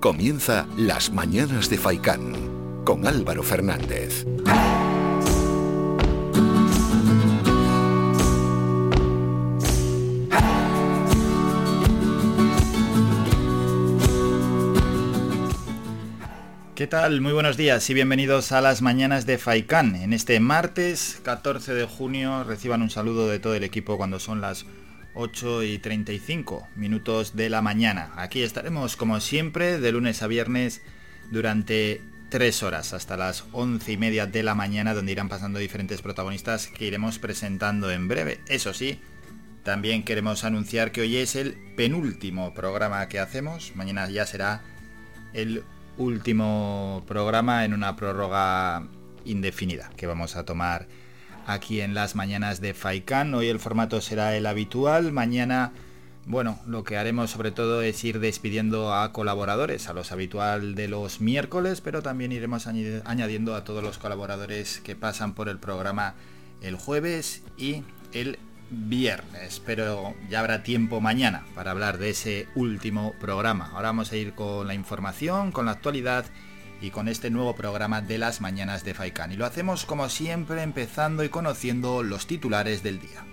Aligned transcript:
Comienza 0.00 0.68
Las 0.76 1.12
Mañanas 1.12 1.68
de 1.68 1.76
Faicán 1.76 2.84
con 2.84 3.04
Álvaro 3.04 3.42
Fernández. 3.42 4.24
¿Qué 16.76 16.86
tal? 16.86 17.20
Muy 17.20 17.32
buenos 17.32 17.56
días 17.56 17.90
y 17.90 17.94
bienvenidos 17.94 18.52
a 18.52 18.60
las 18.60 18.82
mañanas 18.82 19.26
de 19.26 19.36
Faicán. 19.36 19.96
En 19.96 20.12
este 20.12 20.38
martes 20.38 21.18
14 21.24 21.74
de 21.74 21.86
junio 21.86 22.44
reciban 22.44 22.82
un 22.82 22.90
saludo 22.90 23.26
de 23.26 23.40
todo 23.40 23.56
el 23.56 23.64
equipo 23.64 23.96
cuando 23.96 24.20
son 24.20 24.40
las 24.40 24.64
8 25.14 25.64
y 25.64 25.78
35 25.78 26.68
minutos 26.76 27.36
de 27.36 27.50
la 27.50 27.62
mañana. 27.62 28.12
Aquí 28.16 28.42
estaremos 28.42 28.96
como 28.96 29.20
siempre 29.20 29.80
de 29.80 29.92
lunes 29.92 30.22
a 30.22 30.26
viernes 30.26 30.82
durante 31.30 32.02
3 32.30 32.62
horas 32.62 32.92
hasta 32.92 33.16
las 33.16 33.44
11 33.52 33.92
y 33.92 33.96
media 33.96 34.26
de 34.26 34.42
la 34.42 34.54
mañana 34.54 34.94
donde 34.94 35.12
irán 35.12 35.28
pasando 35.28 35.58
diferentes 35.58 36.02
protagonistas 36.02 36.68
que 36.68 36.86
iremos 36.86 37.18
presentando 37.18 37.90
en 37.90 38.08
breve. 38.08 38.40
Eso 38.48 38.74
sí, 38.74 39.00
también 39.62 40.04
queremos 40.04 40.44
anunciar 40.44 40.92
que 40.92 41.02
hoy 41.02 41.16
es 41.16 41.36
el 41.36 41.54
penúltimo 41.76 42.54
programa 42.54 43.08
que 43.08 43.18
hacemos. 43.18 43.74
Mañana 43.76 44.08
ya 44.08 44.26
será 44.26 44.62
el 45.32 45.62
último 45.96 47.04
programa 47.06 47.64
en 47.64 47.74
una 47.74 47.96
prórroga 47.96 48.88
indefinida 49.24 49.90
que 49.96 50.06
vamos 50.06 50.36
a 50.36 50.44
tomar 50.44 50.86
aquí 51.48 51.80
en 51.80 51.94
las 51.94 52.14
mañanas 52.14 52.60
de 52.60 52.74
Faikan. 52.74 53.34
Hoy 53.34 53.48
el 53.48 53.58
formato 53.58 54.00
será 54.02 54.36
el 54.36 54.44
habitual. 54.46 55.12
Mañana, 55.12 55.72
bueno, 56.26 56.60
lo 56.66 56.84
que 56.84 56.98
haremos 56.98 57.30
sobre 57.30 57.50
todo 57.52 57.80
es 57.80 58.04
ir 58.04 58.20
despidiendo 58.20 58.94
a 58.94 59.12
colaboradores, 59.12 59.88
a 59.88 59.94
los 59.94 60.12
habitual 60.12 60.74
de 60.74 60.88
los 60.88 61.22
miércoles, 61.22 61.80
pero 61.80 62.02
también 62.02 62.32
iremos 62.32 62.66
añadiendo 62.66 63.54
a 63.54 63.64
todos 63.64 63.82
los 63.82 63.96
colaboradores 63.96 64.80
que 64.80 64.94
pasan 64.94 65.34
por 65.34 65.48
el 65.48 65.58
programa 65.58 66.14
el 66.60 66.76
jueves 66.76 67.42
y 67.56 67.82
el 68.12 68.38
viernes, 68.70 69.62
pero 69.64 70.14
ya 70.28 70.40
habrá 70.40 70.62
tiempo 70.62 71.00
mañana 71.00 71.46
para 71.54 71.70
hablar 71.70 71.96
de 71.96 72.10
ese 72.10 72.46
último 72.56 73.14
programa. 73.18 73.70
Ahora 73.72 73.88
vamos 73.88 74.12
a 74.12 74.16
ir 74.16 74.34
con 74.34 74.66
la 74.66 74.74
información, 74.74 75.50
con 75.50 75.64
la 75.64 75.72
actualidad 75.72 76.26
y 76.80 76.90
con 76.90 77.08
este 77.08 77.30
nuevo 77.30 77.54
programa 77.54 78.00
de 78.00 78.18
las 78.18 78.40
mañanas 78.40 78.84
de 78.84 78.94
Faikan. 78.94 79.32
Y 79.32 79.36
lo 79.36 79.46
hacemos 79.46 79.84
como 79.84 80.08
siempre 80.08 80.62
empezando 80.62 81.24
y 81.24 81.28
conociendo 81.28 82.02
los 82.02 82.26
titulares 82.26 82.82
del 82.82 83.00
día. 83.00 83.24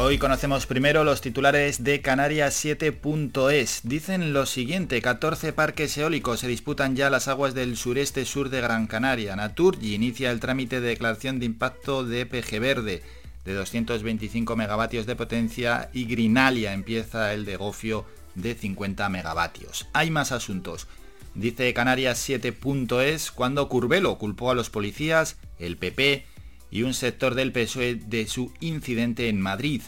Hoy 0.00 0.16
conocemos 0.16 0.64
primero 0.66 1.02
los 1.02 1.20
titulares 1.20 1.82
de 1.82 2.00
Canarias 2.00 2.64
7.es. 2.64 3.80
Dicen 3.82 4.32
lo 4.32 4.46
siguiente, 4.46 5.02
14 5.02 5.52
parques 5.52 5.98
eólicos 5.98 6.40
se 6.40 6.46
disputan 6.46 6.94
ya 6.94 7.10
las 7.10 7.26
aguas 7.26 7.52
del 7.52 7.76
sureste 7.76 8.24
sur 8.24 8.48
de 8.48 8.60
Gran 8.60 8.86
Canaria. 8.86 9.34
Naturgy 9.34 9.94
inicia 9.94 10.30
el 10.30 10.38
trámite 10.40 10.80
de 10.80 10.88
declaración 10.88 11.40
de 11.40 11.46
impacto 11.46 12.04
de 12.04 12.26
PG 12.26 12.60
Verde 12.60 13.02
de 13.48 13.54
225 13.54 14.56
megavatios 14.56 15.06
de 15.06 15.16
potencia 15.16 15.88
y 15.94 16.04
Grinalia 16.04 16.74
empieza 16.74 17.32
el 17.32 17.46
de 17.46 17.56
Gofio 17.56 18.04
de 18.34 18.54
50 18.54 19.08
megavatios. 19.08 19.88
Hay 19.94 20.10
más 20.10 20.32
asuntos. 20.32 20.86
Dice 21.34 21.72
Canarias 21.72 22.28
7.es 22.28 23.30
cuando 23.30 23.66
Curvelo 23.70 24.18
culpó 24.18 24.50
a 24.50 24.54
los 24.54 24.68
policías, 24.68 25.38
el 25.58 25.78
PP 25.78 26.26
y 26.70 26.82
un 26.82 26.92
sector 26.92 27.34
del 27.34 27.52
PSOE 27.52 27.94
de 27.94 28.26
su 28.26 28.52
incidente 28.60 29.30
en 29.30 29.40
Madrid. 29.40 29.80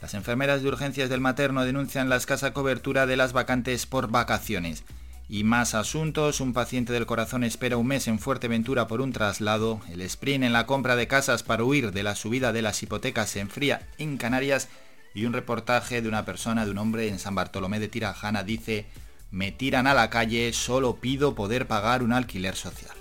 Las 0.00 0.14
enfermeras 0.14 0.62
de 0.62 0.68
urgencias 0.68 1.10
del 1.10 1.20
materno 1.20 1.64
denuncian 1.64 2.10
la 2.10 2.16
escasa 2.16 2.52
cobertura 2.52 3.06
de 3.06 3.16
las 3.16 3.32
vacantes 3.32 3.86
por 3.86 4.08
vacaciones. 4.08 4.84
Y 5.32 5.44
más 5.44 5.76
asuntos, 5.76 6.40
un 6.40 6.52
paciente 6.52 6.92
del 6.92 7.06
corazón 7.06 7.44
espera 7.44 7.76
un 7.76 7.86
mes 7.86 8.08
en 8.08 8.18
Fuerteventura 8.18 8.88
por 8.88 9.00
un 9.00 9.12
traslado, 9.12 9.80
el 9.88 10.00
sprint 10.00 10.42
en 10.42 10.52
la 10.52 10.66
compra 10.66 10.96
de 10.96 11.06
casas 11.06 11.44
para 11.44 11.62
huir 11.62 11.92
de 11.92 12.02
la 12.02 12.16
subida 12.16 12.52
de 12.52 12.62
las 12.62 12.82
hipotecas 12.82 13.30
se 13.30 13.38
enfría 13.38 13.86
en 13.98 14.16
Canarias 14.16 14.66
y 15.14 15.26
un 15.26 15.32
reportaje 15.32 16.02
de 16.02 16.08
una 16.08 16.24
persona, 16.24 16.64
de 16.64 16.72
un 16.72 16.78
hombre 16.78 17.06
en 17.06 17.20
San 17.20 17.36
Bartolomé 17.36 17.78
de 17.78 17.86
Tirajana 17.86 18.42
dice, 18.42 18.86
me 19.30 19.52
tiran 19.52 19.86
a 19.86 19.94
la 19.94 20.10
calle, 20.10 20.52
solo 20.52 20.96
pido 20.96 21.36
poder 21.36 21.68
pagar 21.68 22.02
un 22.02 22.12
alquiler 22.12 22.56
social. 22.56 22.99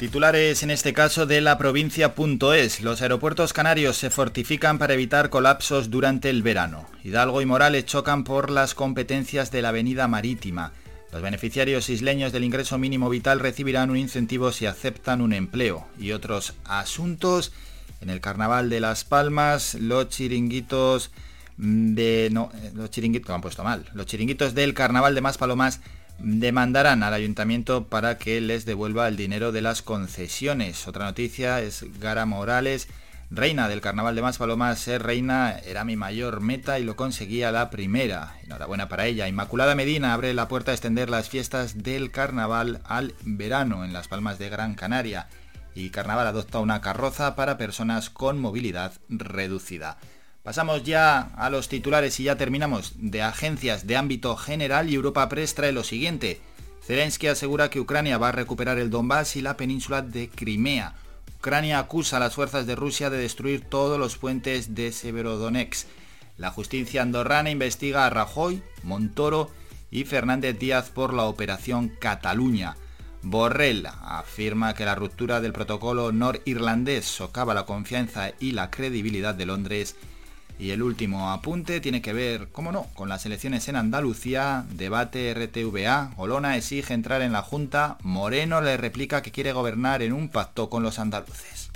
Titulares 0.00 0.62
en 0.62 0.70
este 0.70 0.94
caso 0.94 1.26
de 1.26 1.42
la 1.42 1.58
provincia.es. 1.58 2.80
Los 2.80 3.02
aeropuertos 3.02 3.52
canarios 3.52 3.98
se 3.98 4.08
fortifican 4.08 4.78
para 4.78 4.94
evitar 4.94 5.28
colapsos 5.28 5.90
durante 5.90 6.30
el 6.30 6.42
verano. 6.42 6.86
Hidalgo 7.04 7.42
y 7.42 7.44
Morales 7.44 7.84
chocan 7.84 8.24
por 8.24 8.48
las 8.48 8.74
competencias 8.74 9.50
de 9.50 9.60
la 9.60 9.68
avenida 9.68 10.08
marítima. 10.08 10.72
Los 11.12 11.20
beneficiarios 11.20 11.90
isleños 11.90 12.32
del 12.32 12.44
ingreso 12.44 12.78
mínimo 12.78 13.10
vital 13.10 13.40
recibirán 13.40 13.90
un 13.90 13.98
incentivo 13.98 14.52
si 14.52 14.64
aceptan 14.64 15.20
un 15.20 15.34
empleo. 15.34 15.86
Y 15.98 16.12
otros 16.12 16.54
asuntos. 16.64 17.52
En 18.00 18.08
el 18.08 18.22
carnaval 18.22 18.70
de 18.70 18.80
Las 18.80 19.04
Palmas, 19.04 19.74
los 19.74 20.08
chiringuitos 20.08 21.10
de... 21.58 22.30
No, 22.32 22.50
eh, 22.54 22.70
los 22.72 22.88
chiringuitos... 22.88 23.34
han 23.34 23.42
puesto 23.42 23.64
mal. 23.64 23.84
Los 23.92 24.06
chiringuitos 24.06 24.54
del 24.54 24.72
carnaval 24.72 25.14
de 25.14 25.20
Maspalomas 25.20 25.82
demandarán 26.22 27.02
al 27.02 27.14
ayuntamiento 27.14 27.86
para 27.86 28.18
que 28.18 28.40
les 28.40 28.64
devuelva 28.64 29.08
el 29.08 29.16
dinero 29.16 29.52
de 29.52 29.62
las 29.62 29.82
concesiones. 29.82 30.86
Otra 30.86 31.04
noticia 31.04 31.60
es 31.60 31.84
Gara 32.00 32.26
Morales, 32.26 32.88
reina 33.30 33.68
del 33.68 33.80
carnaval 33.80 34.16
de 34.16 34.22
Maspalomas, 34.22 34.78
ser 34.78 35.02
reina 35.02 35.58
era 35.64 35.84
mi 35.84 35.96
mayor 35.96 36.40
meta 36.40 36.78
y 36.78 36.84
lo 36.84 36.96
conseguía 36.96 37.52
la 37.52 37.70
primera. 37.70 38.34
Enhorabuena 38.44 38.88
para 38.88 39.06
ella. 39.06 39.28
Inmaculada 39.28 39.74
Medina 39.74 40.12
abre 40.12 40.34
la 40.34 40.48
puerta 40.48 40.72
a 40.72 40.74
extender 40.74 41.08
las 41.10 41.28
fiestas 41.28 41.82
del 41.82 42.10
carnaval 42.10 42.80
al 42.84 43.14
verano 43.22 43.84
en 43.84 43.92
las 43.92 44.08
Palmas 44.08 44.38
de 44.38 44.50
Gran 44.50 44.74
Canaria. 44.74 45.28
Y 45.74 45.90
Carnaval 45.90 46.26
adopta 46.26 46.58
una 46.58 46.80
carroza 46.80 47.36
para 47.36 47.56
personas 47.56 48.10
con 48.10 48.40
movilidad 48.40 48.92
reducida. 49.08 49.98
Pasamos 50.42 50.84
ya 50.84 51.20
a 51.36 51.50
los 51.50 51.68
titulares 51.68 52.18
y 52.18 52.24
ya 52.24 52.36
terminamos 52.36 52.94
de 52.96 53.20
agencias 53.20 53.86
de 53.86 53.98
ámbito 53.98 54.36
general 54.36 54.88
y 54.88 54.94
Europa 54.94 55.28
Press 55.28 55.54
trae 55.54 55.70
lo 55.72 55.84
siguiente. 55.84 56.40
Zelensky 56.82 57.26
asegura 57.26 57.68
que 57.68 57.78
Ucrania 57.78 58.16
va 58.16 58.30
a 58.30 58.32
recuperar 58.32 58.78
el 58.78 58.88
Donbass 58.88 59.36
y 59.36 59.42
la 59.42 59.58
península 59.58 60.00
de 60.00 60.30
Crimea. 60.30 60.94
Ucrania 61.38 61.78
acusa 61.78 62.16
a 62.16 62.20
las 62.20 62.34
fuerzas 62.34 62.66
de 62.66 62.74
Rusia 62.74 63.10
de 63.10 63.18
destruir 63.18 63.68
todos 63.68 63.98
los 63.98 64.16
puentes 64.16 64.74
de 64.74 64.92
Severodonetsk. 64.92 65.86
La 66.38 66.50
justicia 66.50 67.02
andorrana 67.02 67.50
investiga 67.50 68.06
a 68.06 68.10
Rajoy, 68.10 68.62
Montoro 68.82 69.50
y 69.90 70.04
Fernández 70.04 70.58
Díaz 70.58 70.88
por 70.88 71.12
la 71.12 71.24
operación 71.24 71.92
Cataluña. 72.00 72.76
Borrell 73.22 73.86
afirma 73.86 74.72
que 74.72 74.86
la 74.86 74.94
ruptura 74.94 75.42
del 75.42 75.52
protocolo 75.52 76.12
norirlandés 76.12 77.04
socava 77.04 77.52
la 77.52 77.66
confianza 77.66 78.32
y 78.40 78.52
la 78.52 78.70
credibilidad 78.70 79.34
de 79.34 79.44
Londres 79.44 79.96
y 80.60 80.72
el 80.72 80.82
último 80.82 81.30
apunte 81.30 81.80
tiene 81.80 82.02
que 82.02 82.12
ver, 82.12 82.48
cómo 82.52 82.70
no, 82.70 82.86
con 82.92 83.08
las 83.08 83.24
elecciones 83.24 83.66
en 83.68 83.76
Andalucía, 83.76 84.66
debate 84.70 85.32
RTVA, 85.32 86.12
Olona 86.18 86.58
exige 86.58 86.92
entrar 86.92 87.22
en 87.22 87.32
la 87.32 87.40
Junta, 87.40 87.96
Moreno 88.02 88.60
le 88.60 88.76
replica 88.76 89.22
que 89.22 89.32
quiere 89.32 89.52
gobernar 89.52 90.02
en 90.02 90.12
un 90.12 90.28
pacto 90.28 90.68
con 90.68 90.82
los 90.82 90.98
andaluces. 90.98 91.70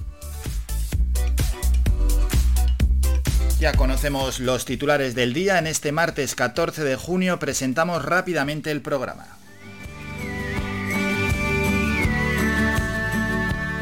Ya 3.59 3.73
conocemos 3.73 4.41
los 4.41 4.67
titulares 4.67 5.15
del 5.15 5.33
día, 5.33 5.59
en 5.59 5.67
este 5.67 5.91
martes 5.91 6.35
14 6.35 6.85
de 6.85 6.97
junio 6.97 7.39
presentamos 7.39 8.05
rápidamente 8.05 8.71
el 8.71 8.83
programa. 8.83 9.27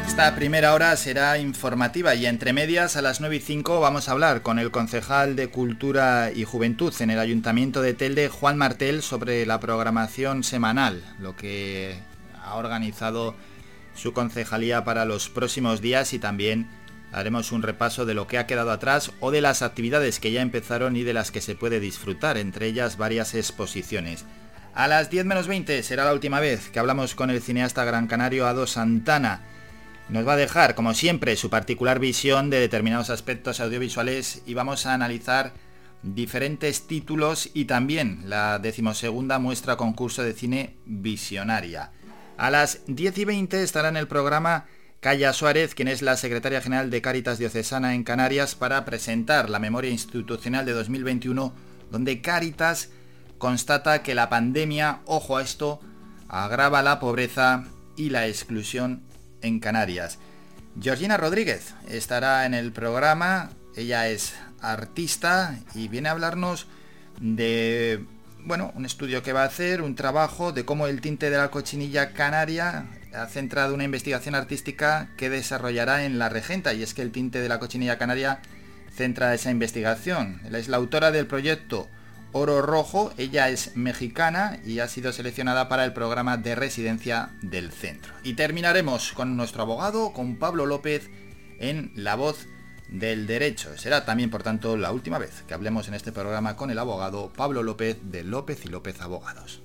Esta 0.05 0.35
primera 0.35 0.73
hora 0.73 0.95
será 0.95 1.39
informativa 1.39 2.13
y 2.13 2.25
entre 2.27 2.53
medias 2.53 2.97
a 2.97 3.01
las 3.01 3.19
9 3.19 3.37
y 3.37 3.39
5 3.39 3.79
vamos 3.79 4.07
a 4.07 4.11
hablar 4.11 4.41
con 4.43 4.59
el 4.59 4.69
concejal 4.69 5.35
de 5.35 5.49
Cultura 5.49 6.31
y 6.33 6.43
Juventud 6.43 6.93
en 6.99 7.09
el 7.09 7.19
Ayuntamiento 7.19 7.81
de 7.81 7.93
Telde, 7.93 8.29
Juan 8.29 8.57
Martel, 8.57 9.01
sobre 9.01 9.45
la 9.45 9.59
programación 9.59 10.43
semanal, 10.43 11.03
lo 11.19 11.35
que 11.35 11.97
ha 12.43 12.55
organizado 12.55 13.35
su 13.95 14.13
concejalía 14.13 14.83
para 14.83 15.05
los 15.05 15.29
próximos 15.29 15.81
días 15.81 16.13
y 16.13 16.19
también 16.19 16.67
haremos 17.11 17.51
un 17.51 17.63
repaso 17.63 18.05
de 18.05 18.13
lo 18.13 18.27
que 18.27 18.37
ha 18.37 18.45
quedado 18.45 18.71
atrás 18.71 19.11
o 19.19 19.31
de 19.31 19.41
las 19.41 19.61
actividades 19.61 20.19
que 20.19 20.31
ya 20.31 20.41
empezaron 20.41 20.95
y 20.95 21.03
de 21.03 21.13
las 21.13 21.31
que 21.31 21.41
se 21.41 21.55
puede 21.55 21.79
disfrutar, 21.79 22.37
entre 22.37 22.67
ellas 22.67 22.97
varias 22.97 23.33
exposiciones. 23.33 24.25
A 24.75 24.87
las 24.87 25.09
10 25.09 25.25
menos 25.25 25.47
20 25.47 25.81
será 25.81 26.05
la 26.05 26.13
última 26.13 26.39
vez 26.39 26.69
que 26.69 26.79
hablamos 26.79 27.15
con 27.15 27.29
el 27.29 27.41
cineasta 27.41 27.85
gran 27.85 28.07
canario 28.07 28.47
Ado 28.47 28.67
Santana 28.67 29.41
nos 30.09 30.27
va 30.27 30.33
a 30.33 30.37
dejar, 30.37 30.75
como 30.75 30.93
siempre, 30.93 31.35
su 31.35 31.49
particular 31.49 31.99
visión 31.99 32.49
de 32.49 32.59
determinados 32.59 33.09
aspectos 33.09 33.59
audiovisuales 33.59 34.43
y 34.45 34.53
vamos 34.53 34.85
a 34.85 34.93
analizar 34.93 35.53
diferentes 36.03 36.85
títulos 36.85 37.49
y 37.53 37.65
también 37.65 38.23
la 38.25 38.59
decimosegunda 38.59 39.39
muestra 39.39 39.77
concurso 39.77 40.21
de 40.21 40.33
cine 40.33 40.75
visionaria. 40.85 41.91
A 42.37 42.49
las 42.49 42.81
10 42.87 43.17
y 43.19 43.25
20 43.25 43.63
estará 43.63 43.89
en 43.89 43.97
el 43.97 44.07
programa 44.07 44.65
Calla 44.99 45.33
Suárez, 45.33 45.75
quien 45.75 45.87
es 45.87 46.01
la 46.01 46.17
secretaria 46.17 46.61
general 46.61 46.89
de 46.89 47.01
Cáritas 47.01 47.37
Diocesana 47.37 47.95
en 47.95 48.03
Canarias, 48.03 48.55
para 48.55 48.83
presentar 48.85 49.49
la 49.49 49.59
memoria 49.59 49.91
institucional 49.91 50.65
de 50.65 50.73
2021, 50.73 51.53
donde 51.91 52.21
Cáritas 52.21 52.89
constata 53.37 54.03
que 54.03 54.15
la 54.15 54.29
pandemia, 54.29 55.01
ojo 55.05 55.37
a 55.37 55.41
esto, 55.41 55.79
agrava 56.27 56.81
la 56.81 56.99
pobreza 56.99 57.65
y 57.95 58.09
la 58.09 58.27
exclusión 58.27 59.03
en 59.43 59.59
Canarias. 59.59 60.17
Georgina 60.81 61.17
Rodríguez 61.17 61.75
estará 61.87 62.47
en 62.47 62.55
el 62.55 62.71
programa, 62.71 63.51
ella 63.75 64.07
es 64.07 64.33
artista 64.59 65.59
y 65.75 65.87
viene 65.87 66.09
a 66.09 66.13
hablarnos 66.13 66.65
de 67.21 68.03
bueno, 68.45 68.73
un 68.75 68.85
estudio 68.85 69.23
que 69.23 69.33
va 69.33 69.43
a 69.43 69.47
hacer, 69.47 69.81
un 69.81 69.95
trabajo 69.95 70.51
de 70.51 70.65
cómo 70.65 70.87
el 70.87 70.99
tinte 70.99 71.29
de 71.29 71.37
la 71.37 71.49
cochinilla 71.49 72.11
canaria 72.11 72.87
ha 73.13 73.27
centrado 73.27 73.73
una 73.73 73.85
investigación 73.85 74.35
artística 74.35 75.11
que 75.17 75.29
desarrollará 75.29 76.03
en 76.03 76.19
La 76.19 76.29
Regenta, 76.29 76.73
y 76.73 76.83
es 76.83 76.93
que 76.93 77.01
el 77.03 77.11
tinte 77.11 77.39
de 77.39 77.47
la 77.47 77.59
cochinilla 77.59 77.97
canaria 77.97 78.41
centra 78.93 79.33
esa 79.33 79.51
investigación. 79.51 80.41
Ella 80.45 80.59
es 80.59 80.67
la 80.67 80.77
autora 80.77 81.11
del 81.11 81.27
proyecto 81.27 81.87
Oro 82.33 82.63
Rojo, 82.63 83.13
ella 83.17 83.49
es 83.49 83.77
mexicana 83.77 84.59
y 84.65 84.79
ha 84.79 84.87
sido 84.87 85.13
seleccionada 85.13 85.69
para 85.69 85.85
el 85.85 85.93
programa 85.93 86.35
de 86.35 86.55
residencia 86.55 87.29
del 87.43 87.71
centro. 87.71 88.11
Y 88.23 88.33
terminaremos 88.33 89.13
con 89.13 89.37
nuestro 89.37 89.61
abogado, 89.61 90.13
con 90.13 90.37
Pablo 90.37 90.65
López, 90.65 91.09
en 91.59 91.91
La 91.95 92.15
Voz 92.15 92.47
del 92.89 93.27
Derecho. 93.27 93.77
Será 93.77 94.03
también, 94.03 94.31
por 94.31 94.41
tanto, 94.41 94.75
la 94.77 94.91
última 94.91 95.19
vez 95.19 95.43
que 95.47 95.53
hablemos 95.53 95.87
en 95.87 95.93
este 95.93 96.11
programa 96.11 96.55
con 96.55 96.71
el 96.71 96.79
abogado 96.79 97.31
Pablo 97.31 97.61
López 97.61 97.97
de 98.01 98.23
López 98.23 98.65
y 98.65 98.69
López 98.69 98.99
Abogados. 98.99 99.61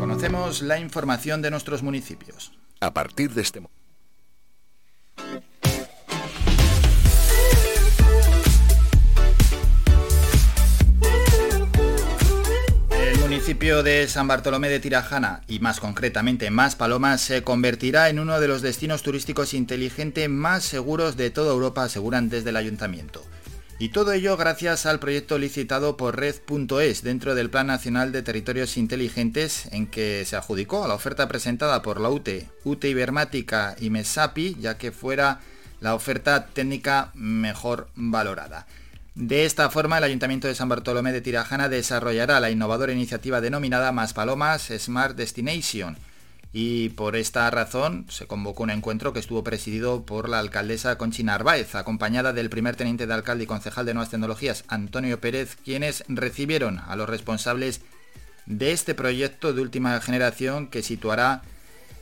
Conocemos 0.00 0.62
la 0.62 0.78
información 0.78 1.42
de 1.42 1.50
nuestros 1.50 1.82
municipios. 1.82 2.52
A 2.80 2.94
partir 2.94 3.34
de 3.34 3.42
este 3.42 3.60
momento. 3.60 3.75
Municipio 13.36 13.82
de 13.82 14.08
San 14.08 14.26
Bartolomé 14.26 14.70
de 14.70 14.80
Tirajana, 14.80 15.42
y 15.46 15.58
más 15.58 15.78
concretamente 15.78 16.50
Más 16.50 16.74
Palomas, 16.74 17.20
se 17.20 17.42
convertirá 17.42 18.08
en 18.08 18.18
uno 18.18 18.40
de 18.40 18.48
los 18.48 18.62
destinos 18.62 19.02
turísticos 19.02 19.52
inteligentes 19.52 20.30
más 20.30 20.64
seguros 20.64 21.18
de 21.18 21.28
toda 21.28 21.52
Europa, 21.52 21.84
aseguran 21.84 22.30
desde 22.30 22.48
el 22.48 22.56
ayuntamiento. 22.56 23.22
Y 23.78 23.90
todo 23.90 24.14
ello 24.14 24.38
gracias 24.38 24.86
al 24.86 25.00
proyecto 25.00 25.36
licitado 25.36 25.98
por 25.98 26.16
Red.es 26.16 27.02
dentro 27.02 27.34
del 27.34 27.50
Plan 27.50 27.66
Nacional 27.66 28.10
de 28.10 28.22
Territorios 28.22 28.78
Inteligentes 28.78 29.68
en 29.70 29.86
que 29.86 30.24
se 30.24 30.36
adjudicó 30.36 30.82
a 30.82 30.88
la 30.88 30.94
oferta 30.94 31.28
presentada 31.28 31.82
por 31.82 32.00
la 32.00 32.08
UTE, 32.08 32.48
UTE 32.64 32.88
Ibermática 32.88 33.76
y 33.78 33.90
MESAPI, 33.90 34.56
ya 34.60 34.78
que 34.78 34.92
fuera 34.92 35.40
la 35.80 35.94
oferta 35.94 36.46
técnica 36.46 37.10
mejor 37.14 37.88
valorada. 37.96 38.66
De 39.16 39.46
esta 39.46 39.70
forma, 39.70 39.96
el 39.96 40.04
Ayuntamiento 40.04 40.46
de 40.46 40.54
San 40.54 40.68
Bartolomé 40.68 41.10
de 41.10 41.22
Tirajana 41.22 41.70
desarrollará 41.70 42.38
la 42.38 42.50
innovadora 42.50 42.92
iniciativa 42.92 43.40
denominada 43.40 43.90
Más 43.90 44.12
Palomas 44.12 44.70
Smart 44.78 45.16
Destination, 45.16 45.96
y 46.52 46.90
por 46.90 47.16
esta 47.16 47.50
razón 47.50 48.04
se 48.10 48.26
convocó 48.26 48.64
un 48.64 48.68
encuentro 48.68 49.14
que 49.14 49.20
estuvo 49.20 49.42
presidido 49.42 50.04
por 50.04 50.28
la 50.28 50.38
alcaldesa 50.38 50.98
Conchi 50.98 51.22
Narváez, 51.22 51.74
acompañada 51.76 52.34
del 52.34 52.50
primer 52.50 52.76
teniente 52.76 53.06
de 53.06 53.14
alcalde 53.14 53.44
y 53.44 53.46
concejal 53.46 53.86
de 53.86 53.94
Nuevas 53.94 54.10
Tecnologías, 54.10 54.64
Antonio 54.68 55.18
Pérez, 55.18 55.56
quienes 55.64 56.04
recibieron 56.08 56.80
a 56.86 56.94
los 56.94 57.08
responsables 57.08 57.80
de 58.44 58.72
este 58.72 58.94
proyecto 58.94 59.54
de 59.54 59.62
última 59.62 59.98
generación 60.02 60.66
que 60.66 60.82
situará 60.82 61.40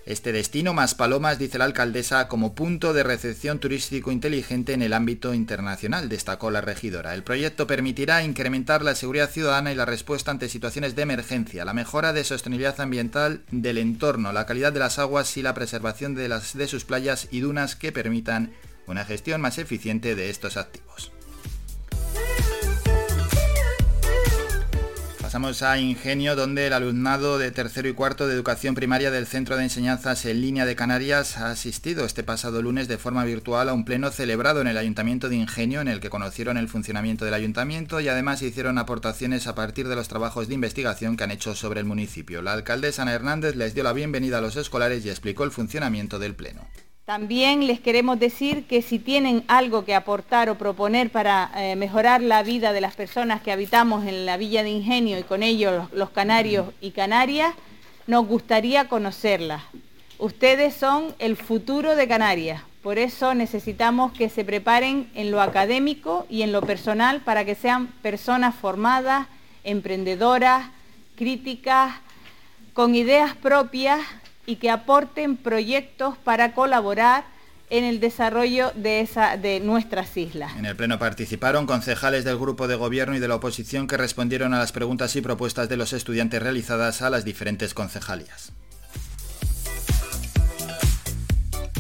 este 0.07 0.33
destino 0.33 0.75
más 0.75 0.95
Palomas, 0.95 1.39
dice 1.39 1.57
la 1.57 1.65
alcaldesa, 1.65 2.29
como 2.29 2.55
punto 2.55 2.93
de 2.93 3.03
recepción 3.03 3.59
turístico 3.59 4.13
inteligente 4.13 4.75
en 4.75 4.83
el 4.83 4.93
ámbito 4.93 5.33
internacional, 5.33 6.09
destacó 6.09 6.51
la 6.51 6.61
regidora. 6.61 7.15
El 7.15 7.23
proyecto 7.23 7.67
permitirá 7.67 8.23
incrementar 8.23 8.83
la 8.83 8.95
seguridad 8.95 9.31
ciudadana 9.31 9.73
y 9.73 9.75
la 9.75 9.87
respuesta 9.87 10.31
ante 10.31 10.51
situaciones 10.51 10.95
de 10.95 11.03
emergencia, 11.03 11.65
la 11.65 11.73
mejora 11.73 12.13
de 12.13 12.25
sostenibilidad 12.25 12.81
ambiental 12.81 13.43
del 13.51 13.79
entorno, 13.79 14.33
la 14.33 14.45
calidad 14.45 14.73
de 14.73 14.81
las 14.81 14.99
aguas 14.99 15.37
y 15.39 15.43
la 15.43 15.55
preservación 15.55 16.15
de, 16.15 16.29
de 16.29 16.69
sus 16.69 16.85
playas 16.85 17.29
y 17.31 17.41
dunas 17.41 17.75
que 17.75 17.93
permitan 17.93 18.53
una 18.87 19.05
gestión 19.07 19.41
más 19.41 19.57
eficiente 19.57 20.15
de 20.15 20.29
estos 20.29 20.59
activos. 20.59 21.13
Pasamos 25.35 25.63
a 25.65 25.81
Ingenio, 25.81 26.37
donde 26.37 26.69
el 26.69 26.73
alumnado 26.73 27.39
de 27.39 27.51
tercero 27.51 27.89
y 27.89 27.93
cuarto 27.93 28.29
de 28.29 28.35
educación 28.35 28.77
primaria 28.77 29.11
del 29.11 29.27
Centro 29.27 29.57
de 29.57 29.65
Enseñanzas 29.65 30.27
en 30.27 30.41
Línea 30.41 30.65
de 30.65 30.77
Canarias 30.77 31.39
ha 31.39 31.51
asistido 31.51 32.05
este 32.05 32.23
pasado 32.23 32.63
lunes 32.63 32.87
de 32.87 32.99
forma 32.99 33.25
virtual 33.25 33.69
a 33.69 33.73
un 33.73 33.85
pleno 33.85 34.13
celebrado 34.13 34.61
en 34.61 34.69
el 34.69 34.79
Ayuntamiento 34.79 35.29
de 35.29 35.35
Ingenio, 35.35 35.81
en 35.81 35.89
el 35.89 35.99
que 35.99 36.09
conocieron 36.09 36.57
el 36.57 36.69
funcionamiento 36.69 37.25
del 37.25 37.35
ayuntamiento 37.35 37.99
y 37.99 38.07
además 38.07 38.43
hicieron 38.43 38.79
aportaciones 38.79 39.49
a 39.49 39.57
partir 39.57 39.89
de 39.89 39.97
los 39.97 40.07
trabajos 40.07 40.47
de 40.47 40.55
investigación 40.55 41.17
que 41.17 41.25
han 41.25 41.33
hecho 41.33 41.57
sobre 41.57 41.81
el 41.81 41.87
municipio. 41.87 42.41
La 42.41 42.53
alcaldesa 42.53 43.03
Ana 43.03 43.15
Hernández 43.15 43.57
les 43.57 43.75
dio 43.75 43.83
la 43.83 43.93
bienvenida 43.93 44.39
a 44.39 44.41
los 44.41 44.55
escolares 44.55 45.05
y 45.05 45.11
explicó 45.11 45.43
el 45.43 45.51
funcionamiento 45.51 46.21
del 46.21 46.37
pleno. 46.37 46.65
También 47.05 47.67
les 47.67 47.81
queremos 47.81 48.19
decir 48.19 48.65
que 48.67 48.81
si 48.81 48.99
tienen 48.99 49.45
algo 49.47 49.85
que 49.85 49.95
aportar 49.95 50.49
o 50.49 50.57
proponer 50.57 51.11
para 51.11 51.51
eh, 51.55 51.77
mejorar 51.77 52.23
la 52.23 52.43
vida 52.43 52.73
de 52.73 52.81
las 52.81 52.95
personas 52.95 53.43
que 53.43 53.53
habitamos 53.53 54.07
en 54.07 54.25
la 54.25 54.39
Villa 54.39 54.63
de 54.63 54.71
Ingenio 54.71 55.19
y 55.19 55.23
con 55.23 55.43
ellos 55.43 55.75
los, 55.75 55.93
los 55.93 56.11
canarios 56.11 56.69
y 56.81 56.93
canarias, 56.93 57.55
nos 58.07 58.27
gustaría 58.27 58.89
conocerlas. 58.89 59.63
Ustedes 60.17 60.73
son 60.73 61.15
el 61.19 61.37
futuro 61.37 61.95
de 61.95 62.09
Canarias, 62.09 62.63
por 62.83 62.99
eso 62.99 63.35
necesitamos 63.35 64.13
que 64.13 64.31
se 64.31 64.43
preparen 64.43 65.11
en 65.15 65.31
lo 65.31 65.43
académico 65.43 66.25
y 66.31 66.41
en 66.41 66.53
lo 66.53 66.63
personal 66.63 67.21
para 67.21 67.45
que 67.45 67.55
sean 67.55 67.89
personas 68.01 68.55
formadas, 68.55 69.27
emprendedoras, 69.63 70.71
críticas, 71.17 71.97
con 72.73 72.95
ideas 72.95 73.35
propias 73.37 74.01
y 74.47 74.57
que 74.57 74.71
aporten 74.71 75.37
proyectos 75.37 76.17
para 76.19 76.55
colaborar 76.55 77.25
en 77.71 77.85
el 77.85 77.99
desarrollo 77.99 78.73
de, 78.75 79.61
nuestras 79.65 80.17
islas. 80.17 80.53
En 80.57 80.67
el 80.67 80.77
pleno 80.77 80.99
participaron 80.99 81.67
concejales 81.67 82.25
del 82.25 82.39
grupo 82.39 82.69
de 82.69 82.77
gobierno 82.77 83.17
y 83.17 83.21
de 83.21 83.29
la 83.29 83.37
oposición 83.37 83.87
que 83.87 83.97
respondieron 83.97 84.55
a 84.55 84.59
las 84.59 84.73
preguntas 84.73 85.17
y 85.17 85.23
propuestas 85.23 85.69
de 85.69 85.77
los 85.77 85.93
estudiantes 85.93 86.43
realizadas 86.43 87.03
a 87.03 87.11
las 87.11 87.25
diferentes 87.25 87.75
concejalías. 87.75 88.53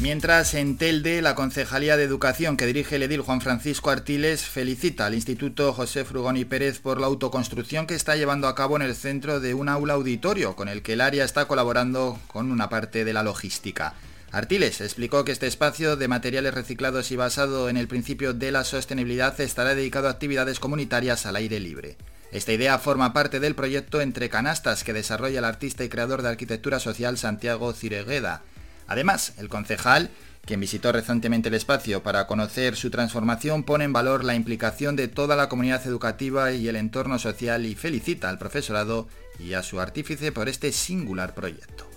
Mientras 0.04 0.52
en 0.52 0.76
Telde, 0.76 1.22
la 1.22 1.34
Concejalía 1.34 1.96
de 1.96 2.04
Educación 2.04 2.58
que 2.58 2.66
dirige 2.66 2.96
el 2.96 3.04
edil 3.04 3.22
Juan 3.22 3.40
Francisco 3.40 3.88
Artiles 3.88 4.42
felicita 4.42 5.06
al 5.06 5.14
Instituto 5.14 5.72
José 5.72 6.04
Frugoni 6.04 6.44
Pérez 6.44 6.78
por 6.78 7.00
la 7.00 7.06
autoconstrucción 7.06 7.86
que 7.86 7.94
está 7.94 8.14
llevando 8.14 8.46
a 8.46 8.54
cabo 8.54 8.76
en 8.76 8.82
el 8.82 8.94
centro 8.94 9.40
de 9.40 9.54
un 9.54 9.70
aula 9.70 9.94
auditorio, 9.94 10.56
con 10.56 10.68
el 10.68 10.82
que 10.82 10.92
el 10.92 11.00
área 11.00 11.24
está 11.24 11.46
colaborando 11.46 12.18
con 12.26 12.52
una 12.52 12.68
parte 12.68 13.06
de 13.06 13.14
la 13.14 13.22
logística. 13.22 13.94
Artiles 14.30 14.82
explicó 14.82 15.24
que 15.24 15.32
este 15.32 15.46
espacio 15.46 15.96
de 15.96 16.06
materiales 16.06 16.52
reciclados 16.52 17.10
y 17.10 17.16
basado 17.16 17.70
en 17.70 17.78
el 17.78 17.88
principio 17.88 18.34
de 18.34 18.52
la 18.52 18.64
sostenibilidad 18.64 19.40
estará 19.40 19.74
dedicado 19.74 20.08
a 20.08 20.10
actividades 20.10 20.60
comunitarias 20.60 21.24
al 21.24 21.36
aire 21.36 21.60
libre. 21.60 21.96
Esta 22.30 22.52
idea 22.52 22.78
forma 22.78 23.14
parte 23.14 23.40
del 23.40 23.54
proyecto 23.54 24.02
Entre 24.02 24.28
Canastas 24.28 24.84
que 24.84 24.92
desarrolla 24.92 25.38
el 25.38 25.46
artista 25.46 25.82
y 25.82 25.88
creador 25.88 26.20
de 26.20 26.28
arquitectura 26.28 26.78
social 26.78 27.16
Santiago 27.16 27.72
Ciregueda 27.72 28.42
Además, 28.86 29.34
el 29.38 29.48
concejal, 29.48 30.10
quien 30.44 30.60
visitó 30.60 30.92
recientemente 30.92 31.48
el 31.48 31.54
espacio 31.54 32.02
para 32.02 32.26
conocer 32.26 32.76
su 32.76 32.90
transformación, 32.90 33.64
pone 33.64 33.84
en 33.84 33.92
valor 33.92 34.24
la 34.24 34.34
implicación 34.34 34.96
de 34.96 35.08
toda 35.08 35.36
la 35.36 35.48
comunidad 35.48 35.86
educativa 35.86 36.52
y 36.52 36.68
el 36.68 36.76
entorno 36.76 37.18
social 37.18 37.64
y 37.64 37.74
felicita 37.74 38.28
al 38.28 38.38
profesorado 38.38 39.08
y 39.38 39.54
a 39.54 39.62
su 39.62 39.80
artífice 39.80 40.32
por 40.32 40.48
este 40.48 40.72
singular 40.72 41.34
proyecto. 41.34 41.88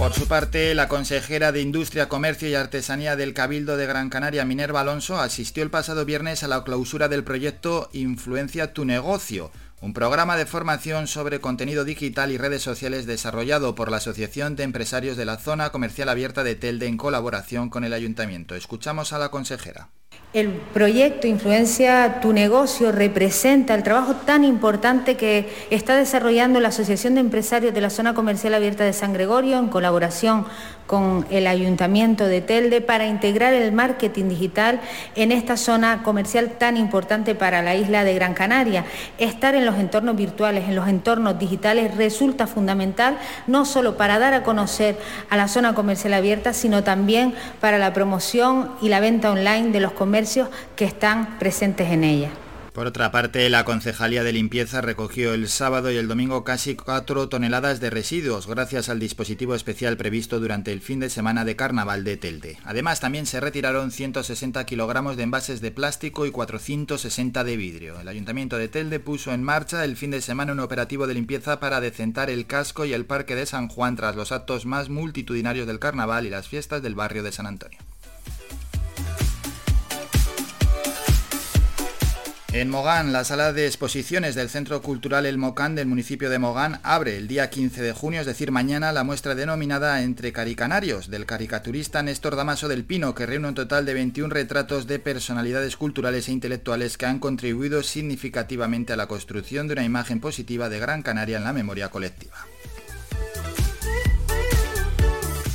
Por 0.00 0.14
su 0.14 0.26
parte, 0.26 0.74
la 0.74 0.88
consejera 0.88 1.52
de 1.52 1.60
Industria, 1.60 2.08
Comercio 2.08 2.48
y 2.48 2.54
Artesanía 2.54 3.16
del 3.16 3.34
Cabildo 3.34 3.76
de 3.76 3.84
Gran 3.84 4.08
Canaria, 4.08 4.46
Minerva 4.46 4.80
Alonso, 4.80 5.20
asistió 5.20 5.62
el 5.62 5.68
pasado 5.68 6.06
viernes 6.06 6.42
a 6.42 6.48
la 6.48 6.64
clausura 6.64 7.08
del 7.08 7.22
proyecto 7.22 7.90
Influencia 7.92 8.72
tu 8.72 8.86
negocio, 8.86 9.50
un 9.82 9.94
programa 9.94 10.36
de 10.36 10.44
formación 10.44 11.06
sobre 11.06 11.40
contenido 11.40 11.84
digital 11.84 12.30
y 12.30 12.36
redes 12.36 12.62
sociales 12.62 13.06
desarrollado 13.06 13.74
por 13.74 13.90
la 13.90 13.96
Asociación 13.96 14.54
de 14.54 14.64
Empresarios 14.64 15.16
de 15.16 15.24
la 15.24 15.38
Zona 15.38 15.70
Comercial 15.70 16.10
Abierta 16.10 16.44
de 16.44 16.54
Telde 16.54 16.86
en 16.86 16.98
colaboración 16.98 17.70
con 17.70 17.84
el 17.84 17.94
Ayuntamiento. 17.94 18.54
Escuchamos 18.54 19.14
a 19.14 19.18
la 19.18 19.30
consejera. 19.30 19.88
El 20.32 20.50
proyecto 20.50 21.26
Influencia 21.26 22.20
tu 22.20 22.32
negocio 22.32 22.92
representa 22.92 23.74
el 23.74 23.82
trabajo 23.82 24.14
tan 24.14 24.44
importante 24.44 25.16
que 25.16 25.48
está 25.70 25.96
desarrollando 25.96 26.60
la 26.60 26.68
Asociación 26.68 27.16
de 27.16 27.20
Empresarios 27.20 27.74
de 27.74 27.80
la 27.80 27.90
Zona 27.90 28.14
Comercial 28.14 28.54
Abierta 28.54 28.84
de 28.84 28.92
San 28.92 29.12
Gregorio 29.12 29.58
en 29.58 29.66
colaboración 29.66 30.46
con 30.90 31.24
el 31.30 31.46
Ayuntamiento 31.46 32.26
de 32.26 32.40
Telde 32.40 32.80
para 32.80 33.06
integrar 33.06 33.54
el 33.54 33.70
marketing 33.70 34.28
digital 34.28 34.80
en 35.14 35.30
esta 35.30 35.56
zona 35.56 36.02
comercial 36.02 36.50
tan 36.58 36.76
importante 36.76 37.36
para 37.36 37.62
la 37.62 37.76
isla 37.76 38.02
de 38.02 38.12
Gran 38.14 38.34
Canaria. 38.34 38.84
Estar 39.18 39.54
en 39.54 39.66
los 39.66 39.76
entornos 39.76 40.16
virtuales, 40.16 40.68
en 40.68 40.74
los 40.74 40.88
entornos 40.88 41.38
digitales 41.38 41.96
resulta 41.96 42.48
fundamental 42.48 43.18
no 43.46 43.64
solo 43.64 43.96
para 43.96 44.18
dar 44.18 44.34
a 44.34 44.42
conocer 44.42 44.96
a 45.28 45.36
la 45.36 45.46
zona 45.46 45.76
comercial 45.76 46.14
abierta, 46.14 46.52
sino 46.52 46.82
también 46.82 47.34
para 47.60 47.78
la 47.78 47.92
promoción 47.92 48.70
y 48.80 48.88
la 48.88 48.98
venta 48.98 49.30
online 49.30 49.70
de 49.70 49.78
los 49.78 49.92
comercios 50.00 50.48
que 50.76 50.86
están 50.86 51.38
presentes 51.38 51.90
en 51.90 52.04
ella. 52.04 52.30
Por 52.72 52.86
otra 52.86 53.12
parte, 53.12 53.50
la 53.50 53.66
Concejalía 53.66 54.24
de 54.24 54.32
Limpieza 54.32 54.80
recogió 54.80 55.34
el 55.34 55.46
sábado 55.46 55.90
y 55.90 55.98
el 55.98 56.08
domingo 56.08 56.42
casi 56.42 56.74
4 56.74 57.28
toneladas 57.28 57.80
de 57.80 57.90
residuos 57.90 58.46
gracias 58.46 58.88
al 58.88 58.98
dispositivo 58.98 59.54
especial 59.54 59.98
previsto 59.98 60.40
durante 60.40 60.72
el 60.72 60.80
fin 60.80 61.00
de 61.00 61.10
semana 61.10 61.44
de 61.44 61.54
Carnaval 61.54 62.02
de 62.02 62.16
Telde. 62.16 62.56
Además, 62.64 63.00
también 63.00 63.26
se 63.26 63.40
retiraron 63.40 63.90
160 63.90 64.64
kilogramos 64.64 65.18
de 65.18 65.24
envases 65.24 65.60
de 65.60 65.70
plástico 65.70 66.24
y 66.24 66.30
460 66.30 67.44
de 67.44 67.56
vidrio. 67.58 68.00
El 68.00 68.08
Ayuntamiento 68.08 68.56
de 68.56 68.68
Telde 68.68 69.00
puso 69.00 69.34
en 69.34 69.42
marcha 69.42 69.84
el 69.84 69.98
fin 69.98 70.12
de 70.12 70.22
semana 70.22 70.52
un 70.52 70.60
operativo 70.60 71.06
de 71.06 71.12
limpieza 71.12 71.60
para 71.60 71.82
decentar 71.82 72.30
el 72.30 72.46
casco 72.46 72.86
y 72.86 72.94
el 72.94 73.04
Parque 73.04 73.34
de 73.34 73.44
San 73.44 73.68
Juan 73.68 73.96
tras 73.96 74.16
los 74.16 74.32
actos 74.32 74.64
más 74.64 74.88
multitudinarios 74.88 75.66
del 75.66 75.78
Carnaval 75.78 76.24
y 76.24 76.30
las 76.30 76.48
fiestas 76.48 76.80
del 76.80 76.94
barrio 76.94 77.22
de 77.22 77.32
San 77.32 77.46
Antonio. 77.46 77.89
En 82.52 82.68
Mogán, 82.68 83.12
la 83.12 83.22
sala 83.22 83.52
de 83.52 83.66
exposiciones 83.66 84.34
del 84.34 84.50
Centro 84.50 84.82
Cultural 84.82 85.24
El 85.24 85.38
Mocán 85.38 85.76
del 85.76 85.86
municipio 85.86 86.28
de 86.28 86.40
Mogán 86.40 86.80
abre 86.82 87.16
el 87.16 87.28
día 87.28 87.48
15 87.48 87.80
de 87.80 87.92
junio, 87.92 88.18
es 88.20 88.26
decir, 88.26 88.50
mañana, 88.50 88.90
la 88.90 89.04
muestra 89.04 89.36
denominada 89.36 90.02
Entre 90.02 90.32
Caricanarios 90.32 91.10
del 91.10 91.26
caricaturista 91.26 92.02
Néstor 92.02 92.34
Damaso 92.34 92.66
del 92.66 92.84
Pino, 92.84 93.14
que 93.14 93.24
reúne 93.24 93.46
un 93.46 93.54
total 93.54 93.86
de 93.86 93.94
21 93.94 94.34
retratos 94.34 94.88
de 94.88 94.98
personalidades 94.98 95.76
culturales 95.76 96.28
e 96.28 96.32
intelectuales 96.32 96.98
que 96.98 97.06
han 97.06 97.20
contribuido 97.20 97.84
significativamente 97.84 98.92
a 98.94 98.96
la 98.96 99.06
construcción 99.06 99.68
de 99.68 99.74
una 99.74 99.84
imagen 99.84 100.18
positiva 100.18 100.68
de 100.68 100.80
Gran 100.80 101.02
Canaria 101.02 101.36
en 101.36 101.44
la 101.44 101.52
memoria 101.52 101.88
colectiva. 101.90 102.49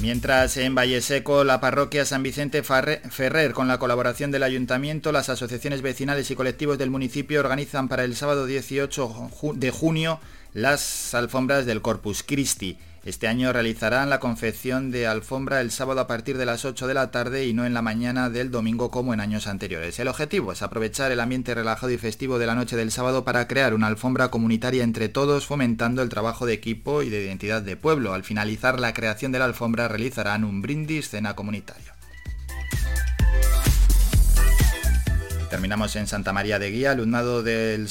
Mientras 0.05 0.55
en 0.57 0.75
Valle 0.75 1.01
Seco, 1.01 1.43
la 1.43 1.59
parroquia 1.59 2.05
San 2.05 2.21
Vicente 2.21 2.62
Ferrer, 2.62 3.53
con 3.53 3.67
la 3.67 3.79
colaboración 3.79 4.29
del 4.29 4.43
ayuntamiento, 4.43 5.12
las 5.12 5.29
asociaciones 5.29 5.81
vecinales 5.81 6.29
y 6.29 6.35
colectivos 6.35 6.77
del 6.77 6.91
municipio 6.91 7.39
organizan 7.39 7.88
para 7.88 8.03
el 8.03 8.15
sábado 8.15 8.45
18 8.45 9.31
de 9.55 9.71
junio 9.71 10.19
las 10.53 11.15
alfombras 11.15 11.65
del 11.65 11.81
Corpus 11.81 12.21
Christi. 12.21 12.77
Este 13.05 13.27
año 13.27 13.53
realizarán 13.53 14.09
la 14.09 14.19
confección 14.19 14.89
de 14.89 15.05
alfombra 15.05 15.62
el 15.62 15.69
sábado 15.69 16.01
a 16.01 16.07
partir 16.07 16.39
de 16.39 16.47
las 16.47 16.65
8 16.65 16.88
de 16.88 16.95
la 16.95 17.12
tarde 17.12 17.45
y 17.45 17.53
no 17.53 17.63
en 17.63 17.75
la 17.75 17.83
mañana 17.83 18.31
del 18.31 18.50
domingo 18.50 18.89
como 18.89 19.13
en 19.13 19.19
años 19.19 19.45
anteriores. 19.45 20.00
El 20.00 20.07
objetivo 20.07 20.51
es 20.51 20.63
aprovechar 20.63 21.12
el 21.12 21.19
ambiente 21.19 21.53
relajado 21.53 21.91
y 21.91 22.00
festivo 22.00 22.39
de 22.39 22.47
la 22.47 22.55
noche 22.55 22.75
del 22.75 22.89
sábado 22.89 23.24
para 23.24 23.47
crear 23.47 23.75
una 23.75 23.85
alfombra 23.85 24.31
comunitaria 24.31 24.83
entre 24.83 25.07
todos, 25.07 25.45
fomentando 25.45 26.01
el 26.01 26.09
trabajo 26.09 26.47
de 26.47 26.53
equipo 26.53 27.03
y 27.03 27.12
de 27.12 27.24
identidad 27.24 27.62
de 27.62 27.77
pueblo. 27.77 28.15
Al 28.15 28.24
finalizar 28.24 28.79
la 28.79 28.95
creación 28.95 29.31
de 29.31 29.38
la 29.38 29.45
alfombra 29.45 29.88
realizarán 29.88 30.43
un 30.43 30.63
brindis 30.63 31.09
cena 31.09 31.35
comunitario. 31.35 31.94
Terminamos 35.49 35.95
en 35.95 36.07
Santa 36.07 36.33
María 36.33 36.57
de 36.57 36.71
Guía, 36.71 36.91
alumnado 36.91 37.43
del 37.43 37.87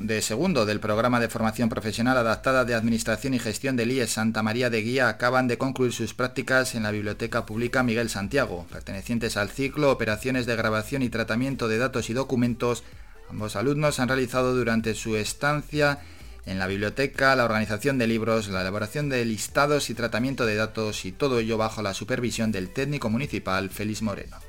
de 0.00 0.22
segundo 0.22 0.66
del 0.66 0.78
programa 0.78 1.20
de 1.20 1.28
formación 1.28 1.68
profesional 1.68 2.18
adaptada 2.18 2.64
de 2.64 2.74
Administración 2.74 3.32
y 3.32 3.38
Gestión 3.38 3.76
del 3.76 3.92
IES 3.92 4.10
Santa 4.10 4.42
María 4.42 4.68
de 4.68 4.82
Guía 4.82 5.08
acaban 5.08 5.48
de 5.48 5.56
concluir 5.56 5.92
sus 5.92 6.12
prácticas 6.12 6.74
en 6.74 6.82
la 6.82 6.90
Biblioteca 6.90 7.46
Pública 7.46 7.82
Miguel 7.82 8.10
Santiago, 8.10 8.66
pertenecientes 8.70 9.36
al 9.38 9.48
ciclo 9.48 9.90
Operaciones 9.90 10.44
de 10.44 10.56
Grabación 10.56 11.02
y 11.02 11.08
Tratamiento 11.08 11.66
de 11.66 11.78
Datos 11.78 12.10
y 12.10 12.12
Documentos. 12.12 12.84
Ambos 13.30 13.56
alumnos 13.56 14.00
han 14.00 14.08
realizado 14.08 14.54
durante 14.54 14.94
su 14.94 15.16
estancia 15.16 16.00
en 16.44 16.58
la 16.58 16.66
biblioteca 16.66 17.34
la 17.36 17.44
organización 17.44 17.98
de 17.98 18.06
libros, 18.06 18.48
la 18.48 18.60
elaboración 18.60 19.08
de 19.08 19.24
listados 19.24 19.90
y 19.90 19.94
tratamiento 19.94 20.44
de 20.46 20.56
datos 20.56 21.04
y 21.04 21.12
todo 21.12 21.38
ello 21.40 21.56
bajo 21.56 21.80
la 21.82 21.94
supervisión 21.94 22.52
del 22.52 22.70
técnico 22.70 23.08
municipal 23.08 23.70
Félix 23.70 24.02
Moreno. 24.02 24.47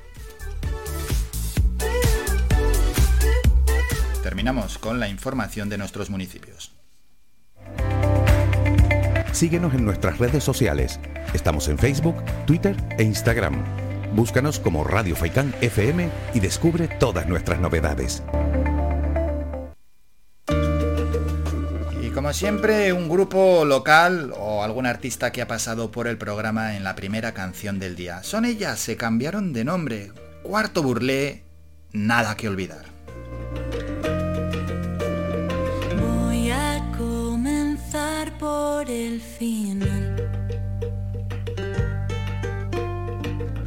Terminamos 4.30 4.78
con 4.78 5.00
la 5.00 5.08
información 5.08 5.68
de 5.68 5.76
nuestros 5.76 6.08
municipios. 6.08 6.70
Síguenos 9.32 9.74
en 9.74 9.84
nuestras 9.84 10.18
redes 10.18 10.44
sociales. 10.44 11.00
Estamos 11.34 11.66
en 11.66 11.76
Facebook, 11.76 12.14
Twitter 12.46 12.76
e 12.96 13.02
Instagram. 13.02 13.64
Búscanos 14.14 14.60
como 14.60 14.84
Radio 14.84 15.16
Faicán 15.16 15.52
FM 15.60 16.08
y 16.32 16.38
descubre 16.38 16.86
todas 16.86 17.26
nuestras 17.26 17.58
novedades. 17.58 18.22
Y 22.00 22.10
como 22.10 22.32
siempre, 22.32 22.92
un 22.92 23.08
grupo 23.08 23.64
local 23.64 24.32
o 24.38 24.62
algún 24.62 24.86
artista 24.86 25.32
que 25.32 25.42
ha 25.42 25.48
pasado 25.48 25.90
por 25.90 26.06
el 26.06 26.18
programa 26.18 26.76
en 26.76 26.84
la 26.84 26.94
primera 26.94 27.34
canción 27.34 27.80
del 27.80 27.96
día. 27.96 28.22
Son 28.22 28.44
ellas, 28.44 28.78
se 28.78 28.96
cambiaron 28.96 29.52
de 29.52 29.64
nombre. 29.64 30.12
Cuarto 30.44 30.84
burlé, 30.84 31.42
nada 31.90 32.36
que 32.36 32.48
olvidar. 32.48 32.99
Por 38.80 38.90
el 38.90 39.20
final. 39.20 40.16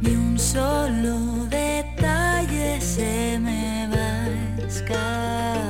Ni 0.00 0.10
un 0.10 0.36
solo 0.36 1.46
detalle 1.48 2.80
se 2.80 3.38
me 3.38 3.88
va 3.92 4.10
a 4.24 4.66
escapar. 4.66 5.63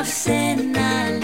En 0.00 0.76
alerta. 0.76 1.17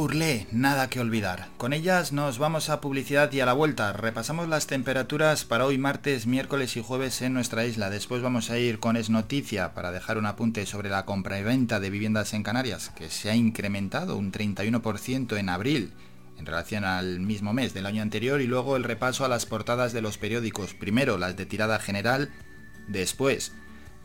Burlé, 0.00 0.46
nada 0.50 0.88
que 0.88 0.98
olvidar. 0.98 1.48
Con 1.58 1.74
ellas 1.74 2.10
nos 2.10 2.38
vamos 2.38 2.70
a 2.70 2.80
publicidad 2.80 3.30
y 3.32 3.40
a 3.40 3.44
la 3.44 3.52
vuelta. 3.52 3.92
Repasamos 3.92 4.48
las 4.48 4.66
temperaturas 4.66 5.44
para 5.44 5.66
hoy 5.66 5.76
martes, 5.76 6.26
miércoles 6.26 6.74
y 6.78 6.82
jueves 6.82 7.20
en 7.20 7.34
nuestra 7.34 7.66
isla. 7.66 7.90
Después 7.90 8.22
vamos 8.22 8.48
a 8.48 8.58
ir 8.58 8.78
con 8.78 8.96
Es 8.96 9.10
Noticia 9.10 9.74
para 9.74 9.90
dejar 9.90 10.16
un 10.16 10.24
apunte 10.24 10.64
sobre 10.64 10.88
la 10.88 11.04
compra 11.04 11.38
y 11.38 11.42
venta 11.42 11.80
de 11.80 11.90
viviendas 11.90 12.32
en 12.32 12.42
Canarias, 12.42 12.88
que 12.96 13.10
se 13.10 13.28
ha 13.28 13.36
incrementado 13.36 14.16
un 14.16 14.32
31% 14.32 15.36
en 15.36 15.50
abril 15.50 15.92
en 16.38 16.46
relación 16.46 16.86
al 16.86 17.20
mismo 17.20 17.52
mes 17.52 17.74
del 17.74 17.84
año 17.84 18.00
anterior 18.00 18.40
y 18.40 18.46
luego 18.46 18.76
el 18.76 18.84
repaso 18.84 19.26
a 19.26 19.28
las 19.28 19.44
portadas 19.44 19.92
de 19.92 20.00
los 20.00 20.16
periódicos. 20.16 20.72
Primero 20.72 21.18
las 21.18 21.36
de 21.36 21.44
tirada 21.44 21.78
general, 21.78 22.30
después 22.88 23.52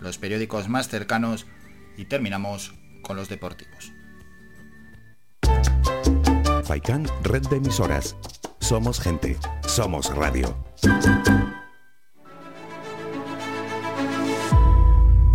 los 0.02 0.18
periódicos 0.18 0.68
más 0.68 0.90
cercanos 0.90 1.46
y 1.96 2.04
terminamos 2.04 2.74
con 3.02 3.16
los 3.16 3.30
deportivos. 3.30 3.94
Faikán, 6.66 7.06
red 7.24 7.44
de 7.48 7.58
emisoras. 7.58 8.16
Somos 8.60 9.00
gente, 9.00 9.38
somos 9.68 10.14
radio. 10.16 10.58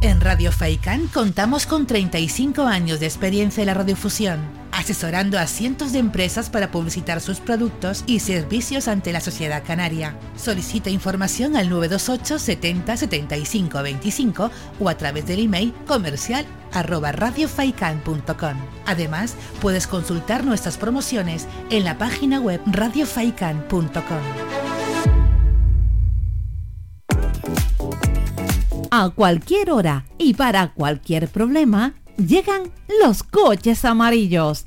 En 0.02 0.20
Radio 0.20 0.50
Faikán 0.50 1.06
contamos 1.06 1.66
con 1.66 1.86
35 1.86 2.62
años 2.62 3.00
de 3.00 3.06
experiencia 3.06 3.62
en 3.62 3.66
la 3.68 3.74
radiofusión, 3.74 4.40
asesorando 4.80 5.38
a 5.38 5.46
cientos 5.46 5.92
de 5.92 5.98
empresas 5.98 6.48
para 6.48 6.70
publicitar 6.70 7.20
sus 7.20 7.38
productos 7.38 8.02
y 8.06 8.20
servicios 8.20 8.88
ante 8.88 9.12
la 9.12 9.20
sociedad 9.20 9.62
canaria. 9.64 10.16
Solicita 10.36 10.90
información 10.90 11.54
al 11.54 11.68
928 11.68 12.38
70 12.38 12.96
75 12.96 13.82
25 13.82 14.50
o 14.80 14.88
a 14.88 14.96
través 14.96 15.26
del 15.26 15.40
email 15.40 15.74
comercial 15.86 16.46
arroba 16.72 17.12
radiofaikan.com. 17.12 18.56
Además, 18.86 19.34
puedes 19.60 19.86
consultar 19.86 20.44
nuestras 20.44 20.78
promociones 20.78 21.46
en 21.70 21.84
la 21.84 21.98
página 21.98 22.40
web 22.40 22.60
radiofaikan.com. 22.66 24.00
A 28.92 29.10
cualquier 29.10 29.70
hora 29.70 30.06
y 30.18 30.34
para 30.34 30.72
cualquier 30.72 31.28
problema, 31.28 31.94
llegan 32.16 32.72
los 33.02 33.22
coches 33.22 33.84
amarillos. 33.84 34.66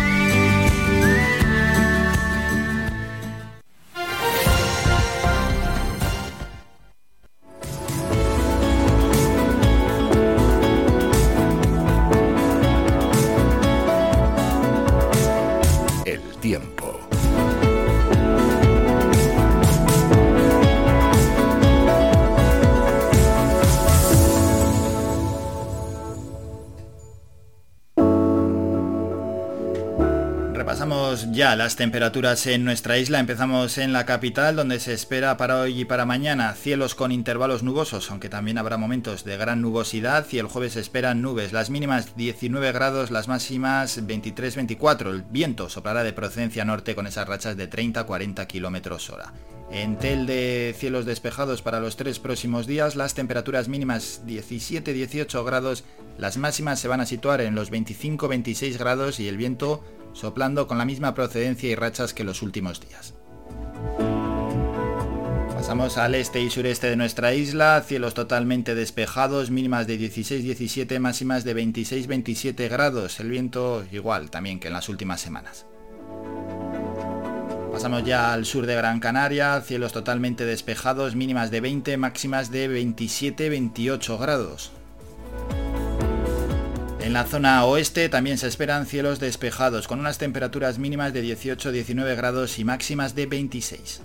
Las 31.55 31.75
temperaturas 31.75 32.45
en 32.47 32.63
nuestra 32.63 32.97
isla. 32.97 33.19
Empezamos 33.19 33.77
en 33.77 33.93
la 33.93 34.05
capital, 34.05 34.55
donde 34.55 34.79
se 34.79 34.93
espera 34.93 35.37
para 35.37 35.59
hoy 35.59 35.81
y 35.81 35.85
para 35.85 36.05
mañana 36.05 36.53
cielos 36.53 36.95
con 36.95 37.11
intervalos 37.11 37.63
nubosos, 37.63 38.09
aunque 38.09 38.29
también 38.29 38.57
habrá 38.57 38.77
momentos 38.77 39.23
de 39.23 39.37
gran 39.37 39.61
nubosidad. 39.61 40.25
Y 40.31 40.37
el 40.37 40.47
jueves 40.47 40.73
se 40.73 40.79
esperan 40.79 41.21
nubes. 41.21 41.51
Las 41.51 41.69
mínimas 41.69 42.15
19 42.15 42.71
grados, 42.71 43.11
las 43.11 43.27
máximas 43.27 44.01
23-24. 44.01 45.09
El 45.09 45.23
viento 45.23 45.69
soplará 45.69 46.03
de 46.03 46.13
procedencia 46.13 46.63
norte 46.63 46.95
con 46.95 47.07
esas 47.07 47.27
rachas 47.27 47.57
de 47.57 47.69
30-40 47.69 48.47
kilómetros 48.47 49.09
hora. 49.09 49.33
En 49.71 49.97
tel 49.97 50.25
de 50.25 50.75
cielos 50.77 51.05
despejados 51.05 51.61
para 51.61 51.79
los 51.79 51.95
tres 51.95 52.19
próximos 52.19 52.67
días, 52.67 52.95
las 52.95 53.13
temperaturas 53.13 53.67
mínimas 53.67 54.21
17-18 54.27 55.45
grados, 55.45 55.85
las 56.17 56.37
máximas 56.37 56.79
se 56.79 56.89
van 56.89 56.99
a 56.99 57.05
situar 57.05 57.41
en 57.41 57.55
los 57.55 57.71
25-26 57.71 58.77
grados 58.77 59.19
y 59.19 59.29
el 59.29 59.37
viento 59.37 59.81
soplando 60.13 60.67
con 60.67 60.77
la 60.77 60.85
misma 60.85 61.13
procedencia 61.13 61.69
y 61.69 61.75
rachas 61.75 62.13
que 62.13 62.23
los 62.23 62.41
últimos 62.41 62.79
días. 62.81 63.13
Pasamos 65.55 65.97
al 65.99 66.15
este 66.15 66.41
y 66.41 66.49
sureste 66.49 66.87
de 66.87 66.95
nuestra 66.95 67.35
isla, 67.35 67.83
cielos 67.85 68.15
totalmente 68.15 68.73
despejados, 68.73 69.51
mínimas 69.51 69.85
de 69.85 69.99
16-17, 69.99 70.99
máximas 70.99 71.43
de 71.43 71.55
26-27 71.55 72.67
grados, 72.67 73.19
el 73.19 73.29
viento 73.29 73.85
igual 73.91 74.31
también 74.31 74.59
que 74.59 74.69
en 74.69 74.73
las 74.73 74.89
últimas 74.89 75.21
semanas. 75.21 75.67
Pasamos 77.71 78.03
ya 78.03 78.33
al 78.33 78.45
sur 78.45 78.65
de 78.65 78.75
Gran 78.75 78.99
Canaria, 78.99 79.61
cielos 79.61 79.93
totalmente 79.93 80.45
despejados, 80.45 81.15
mínimas 81.15 81.51
de 81.51 81.61
20, 81.61 81.95
máximas 81.97 82.51
de 82.51 82.67
27-28 82.83 84.19
grados. 84.19 84.71
En 87.03 87.13
la 87.13 87.25
zona 87.25 87.65
oeste 87.65 88.09
también 88.09 88.37
se 88.37 88.47
esperan 88.47 88.85
cielos 88.85 89.19
despejados, 89.19 89.87
con 89.87 89.99
unas 89.99 90.19
temperaturas 90.19 90.77
mínimas 90.77 91.13
de 91.13 91.23
18-19 91.23 92.15
grados 92.15 92.59
y 92.59 92.63
máximas 92.63 93.15
de 93.15 93.25
26. 93.25 94.01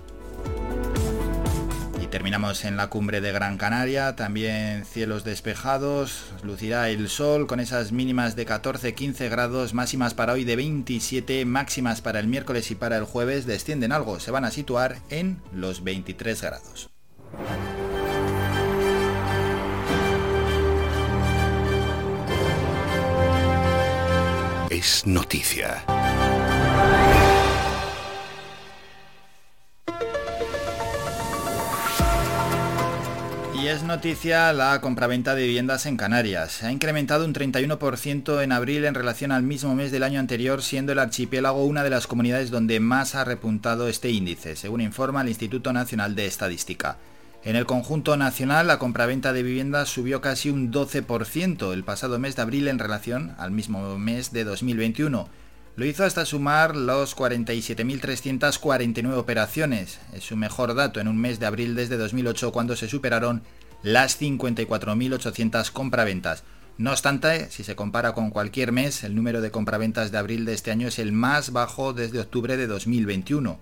Y 2.02 2.06
Terminamos 2.06 2.64
en 2.64 2.78
la 2.78 2.88
cumbre 2.88 3.20
de 3.20 3.32
Gran 3.32 3.58
Canaria, 3.58 4.16
también 4.16 4.86
cielos 4.86 5.24
despejados, 5.24 6.32
lucirá 6.42 6.88
el 6.88 7.10
sol 7.10 7.46
con 7.46 7.60
esas 7.60 7.92
mínimas 7.92 8.34
de 8.34 8.46
14-15 8.46 9.28
grados, 9.28 9.74
máximas 9.74 10.14
para 10.14 10.32
hoy 10.32 10.44
de 10.44 10.56
27, 10.56 11.44
máximas 11.44 12.00
para 12.00 12.18
el 12.18 12.28
miércoles 12.28 12.70
y 12.70 12.76
para 12.76 12.96
el 12.96 13.04
jueves 13.04 13.44
descienden 13.44 13.92
algo, 13.92 14.20
se 14.20 14.30
van 14.30 14.46
a 14.46 14.50
situar 14.50 14.96
en 15.10 15.42
los 15.52 15.84
23 15.84 16.40
grados. 16.40 16.88
Es 24.78 25.06
noticia. 25.06 25.86
Y 33.54 33.68
es 33.68 33.82
noticia 33.84 34.52
la 34.52 34.78
compraventa 34.82 35.34
de 35.34 35.46
viviendas 35.46 35.86
en 35.86 35.96
Canarias. 35.96 36.62
Ha 36.62 36.70
incrementado 36.70 37.24
un 37.24 37.32
31% 37.32 38.42
en 38.42 38.52
abril 38.52 38.84
en 38.84 38.92
relación 38.92 39.32
al 39.32 39.42
mismo 39.42 39.74
mes 39.74 39.92
del 39.92 40.02
año 40.02 40.20
anterior, 40.20 40.60
siendo 40.60 40.92
el 40.92 40.98
archipiélago 40.98 41.64
una 41.64 41.82
de 41.82 41.88
las 41.88 42.06
comunidades 42.06 42.50
donde 42.50 42.78
más 42.78 43.14
ha 43.14 43.24
repuntado 43.24 43.88
este 43.88 44.10
índice, 44.10 44.56
según 44.56 44.82
informa 44.82 45.22
el 45.22 45.28
Instituto 45.28 45.72
Nacional 45.72 46.14
de 46.14 46.26
Estadística. 46.26 46.98
En 47.46 47.54
el 47.54 47.64
conjunto 47.64 48.16
nacional, 48.16 48.66
la 48.66 48.80
compraventa 48.80 49.32
de 49.32 49.44
viviendas 49.44 49.88
subió 49.88 50.20
casi 50.20 50.50
un 50.50 50.72
12% 50.72 51.72
el 51.72 51.84
pasado 51.84 52.18
mes 52.18 52.34
de 52.34 52.42
abril 52.42 52.66
en 52.66 52.80
relación 52.80 53.36
al 53.38 53.52
mismo 53.52 53.96
mes 53.98 54.32
de 54.32 54.42
2021. 54.42 55.28
Lo 55.76 55.84
hizo 55.84 56.02
hasta 56.02 56.26
sumar 56.26 56.74
los 56.74 57.16
47.349 57.16 59.14
operaciones. 59.14 60.00
Es 60.12 60.24
su 60.24 60.36
mejor 60.36 60.74
dato 60.74 60.98
en 60.98 61.06
un 61.06 61.18
mes 61.18 61.38
de 61.38 61.46
abril 61.46 61.76
desde 61.76 61.96
2008 61.96 62.50
cuando 62.50 62.74
se 62.74 62.88
superaron 62.88 63.42
las 63.84 64.20
54.800 64.20 65.70
compraventas. 65.70 66.42
No 66.78 66.90
obstante, 66.90 67.48
si 67.52 67.62
se 67.62 67.76
compara 67.76 68.12
con 68.12 68.30
cualquier 68.30 68.72
mes, 68.72 69.04
el 69.04 69.14
número 69.14 69.40
de 69.40 69.52
compraventas 69.52 70.10
de 70.10 70.18
abril 70.18 70.46
de 70.46 70.54
este 70.54 70.72
año 70.72 70.88
es 70.88 70.98
el 70.98 71.12
más 71.12 71.52
bajo 71.52 71.92
desde 71.92 72.18
octubre 72.18 72.56
de 72.56 72.66
2021. 72.66 73.60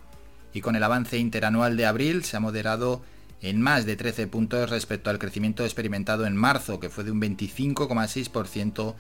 Y 0.55 0.63
con 0.63 0.75
el 0.75 0.85
avance 0.85 1.19
interanual 1.19 1.77
de 1.77 1.85
abril 1.85 2.25
se 2.25 2.39
ha 2.39 2.41
moderado 2.41 3.03
en 3.45 3.61
más 3.61 3.85
de 3.85 3.95
13 3.95 4.27
puntos 4.27 4.71
respecto 4.71 5.11
al 5.11 5.19
crecimiento 5.19 5.65
experimentado 5.65 6.25
en 6.25 6.35
marzo, 6.35 6.81
que 6.81 6.89
fue 6.89 7.05
de 7.05 7.11
un 7.11 7.21
25,6% 7.21 8.95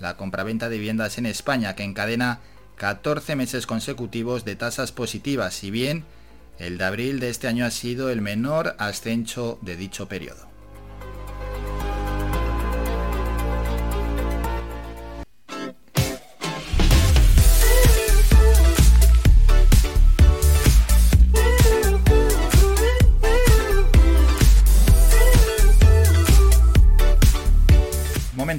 la 0.00 0.16
compraventa 0.16 0.70
de 0.70 0.78
viviendas 0.78 1.18
en 1.18 1.26
España, 1.26 1.76
que 1.76 1.84
encadena 1.84 2.40
14 2.76 3.36
meses 3.36 3.66
consecutivos 3.66 4.46
de 4.46 4.56
tasas 4.56 4.90
positivas, 4.90 5.52
si 5.52 5.70
bien 5.70 6.04
el 6.58 6.78
de 6.78 6.84
abril 6.84 7.20
de 7.20 7.28
este 7.28 7.46
año 7.46 7.66
ha 7.66 7.70
sido 7.70 8.08
el 8.08 8.22
menor 8.22 8.74
ascenso 8.78 9.58
de 9.60 9.76
dicho 9.76 10.08
periodo. 10.08 10.48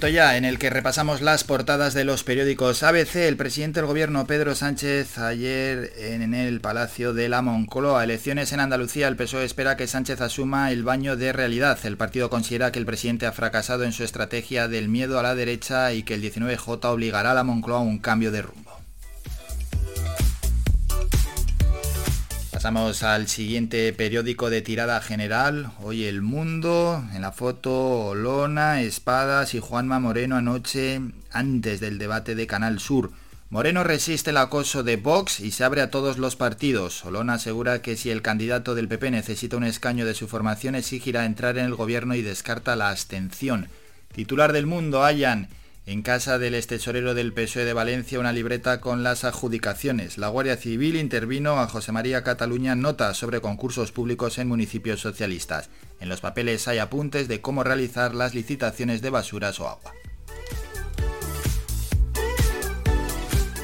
Ya 0.08 0.36
en 0.36 0.46
el 0.46 0.58
que 0.58 0.72
repasamos 0.72 1.22
las 1.22 1.44
portadas 1.44 1.94
de 1.94 2.06
los 2.06 2.24
periódicos 2.24 2.82
ABC. 2.82 3.18
El 3.18 3.38
presidente 3.38 3.80
del 3.80 3.88
gobierno 3.88 4.26
Pedro 4.26 4.56
Sánchez 4.56 5.20
ayer 5.20 5.94
en 5.96 6.34
el 6.34 6.60
Palacio 6.60 7.14
de 7.14 7.30
la 7.30 7.44
Moncloa. 7.44 8.04
Elecciones 8.04 8.52
en 8.52 8.62
Andalucía. 8.62 9.08
El 9.08 9.16
PSOE 9.16 9.46
espera 9.46 9.78
que 9.78 9.88
Sánchez 9.88 10.20
asuma 10.22 10.72
el 10.72 10.84
baño 10.84 11.16
de 11.18 11.34
realidad. 11.34 11.78
El 11.84 11.98
partido 11.98 12.30
considera 12.32 12.72
que 12.72 12.80
el 12.80 12.86
presidente 12.86 13.28
ha 13.28 13.32
fracasado 13.32 13.84
en 13.84 13.94
su 13.94 14.04
estrategia 14.04 14.68
del 14.68 14.90
miedo 14.90 15.20
a 15.20 15.24
la 15.24 15.36
derecha 15.36 15.94
y 15.94 16.04
que 16.04 16.16
el 16.16 16.24
19J 16.24 16.84
obligará 16.86 17.32
a 17.32 17.36
la 17.36 17.44
Moncloa 17.44 17.80
a 17.80 17.84
un 17.84 18.00
cambio 18.00 18.32
de 18.32 18.42
rumbo. 18.42 18.81
Pasamos 22.62 23.02
al 23.02 23.28
siguiente 23.28 23.92
periódico 23.92 24.52
de 24.52 24.62
tirada 24.62 25.02
general, 25.02 25.72
hoy 25.82 26.06
El 26.06 26.22
Mundo, 26.22 27.04
en 27.12 27.24
la 27.24 27.32
foto 27.32 28.10
Olona, 28.10 28.84
Espadas 28.84 29.56
y 29.56 29.60
Juanma 29.60 30.00
Moreno 30.00 30.36
anoche 30.36 31.02
antes 31.32 31.80
del 31.80 31.98
debate 31.98 32.36
de 32.36 32.46
Canal 32.46 32.80
Sur. 32.80 33.10
Moreno 33.50 33.84
resiste 33.84 34.30
el 34.30 34.38
acoso 34.38 34.84
de 34.84 34.98
Vox 34.98 35.40
y 35.40 35.50
se 35.50 35.64
abre 35.64 35.82
a 35.82 35.90
todos 35.90 36.20
los 36.20 36.36
partidos. 36.36 37.04
Olona 37.04 37.34
asegura 37.34 37.82
que 37.82 37.98
si 37.98 38.12
el 38.12 38.22
candidato 38.22 38.76
del 38.76 38.88
PP 38.88 39.10
necesita 39.10 39.58
un 39.58 39.64
escaño 39.64 40.06
de 40.06 40.14
su 40.14 40.28
formación 40.28 40.76
exigirá 40.76 41.26
entrar 41.26 41.58
en 41.58 41.66
el 41.66 41.74
gobierno 41.74 42.14
y 42.14 42.22
descarta 42.22 42.76
la 42.76 42.92
abstención. 42.92 43.70
Titular 44.14 44.54
del 44.54 44.68
Mundo, 44.68 45.04
Ayan. 45.04 45.48
En 45.88 46.04
casa 46.04 46.38
del 46.38 46.54
extesorero 46.54 47.16
del 47.16 47.34
PSOE 47.34 47.66
de 47.66 47.74
Valencia 47.74 48.20
una 48.20 48.32
libreta 48.32 48.80
con 48.82 49.02
las 49.02 49.24
adjudicaciones. 49.24 50.20
La 50.20 50.28
Guardia 50.28 50.56
Civil 50.56 50.96
intervino 50.96 51.60
a 51.60 51.68
José 51.68 51.92
María 51.92 52.24
Cataluña 52.24 52.76
notas 52.76 53.18
sobre 53.18 53.42
concursos 53.42 53.92
públicos 53.92 54.38
en 54.38 54.48
municipios 54.48 55.02
socialistas. 55.02 55.72
En 56.00 56.08
los 56.08 56.22
papeles 56.22 56.68
hay 56.68 56.78
apuntes 56.78 57.28
de 57.28 57.42
cómo 57.42 57.64
realizar 57.64 58.14
las 58.14 58.36
licitaciones 58.36 59.02
de 59.02 59.10
basuras 59.10 59.60
o 59.60 59.68
agua. 59.68 59.92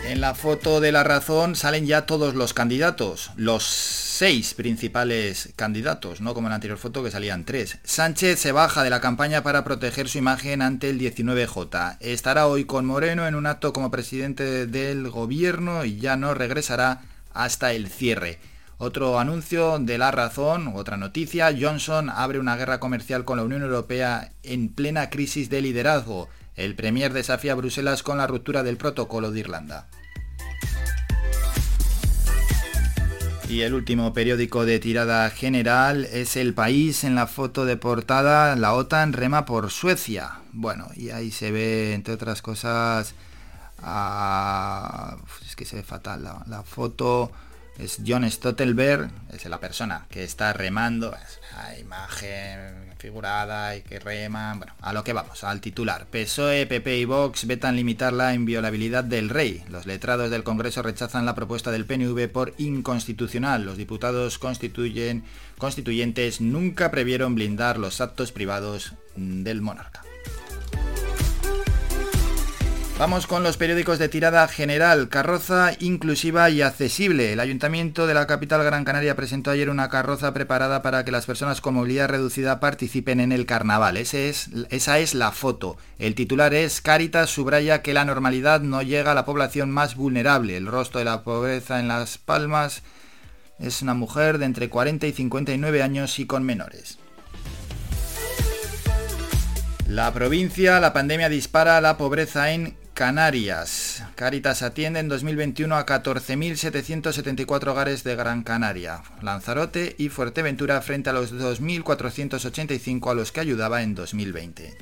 En 0.08 0.22
la 0.22 0.36
foto 0.36 0.80
de 0.80 0.94
la 0.94 1.04
razón 1.04 1.58
salen 1.58 1.86
ya 1.86 2.06
todos 2.06 2.34
los 2.34 2.54
candidatos, 2.54 3.32
los 3.36 3.66
seis 3.66 4.54
principales 4.54 5.50
candidatos, 5.58 6.22
no 6.22 6.34
como 6.34 6.48
en 6.48 6.52
la 6.52 6.56
anterior 6.56 6.78
foto 6.78 7.04
que 7.04 7.12
salían 7.12 7.44
tres. 7.44 7.80
Sánchez 7.84 8.40
se 8.40 8.54
baja 8.54 8.84
de 8.84 8.90
la 8.90 9.02
campaña 9.02 9.44
para 9.44 9.66
proteger 9.66 10.08
su 10.08 10.18
imagen 10.18 10.62
ante 10.62 10.90
el 10.90 10.98
19J. 10.98 11.98
Estará 12.00 12.48
hoy 12.48 12.64
con 12.64 12.86
Moreno 12.86 13.28
en 13.28 13.36
un 13.36 13.48
acto 13.48 13.74
como 13.74 13.92
presidente 13.92 14.66
del 14.66 15.10
gobierno 15.10 15.84
y 15.84 15.98
ya 15.98 16.16
no 16.16 16.34
regresará 16.34 17.02
hasta 17.34 17.74
el 17.74 17.90
cierre. 17.90 18.40
Otro 18.78 19.20
anuncio 19.20 19.78
de 19.78 19.98
la 19.98 20.12
razón, 20.12 20.72
otra 20.74 20.96
noticia, 20.96 21.54
Johnson 21.60 22.10
abre 22.10 22.40
una 22.40 22.56
guerra 22.56 22.80
comercial 22.80 23.26
con 23.26 23.36
la 23.36 23.44
Unión 23.44 23.62
Europea 23.62 24.32
en 24.44 24.70
plena 24.70 25.10
crisis 25.10 25.50
de 25.50 25.62
liderazgo. 25.62 26.30
El 26.56 26.76
Premier 26.76 27.12
desafía 27.12 27.52
a 27.52 27.56
Bruselas 27.56 28.04
con 28.04 28.18
la 28.18 28.26
ruptura 28.26 28.64
del 28.64 28.78
protocolo 28.78 29.32
de 29.32 29.42
Irlanda. 29.42 29.88
Y 33.50 33.62
el 33.62 33.74
último 33.74 34.14
periódico 34.14 34.66
de 34.66 34.78
tirada 34.80 35.30
general 35.30 36.06
es 36.12 36.36
El 36.36 36.54
País. 36.54 37.06
En 37.06 37.16
la 37.16 37.28
foto 37.28 37.64
de 37.66 37.78
portada, 37.78 38.56
la 38.58 38.74
OTAN 38.74 39.14
rema 39.14 39.46
por 39.46 39.72
Suecia. 39.72 40.40
Bueno, 40.52 40.90
y 40.96 41.12
ahí 41.12 41.32
se 41.32 41.52
ve, 41.52 41.94
entre 41.94 42.14
otras 42.14 42.42
cosas, 42.42 43.16
es 45.46 45.56
que 45.56 45.64
se 45.64 45.78
ve 45.78 45.84
fatal 45.84 46.24
la 46.24 46.64
foto. 46.64 47.32
Es 47.78 48.02
John 48.06 48.30
Stoltenberg, 48.30 49.12
es 49.32 49.46
la 49.46 49.60
persona 49.60 50.08
que 50.10 50.24
está 50.24 50.52
remando. 50.52 51.14
Es 51.14 51.40
una 51.54 51.78
imagen 51.78 52.88
figurada 52.98 53.76
y 53.76 53.82
que 53.82 54.00
rema. 54.00 54.56
Bueno, 54.56 54.74
a 54.82 54.94
lo 54.94 55.04
que 55.04 55.14
vamos, 55.14 55.44
al 55.44 55.62
titular. 55.62 56.08
PSOE, 56.08 56.66
PP 56.66 56.98
y 56.98 57.06
Vox 57.06 57.46
vetan 57.46 57.76
limitar 57.76 58.14
la 58.14 58.34
inviolabilidad 58.34 59.04
del 59.04 59.30
rey. 59.30 59.64
Los 59.70 59.86
letrados 59.86 60.32
del 60.32 60.44
Congreso 60.44 60.82
rechazan 60.82 61.28
la 61.28 61.36
propuesta 61.36 61.70
del 61.70 61.86
PNV 61.86 62.30
por 62.30 62.56
inconstitucional. 62.58 63.64
Los 63.64 63.78
diputados 63.78 64.40
constituyen, 64.40 65.24
constituyentes 65.60 66.42
nunca 66.42 66.90
previeron 66.90 67.36
blindar 67.36 67.78
los 67.78 68.02
actos 68.02 68.32
privados 68.32 68.94
del 69.16 69.62
monarca. 69.62 70.07
Vamos 73.00 73.28
con 73.28 73.44
los 73.44 73.58
periódicos 73.58 74.00
de 74.00 74.10
tirada 74.10 74.48
general. 74.48 75.08
Carroza 75.08 75.74
inclusiva 75.80 76.50
y 76.50 76.64
accesible. 76.64 77.32
El 77.32 77.40
Ayuntamiento 77.40 78.08
de 78.08 78.16
la 78.16 78.26
capital 78.26 78.64
Gran 78.64 78.86
Canaria 78.86 79.16
presentó 79.16 79.52
ayer 79.52 79.70
una 79.70 79.88
carroza 79.88 80.34
preparada 80.34 80.82
para 80.82 81.06
que 81.06 81.12
las 81.12 81.28
personas 81.28 81.62
con 81.62 81.76
movilidad 81.76 82.10
reducida 82.10 82.60
participen 82.60 83.20
en 83.20 83.32
el 83.32 83.46
carnaval. 83.46 83.98
Esa 83.98 84.98
es 84.98 85.14
la 85.14 85.32
foto. 85.32 85.78
El 86.00 86.16
titular 86.16 86.56
es 86.56 86.82
Caritas 86.82 87.30
subraya 87.30 87.84
que 87.84 87.94
la 87.94 88.04
normalidad 88.04 88.62
no 88.62 88.82
llega 88.82 89.12
a 89.12 89.16
la 89.16 89.26
población 89.26 89.70
más 89.70 89.96
vulnerable. 89.96 90.58
El 90.58 90.66
rostro 90.66 90.98
de 90.98 91.06
la 91.06 91.22
pobreza 91.22 91.80
en 91.80 91.88
Las 91.88 92.18
Palmas 92.18 92.82
es 93.60 93.84
una 93.84 93.94
mujer 93.94 94.40
de 94.40 94.46
entre 94.46 94.70
40 94.70 95.06
y 95.06 95.14
59 95.14 95.84
años 95.84 96.18
y 96.18 96.26
con 96.26 96.44
menores. 96.44 96.98
La 99.88 100.12
provincia, 100.12 100.80
la 100.80 100.94
pandemia 100.94 101.30
dispara 101.30 101.80
la 101.80 101.96
pobreza 101.96 102.52
en 102.52 102.76
Canarias. 102.98 104.02
Caritas 104.16 104.64
atiende 104.64 105.00
en 105.00 105.08
2021 105.08 105.76
a 105.76 105.86
14.774 105.86 107.68
hogares 107.68 108.04
de 108.04 108.16
Gran 108.16 108.42
Canaria, 108.42 109.04
Lanzarote 109.22 109.96
y 110.00 110.10
Fuerteventura 110.10 110.82
frente 110.82 111.12
a 111.12 111.14
los 111.14 111.32
2.485 111.32 113.12
a 113.12 113.14
los 113.14 113.32
que 113.32 113.40
ayudaba 113.40 113.84
en 113.84 113.94
2020. 113.94 114.76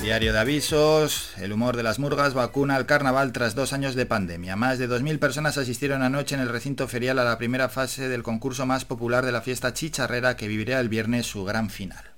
Diario 0.00 0.32
de 0.32 0.38
avisos, 0.38 1.34
el 1.36 1.52
humor 1.52 1.76
de 1.76 1.82
las 1.82 1.98
murgas 1.98 2.32
vacuna 2.32 2.76
al 2.76 2.86
carnaval 2.86 3.32
tras 3.32 3.54
dos 3.54 3.74
años 3.74 3.94
de 3.94 4.06
pandemia. 4.06 4.56
Más 4.56 4.78
de 4.78 4.88
2.000 4.88 5.18
personas 5.18 5.58
asistieron 5.58 6.00
anoche 6.00 6.36
en 6.36 6.40
el 6.40 6.48
recinto 6.48 6.88
ferial 6.88 7.18
a 7.18 7.24
la 7.24 7.36
primera 7.36 7.68
fase 7.68 8.08
del 8.08 8.22
concurso 8.22 8.64
más 8.64 8.86
popular 8.86 9.26
de 9.26 9.32
la 9.32 9.42
fiesta 9.42 9.74
chicharrera 9.74 10.38
que 10.38 10.48
vivirá 10.48 10.80
el 10.80 10.88
viernes 10.88 11.26
su 11.26 11.44
gran 11.44 11.68
final. 11.68 12.13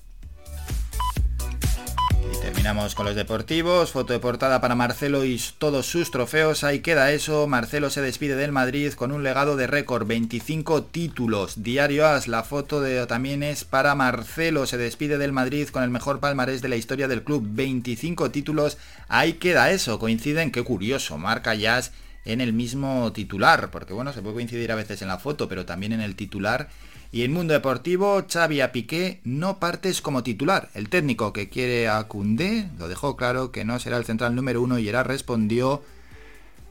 Terminamos 2.67 2.97
con 2.97 3.07
los 3.07 3.15
deportivos, 3.15 3.93
foto 3.93 4.13
de 4.13 4.19
portada 4.19 4.61
para 4.61 4.75
Marcelo 4.75 5.25
y 5.25 5.41
todos 5.59 5.87
sus 5.87 6.11
trofeos, 6.11 6.65
ahí 6.65 6.81
queda 6.81 7.13
eso, 7.13 7.47
Marcelo 7.47 7.91
se 7.91 8.01
despide 8.01 8.35
del 8.35 8.51
Madrid 8.51 8.93
con 8.95 9.13
un 9.13 9.23
legado 9.23 9.57
de 9.57 9.69
récord, 9.69 10.05
25 10.05 10.83
títulos, 10.83 11.63
Diario 11.63 12.09
As, 12.09 12.27
la 12.27 12.43
foto 12.43 12.81
de, 12.81 13.07
también 13.07 13.45
es 13.45 13.63
para 13.63 13.95
Marcelo, 13.95 14.67
se 14.67 14.79
despide 14.79 15.17
del 15.17 15.31
Madrid 15.31 15.69
con 15.69 15.85
el 15.85 15.91
mejor 15.91 16.19
palmarés 16.19 16.61
de 16.61 16.69
la 16.69 16.75
historia 16.75 17.07
del 17.07 17.23
club, 17.23 17.47
25 17.47 18.33
títulos, 18.33 18.79
ahí 19.07 19.35
queda 19.35 19.71
eso, 19.71 20.01
coinciden, 20.01 20.51
qué 20.51 20.65
curioso, 20.65 21.19
marca 21.19 21.55
Jazz 21.55 21.93
en 22.25 22.41
el 22.41 22.53
mismo 22.53 23.13
titular, 23.13 23.71
porque 23.71 23.93
bueno, 23.93 24.13
se 24.13 24.23
puede 24.23 24.35
coincidir 24.35 24.73
a 24.73 24.75
veces 24.75 25.01
en 25.03 25.09
la 25.09 25.19
foto, 25.19 25.49
pero 25.49 25.67
también 25.67 25.93
en 25.93 26.01
el 26.01 26.17
titular. 26.17 26.69
Y 27.13 27.23
en 27.23 27.33
Mundo 27.33 27.55
Deportivo, 27.55 28.25
Xavi 28.31 28.61
a 28.61 28.73
Piqué 28.73 29.21
no 29.25 29.59
partes 29.59 30.03
como 30.03 30.23
titular. 30.23 30.69
El 30.75 30.89
técnico 30.89 31.33
que 31.33 31.49
quiere 31.49 31.89
a 31.89 32.03
Cundé 32.05 32.69
lo 32.79 32.89
dejó 32.89 33.17
claro 33.17 33.53
que 33.53 33.65
no 33.65 33.79
será 33.79 33.97
el 33.97 34.05
central 34.05 34.35
número 34.35 34.61
uno 34.61 34.79
y 34.79 34.85
Gerard 34.85 35.07
respondió, 35.07 35.83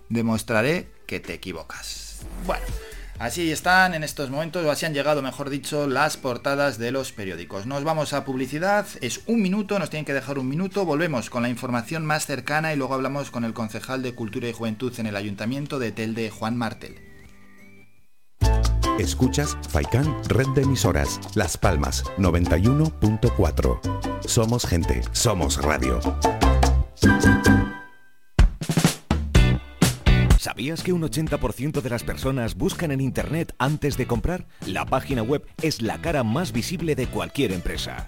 demostraré 0.09 0.87
que 1.07 1.19
te 1.19 1.33
equivocas. 1.33 2.19
Bueno, 2.45 2.65
así 3.17 3.51
están 3.51 3.93
en 3.93 4.03
estos 4.03 4.29
momentos, 4.29 4.65
o 4.65 4.71
así 4.71 4.85
han 4.85 4.93
llegado, 4.93 5.21
mejor 5.21 5.49
dicho, 5.49 5.87
las 5.87 6.17
portadas 6.17 6.77
de 6.77 6.91
los 6.91 7.11
periódicos. 7.11 7.65
Nos 7.65 7.83
vamos 7.83 8.13
a 8.13 8.25
publicidad, 8.25 8.85
es 9.01 9.21
un 9.27 9.41
minuto, 9.41 9.79
nos 9.79 9.89
tienen 9.89 10.05
que 10.05 10.13
dejar 10.13 10.37
un 10.37 10.49
minuto, 10.49 10.85
volvemos 10.85 11.29
con 11.29 11.43
la 11.43 11.49
información 11.49 12.05
más 12.05 12.25
cercana 12.25 12.73
y 12.73 12.77
luego 12.77 12.93
hablamos 12.93 13.31
con 13.31 13.45
el 13.45 13.53
concejal 13.53 14.03
de 14.03 14.13
Cultura 14.13 14.49
y 14.49 14.53
Juventud 14.53 14.93
en 14.99 15.07
el 15.07 15.15
Ayuntamiento 15.15 15.79
de 15.79 15.91
Telde, 15.91 16.29
Juan 16.29 16.57
Martel. 16.57 16.99
Escuchas 18.99 19.57
Faikan 19.69 20.05
Red 20.29 20.47
de 20.55 20.61
Emisoras, 20.61 21.19
Las 21.35 21.57
Palmas 21.57 22.05
91.4. 22.17 23.79
Somos 24.25 24.65
gente, 24.65 25.01
somos 25.11 25.61
radio. 25.61 25.99
¿Sabías 30.39 30.81
que 30.81 30.93
un 30.93 31.01
80% 31.01 31.81
de 31.81 31.89
las 31.89 32.03
personas 32.03 32.55
buscan 32.55 32.91
en 32.91 33.01
Internet 33.01 33.53
antes 33.59 33.97
de 33.97 34.07
comprar? 34.07 34.47
La 34.65 34.85
página 34.85 35.23
web 35.23 35.45
es 35.61 35.81
la 35.81 35.99
cara 35.99 36.23
más 36.23 36.53
visible 36.53 36.95
de 36.95 37.07
cualquier 37.07 37.51
empresa. 37.51 38.07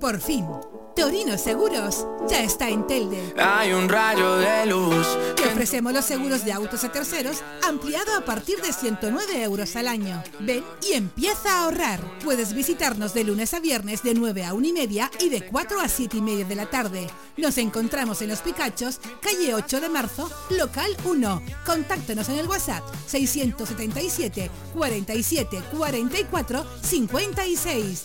Por 0.00 0.18
fin, 0.18 0.46
Torino 0.96 1.36
Seguros 1.36 2.06
ya 2.26 2.42
está 2.42 2.70
en 2.70 2.86
Telde. 2.86 3.34
Hay 3.36 3.74
un 3.74 3.86
rayo 3.86 4.36
de 4.36 4.64
luz. 4.64 5.06
Te 5.36 5.46
ofrecemos 5.46 5.92
los 5.92 6.06
seguros 6.06 6.42
de 6.42 6.54
autos 6.54 6.84
a 6.84 6.90
terceros 6.90 7.42
ampliado 7.68 8.16
a 8.16 8.24
partir 8.24 8.62
de 8.62 8.72
109 8.72 9.42
euros 9.42 9.76
al 9.76 9.88
año. 9.88 10.22
Ven 10.40 10.64
y 10.88 10.94
empieza 10.94 11.52
a 11.52 11.64
ahorrar. 11.64 12.00
Puedes 12.24 12.54
visitarnos 12.54 13.12
de 13.12 13.24
lunes 13.24 13.52
a 13.52 13.60
viernes 13.60 14.02
de 14.02 14.14
9 14.14 14.46
a 14.46 14.54
1 14.54 14.68
y 14.68 14.72
media 14.72 15.10
y 15.20 15.28
de 15.28 15.46
4 15.46 15.80
a 15.80 15.88
7 15.88 16.16
y 16.16 16.22
media 16.22 16.46
de 16.46 16.56
la 16.56 16.70
tarde. 16.70 17.06
Nos 17.36 17.58
encontramos 17.58 18.22
en 18.22 18.30
Los 18.30 18.40
Picachos, 18.40 19.00
calle 19.20 19.54
8 19.54 19.82
de 19.82 19.88
marzo, 19.90 20.30
local 20.48 20.96
1. 21.04 21.42
Contáctanos 21.66 22.26
en 22.30 22.38
el 22.38 22.48
WhatsApp 22.48 22.84
677 23.06 24.50
47 24.72 25.62
44 25.70 26.66
56. 26.82 28.04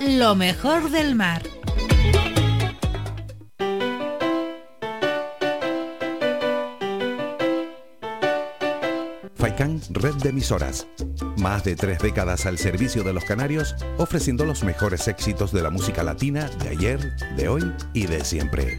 lo 0.00 0.34
mejor 0.34 0.90
del 0.90 1.14
mar. 1.14 1.42
Faikan 9.34 9.80
Red 9.90 10.14
de 10.16 10.30
Emisoras. 10.30 10.86
Más 11.36 11.64
de 11.64 11.76
tres 11.76 11.98
décadas 11.98 12.46
al 12.46 12.58
servicio 12.58 13.02
de 13.02 13.12
los 13.12 13.24
canarios, 13.24 13.74
ofreciendo 13.98 14.44
los 14.44 14.64
mejores 14.64 15.06
éxitos 15.06 15.52
de 15.52 15.62
la 15.62 15.70
música 15.70 16.02
latina 16.02 16.50
de 16.62 16.70
ayer, 16.70 17.16
de 17.36 17.48
hoy 17.48 17.72
y 17.92 18.06
de 18.06 18.24
siempre. 18.24 18.78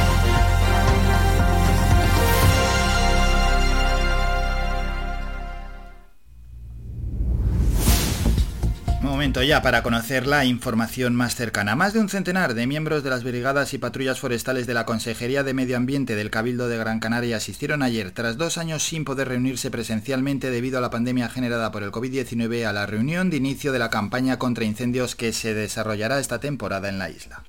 Momento 9.31 9.47
ya 9.47 9.61
para 9.61 9.81
conocer 9.81 10.27
la 10.27 10.43
información 10.43 11.15
más 11.15 11.35
cercana. 11.35 11.73
Más 11.73 11.93
de 11.93 12.01
un 12.01 12.09
centenar 12.09 12.53
de 12.53 12.67
miembros 12.67 13.01
de 13.01 13.11
las 13.11 13.23
brigadas 13.23 13.73
y 13.73 13.77
patrullas 13.77 14.19
forestales 14.19 14.67
de 14.67 14.73
la 14.73 14.85
Consejería 14.85 15.43
de 15.43 15.53
Medio 15.53 15.77
Ambiente 15.77 16.17
del 16.17 16.29
Cabildo 16.29 16.67
de 16.67 16.77
Gran 16.77 16.99
Canaria 16.99 17.37
asistieron 17.37 17.81
ayer, 17.81 18.11
tras 18.11 18.35
dos 18.35 18.57
años 18.57 18.83
sin 18.83 19.05
poder 19.05 19.29
reunirse 19.29 19.71
presencialmente 19.71 20.51
debido 20.51 20.79
a 20.79 20.81
la 20.81 20.89
pandemia 20.89 21.29
generada 21.29 21.71
por 21.71 21.81
el 21.81 21.93
COVID-19, 21.93 22.65
a 22.65 22.73
la 22.73 22.85
reunión 22.87 23.29
de 23.29 23.37
inicio 23.37 23.71
de 23.71 23.79
la 23.79 23.89
campaña 23.89 24.37
contra 24.37 24.65
incendios 24.65 25.15
que 25.15 25.31
se 25.31 25.53
desarrollará 25.53 26.19
esta 26.19 26.41
temporada 26.41 26.89
en 26.89 26.99
la 26.99 27.09
isla. 27.09 27.45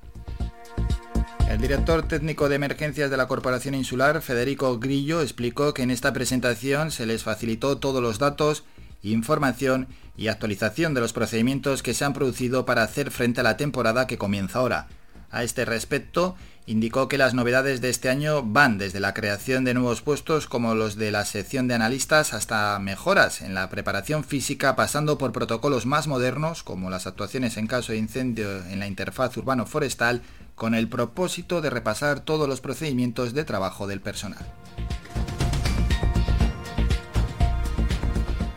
El 1.49 1.59
director 1.59 2.07
técnico 2.07 2.47
de 2.47 2.55
emergencias 2.55 3.11
de 3.11 3.17
la 3.17 3.27
Corporación 3.27 3.75
Insular, 3.75 4.21
Federico 4.21 4.79
Grillo, 4.79 5.21
explicó 5.21 5.73
que 5.73 5.83
en 5.83 5.91
esta 5.91 6.13
presentación 6.13 6.91
se 6.91 7.05
les 7.05 7.23
facilitó 7.23 7.77
todos 7.77 8.01
los 8.01 8.19
datos, 8.19 8.63
información 9.11 9.87
y 10.15 10.27
actualización 10.27 10.93
de 10.93 11.01
los 11.01 11.13
procedimientos 11.13 11.83
que 11.83 11.93
se 11.93 12.05
han 12.05 12.13
producido 12.13 12.65
para 12.65 12.83
hacer 12.83 13.11
frente 13.11 13.41
a 13.41 13.43
la 13.43 13.57
temporada 13.57 14.07
que 14.07 14.17
comienza 14.17 14.59
ahora. 14.59 14.87
A 15.31 15.43
este 15.43 15.65
respecto, 15.65 16.35
indicó 16.65 17.07
que 17.07 17.17
las 17.17 17.33
novedades 17.33 17.81
de 17.81 17.89
este 17.89 18.09
año 18.09 18.43
van 18.43 18.77
desde 18.77 18.99
la 18.99 19.13
creación 19.13 19.65
de 19.65 19.73
nuevos 19.73 20.01
puestos 20.01 20.47
como 20.47 20.75
los 20.75 20.95
de 20.95 21.11
la 21.11 21.25
sección 21.25 21.67
de 21.67 21.73
analistas 21.73 22.33
hasta 22.33 22.77
mejoras 22.79 23.41
en 23.41 23.53
la 23.53 23.69
preparación 23.69 24.23
física 24.23 24.75
pasando 24.75 25.17
por 25.17 25.33
protocolos 25.33 25.85
más 25.85 26.07
modernos 26.07 26.63
como 26.63 26.89
las 26.89 27.07
actuaciones 27.07 27.57
en 27.57 27.67
caso 27.67 27.91
de 27.91 27.97
incendio 27.97 28.63
en 28.65 28.79
la 28.79 28.87
interfaz 28.87 29.35
urbano-forestal 29.35 30.21
con 30.55 30.75
el 30.75 30.87
propósito 30.87 31.61
de 31.61 31.69
repasar 31.69 32.21
todos 32.21 32.47
los 32.47 32.61
procedimientos 32.61 33.33
de 33.33 33.43
trabajo 33.43 33.87
del 33.87 33.99
personal. 33.99 34.45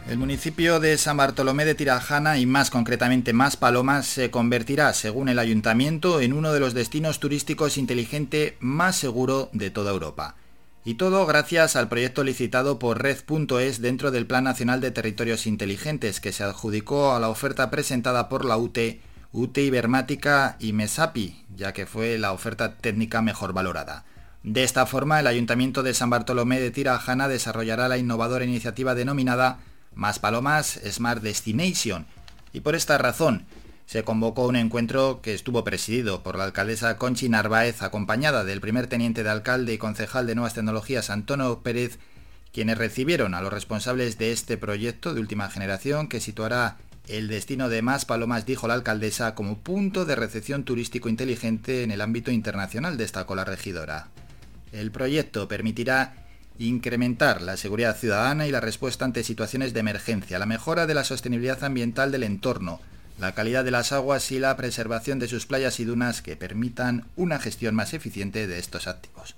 El 0.08 0.18
municipio 0.18 0.78
de 0.78 0.96
San 0.98 1.16
Bartolomé 1.16 1.64
de 1.64 1.74
Tirajana 1.74 2.38
y 2.38 2.46
más 2.46 2.70
concretamente 2.70 3.32
Más 3.32 3.56
Palomas 3.56 4.06
se 4.06 4.30
convertirá, 4.30 4.92
según 4.92 5.28
el 5.28 5.40
ayuntamiento, 5.40 6.20
en 6.20 6.32
uno 6.32 6.52
de 6.52 6.60
los 6.60 6.74
destinos 6.74 7.18
turísticos 7.18 7.76
inteligente 7.76 8.56
más 8.60 8.94
seguro 8.94 9.50
de 9.52 9.70
toda 9.70 9.90
Europa. 9.90 10.36
Y 10.84 10.94
todo 10.94 11.26
gracias 11.26 11.74
al 11.74 11.88
proyecto 11.88 12.22
licitado 12.22 12.78
por 12.78 13.02
Red.es 13.02 13.80
dentro 13.80 14.12
del 14.12 14.26
Plan 14.26 14.44
Nacional 14.44 14.80
de 14.80 14.92
Territorios 14.92 15.44
Inteligentes 15.44 16.20
que 16.20 16.30
se 16.30 16.44
adjudicó 16.44 17.12
a 17.12 17.18
la 17.18 17.28
oferta 17.28 17.68
presentada 17.72 18.28
por 18.28 18.44
la 18.44 18.56
UTE, 18.56 19.00
UTE 19.32 19.62
Ibermática 19.62 20.56
y 20.60 20.72
MESAPI, 20.72 21.44
ya 21.56 21.72
que 21.72 21.84
fue 21.84 22.16
la 22.16 22.30
oferta 22.30 22.76
técnica 22.76 23.22
mejor 23.22 23.52
valorada. 23.52 24.04
De 24.44 24.62
esta 24.62 24.86
forma, 24.86 25.18
el 25.18 25.26
Ayuntamiento 25.26 25.82
de 25.82 25.94
San 25.94 26.10
Bartolomé 26.10 26.60
de 26.60 26.70
Tirajana 26.70 27.26
desarrollará 27.26 27.88
la 27.88 27.98
innovadora 27.98 28.44
iniciativa 28.44 28.94
denominada 28.94 29.58
más 29.96 30.20
Palomas 30.20 30.78
Smart 30.88 31.22
Destination. 31.22 32.06
Y 32.52 32.60
por 32.60 32.76
esta 32.76 32.98
razón 32.98 33.46
se 33.86 34.04
convocó 34.04 34.46
un 34.46 34.56
encuentro 34.56 35.20
que 35.22 35.34
estuvo 35.34 35.64
presidido 35.64 36.22
por 36.22 36.36
la 36.36 36.44
alcaldesa 36.44 36.98
Conchi 36.98 37.28
Narváez, 37.28 37.82
acompañada 37.82 38.44
del 38.44 38.60
primer 38.60 38.86
teniente 38.86 39.24
de 39.24 39.30
alcalde 39.30 39.74
y 39.74 39.78
concejal 39.78 40.26
de 40.26 40.34
Nuevas 40.34 40.54
Tecnologías 40.54 41.10
Antonio 41.10 41.62
Pérez, 41.62 41.98
quienes 42.52 42.78
recibieron 42.78 43.34
a 43.34 43.40
los 43.40 43.52
responsables 43.52 44.18
de 44.18 44.32
este 44.32 44.56
proyecto 44.56 45.14
de 45.14 45.20
última 45.20 45.48
generación 45.48 46.08
que 46.08 46.20
situará 46.20 46.78
el 47.08 47.28
destino 47.28 47.68
de 47.68 47.82
Más 47.82 48.04
Palomas, 48.04 48.46
dijo 48.46 48.66
la 48.66 48.74
alcaldesa, 48.74 49.34
como 49.34 49.58
punto 49.58 50.04
de 50.04 50.16
recepción 50.16 50.64
turístico 50.64 51.08
inteligente 51.08 51.84
en 51.84 51.92
el 51.92 52.00
ámbito 52.00 52.32
internacional, 52.32 52.96
destacó 52.96 53.36
la 53.36 53.44
regidora. 53.44 54.08
El 54.72 54.90
proyecto 54.90 55.46
permitirá 55.46 56.25
incrementar 56.58 57.42
la 57.42 57.56
seguridad 57.56 57.96
ciudadana 57.96 58.46
y 58.46 58.50
la 58.50 58.60
respuesta 58.60 59.04
ante 59.04 59.24
situaciones 59.24 59.74
de 59.74 59.80
emergencia, 59.80 60.38
la 60.38 60.46
mejora 60.46 60.86
de 60.86 60.94
la 60.94 61.04
sostenibilidad 61.04 61.62
ambiental 61.64 62.12
del 62.12 62.22
entorno, 62.22 62.80
la 63.18 63.32
calidad 63.32 63.64
de 63.64 63.70
las 63.70 63.92
aguas 63.92 64.30
y 64.30 64.38
la 64.38 64.56
preservación 64.56 65.18
de 65.18 65.28
sus 65.28 65.46
playas 65.46 65.80
y 65.80 65.84
dunas 65.84 66.22
que 66.22 66.36
permitan 66.36 67.06
una 67.16 67.38
gestión 67.38 67.74
más 67.74 67.94
eficiente 67.94 68.46
de 68.46 68.58
estos 68.58 68.86
activos. 68.86 69.34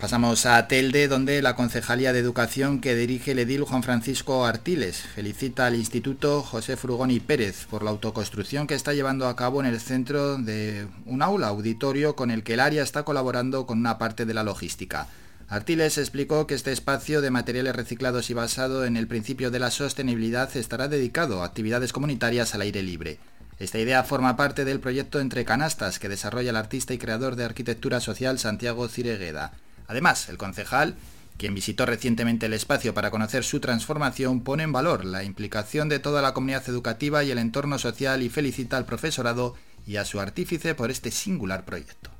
Pasamos 0.00 0.46
a 0.46 0.68
Telde, 0.68 1.08
donde 1.08 1.42
la 1.42 1.56
Concejalía 1.56 2.12
de 2.12 2.20
Educación 2.20 2.80
que 2.80 2.94
dirige 2.94 3.32
el 3.32 3.40
edil 3.40 3.64
Juan 3.64 3.82
Francisco 3.82 4.46
Artiles 4.46 5.00
felicita 5.00 5.66
al 5.66 5.74
Instituto 5.74 6.42
José 6.42 6.76
Frugoni 6.76 7.18
Pérez 7.18 7.66
por 7.68 7.82
la 7.82 7.90
autoconstrucción 7.90 8.68
que 8.68 8.76
está 8.76 8.94
llevando 8.94 9.26
a 9.26 9.34
cabo 9.34 9.58
en 9.60 9.66
el 9.66 9.80
centro 9.80 10.38
de 10.38 10.86
un 11.04 11.20
aula 11.20 11.48
auditorio 11.48 12.14
con 12.14 12.30
el 12.30 12.44
que 12.44 12.54
el 12.54 12.60
área 12.60 12.84
está 12.84 13.02
colaborando 13.02 13.66
con 13.66 13.78
una 13.78 13.98
parte 13.98 14.24
de 14.24 14.34
la 14.34 14.44
logística. 14.44 15.08
Artiles 15.48 15.98
explicó 15.98 16.46
que 16.46 16.54
este 16.54 16.70
espacio 16.70 17.20
de 17.20 17.32
materiales 17.32 17.74
reciclados 17.74 18.30
y 18.30 18.34
basado 18.34 18.84
en 18.84 18.96
el 18.96 19.08
principio 19.08 19.50
de 19.50 19.58
la 19.58 19.72
sostenibilidad 19.72 20.56
estará 20.56 20.86
dedicado 20.86 21.42
a 21.42 21.46
actividades 21.46 21.92
comunitarias 21.92 22.54
al 22.54 22.60
aire 22.60 22.84
libre. 22.84 23.18
Esta 23.58 23.80
idea 23.80 24.04
forma 24.04 24.36
parte 24.36 24.64
del 24.64 24.78
proyecto 24.78 25.18
Entre 25.18 25.44
Canastas 25.44 25.98
que 25.98 26.08
desarrolla 26.08 26.50
el 26.50 26.56
artista 26.56 26.94
y 26.94 26.98
creador 26.98 27.34
de 27.34 27.44
arquitectura 27.44 27.98
social 27.98 28.38
Santiago 28.38 28.86
Ciregueda. 28.86 29.54
Además, 29.88 30.28
el 30.28 30.36
concejal, 30.36 30.94
quien 31.38 31.54
visitó 31.54 31.86
recientemente 31.86 32.46
el 32.46 32.52
espacio 32.52 32.94
para 32.94 33.10
conocer 33.10 33.42
su 33.42 33.58
transformación, 33.58 34.42
pone 34.42 34.62
en 34.62 34.72
valor 34.72 35.04
la 35.04 35.24
implicación 35.24 35.88
de 35.88 35.98
toda 35.98 36.22
la 36.22 36.34
comunidad 36.34 36.68
educativa 36.68 37.24
y 37.24 37.30
el 37.30 37.38
entorno 37.38 37.78
social 37.78 38.22
y 38.22 38.28
felicita 38.28 38.76
al 38.76 38.86
profesorado 38.86 39.56
y 39.86 39.96
a 39.96 40.04
su 40.04 40.20
artífice 40.20 40.74
por 40.74 40.90
este 40.90 41.10
singular 41.10 41.64
proyecto. 41.64 42.17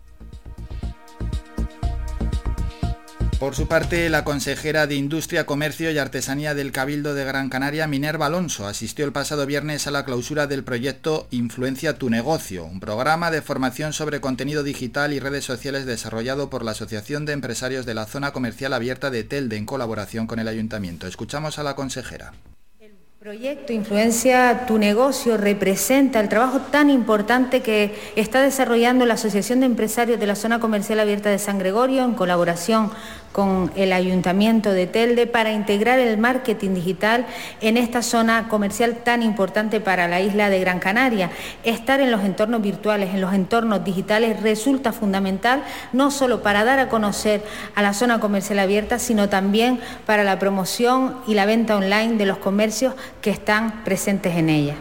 Por 3.38 3.55
su 3.55 3.68
parte, 3.68 4.11
la 4.11 4.24
consejera 4.24 4.88
de 4.88 4.96
Industria, 4.96 5.46
Comercio 5.46 5.92
y 5.92 5.98
Artesanía 5.98 6.57
del 6.57 6.72
Cabildo 6.72 7.14
de 7.14 7.24
Gran 7.24 7.48
Canaria, 7.51 7.87
Minerva 7.87 8.27
Alonso, 8.27 8.66
asistió 8.66 9.05
el 9.05 9.12
pasado 9.12 9.46
viernes 9.46 9.87
a 9.87 9.92
la 9.92 10.05
clausura 10.05 10.48
del 10.48 10.64
proyecto 10.64 11.29
Influencia 11.31 11.98
tu 11.98 12.11
negocio, 12.11 12.64
un 12.64 12.81
programa 12.81 13.31
de 13.31 13.40
formación 13.40 13.92
sobre 13.92 14.20
contenido 14.20 14.64
digital 14.64 15.12
y 15.12 15.20
redes 15.20 15.44
sociales 15.44 15.87
desarrollado 15.87 16.51
por 16.51 16.64
la 16.64 16.72
Asociación 16.72 17.27
de 17.27 17.33
Empresarios 17.33 17.87
de 17.87 17.94
la 17.94 18.07
Zona 18.07 18.33
Comercial 18.33 18.72
Abierta 18.72 19.09
de 19.09 19.22
Telde 19.22 19.57
en 19.57 19.66
colaboración 19.66 20.27
con 20.27 20.40
el 20.40 20.48
Ayuntamiento. 20.48 21.07
Escuchamos 21.07 21.61
a 21.61 21.62
la 21.62 21.77
consejera. 21.77 22.33
El 22.81 22.92
proyecto 23.20 23.72
Influencia 23.72 24.66
tu 24.66 24.79
negocio 24.79 25.37
representa 25.37 26.18
el 26.18 26.29
trabajo 26.29 26.61
tan 26.72 26.90
importante 26.90 27.62
que 27.62 27.94
está 28.16 28.42
desarrollando 28.42 29.07
la 29.07 29.14
Asociación 29.14 29.61
de 29.61 29.66
Empresarios 29.66 30.18
de 30.18 30.27
la 30.27 30.35
Zona 30.35 30.59
Comercial 30.59 30.98
Abierta 30.98 31.31
de 31.31 31.38
San 31.38 31.59
Gregorio 31.59 32.05
en 32.05 32.14
colaboración 32.14 32.90
con 33.33 33.71
el 33.77 33.93
Ayuntamiento 33.93 34.73
de 34.73 34.87
Telde 34.87 35.27
para 35.27 35.53
integrar 35.53 35.99
el 35.99 36.19
marketing 36.19 36.75
digital 36.75 37.27
en 37.61 37.77
esta 37.77 38.03
zona 38.03 38.49
comercial 38.49 38.97
tan 39.05 39.23
importante 39.23 39.81
para 39.81 40.09
la 40.09 40.21
isla 40.21 40.51
de 40.51 40.61
Gran 40.61 40.79
Canaria. 40.79 41.31
Estar 41.64 42.01
en 42.01 42.11
los 42.11 42.25
entornos 42.25 42.62
virtuales, 42.62 43.14
en 43.14 43.21
los 43.21 43.35
entornos 43.35 43.85
digitales 43.85 44.43
resulta 44.43 44.93
fundamental 44.93 45.62
no 45.93 46.11
solo 46.11 46.43
para 46.43 46.64
dar 46.64 46.79
a 46.79 46.88
conocer 46.88 47.43
a 47.75 47.83
la 47.83 47.93
zona 47.93 48.21
comercial 48.21 48.59
abierta, 48.59 48.99
sino 48.99 49.29
también 49.29 49.81
para 50.07 50.25
la 50.25 50.38
promoción 50.38 51.19
y 51.27 51.35
la 51.35 51.47
venta 51.47 51.77
online 51.77 52.17
de 52.17 52.27
los 52.27 52.38
comercios 52.38 52.95
que 53.21 53.31
están 53.31 53.85
presentes 53.85 54.37
en 54.37 54.49
ella. 54.49 54.75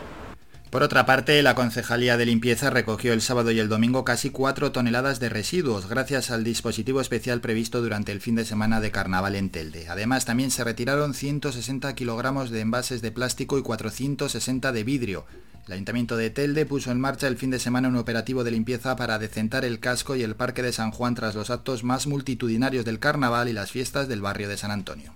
Por 0.70 0.84
otra 0.84 1.06
parte, 1.06 1.42
la 1.44 1.56
Concejalía 1.56 2.18
de 2.18 2.26
Limpieza 2.26 2.70
recogió 2.70 3.14
el 3.14 3.22
sábado 3.22 3.52
y 3.52 3.60
el 3.60 3.70
domingo 3.70 4.04
casi 4.04 4.32
4 4.32 4.74
toneladas 4.74 5.22
de 5.22 5.30
residuos 5.30 5.88
gracias 5.88 6.30
al 6.30 6.44
dispositivo 6.44 7.00
especial 7.00 7.40
previsto 7.40 7.82
durante 7.82 8.12
el 8.12 8.20
fin 8.20 8.36
de 8.36 8.44
semana 8.44 8.82
de 8.82 8.92
carnaval 8.92 9.36
en 9.36 9.50
Telde. 9.50 9.88
Además, 9.88 10.26
también 10.26 10.52
se 10.52 10.66
retiraron 10.66 11.14
160 11.14 11.96
kilogramos 11.96 12.50
de 12.50 12.60
envases 12.60 13.02
de 13.02 13.12
plástico 13.12 13.58
y 13.58 13.62
460 13.62 14.74
de 14.74 14.84
vidrio. 14.84 15.26
El 15.68 15.74
Ayuntamiento 15.74 16.18
de 16.18 16.32
Telde 16.32 16.66
puso 16.66 16.92
en 16.92 17.00
marcha 17.00 17.28
el 17.28 17.38
fin 17.38 17.50
de 17.50 17.60
semana 17.60 17.88
un 17.88 17.96
operativo 17.96 18.44
de 18.44 18.52
limpieza 18.52 18.98
para 18.98 19.20
decentar 19.20 19.64
el 19.64 19.80
casco 19.80 20.18
y 20.18 20.24
el 20.24 20.36
Parque 20.36 20.64
de 20.64 20.74
San 20.74 20.92
Juan 20.92 21.16
tras 21.16 21.34
los 21.34 21.50
actos 21.50 21.86
más 21.86 22.08
multitudinarios 22.08 22.84
del 22.84 23.00
carnaval 23.00 23.48
y 23.48 23.54
las 23.54 23.72
fiestas 23.72 24.10
del 24.10 24.22
barrio 24.22 24.50
de 24.50 24.58
San 24.58 24.72
Antonio. 24.72 25.14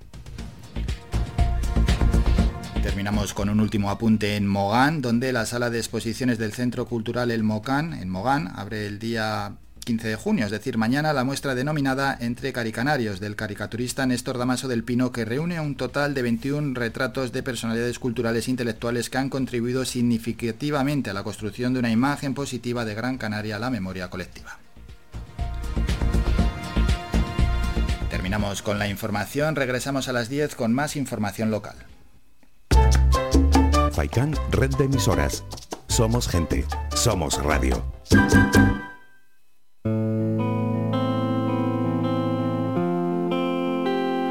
Terminamos 2.83 3.35
con 3.35 3.49
un 3.49 3.59
último 3.59 3.91
apunte 3.91 4.35
en 4.35 4.47
Mogán, 4.47 5.03
donde 5.03 5.31
la 5.31 5.45
sala 5.45 5.69
de 5.69 5.77
exposiciones 5.77 6.39
del 6.39 6.51
Centro 6.51 6.87
Cultural 6.87 7.29
El 7.29 7.43
Mocán, 7.43 7.93
en 7.93 8.09
Mogán, 8.09 8.51
abre 8.55 8.87
el 8.87 8.97
día 8.97 9.53
15 9.85 10.07
de 10.07 10.15
junio, 10.15 10.45
es 10.45 10.51
decir, 10.51 10.79
mañana 10.79 11.13
la 11.13 11.23
muestra 11.23 11.53
denominada 11.53 12.17
Entre 12.19 12.51
Caricanarios 12.51 13.19
del 13.19 13.35
caricaturista 13.35 14.07
Néstor 14.07 14.39
Damaso 14.39 14.67
del 14.67 14.83
Pino, 14.83 15.11
que 15.11 15.25
reúne 15.25 15.59
un 15.59 15.75
total 15.75 16.15
de 16.15 16.23
21 16.23 16.73
retratos 16.73 17.31
de 17.31 17.43
personalidades 17.43 17.99
culturales 17.99 18.47
e 18.47 18.51
intelectuales 18.51 19.11
que 19.11 19.19
han 19.19 19.29
contribuido 19.29 19.85
significativamente 19.85 21.11
a 21.11 21.13
la 21.13 21.23
construcción 21.23 21.73
de 21.73 21.79
una 21.79 21.91
imagen 21.91 22.33
positiva 22.33 22.83
de 22.83 22.95
Gran 22.95 23.19
Canaria 23.19 23.57
a 23.57 23.59
la 23.59 23.69
memoria 23.69 24.09
colectiva. 24.09 24.57
Terminamos 28.09 28.63
con 28.63 28.79
la 28.79 28.87
información, 28.87 29.55
regresamos 29.55 30.07
a 30.07 30.13
las 30.13 30.29
10 30.29 30.55
con 30.55 30.73
más 30.73 30.95
información 30.95 31.51
local. 31.51 31.90
Faikán, 33.91 34.33
red 34.51 34.69
de 34.77 34.85
emisoras. 34.85 35.43
Somos 35.87 36.27
gente, 36.27 36.65
somos 36.95 37.43
radio. 37.43 37.83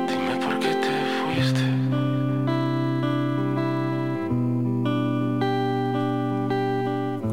Dime 0.08 0.36
por 0.42 0.58
qué 0.58 0.74
te 0.74 0.92
fuiste. 1.20 1.60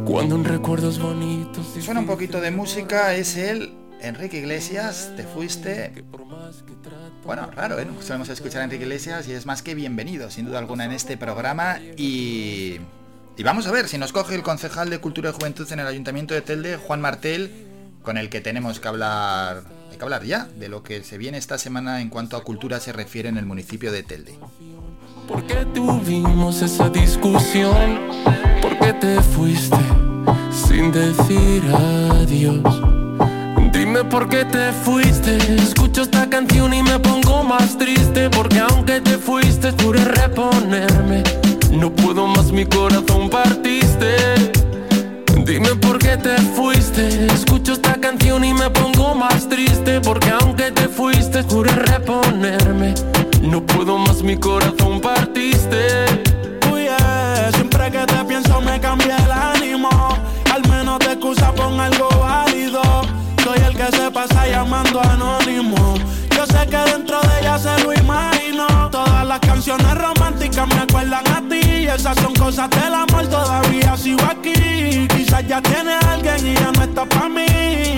Cuando 0.05 0.35
en 0.35 0.43
recuerdos 0.43 0.99
bonitos. 0.99 1.65
Suena 1.79 2.01
un 2.01 2.07
poquito 2.07 2.41
de 2.41 2.51
música, 2.51 3.15
es 3.15 3.37
el 3.37 3.86
Enrique 4.01 4.37
Iglesias, 4.37 5.11
te 5.15 5.23
fuiste. 5.23 6.03
Bueno, 7.25 7.49
raro, 7.51 7.79
¿eh? 7.79 7.87
Solemos 8.01 8.29
escuchar 8.29 8.61
a 8.61 8.63
Enrique 8.65 8.83
Iglesias 8.83 9.27
y 9.27 9.33
es 9.33 9.45
más 9.45 9.61
que 9.61 9.75
bienvenido, 9.75 10.29
sin 10.29 10.45
duda 10.45 10.59
alguna, 10.59 10.85
en 10.85 10.91
este 10.91 11.17
programa. 11.17 11.79
Y, 11.97 12.77
y 13.35 13.43
vamos 13.43 13.67
a 13.67 13.71
ver 13.71 13.87
si 13.87 13.97
nos 13.97 14.13
coge 14.13 14.35
el 14.35 14.43
concejal 14.43 14.89
de 14.89 14.99
Cultura 14.99 15.31
y 15.31 15.33
Juventud 15.33 15.71
en 15.71 15.79
el 15.79 15.87
Ayuntamiento 15.87 16.33
de 16.33 16.41
Telde, 16.41 16.77
Juan 16.77 17.01
Martel, 17.01 17.51
con 18.03 18.17
el 18.17 18.29
que 18.29 18.39
tenemos 18.39 18.79
que 18.79 18.87
hablar, 18.87 19.63
hay 19.91 19.97
que 19.97 20.03
hablar 20.03 20.23
ya 20.23 20.45
de 20.45 20.69
lo 20.69 20.83
que 20.83 21.03
se 21.03 21.17
viene 21.17 21.37
esta 21.37 21.57
semana 21.57 22.01
en 22.01 22.09
cuanto 22.09 22.37
a 22.37 22.43
cultura 22.43 22.79
se 22.79 22.93
refiere 22.93 23.29
en 23.29 23.37
el 23.37 23.45
municipio 23.45 23.91
de 23.91 24.03
Telde. 24.03 24.39
¿Por 25.27 25.45
qué 25.45 25.65
tuvimos 25.73 26.61
esa 26.61 26.89
discusión? 26.89 27.99
¿Por 28.61 28.79
qué 28.79 28.93
te 28.93 29.21
fuiste 29.21 29.75
sin 30.51 30.91
decir 30.91 31.63
adiós? 31.73 32.63
Dime 33.71 34.03
por 34.03 34.29
qué 34.29 34.45
te 34.45 34.71
fuiste. 34.71 35.37
Escucho 35.55 36.01
esta 36.03 36.29
canción 36.29 36.73
y 36.73 36.83
me 36.83 36.99
pongo 36.99 37.43
más 37.43 37.77
triste. 37.77 38.29
Porque 38.29 38.59
aunque 38.59 39.01
te 39.01 39.17
fuiste, 39.17 39.71
juré 39.81 40.03
reponerme. 40.03 41.23
No 41.71 41.91
puedo 41.91 42.27
más, 42.27 42.51
mi 42.51 42.65
corazón 42.65 43.29
partiste. 43.29 44.15
Dime 45.45 45.75
por 45.75 45.99
qué 45.99 46.17
te 46.17 46.37
fuiste. 46.55 47.27
Escucho 47.27 47.73
esta 47.73 47.93
canción 47.99 48.43
y 48.43 48.53
me 48.53 48.69
pongo 48.69 49.15
más 49.15 49.47
triste. 49.47 50.01
Porque 50.01 50.29
aunque 50.29 50.71
te 50.71 50.87
fuiste, 50.87 51.43
juré 51.43 51.71
reponerme. 51.71 52.93
No 53.41 53.65
puedo 53.65 53.97
más, 53.97 54.23
mi 54.23 54.37
corazón 54.37 55.01
partiste. 55.01 56.05
Uy, 56.71 56.87
siempre 57.53 57.91
que 57.91 58.05
te 58.05 58.25
pienso 58.25 58.61
me 58.61 58.79
cambia 58.79 59.17
el 59.17 59.31
se 63.91 64.11
pasa 64.11 64.47
llamando 64.47 65.01
anónimo. 65.01 65.95
Yo 66.35 66.45
sé 66.45 66.67
que 66.67 66.77
dentro 66.77 67.19
de 67.21 67.39
ella 67.39 67.57
se 67.57 67.83
lo 67.83 67.93
imagino. 67.93 68.67
Todas 68.91 69.25
las 69.25 69.39
canciones 69.39 69.93
románticas 69.95 70.67
me 70.67 70.81
acuerdan 70.81 71.27
a 71.27 71.41
ti. 71.49 71.87
Esas 71.87 72.15
son 72.17 72.33
cosas 72.35 72.69
del 72.69 72.93
amor, 72.93 73.27
todavía 73.27 73.95
sigo 73.97 74.23
aquí. 74.23 75.07
Quizás 75.07 75.47
ya 75.47 75.61
tiene 75.61 75.93
alguien 76.09 76.47
y 76.47 76.53
ya 76.53 76.71
no 76.71 76.83
está 76.83 77.05
para 77.05 77.29
mí. 77.29 77.45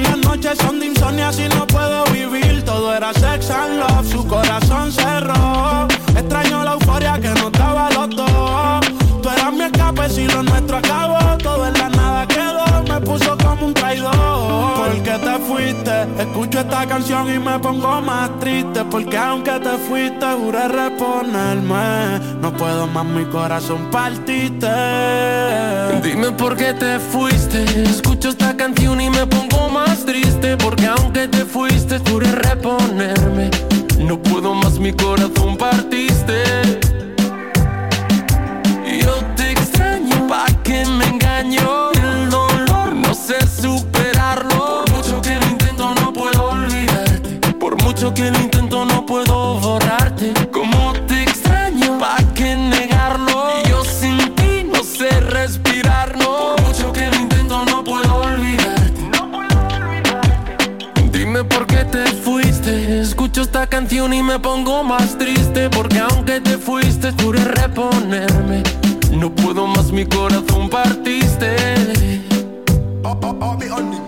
Las 0.03 0.17
noches 0.17 0.57
son 0.59 0.79
de 0.79 0.87
insomnio, 0.87 1.31
si 1.33 1.47
no 1.49 1.65
puedo 1.67 2.03
vivir. 2.05 2.63
Todo 2.63 2.93
era 2.93 3.13
sex 3.13 3.49
and 3.49 3.79
love, 3.79 4.09
su 4.09 4.25
corazón 4.27 4.91
cerró. 4.91 5.87
Extraño 6.15 6.63
la 6.63 6.73
euforia 6.73 7.19
que 7.19 7.29
no 7.29 7.47
estaba 7.47 7.89
los 7.91 8.09
dos. 8.15 9.08
Eras 9.33 9.53
mi 9.53 9.63
escape, 9.63 10.09
si 10.09 10.27
lo 10.27 10.43
nuestro 10.43 10.77
acabó. 10.77 11.37
Todo 11.37 11.67
en 11.67 11.73
la 11.73 11.89
nada 11.89 12.27
quedó, 12.27 12.83
me 12.83 13.01
puso 13.01 13.37
como 13.37 13.67
un 13.67 13.73
traidor. 13.73 14.15
Porque 14.77 15.11
te 15.11 15.39
fuiste, 15.39 16.07
escucho 16.19 16.59
esta 16.59 16.85
canción 16.85 17.33
y 17.33 17.39
me 17.39 17.59
pongo 17.59 18.01
más 18.01 18.29
triste. 18.39 18.83
Porque 18.85 19.17
aunque 19.17 19.51
te 19.59 19.77
fuiste, 19.77 20.25
juré 20.25 20.67
reponerme. 20.67 22.19
No 22.41 22.51
puedo 22.53 22.87
más, 22.87 23.05
mi 23.05 23.25
corazón 23.25 23.89
partiste. 23.91 24.67
Dime 26.03 26.31
por 26.31 26.55
qué 26.55 26.73
te 26.73 26.99
fuiste. 26.99 27.63
Escucho 27.83 28.29
esta 28.29 28.55
canción 28.55 28.99
y 29.01 29.09
me 29.09 29.25
pongo 29.27 29.69
más 29.69 30.05
triste. 30.05 30.57
Porque 30.57 30.87
aunque 30.87 31.27
te 31.27 31.45
fuiste, 31.45 31.99
juré 32.09 32.31
reponerme. 32.31 33.51
No 33.99 34.17
puedo 34.21 34.55
más, 34.55 34.79
mi 34.79 34.93
corazón 34.93 35.57
partiste. 35.57 36.88
Que 40.69 40.85
me 40.85 41.05
engaño. 41.05 41.89
El 41.93 42.29
dolor 42.29 42.93
no 42.93 43.11
sé 43.15 43.37
superarlo. 43.47 44.85
Por 44.85 44.91
mucho 44.91 45.19
que 45.19 45.35
lo 45.35 45.47
intento, 45.47 45.95
no 45.95 46.13
puedo 46.13 46.49
olvidarte. 46.51 47.29
Por 47.59 47.81
mucho 47.81 48.13
que 48.13 48.29
lo 48.29 48.39
intento, 48.39 48.85
no 48.85 49.03
puedo 49.03 49.59
borrarte. 49.59 50.31
Como 50.51 50.93
te 51.07 51.23
extraño, 51.23 51.97
pa' 51.97 52.17
que 52.35 52.55
negarlo. 52.55 53.63
Yo 53.67 53.83
sin 53.83 54.19
ti 54.35 54.63
no 54.63 54.83
sé 54.83 55.09
respirar, 55.21 56.15
no. 56.17 56.55
Por 56.55 56.61
mucho 56.67 56.93
que 56.93 57.09
lo 57.09 57.15
intento, 57.15 57.65
no 57.65 57.83
puedo 57.83 58.15
olvidarte. 58.21 59.01
Dime 61.11 61.43
por 61.45 61.65
qué 61.65 61.83
te 61.85 62.05
fuiste. 62.05 63.01
Escucho 63.01 63.41
esta 63.41 63.65
canción 63.65 64.13
y 64.13 64.21
me 64.21 64.37
pongo 64.37 64.83
más 64.83 65.17
triste. 65.17 65.67
Porque 65.71 65.97
aunque 65.97 66.39
te 66.41 66.59
fuiste, 66.59 67.11
juré 67.19 67.43
reponerme. 67.43 68.61
No 69.19 69.29
puedo 69.35 69.67
más, 69.67 69.91
mi 69.91 70.05
corazón 70.05 70.69
partiste. 70.69 71.57
Dime 73.59 73.98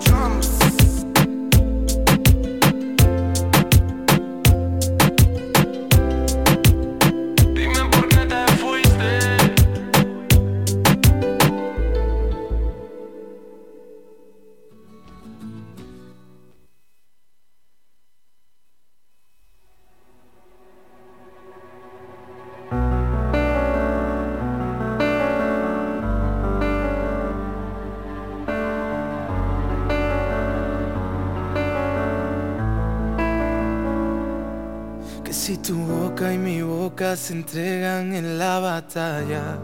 boca 36.91 37.15
se 37.15 37.33
entregan 37.33 38.13
en 38.13 38.37
la 38.37 38.59
batalla. 38.59 39.57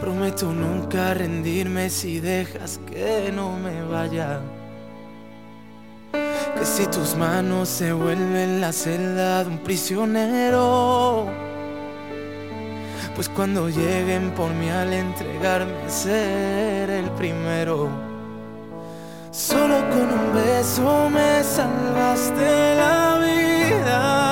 Prometo 0.00 0.52
nunca 0.52 1.14
rendirme 1.14 1.90
si 1.90 2.18
dejas 2.20 2.80
que 2.90 3.30
no 3.32 3.56
me 3.56 3.82
vaya. 3.84 4.40
Que 6.12 6.64
si 6.64 6.86
tus 6.86 7.14
manos 7.14 7.68
se 7.68 7.92
vuelven 7.92 8.60
la 8.60 8.72
celda 8.72 9.44
de 9.44 9.50
un 9.50 9.58
prisionero. 9.58 11.28
Pues 13.14 13.28
cuando 13.28 13.68
lleguen 13.68 14.32
por 14.32 14.50
mí 14.52 14.68
al 14.68 14.92
entregarme 14.92 15.88
seré 15.88 16.98
el 17.00 17.10
primero. 17.12 17.88
Solo 19.30 19.78
con 19.90 20.08
un 20.20 20.34
beso 20.34 21.10
me 21.10 21.44
salvaste 21.44 22.74
la 22.76 23.20
vida. 23.20 24.25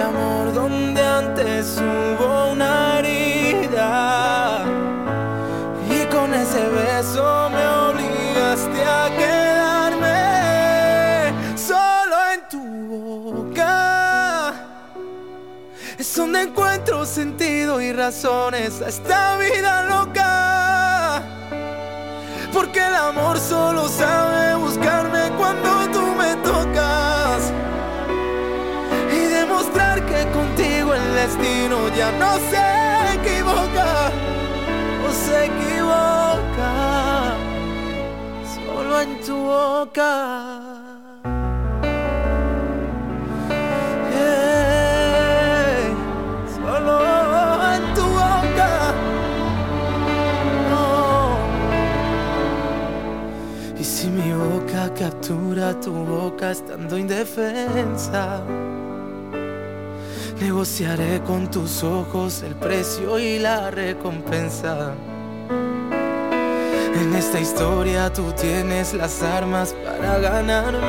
Amor 0.00 0.52
donde 0.54 1.04
antes 1.04 1.76
hubo 1.78 2.52
una 2.52 2.98
herida. 2.98 4.64
Y 5.90 6.06
con 6.06 6.32
ese 6.32 6.68
beso 6.68 7.50
me 7.50 7.66
obligaste 7.68 8.82
a 8.82 9.10
quedarme 9.18 10.18
solo 11.56 12.16
en 12.34 12.48
tu 12.48 12.62
boca. 12.88 14.54
Es 15.98 16.16
donde 16.16 16.42
encuentro 16.42 17.04
sentido 17.04 17.80
y 17.80 17.92
razones 17.92 18.80
a 18.80 18.88
esta 18.88 19.36
vida 19.36 19.84
loca. 19.84 21.22
Porque 22.54 22.80
el 22.80 22.94
amor 22.94 23.38
solo 23.38 23.86
sabe 23.88 24.54
buscarme 24.56 25.30
cuando 25.36 25.79
demostrar 29.70 30.04
que 30.06 30.30
contigo 30.30 30.94
el 30.94 31.14
destino 31.14 31.88
ya 31.96 32.10
no 32.12 32.38
se 32.50 33.14
equivoca. 33.16 34.10
No 35.02 35.12
se 35.12 35.44
equivoca. 35.46 36.72
Solo 38.54 39.00
en 39.00 39.20
tu 39.20 39.36
boca. 39.36 40.60
Solo 46.54 47.74
en 47.74 47.94
tu 47.94 48.02
boca. 48.02 48.94
Y 53.78 53.84
si 53.84 54.08
mi 54.08 54.32
boca 54.32 54.92
captura 54.94 55.78
tu 55.80 55.92
boca 55.92 56.50
estando 56.50 56.98
indefensa, 56.98 58.42
negociaré 60.40 61.20
con 61.20 61.50
tus 61.50 61.82
ojos 61.84 62.42
el 62.42 62.54
precio 62.56 63.18
y 63.18 63.38
la 63.38 63.70
recompensa. 63.70 64.94
En 66.94 67.14
esta 67.14 67.38
historia 67.38 68.10
tú 68.10 68.32
tienes 68.32 68.94
las 68.94 69.22
armas 69.22 69.74
para 69.84 70.18
ganarme. 70.18 70.88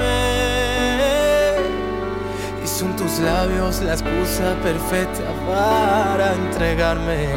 Y 2.63 2.67
son 2.67 2.95
tus 2.95 3.19
labios 3.19 3.81
la 3.81 3.93
excusa 3.93 4.55
perfecta 4.63 5.23
para 5.45 6.33
entregarme. 6.33 7.27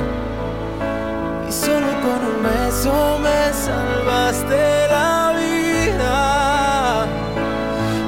Y 1.49 1.53
solo 1.53 1.89
con 2.05 2.21
un 2.33 2.43
beso 2.43 3.19
me 3.19 3.53
salvaste 3.53 4.87
la 4.89 5.35
vida. 5.37 7.07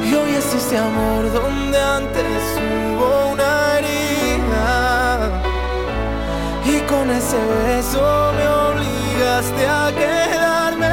Y 0.09 0.15
hoy 0.15 0.31
existe 0.37 0.79
amor 0.79 1.33
donde 1.33 1.81
antes 1.81 2.59
hubo 2.95 3.26
con 6.89 7.11
ese 7.11 7.37
beso 7.37 8.33
me 8.37 8.47
obligaste 8.49 9.67
a 9.67 9.93
quedarme 9.95 10.89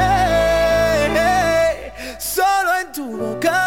solo 2.18 2.78
en 2.80 2.92
tu 2.92 3.16
boca. 3.16 3.60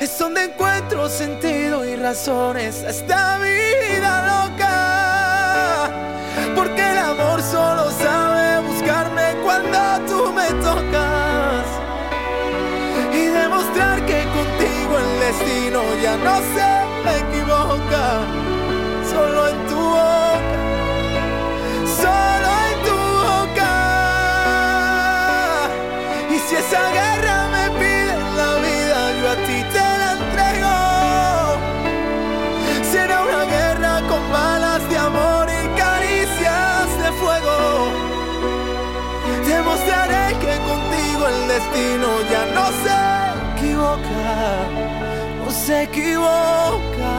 Es 0.00 0.18
donde 0.18 0.44
encuentro 0.44 1.08
sentido 1.08 1.84
y 1.84 1.96
razones 1.96 2.82
a 2.84 2.90
esta 2.90 3.38
vida 3.38 4.12
loca. 4.32 5.90
Porque 6.54 6.90
el 6.92 6.98
amor 6.98 7.42
solo 7.42 7.90
sabe 7.90 8.60
buscarme 8.68 9.36
cuando 9.44 9.78
tú 10.08 10.32
me 10.32 10.48
tocas. 10.62 11.66
Y 13.12 13.26
demostrar 13.26 14.04
que 14.06 14.24
contigo 14.36 14.98
el 14.98 15.20
destino 15.20 15.82
ya 16.02 16.16
no 16.16 16.40
se 16.54 16.68
equivoca. 17.20 18.49
Destino 41.60 42.08
ya 42.30 42.46
no 42.54 42.66
se 42.82 42.96
equivoca, 43.56 44.32
no 45.38 45.50
se 45.50 45.82
equivoca, 45.82 47.16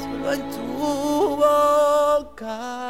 solo 0.00 0.32
en 0.32 0.42
tu 0.50 1.36
boca. 1.36 2.81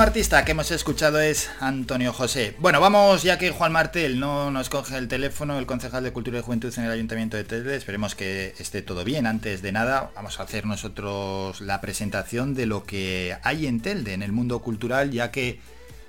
Artista 0.00 0.44
que 0.46 0.52
hemos 0.52 0.70
escuchado 0.70 1.20
es 1.20 1.50
Antonio 1.60 2.14
José. 2.14 2.54
Bueno, 2.58 2.80
vamos 2.80 3.22
ya 3.22 3.38
que 3.38 3.50
Juan 3.50 3.72
Martel 3.72 4.18
no 4.18 4.50
nos 4.50 4.70
coge 4.70 4.96
el 4.96 5.08
teléfono, 5.08 5.58
el 5.58 5.66
concejal 5.66 6.02
de 6.02 6.12
Cultura 6.12 6.38
y 6.38 6.42
Juventud 6.42 6.72
en 6.78 6.84
el 6.84 6.90
Ayuntamiento 6.90 7.36
de 7.36 7.44
Telde. 7.44 7.76
Esperemos 7.76 8.14
que 8.14 8.54
esté 8.58 8.80
todo 8.80 9.04
bien. 9.04 9.26
Antes 9.26 9.60
de 9.60 9.72
nada, 9.72 10.10
vamos 10.14 10.40
a 10.40 10.44
hacer 10.44 10.64
nosotros 10.64 11.60
la 11.60 11.82
presentación 11.82 12.54
de 12.54 12.64
lo 12.64 12.84
que 12.84 13.36
hay 13.42 13.66
en 13.66 13.80
Telde, 13.80 14.14
en 14.14 14.22
el 14.22 14.32
mundo 14.32 14.60
cultural, 14.60 15.10
ya 15.10 15.30
que 15.30 15.60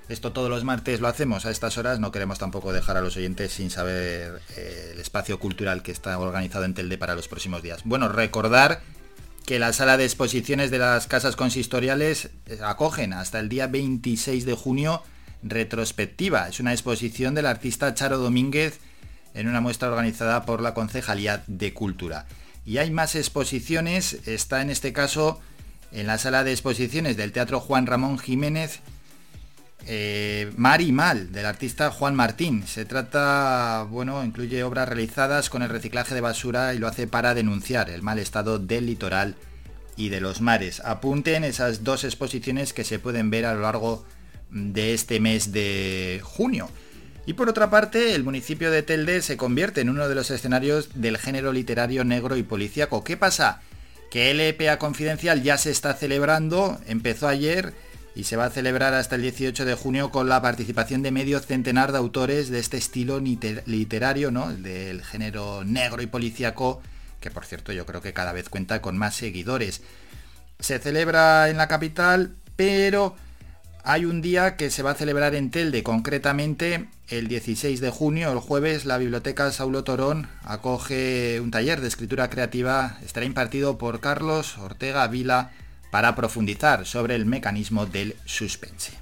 esto 0.08 0.32
todos 0.32 0.50
los 0.50 0.64
martes 0.64 1.02
lo 1.02 1.10
hacemos 1.10 1.46
a 1.46 1.52
estas 1.52 1.78
horas. 1.78 2.00
No 2.00 2.12
queremos 2.12 2.40
tampoco 2.40 2.72
dejar 2.72 2.96
a 2.96 3.02
los 3.02 3.18
oyentes 3.18 3.52
sin 3.52 3.70
saber 3.70 4.42
eh, 4.56 4.92
el 4.94 5.02
espacio 5.02 5.38
cultural 5.38 5.84
que 5.84 5.92
está 5.92 6.18
organizado 6.18 6.64
en 6.64 6.74
Telde 6.74 6.98
para 6.98 7.16
los 7.16 7.28
próximos 7.28 7.62
días. 7.62 7.82
Bueno, 7.84 8.08
recordar 8.08 8.82
que 9.46 9.60
la 9.60 9.74
sala 9.74 9.98
de 9.98 10.06
exposiciones 10.06 10.72
de 10.72 10.80
las 10.80 11.08
casas 11.08 11.36
consistoriales 11.36 12.30
eh, 12.46 12.60
acogen 12.64 13.14
hasta 13.14 13.40
el 13.40 13.50
día 13.50 13.68
26 13.68 14.46
de 14.46 14.54
junio 14.54 15.04
retrospectiva. 15.44 16.48
Es 16.48 16.60
una 16.60 16.74
exposición 16.74 17.34
del 17.36 17.48
artista 17.48 17.94
Charo 17.94 18.18
Domínguez 18.18 18.80
en 19.34 19.48
una 19.48 19.62
muestra 19.62 19.90
organizada 19.90 20.46
por 20.46 20.62
la 20.62 20.74
Concejalía 20.74 21.44
de 21.48 21.74
Cultura. 21.74 22.28
Y 22.66 22.78
hay 22.78 22.92
más 22.92 23.16
exposiciones, 23.16 24.28
está 24.28 24.62
en 24.62 24.70
este 24.70 24.94
caso 24.94 25.40
en 25.92 26.08
la 26.08 26.18
sala 26.18 26.44
de 26.44 26.52
exposiciones 26.52 27.18
del 27.18 27.32
Teatro 27.32 27.60
Juan 27.60 27.88
Ramón 27.88 28.20
Jiménez, 28.20 28.80
eh, 29.88 30.52
Mar 30.58 30.82
y 30.82 30.92
Mal, 30.92 31.32
del 31.32 31.46
artista 31.46 31.92
Juan 31.92 32.16
Martín. 32.16 32.66
Se 32.68 32.86
trata, 32.86 33.86
bueno, 33.90 34.24
incluye 34.24 34.64
obras 34.64 34.88
realizadas 34.88 35.50
con 35.50 35.64
el 35.64 35.70
reciclaje 35.70 36.16
de 36.16 36.22
basura 36.22 36.74
y 36.74 36.80
lo 36.80 36.88
hace 36.88 37.08
para 37.08 37.34
denunciar 37.34 37.90
el 37.90 38.02
mal 38.02 38.20
estado 38.20 38.60
del 38.60 38.86
litoral 38.86 39.36
y 39.96 40.10
de 40.10 40.22
los 40.22 40.42
mares. 40.42 40.82
Apunten 40.86 41.44
esas 41.44 41.84
dos 41.84 42.04
exposiciones 42.04 42.74
que 42.74 42.84
se 42.84 43.00
pueden 43.00 43.30
ver 43.30 43.46
a 43.46 43.54
lo 43.54 43.62
largo 43.62 44.06
de 44.50 44.94
este 44.94 45.20
mes 45.20 45.52
de 45.52 46.22
junio. 46.24 46.70
Y 47.26 47.34
por 47.34 47.50
otra 47.50 47.70
parte, 47.70 48.16
el 48.16 48.24
municipio 48.24 48.72
de 48.72 48.84
Telde 48.84 49.22
se 49.22 49.38
convierte 49.38 49.82
en 49.82 49.90
uno 49.90 50.08
de 50.08 50.16
los 50.16 50.32
escenarios 50.32 50.90
del 50.96 51.18
género 51.18 51.54
literario 51.54 52.04
negro 52.04 52.36
y 52.36 52.44
policíaco. 52.44 53.04
¿Qué 53.04 53.16
pasa? 53.16 53.62
Que 54.10 54.34
LPA 54.34 54.78
Confidencial 54.78 55.44
ya 55.44 55.58
se 55.58 55.72
está 55.72 55.94
celebrando, 55.94 56.80
empezó 56.88 57.28
ayer 57.28 57.74
y 58.16 58.26
se 58.26 58.36
va 58.36 58.46
a 58.46 58.50
celebrar 58.50 58.94
hasta 58.94 59.16
el 59.16 59.22
18 59.22 59.64
de 59.66 59.76
junio 59.76 60.12
con 60.12 60.28
la 60.28 60.42
participación 60.42 61.02
de 61.02 61.12
medio 61.12 61.40
centenar 61.40 61.92
de 61.92 61.98
autores 61.98 62.50
de 62.50 62.60
este 62.60 62.78
estilo 62.78 63.20
liter- 63.20 63.64
literario, 63.66 64.32
¿no? 64.32 64.52
Del 64.54 65.04
género 65.04 65.64
negro 65.64 66.02
y 66.02 66.08
policíaco, 66.08 66.82
que 67.22 67.32
por 67.32 67.46
cierto 67.46 67.72
yo 67.72 67.86
creo 67.86 68.02
que 68.02 68.14
cada 68.14 68.34
vez 68.34 68.50
cuenta 68.50 68.82
con 68.82 68.98
más 68.98 69.16
seguidores. 69.16 69.82
Se 70.60 70.80
celebra 70.80 71.50
en 71.50 71.58
la 71.58 71.68
capital, 71.68 72.36
pero 72.56 73.16
hay 73.84 74.06
un 74.06 74.22
día 74.22 74.58
que 74.58 74.70
se 74.70 74.84
va 74.84 74.92
a 74.92 74.96
celebrar 74.96 75.34
en 75.34 75.50
Telde, 75.50 75.82
concretamente 75.82 76.88
el 77.08 77.28
16 77.28 77.82
de 77.82 77.90
junio, 77.90 78.32
el 78.32 78.40
jueves, 78.40 78.86
la 78.86 78.98
Biblioteca 78.98 79.52
Saulo 79.52 79.84
Torón 79.84 80.28
acoge 80.44 81.40
un 81.42 81.50
taller 81.50 81.82
de 81.82 81.88
escritura 81.88 82.30
creativa, 82.30 82.98
estará 83.04 83.26
impartido 83.26 83.78
por 83.78 84.00
Carlos 84.00 84.58
Ortega 84.60 85.08
Vila 85.08 85.52
para 85.92 86.16
profundizar 86.16 86.86
sobre 86.86 87.16
el 87.16 87.26
mecanismo 87.26 87.86
del 87.86 88.16
suspense. 88.26 88.94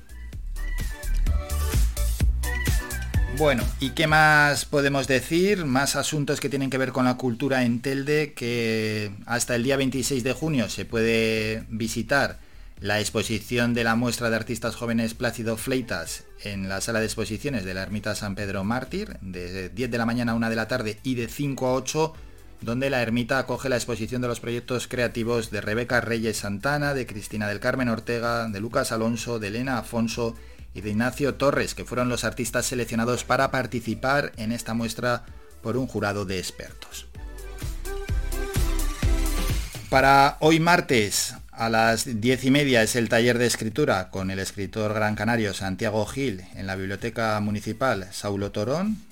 Bueno, 3.37 3.63
¿y 3.79 3.91
qué 3.91 4.05
más 4.05 4.65
podemos 4.65 5.07
decir? 5.07 5.63
Más 5.63 5.95
asuntos 5.95 6.41
que 6.41 6.49
tienen 6.49 6.69
que 6.69 6.77
ver 6.77 6.91
con 6.91 7.05
la 7.05 7.15
cultura 7.15 7.63
en 7.63 7.79
Telde, 7.79 8.33
que 8.33 9.11
hasta 9.25 9.55
el 9.55 9.63
día 9.63 9.77
26 9.77 10.25
de 10.25 10.33
junio 10.33 10.67
se 10.67 10.83
puede 10.83 11.63
visitar 11.69 12.39
la 12.81 12.99
exposición 12.99 13.73
de 13.73 13.85
la 13.85 13.95
muestra 13.95 14.29
de 14.29 14.35
artistas 14.35 14.75
jóvenes 14.75 15.13
Plácido 15.13 15.55
Fleitas 15.55 16.23
en 16.43 16.69
la 16.69 16.81
sala 16.81 16.99
de 16.99 17.05
exposiciones 17.05 17.65
de 17.65 17.73
la 17.73 17.83
Ermita 17.83 18.15
San 18.15 18.35
Pedro 18.35 18.63
Mártir, 18.63 19.17
de 19.21 19.69
10 19.69 19.91
de 19.91 19.97
la 19.97 20.05
mañana 20.05 20.33
a 20.33 20.35
1 20.35 20.49
de 20.49 20.55
la 20.55 20.67
tarde 20.67 20.99
y 21.03 21.15
de 21.15 21.27
5 21.27 21.67
a 21.67 21.73
8, 21.73 22.13
donde 22.61 22.89
la 22.89 23.01
ermita 23.01 23.39
acoge 23.39 23.69
la 23.69 23.77
exposición 23.77 24.21
de 24.21 24.27
los 24.27 24.39
proyectos 24.39 24.87
creativos 24.87 25.51
de 25.51 25.61
Rebeca 25.61 26.01
Reyes 26.01 26.37
Santana, 26.37 26.93
de 26.93 27.05
Cristina 27.05 27.47
del 27.47 27.59
Carmen 27.59 27.89
Ortega, 27.89 28.47
de 28.47 28.59
Lucas 28.59 28.91
Alonso, 28.91 29.39
de 29.39 29.47
Elena 29.47 29.77
Afonso 29.77 30.35
y 30.73 30.81
de 30.81 30.89
Ignacio 30.91 31.35
Torres, 31.35 31.73
que 31.73 31.85
fueron 31.85 32.09
los 32.09 32.23
artistas 32.23 32.65
seleccionados 32.65 33.23
para 33.23 33.51
participar 33.51 34.31
en 34.37 34.51
esta 34.51 34.73
muestra 34.73 35.25
por 35.61 35.77
un 35.77 35.87
jurado 35.87 36.25
de 36.25 36.39
expertos. 36.39 37.07
Para 39.89 40.37
hoy 40.39 40.59
martes 40.59 41.33
a 41.51 41.67
las 41.67 42.21
diez 42.21 42.45
y 42.45 42.51
media 42.51 42.83
es 42.83 42.95
el 42.95 43.09
taller 43.09 43.37
de 43.37 43.47
escritura 43.47 44.11
con 44.11 44.31
el 44.31 44.39
escritor 44.39 44.93
gran 44.93 45.15
canario 45.15 45.53
Santiago 45.53 46.05
Gil 46.05 46.43
en 46.55 46.67
la 46.67 46.75
Biblioteca 46.75 47.39
Municipal 47.39 48.07
Saulo 48.11 48.51
Torón. 48.51 49.08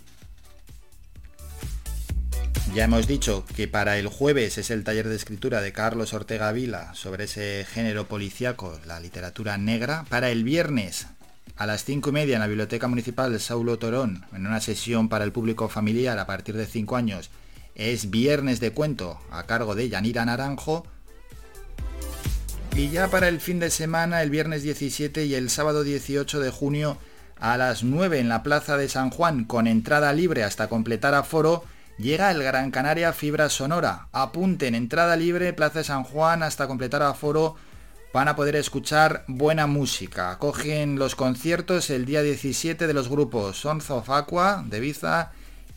Ya 2.74 2.84
hemos 2.84 3.08
dicho 3.08 3.44
que 3.56 3.68
para 3.68 3.98
el 3.98 4.08
jueves 4.08 4.58
es 4.58 4.70
el 4.70 4.84
taller 4.84 5.08
de 5.08 5.16
escritura 5.16 5.62
de 5.62 5.74
Carlos 5.74 6.14
Ortega 6.14 6.52
Vila 6.52 6.94
sobre 6.94 7.24
ese 7.24 7.66
género 7.66 8.08
policíaco, 8.08 8.80
la 8.86 9.00
literatura 9.00 9.58
negra. 9.58 10.06
Para 10.10 10.30
el 10.30 10.44
viernes 10.44 11.08
a 11.56 11.66
las 11.66 11.84
cinco 11.84 12.10
y 12.10 12.14
media 12.14 12.36
en 12.36 12.42
la 12.42 12.48
Biblioteca 12.48 12.88
Municipal 12.88 13.40
Saulo 13.40 13.80
Torón, 13.80 14.26
en 14.32 14.46
una 14.46 14.62
sesión 14.62 15.10
para 15.10 15.24
el 15.24 15.32
público 15.32 15.70
familiar 15.70 16.20
a 16.20 16.28
partir 16.28 16.56
de 16.56 16.68
5 16.68 16.96
años, 16.96 17.32
es 17.74 18.12
Viernes 18.12 18.60
de 18.60 18.72
Cuento 18.72 19.20
a 19.32 19.44
cargo 19.44 19.74
de 19.74 19.90
Yanira 19.90 20.26
Naranjo. 20.26 20.86
Y 22.76 22.90
ya 22.90 23.08
para 23.08 23.28
el 23.28 23.40
fin 23.40 23.60
de 23.60 23.72
semana, 23.72 24.22
el 24.22 24.30
viernes 24.30 24.62
17 24.62 25.26
y 25.26 25.34
el 25.34 25.50
sábado 25.50 25.84
18 25.84 26.40
de 26.40 26.52
junio 26.52 26.98
a 27.40 27.58
las 27.58 27.84
9 27.84 28.20
en 28.20 28.30
la 28.30 28.44
Plaza 28.44 28.78
de 28.78 28.90
San 28.90 29.10
Juan 29.10 29.46
con 29.46 29.66
entrada 29.66 30.14
libre 30.14 30.44
hasta 30.44 30.70
completar 30.70 31.16
aforo, 31.16 31.64
llega 31.98 32.32
el 32.32 32.44
Gran 32.44 32.72
Canaria 32.72 33.14
Fibra 33.14 33.50
Sonora. 33.50 34.08
Apunten, 34.12 34.76
entrada 34.76 35.16
libre, 35.16 35.54
Plaza 35.54 35.84
San 35.84 36.04
Juan 36.04 36.44
hasta 36.44 36.68
completar 36.68 37.02
aforo. 37.02 37.56
Van 38.14 38.28
a 38.28 38.36
poder 38.36 38.56
escuchar 38.56 39.24
buena 39.28 39.68
música. 39.68 40.38
Cogen 40.40 40.98
los 40.98 41.16
conciertos 41.16 41.90
el 41.90 42.06
día 42.06 42.22
17 42.22 42.88
de 42.88 42.94
los 42.94 43.10
grupos 43.10 43.58
Sons 43.58 43.90
of 43.92 44.10
Aqua 44.10 44.64
de 44.68 44.96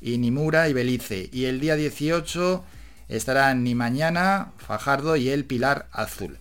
y 0.01 0.19
Nimura 0.19 0.69
y 0.69 0.73
Belice. 0.73 1.29
Y 1.33 1.47
el 1.47 1.61
día 1.61 1.77
18 1.77 2.65
estarán 3.09 3.65
Ni 3.65 3.75
Mañana, 3.75 4.53
Fajardo 4.57 5.17
y 5.17 5.29
El 5.29 5.45
Pilar 5.45 5.87
Azul. 5.93 6.39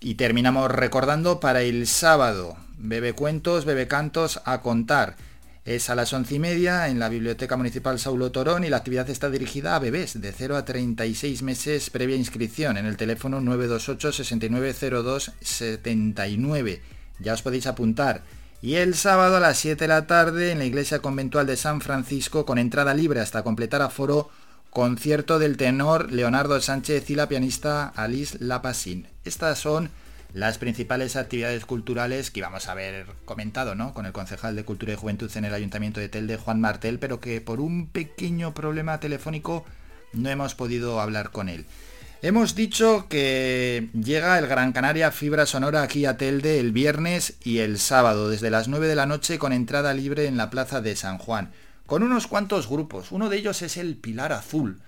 Y 0.00 0.14
terminamos 0.14 0.70
recordando 0.70 1.40
para 1.40 1.62
el 1.62 1.86
sábado, 1.86 2.56
Bebe 2.76 3.14
Cuentos, 3.14 3.64
Bebe 3.64 3.88
Cantos 3.88 4.40
a 4.44 4.60
contar. 4.60 5.16
Es 5.68 5.90
a 5.90 5.94
las 5.94 6.14
once 6.14 6.34
y 6.34 6.38
media 6.38 6.88
en 6.88 6.98
la 6.98 7.10
Biblioteca 7.10 7.58
Municipal 7.58 7.98
Saulo 7.98 8.32
Torón 8.32 8.64
y 8.64 8.70
la 8.70 8.78
actividad 8.78 9.10
está 9.10 9.28
dirigida 9.28 9.76
a 9.76 9.78
bebés 9.78 10.18
de 10.18 10.32
0 10.32 10.56
a 10.56 10.64
36 10.64 11.42
meses 11.42 11.90
previa 11.90 12.16
inscripción 12.16 12.78
en 12.78 12.86
el 12.86 12.96
teléfono 12.96 13.42
928 13.42 14.12
6902 14.12 15.32
79. 15.42 16.80
Ya 17.18 17.34
os 17.34 17.42
podéis 17.42 17.66
apuntar. 17.66 18.22
Y 18.62 18.76
el 18.76 18.94
sábado 18.94 19.36
a 19.36 19.40
las 19.40 19.58
7 19.58 19.84
de 19.84 19.88
la 19.88 20.06
tarde 20.06 20.52
en 20.52 20.58
la 20.58 20.64
Iglesia 20.64 21.00
Conventual 21.00 21.46
de 21.46 21.58
San 21.58 21.82
Francisco 21.82 22.46
con 22.46 22.56
entrada 22.56 22.94
libre 22.94 23.20
hasta 23.20 23.42
completar 23.42 23.82
aforo 23.82 24.30
concierto 24.70 25.38
del 25.38 25.58
tenor 25.58 26.10
Leonardo 26.10 26.58
Sánchez 26.62 27.10
y 27.10 27.14
la 27.14 27.28
pianista 27.28 27.92
Alice 27.94 28.38
Lapassin. 28.40 29.06
Estas 29.22 29.58
son 29.58 29.90
las 30.32 30.58
principales 30.58 31.16
actividades 31.16 31.64
culturales 31.64 32.30
que 32.30 32.40
íbamos 32.40 32.68
a 32.68 32.72
haber 32.72 33.06
comentado, 33.24 33.74
¿no? 33.74 33.94
Con 33.94 34.06
el 34.06 34.12
concejal 34.12 34.56
de 34.56 34.64
Cultura 34.64 34.92
y 34.92 34.96
Juventud 34.96 35.30
en 35.34 35.44
el 35.44 35.54
Ayuntamiento 35.54 36.00
de 36.00 36.08
Telde, 36.08 36.36
Juan 36.36 36.60
Martel, 36.60 36.98
pero 36.98 37.20
que 37.20 37.40
por 37.40 37.60
un 37.60 37.88
pequeño 37.88 38.54
problema 38.54 39.00
telefónico 39.00 39.64
no 40.12 40.28
hemos 40.28 40.54
podido 40.54 41.00
hablar 41.00 41.30
con 41.30 41.48
él. 41.48 41.66
Hemos 42.20 42.56
dicho 42.56 43.06
que 43.08 43.90
llega 43.94 44.38
el 44.40 44.48
Gran 44.48 44.72
Canaria 44.72 45.12
Fibra 45.12 45.46
Sonora 45.46 45.82
aquí 45.82 46.04
a 46.04 46.16
Telde 46.16 46.58
el 46.58 46.72
viernes 46.72 47.36
y 47.44 47.58
el 47.58 47.78
sábado, 47.78 48.28
desde 48.28 48.50
las 48.50 48.66
9 48.66 48.88
de 48.88 48.96
la 48.96 49.06
noche 49.06 49.38
con 49.38 49.52
entrada 49.52 49.94
libre 49.94 50.26
en 50.26 50.36
la 50.36 50.50
Plaza 50.50 50.80
de 50.80 50.96
San 50.96 51.18
Juan, 51.18 51.52
con 51.86 52.02
unos 52.02 52.26
cuantos 52.26 52.68
grupos. 52.68 53.12
Uno 53.12 53.28
de 53.28 53.36
ellos 53.36 53.62
es 53.62 53.76
el 53.76 53.96
Pilar 53.96 54.32
Azul, 54.32 54.80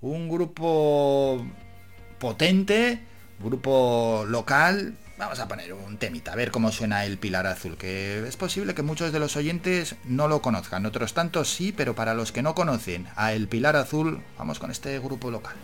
Un 0.00 0.30
grupo 0.30 1.46
potente, 2.18 3.04
grupo 3.42 4.24
local. 4.28 4.94
Vamos 5.18 5.38
a 5.38 5.48
poner 5.48 5.74
un 5.74 5.98
temita, 5.98 6.32
a 6.32 6.36
ver 6.36 6.50
cómo 6.50 6.72
suena 6.72 7.04
el 7.04 7.18
Pilar 7.18 7.46
Azul, 7.46 7.76
que 7.76 8.26
es 8.26 8.36
posible 8.36 8.74
que 8.74 8.82
muchos 8.82 9.12
de 9.12 9.18
los 9.18 9.36
oyentes 9.36 9.96
no 10.04 10.28
lo 10.28 10.40
conozcan, 10.40 10.86
otros 10.86 11.12
tantos 11.12 11.50
sí, 11.50 11.72
pero 11.76 11.94
para 11.94 12.14
los 12.14 12.32
que 12.32 12.42
no 12.42 12.54
conocen 12.54 13.06
a 13.16 13.34
El 13.34 13.46
Pilar 13.46 13.76
Azul, 13.76 14.22
vamos 14.38 14.58
con 14.58 14.70
este 14.70 14.98
grupo 14.98 15.30
local. 15.30 15.56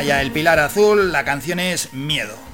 Suena 0.00 0.22
el 0.22 0.30
Pilar 0.30 0.58
Azul, 0.58 1.12
la 1.12 1.26
canción 1.26 1.60
es 1.60 1.92
Miedo. 1.92 2.49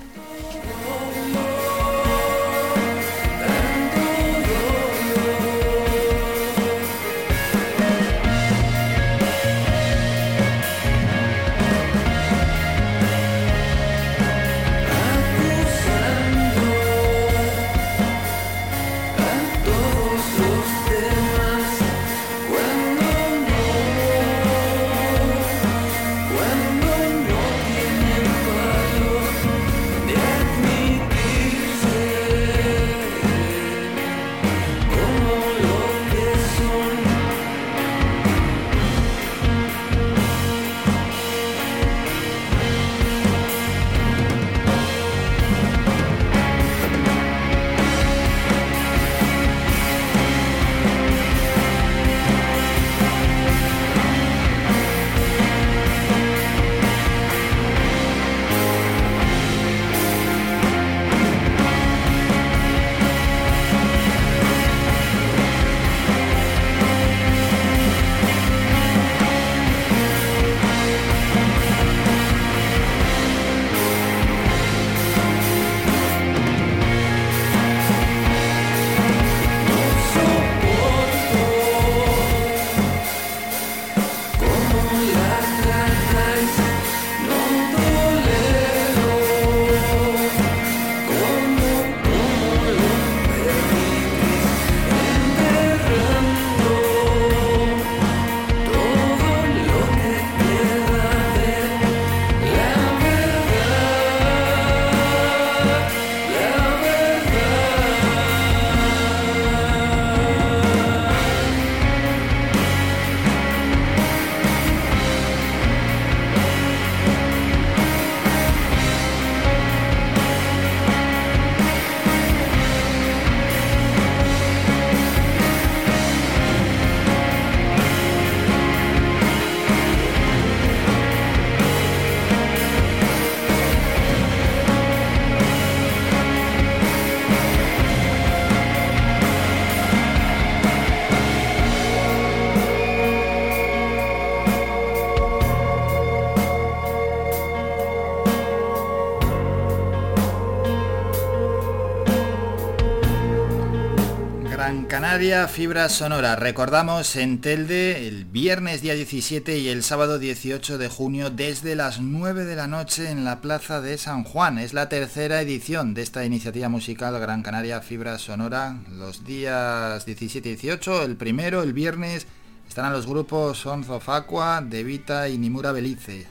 Gran 155.26 155.38
Canaria 155.38 155.52
Fibra 155.52 155.88
Sonora. 155.88 156.36
Recordamos 156.36 157.16
en 157.16 157.40
Telde 157.40 158.06
el 158.06 158.26
viernes 158.26 158.80
día 158.80 158.94
17 158.94 159.58
y 159.58 159.68
el 159.70 159.82
sábado 159.82 160.20
18 160.20 160.78
de 160.78 160.88
junio 160.88 161.30
desde 161.30 161.74
las 161.74 162.00
9 162.00 162.44
de 162.44 162.54
la 162.54 162.68
noche 162.68 163.10
en 163.10 163.24
la 163.24 163.40
Plaza 163.40 163.80
de 163.80 163.98
San 163.98 164.22
Juan. 164.22 164.56
Es 164.58 164.72
la 164.72 164.88
tercera 164.88 165.40
edición 165.40 165.94
de 165.94 166.02
esta 166.02 166.24
iniciativa 166.24 166.68
musical 166.68 167.18
Gran 167.18 167.42
Canaria 167.42 167.80
Fibra 167.80 168.20
Sonora. 168.20 168.78
Los 168.88 169.24
días 169.24 170.06
17 170.06 170.48
y 170.48 170.52
18, 170.52 171.02
el 171.02 171.16
primero, 171.16 171.64
el 171.64 171.72
viernes, 171.72 172.28
estarán 172.68 172.92
los 172.92 173.08
grupos 173.08 173.58
Sons 173.58 173.88
of 173.88 174.08
Aqua, 174.08 174.60
Devita 174.60 175.28
y 175.28 175.38
Nimura 175.38 175.72
Belice. 175.72 176.28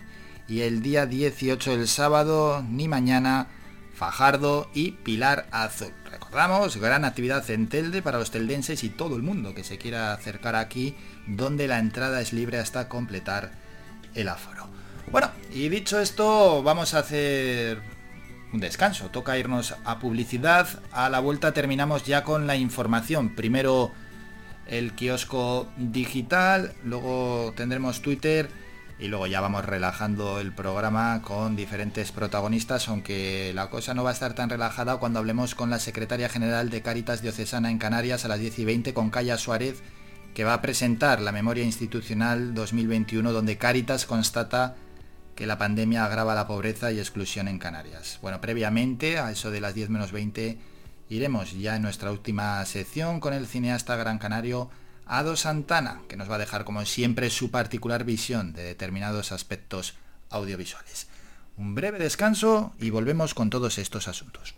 Y 0.47 0.61
el 0.61 0.81
día 0.81 1.05
18, 1.05 1.73
el 1.73 1.89
sábado, 1.89 2.63
ni 2.69 2.87
mañana, 2.87 3.47
Fajardo 3.93 4.69
y 4.73 4.91
Pilar 4.91 5.47
Azul. 5.51 5.91
Recordamos, 6.35 6.75
gran 6.75 7.05
actividad 7.05 7.49
en 7.49 7.69
Telde 7.69 8.01
para 8.01 8.19
los 8.19 8.29
teldenses 8.29 8.83
y 8.83 8.89
todo 8.89 9.15
el 9.15 9.21
mundo 9.21 9.55
que 9.55 9.63
se 9.63 9.77
quiera 9.77 10.11
acercar 10.11 10.57
aquí, 10.57 10.93
donde 11.27 11.65
la 11.65 11.79
entrada 11.79 12.19
es 12.19 12.33
libre 12.33 12.59
hasta 12.59 12.89
completar 12.89 13.53
el 14.15 14.27
aforo. 14.27 14.67
Bueno, 15.13 15.29
y 15.53 15.69
dicho 15.69 15.97
esto, 15.97 16.61
vamos 16.61 16.93
a 16.93 16.99
hacer 16.99 17.79
un 18.51 18.59
descanso. 18.59 19.07
Toca 19.11 19.37
irnos 19.37 19.77
a 19.85 19.97
publicidad. 19.99 20.67
A 20.91 21.09
la 21.09 21.21
vuelta 21.21 21.53
terminamos 21.53 22.03
ya 22.03 22.25
con 22.25 22.47
la 22.47 22.57
información. 22.57 23.33
Primero 23.33 23.93
el 24.67 24.91
kiosco 24.91 25.69
digital, 25.77 26.73
luego 26.83 27.53
tendremos 27.55 28.01
Twitter 28.01 28.49
y 28.97 29.07
luego 29.07 29.27
ya 29.27 29.41
vamos 29.41 29.65
relajando 29.65 30.39
el 30.39 30.53
programa 30.53 31.21
con 31.21 31.55
diferentes 31.55 32.11
protagonistas, 32.11 32.87
aunque 32.87 33.51
la 33.53 33.69
cosa 33.69 33.93
no 33.93 34.03
va 34.03 34.11
a 34.11 34.13
estar 34.13 34.33
tan 34.33 34.49
relajada 34.49 34.97
cuando 34.97 35.19
hablemos 35.19 35.53
con 35.53 35.69
la 35.69 35.79
secretaria 35.79 36.29
general 36.29 36.69
de 36.69 36.81
Cáritas 36.81 37.21
Diocesana 37.21 37.71
en 37.71 37.77
Canarias 37.77 38.23
a 38.23 38.29
las 38.29 38.39
10 38.39 38.59
y 38.59 38.65
20 38.65 38.93
con 38.93 39.09
Calla 39.09 39.37
Suárez, 39.37 39.83
que 40.33 40.45
va 40.45 40.53
a 40.53 40.61
presentar 40.61 41.21
la 41.21 41.33
memoria 41.33 41.63
institucional 41.63 42.53
2021 42.53 43.31
donde 43.33 43.57
Cáritas 43.57 44.05
constata 44.05 44.75
que 45.35 45.45
la 45.45 45.57
pandemia 45.57 46.05
agrava 46.05 46.33
la 46.33 46.47
pobreza 46.47 46.93
y 46.93 46.99
exclusión 46.99 47.49
en 47.49 47.59
Canarias. 47.59 48.19
Bueno, 48.21 48.39
previamente, 48.39 49.19
a 49.19 49.31
eso 49.31 49.51
de 49.51 49.59
las 49.59 49.75
10 49.75 49.89
menos 49.89 50.13
20, 50.13 50.57
iremos 51.09 51.51
ya 51.51 51.75
en 51.75 51.81
nuestra 51.81 52.11
última 52.11 52.63
sección 52.65 53.19
con 53.19 53.33
el 53.33 53.45
cineasta 53.45 53.97
gran 53.97 54.17
canario 54.17 54.69
Ado 55.05 55.35
Santana, 55.35 56.01
que 56.07 56.17
nos 56.17 56.29
va 56.29 56.35
a 56.35 56.39
dejar 56.39 56.65
como 56.65 56.85
siempre 56.85 57.29
su 57.29 57.51
particular 57.51 58.03
visión 58.03 58.53
de 58.53 58.63
determinados 58.63 59.31
aspectos 59.31 59.95
audiovisuales. 60.29 61.07
Un 61.57 61.75
breve 61.75 61.99
descanso 61.99 62.73
y 62.79 62.89
volvemos 62.89 63.33
con 63.33 63.49
todos 63.49 63.77
estos 63.77 64.07
asuntos. 64.07 64.55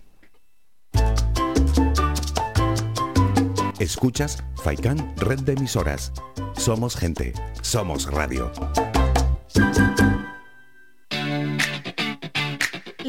Escuchas 3.79 4.43
Faikan 4.63 5.13
Red 5.17 5.41
de 5.41 5.53
Emisoras. 5.53 6.11
Somos 6.55 6.95
gente, 6.95 7.33
somos 7.61 8.11
radio. 8.11 8.51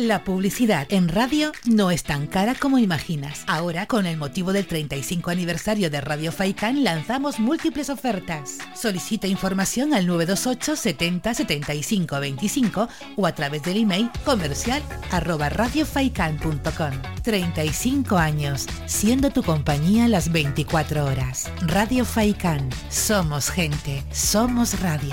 La 0.08 0.24
publicidad 0.24 0.86
en 0.88 1.10
radio 1.10 1.52
no 1.66 1.90
es 1.90 2.02
tan 2.02 2.28
cara 2.28 2.54
como 2.54 2.78
imaginas. 2.78 3.44
Ahora, 3.46 3.84
con 3.84 4.06
el 4.06 4.16
motivo 4.16 4.54
del 4.54 4.66
35 4.66 5.30
aniversario 5.30 5.90
de 5.90 6.00
Radio 6.00 6.32
Faikan, 6.32 6.82
lanzamos 6.82 7.38
múltiples 7.38 7.90
ofertas. 7.90 8.56
Solicita 8.74 9.26
información 9.26 9.92
al 9.92 10.06
928 10.06 10.76
70 10.76 11.34
75 11.34 12.20
25 12.20 12.88
o 13.16 13.26
a 13.26 13.34
través 13.34 13.62
del 13.64 13.82
email 13.82 14.10
comercial 14.24 14.82
arroba 15.10 15.50
radiofaikan.com. 15.50 16.92
35 17.22 18.16
años, 18.16 18.66
siendo 18.86 19.28
tu 19.28 19.42
compañía 19.42 20.08
las 20.08 20.32
24 20.32 21.04
horas. 21.04 21.50
Radio 21.60 22.06
Faikan. 22.06 22.70
Somos 22.88 23.50
gente, 23.50 24.02
somos 24.10 24.80
radio. 24.80 25.12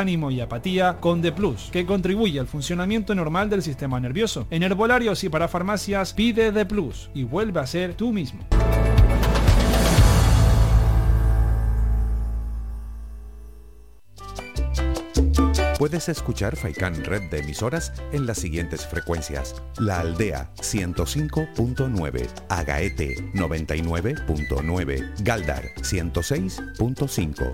desánimo 0.01 0.31
y 0.31 0.41
apatía 0.41 0.97
con 0.99 1.21
The 1.21 1.31
Plus, 1.31 1.69
que 1.71 1.85
contribuye 1.85 2.39
al 2.39 2.47
funcionamiento 2.47 3.13
normal 3.13 3.49
del 3.49 3.61
sistema 3.61 3.99
nervioso. 3.99 4.47
En 4.49 4.63
herbolarios 4.63 5.23
y 5.23 5.29
para 5.29 5.47
farmacias 5.47 6.13
pide 6.13 6.51
The 6.51 6.65
Plus 6.65 7.11
y 7.13 7.23
vuelve 7.23 7.59
a 7.59 7.67
ser 7.67 7.93
tú 7.93 8.11
mismo. 8.11 8.39
Puedes 15.77 16.09
escuchar 16.09 16.55
Faikan 16.55 17.03
Red 17.03 17.31
de 17.31 17.39
emisoras 17.39 17.91
en 18.11 18.27
las 18.27 18.37
siguientes 18.37 18.85
frecuencias. 18.85 19.55
La 19.79 20.01
Aldea 20.01 20.51
105.9, 20.57 22.29
Agaete 22.49 23.15
99.9, 23.33 25.23
Galdar 25.23 25.63
106.5, 25.77 27.53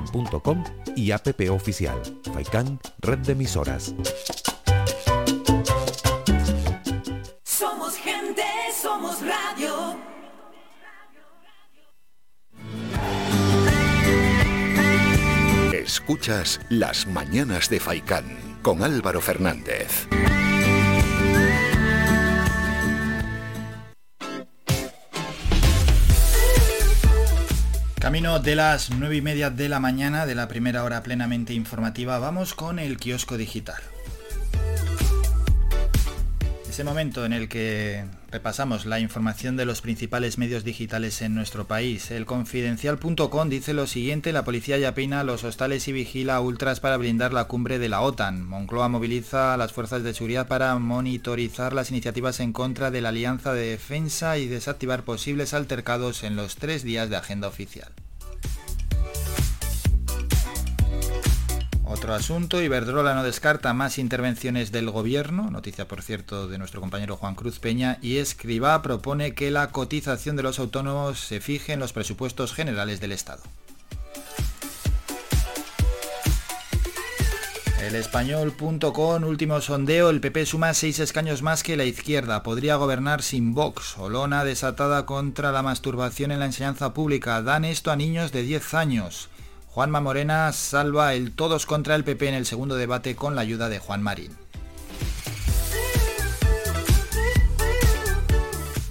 www.radiofaikan.com 0.00 0.64
y 0.96 1.10
app 1.12 1.28
oficial 1.50 2.00
Faikan 2.32 2.78
Red 3.00 3.18
de 3.20 3.32
Emisoras. 3.32 3.94
Somos 7.44 7.96
gente, 7.96 8.42
somos 8.80 9.18
radio. 9.20 9.96
Escuchas 15.72 16.60
Las 16.68 17.06
Mañanas 17.06 17.68
de 17.68 17.80
Faicán 17.80 18.58
con 18.62 18.82
Álvaro 18.82 19.20
Fernández. 19.20 20.08
Camino 28.00 28.38
de 28.38 28.56
las 28.56 28.88
nueve 28.88 29.16
y 29.16 29.20
media 29.20 29.50
de 29.50 29.68
la 29.68 29.78
mañana 29.78 30.24
de 30.24 30.34
la 30.34 30.48
primera 30.48 30.84
hora 30.84 31.02
plenamente 31.02 31.52
informativa, 31.52 32.18
vamos 32.18 32.54
con 32.54 32.78
el 32.78 32.96
kiosco 32.96 33.36
digital. 33.36 33.82
Ese 36.66 36.82
momento 36.82 37.26
en 37.26 37.34
el 37.34 37.50
que 37.50 38.06
repasamos 38.30 38.86
la 38.86 39.00
información 39.00 39.56
de 39.56 39.64
los 39.64 39.80
principales 39.80 40.38
medios 40.38 40.64
digitales 40.64 41.20
en 41.22 41.34
nuestro 41.34 41.66
país. 41.66 42.10
El 42.10 42.26
confidencial.com 42.26 43.48
dice 43.48 43.74
lo 43.74 43.86
siguiente, 43.86 44.32
la 44.32 44.44
policía 44.44 44.78
ya 44.78 44.94
peina 44.94 45.24
los 45.24 45.44
hostales 45.44 45.88
y 45.88 45.92
vigila 45.92 46.40
ultras 46.40 46.80
para 46.80 46.96
blindar 46.96 47.32
la 47.32 47.44
cumbre 47.44 47.78
de 47.78 47.88
la 47.88 48.00
OTAN. 48.00 48.46
Moncloa 48.46 48.88
moviliza 48.88 49.54
a 49.54 49.56
las 49.56 49.72
fuerzas 49.72 50.02
de 50.02 50.14
seguridad 50.14 50.48
para 50.48 50.78
monitorizar 50.78 51.72
las 51.72 51.90
iniciativas 51.90 52.40
en 52.40 52.52
contra 52.52 52.90
de 52.90 53.00
la 53.00 53.10
Alianza 53.10 53.52
de 53.52 53.70
Defensa 53.70 54.38
y 54.38 54.46
desactivar 54.46 55.02
posibles 55.02 55.54
altercados 55.54 56.22
en 56.22 56.36
los 56.36 56.56
tres 56.56 56.82
días 56.82 57.10
de 57.10 57.16
agenda 57.16 57.48
oficial. 57.48 57.92
Otro 61.92 62.14
asunto, 62.14 62.62
Iberdrola 62.62 63.14
no 63.14 63.24
descarta 63.24 63.74
más 63.74 63.98
intervenciones 63.98 64.70
del 64.70 64.90
gobierno, 64.90 65.50
noticia 65.50 65.88
por 65.88 66.02
cierto 66.02 66.46
de 66.46 66.56
nuestro 66.56 66.80
compañero 66.80 67.16
Juan 67.16 67.34
Cruz 67.34 67.58
Peña, 67.58 67.98
y 68.00 68.18
Escribá 68.18 68.80
propone 68.80 69.34
que 69.34 69.50
la 69.50 69.72
cotización 69.72 70.36
de 70.36 70.44
los 70.44 70.60
autónomos 70.60 71.18
se 71.18 71.40
fije 71.40 71.72
en 71.72 71.80
los 71.80 71.92
presupuestos 71.92 72.54
generales 72.54 73.00
del 73.00 73.10
Estado. 73.10 73.42
El 77.82 77.96
español.com, 77.96 79.24
último 79.24 79.60
sondeo, 79.60 80.10
el 80.10 80.20
PP 80.20 80.46
suma 80.46 80.74
seis 80.74 81.00
escaños 81.00 81.42
más 81.42 81.64
que 81.64 81.76
la 81.76 81.86
izquierda, 81.86 82.44
podría 82.44 82.76
gobernar 82.76 83.20
sin 83.20 83.52
Vox, 83.52 83.98
Olona 83.98 84.44
desatada 84.44 85.06
contra 85.06 85.50
la 85.50 85.64
masturbación 85.64 86.30
en 86.30 86.38
la 86.38 86.46
enseñanza 86.46 86.94
pública, 86.94 87.42
dan 87.42 87.64
esto 87.64 87.90
a 87.90 87.96
niños 87.96 88.30
de 88.30 88.44
10 88.44 88.74
años. 88.74 89.29
Juanma 89.72 90.00
Morena 90.00 90.52
salva 90.52 91.14
el 91.14 91.30
todos 91.30 91.64
contra 91.64 91.94
el 91.94 92.02
PP 92.02 92.28
en 92.28 92.34
el 92.34 92.44
segundo 92.44 92.74
debate 92.74 93.14
con 93.14 93.36
la 93.36 93.42
ayuda 93.42 93.68
de 93.68 93.78
Juan 93.78 94.02
Marín. 94.02 94.36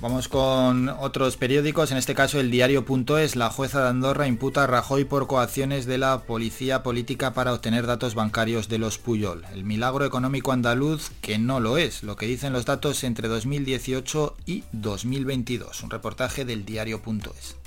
Vamos 0.01 0.29
con 0.29 0.87
otros 0.87 1.35
periódicos, 1.35 1.91
en 1.91 1.97
este 1.97 2.15
caso 2.15 2.39
el 2.39 2.49
diario.es. 2.49 3.35
La 3.35 3.49
jueza 3.49 3.81
de 3.81 3.89
Andorra 3.89 4.27
imputa 4.27 4.63
a 4.63 4.67
Rajoy 4.67 5.03
por 5.03 5.27
coacciones 5.27 5.85
de 5.85 5.97
la 5.97 6.19
policía 6.19 6.83
política 6.83 7.33
para 7.33 7.53
obtener 7.53 7.85
datos 7.85 8.15
bancarios 8.15 8.69
de 8.69 8.77
los 8.77 8.97
Puyol. 8.97 9.43
El 9.53 9.65
milagro 9.65 10.05
económico 10.05 10.53
andaluz 10.53 11.11
que 11.19 11.37
no 11.37 11.59
lo 11.59 11.77
es, 11.77 12.03
lo 12.03 12.15
que 12.15 12.27
dicen 12.27 12.53
los 12.53 12.63
datos 12.63 13.03
entre 13.03 13.27
2018 13.27 14.37
y 14.45 14.63
2022. 14.71 15.83
Un 15.83 15.89
reportaje 15.89 16.45
del 16.45 16.63
diario.es. 16.63 17.57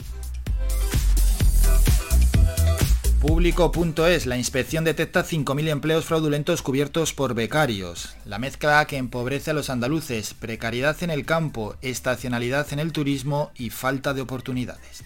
Público.es. 3.23 4.27
La 4.27 4.37
inspección 4.37 4.83
detecta 4.83 5.25
5.000 5.25 5.68
empleos 5.68 6.07
fraudulentos 6.07 6.61
cubiertos 6.61 7.12
por 7.12 7.35
becarios. 7.35 8.16
La 8.27 8.41
mezcla 8.41 8.85
que 8.87 8.97
empobrece 8.97 9.53
a 9.53 9.55
los 9.55 9.70
andaluces, 9.70 10.35
precariedad 10.35 11.01
en 11.05 11.11
el 11.11 11.25
campo, 11.25 11.77
estacionalidad 11.83 12.66
en 12.73 12.81
el 12.81 12.91
turismo 12.91 13.53
y 13.55 13.70
falta 13.70 14.12
de 14.12 14.23
oportunidades. 14.23 15.05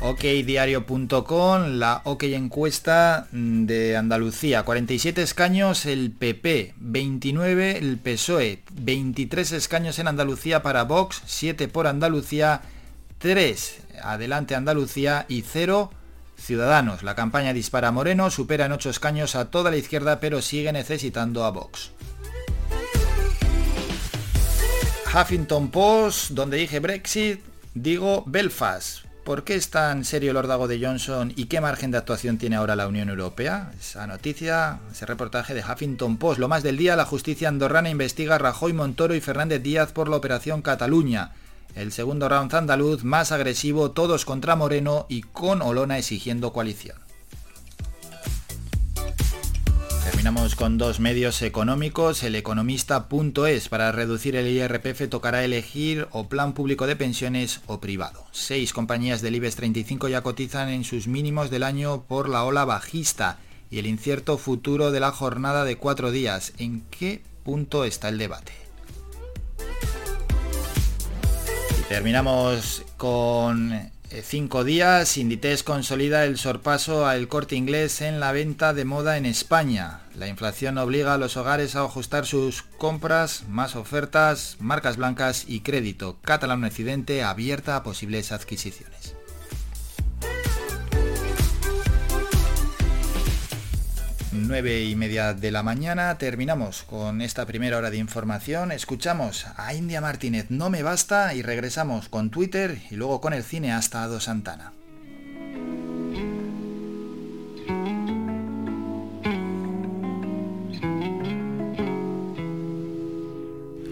OKDiario.com, 0.00 1.78
la 1.78 2.00
OK 2.02 2.24
encuesta 2.24 3.28
de 3.30 3.96
Andalucía. 3.96 4.64
47 4.64 5.22
escaños 5.22 5.86
el 5.86 6.10
PP, 6.10 6.74
29 6.78 7.78
el 7.78 7.98
PSOE, 7.98 8.64
23 8.72 9.52
escaños 9.52 10.00
en 10.00 10.08
Andalucía 10.08 10.62
para 10.62 10.82
Vox, 10.82 11.22
7 11.24 11.68
por 11.68 11.86
Andalucía, 11.86 12.62
3 13.18 13.82
Adelante 14.02 14.54
Andalucía 14.54 15.26
y 15.28 15.42
0 15.42 15.90
Ciudadanos. 16.38 17.02
La 17.02 17.14
campaña 17.14 17.54
dispara 17.54 17.90
Moreno, 17.90 18.30
supera 18.30 18.66
en 18.66 18.72
8 18.72 18.90
escaños 18.90 19.34
a 19.36 19.50
toda 19.50 19.70
la 19.70 19.78
izquierda 19.78 20.20
pero 20.20 20.42
sigue 20.42 20.72
necesitando 20.72 21.44
a 21.44 21.50
Vox. 21.50 21.92
Huffington 25.14 25.70
Post, 25.70 26.32
donde 26.32 26.58
dije 26.58 26.78
Brexit, 26.78 27.40
digo 27.74 28.22
Belfast. 28.26 29.06
¿Por 29.24 29.44
qué 29.44 29.54
es 29.54 29.70
tan 29.70 30.04
serio 30.04 30.30
el 30.30 30.36
ordago 30.36 30.68
de 30.68 30.78
Johnson 30.78 31.32
y 31.34 31.46
qué 31.46 31.60
margen 31.60 31.90
de 31.90 31.98
actuación 31.98 32.38
tiene 32.38 32.56
ahora 32.56 32.76
la 32.76 32.86
Unión 32.86 33.08
Europea? 33.08 33.72
Esa 33.80 34.06
noticia, 34.06 34.78
ese 34.92 35.06
reportaje 35.06 35.54
de 35.54 35.62
Huffington 35.62 36.18
Post. 36.18 36.38
Lo 36.38 36.48
más 36.48 36.62
del 36.62 36.76
día, 36.76 36.94
la 36.96 37.06
justicia 37.06 37.48
andorrana 37.48 37.88
investiga 37.88 38.36
a 38.36 38.38
Rajoy, 38.38 38.72
Montoro 38.72 39.14
y 39.14 39.20
Fernández 39.20 39.62
Díaz 39.62 39.90
por 39.90 40.08
la 40.08 40.16
operación 40.16 40.62
Cataluña. 40.62 41.32
El 41.76 41.92
segundo 41.92 42.26
round 42.30 42.54
andaluz 42.54 43.04
más 43.04 43.32
agresivo, 43.32 43.90
todos 43.90 44.24
contra 44.24 44.56
Moreno 44.56 45.04
y 45.10 45.20
con 45.20 45.60
Olona 45.60 45.98
exigiendo 45.98 46.50
coalición. 46.54 46.96
Terminamos 50.02 50.54
con 50.54 50.78
dos 50.78 51.00
medios 51.00 51.42
económicos, 51.42 52.22
el 52.22 52.34
economista.es. 52.34 53.68
Para 53.68 53.92
reducir 53.92 54.36
el 54.36 54.48
IRPF 54.48 55.10
tocará 55.10 55.44
elegir 55.44 56.08
o 56.12 56.28
plan 56.28 56.54
público 56.54 56.86
de 56.86 56.96
pensiones 56.96 57.60
o 57.66 57.78
privado. 57.78 58.24
Seis 58.32 58.72
compañías 58.72 59.20
del 59.20 59.34
IBEX 59.34 59.56
35 59.56 60.08
ya 60.08 60.22
cotizan 60.22 60.70
en 60.70 60.82
sus 60.82 61.08
mínimos 61.08 61.50
del 61.50 61.62
año 61.62 62.04
por 62.08 62.30
la 62.30 62.44
ola 62.44 62.64
bajista 62.64 63.38
y 63.70 63.78
el 63.78 63.86
incierto 63.86 64.38
futuro 64.38 64.92
de 64.92 65.00
la 65.00 65.12
jornada 65.12 65.64
de 65.64 65.76
cuatro 65.76 66.10
días. 66.10 66.54
¿En 66.56 66.80
qué 66.90 67.22
punto 67.44 67.84
está 67.84 68.08
el 68.08 68.16
debate? 68.16 68.65
Terminamos 71.88 72.84
con 72.96 73.72
eh, 73.72 73.90
cinco 74.22 74.62
días, 74.62 75.16
Inditex 75.16 75.62
consolida 75.62 76.24
el 76.24 76.38
sorpaso 76.38 77.06
al 77.06 77.26
corte 77.26 77.56
inglés 77.56 78.00
en 78.00 78.20
la 78.20 78.32
venta 78.32 78.72
de 78.72 78.84
moda 78.84 79.16
en 79.16 79.26
España. 79.26 80.02
La 80.14 80.28
inflación 80.28 80.78
obliga 80.78 81.14
a 81.14 81.18
los 81.18 81.36
hogares 81.36 81.74
a 81.74 81.82
ajustar 81.82 82.24
sus 82.24 82.62
compras, 82.62 83.44
más 83.48 83.74
ofertas, 83.74 84.56
marcas 84.60 84.96
blancas 84.96 85.44
y 85.48 85.60
crédito. 85.60 86.18
Catalán 86.22 86.62
Occidente 86.62 87.24
abierta 87.24 87.76
a 87.76 87.82
posibles 87.82 88.30
adquisiciones. 88.30 89.15
9 94.36 94.84
y 94.84 94.96
media 94.96 95.34
de 95.34 95.50
la 95.50 95.62
mañana 95.62 96.18
terminamos 96.18 96.82
con 96.82 97.22
esta 97.22 97.46
primera 97.46 97.78
hora 97.78 97.90
de 97.90 97.96
información. 97.96 98.70
Escuchamos 98.70 99.46
a 99.56 99.74
India 99.74 100.00
Martínez 100.00 100.46
No 100.50 100.70
Me 100.70 100.82
Basta 100.82 101.34
y 101.34 101.42
regresamos 101.42 102.08
con 102.08 102.30
Twitter 102.30 102.78
y 102.90 102.96
luego 102.96 103.20
con 103.20 103.32
el 103.32 103.42
cine 103.42 103.72
hasta 103.72 104.02
Ado 104.02 104.20
Santana. 104.20 104.72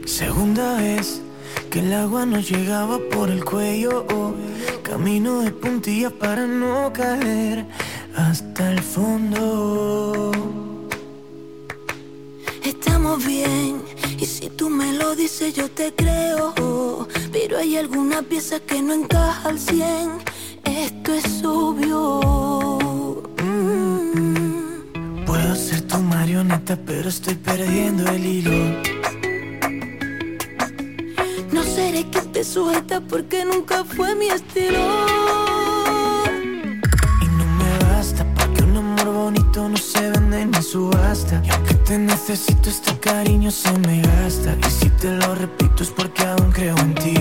Segunda 0.06 0.76
vez 0.76 1.22
que 1.70 1.80
el 1.80 1.92
agua 1.92 2.26
nos 2.26 2.48
llegaba 2.48 2.98
por 3.10 3.30
el 3.30 3.44
cuello. 3.44 4.06
camino 4.82 5.40
de 5.40 5.50
puntillas 5.50 6.12
para 6.12 6.46
no 6.46 6.92
caer 6.92 7.64
hasta 8.16 8.72
el 8.72 8.80
fondo. 8.80 10.32
Estamos 12.62 13.24
bien, 13.24 13.82
y 14.18 14.26
si 14.26 14.48
tú 14.50 14.70
me 14.70 14.92
lo 14.92 15.14
dices 15.14 15.54
yo 15.54 15.70
te 15.70 15.92
creo. 15.94 17.08
Pero 17.32 17.58
hay 17.58 17.76
alguna 17.76 18.22
pieza 18.22 18.60
que 18.60 18.80
no 18.80 18.94
encaja 18.94 19.48
al 19.48 19.58
cien, 19.58 20.12
esto 20.64 21.12
es 21.12 21.44
obvio. 21.44 23.22
Mm. 23.42 25.24
Puedo 25.26 25.54
ser 25.56 25.82
tu 25.82 25.98
marioneta, 25.98 26.76
pero 26.86 27.08
estoy 27.08 27.34
perdiendo 27.34 28.10
el 28.10 28.24
hilo. 28.24 28.80
No 31.52 31.62
seré 31.62 32.08
que 32.10 32.20
te 32.20 32.44
sujeta 32.44 33.00
porque 33.00 33.44
nunca 33.44 33.84
fue 33.84 34.14
mi 34.14 34.28
estilo. 34.28 35.63
No 39.62 39.76
se 39.76 40.10
vende 40.10 40.46
ni 40.46 40.62
subasta. 40.62 41.40
Y 41.44 41.50
aunque 41.50 41.74
te 41.74 41.96
necesito 41.96 42.68
este 42.68 42.98
cariño 42.98 43.50
se 43.50 43.70
me 43.78 44.02
gasta. 44.02 44.56
Y 44.66 44.70
si 44.70 44.90
te 44.90 45.12
lo 45.12 45.34
repito 45.34 45.84
es 45.84 45.90
porque 45.90 46.22
aún 46.24 46.50
creo 46.50 46.76
en 46.78 46.94
ti. 46.94 47.14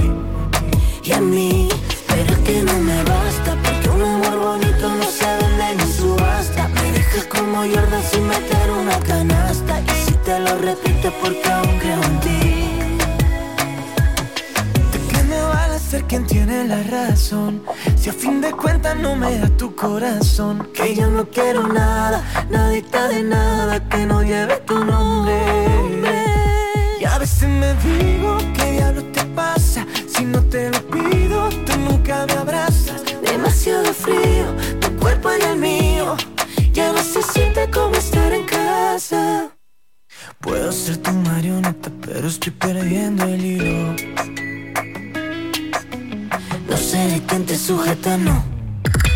Y 1.03 1.11
en 1.11 1.29
mí 1.29 1.69
Pero 2.07 2.33
es 2.33 2.39
que 2.39 2.63
no 2.63 2.79
me 2.79 3.03
basta 3.03 3.57
Porque 3.61 3.89
un 3.89 4.01
amor 4.01 4.39
bonito 4.39 4.89
no 4.89 5.03
se 5.03 5.25
vende 5.25 5.83
ni 5.83 5.91
subasta. 5.91 6.67
Me 6.69 6.91
dejas 6.91 7.25
como 7.25 7.57
Jordan 7.57 8.03
sin 8.11 8.27
meter 8.27 8.71
una 8.71 8.99
canasta. 8.99 9.81
Y 9.81 10.05
si 10.05 10.13
te 10.25 10.39
lo 10.39 10.57
repito 10.57 11.09
es 11.09 11.13
porque 11.21 11.51
aún 11.51 11.79
creo 11.79 12.03
en 12.03 12.19
ti 12.21 12.42
ser 15.93 16.05
quien 16.05 16.25
tiene 16.25 16.67
la 16.67 16.81
razón. 16.81 17.61
Si 17.95 18.09
a 18.09 18.13
fin 18.13 18.41
de 18.41 18.51
cuentas 18.51 18.95
no 18.97 19.15
me 19.15 19.37
da 19.37 19.47
tu 19.49 19.75
corazón, 19.75 20.69
que 20.73 20.95
yo 20.95 21.07
no 21.07 21.29
quiero 21.29 21.67
nada, 21.67 22.19
nadita 22.49 23.09
de 23.09 23.21
nada 23.21 23.87
que 23.89 24.03
no 24.07 24.23
lleve 24.23 24.55
tu 24.65 24.83
nombre. 24.83 25.37
Y 26.99 27.05
a 27.05 27.19
veces 27.19 27.47
me 27.47 27.71
digo, 27.85 28.37
¿qué 28.55 28.71
diablo 28.71 29.03
te 29.15 29.23
pasa? 29.35 29.85
Si 30.07 30.25
no 30.25 30.41
te 30.53 30.71
lo 30.71 30.81
pido, 30.89 31.49
tú 31.65 31.73
nunca 31.87 32.25
me 32.25 32.33
abrazas. 32.33 33.03
Demasiado 33.21 33.93
frío, 33.93 34.47
tu 34.81 34.89
cuerpo 34.95 35.29
y 35.39 35.43
el 35.43 35.57
mío. 35.57 36.17
Ya 36.71 36.91
no 36.91 37.03
se 37.03 37.21
siente 37.21 37.69
como 37.69 37.93
estar 37.93 38.33
en 38.33 38.45
casa. 38.45 39.51
Puedo 40.39 40.71
ser 40.71 40.97
tu 40.97 41.11
marioneta, 41.11 41.91
pero 42.03 42.27
estoy 42.27 42.51
perdiendo 42.51 43.25
el 43.25 43.45
hilo. 43.45 44.52
Quién 46.93 47.47
te 47.47 47.57
sujeta, 47.57 48.17
no. 48.19 48.43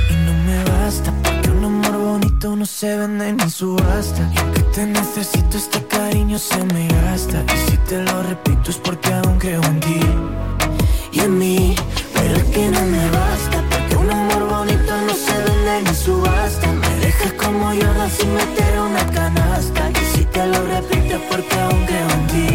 Y 0.09 0.13
no 0.25 0.33
me 0.47 0.63
basta, 0.63 1.13
porque 1.21 1.51
un 1.51 1.63
amor 1.63 1.95
bonito 1.99 2.55
no 2.55 2.65
se 2.65 2.97
vende 2.97 3.33
ni 3.33 3.49
subasta. 3.51 4.31
Y 4.33 4.39
aunque 4.39 4.61
te 4.73 4.87
necesito, 4.87 5.55
este 5.55 5.85
cariño 5.85 6.39
se 6.39 6.57
me 6.73 6.87
gasta. 6.87 7.43
Y 7.53 7.69
si 7.69 7.77
te 7.87 8.01
lo 8.01 8.23
repito, 8.23 8.71
es 8.71 8.77
porque 8.77 9.13
aún 9.13 9.37
creo 9.37 9.61
en 9.61 9.79
ti. 9.81 9.99
Y 11.11 11.19
en 11.19 11.37
mí, 11.37 11.75
pero 12.15 12.37
es 12.37 12.43
que 12.45 12.67
no 12.71 12.81
me 12.81 13.09
basta. 13.11 13.63
Porque 13.69 13.95
un 13.95 14.09
amor 14.09 14.49
bonito 14.49 14.93
no 15.05 15.13
se 15.13 15.37
vende 15.37 15.91
ni 15.91 15.95
subasta. 15.95 16.71
Me 16.71 17.05
dejas 17.05 17.33
como 17.33 17.73
yo 17.75 17.93
sin 18.17 18.33
meter 18.33 18.79
una 18.79 19.05
canasta. 19.11 19.91
Y 19.91 20.17
si 20.17 20.25
te 20.25 20.47
lo 20.47 20.65
repito, 20.65 21.17
es 21.17 21.21
porque 21.29 21.59
aún 21.59 21.85
creo 21.85 22.09
en 22.09 22.27
ti. 22.27 22.46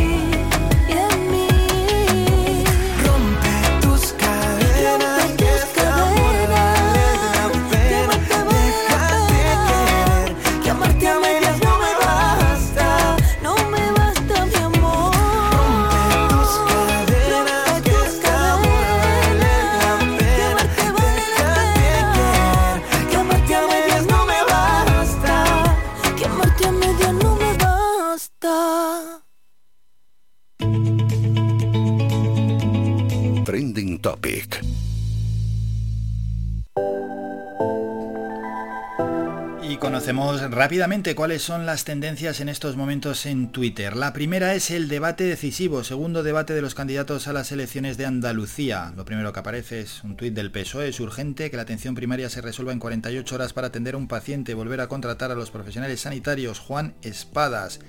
Conocemos 39.83 40.41
rápidamente 40.53 41.17
cuáles 41.17 41.43
son 41.43 41.67
las 41.67 41.85
tendencias 41.85 42.39
en 42.39 42.49
estos 42.49 42.77
momentos 42.77 43.27
en 43.27 43.51
Twitter. 43.51 43.97
La 43.97 44.13
primera 44.13 44.55
es 44.55 44.71
el 44.71 44.87
debate 44.87 45.25
decisivo, 45.25 45.83
segundo 45.83 46.23
debate 46.23 46.55
de 46.55 46.63
los 46.63 46.77
candidatos 46.77 47.27
a 47.27 47.33
las 47.33 47.51
elecciones 47.51 47.97
de 47.97 48.07
Andalucía. 48.07 48.93
Lo 48.97 49.05
primero 49.05 49.33
que 49.33 49.41
aparece 49.41 49.81
es 49.81 50.05
un 50.05 50.17
tuit 50.17 50.35
del 50.35 50.53
PSOE. 50.53 50.91
Es 50.91 51.01
urgente 51.01 51.51
que 51.51 51.57
la 51.57 51.65
atención 51.65 51.97
primaria 51.97 52.31
se 52.31 52.41
resuelva 52.41 52.73
en 52.73 52.79
48 52.79 53.35
horas 53.35 53.53
para 53.53 53.67
atender 53.67 53.95
a 53.95 53.99
un 53.99 54.07
paciente 54.07 54.53
y 54.53 54.55
volver 54.55 54.81
a 54.81 54.87
contratar 54.87 55.33
a 55.33 55.35
los 55.35 55.51
profesionales 55.51 56.01
sanitarios. 56.01 56.61
Juan 56.61 56.95
Espadas. 57.03 57.81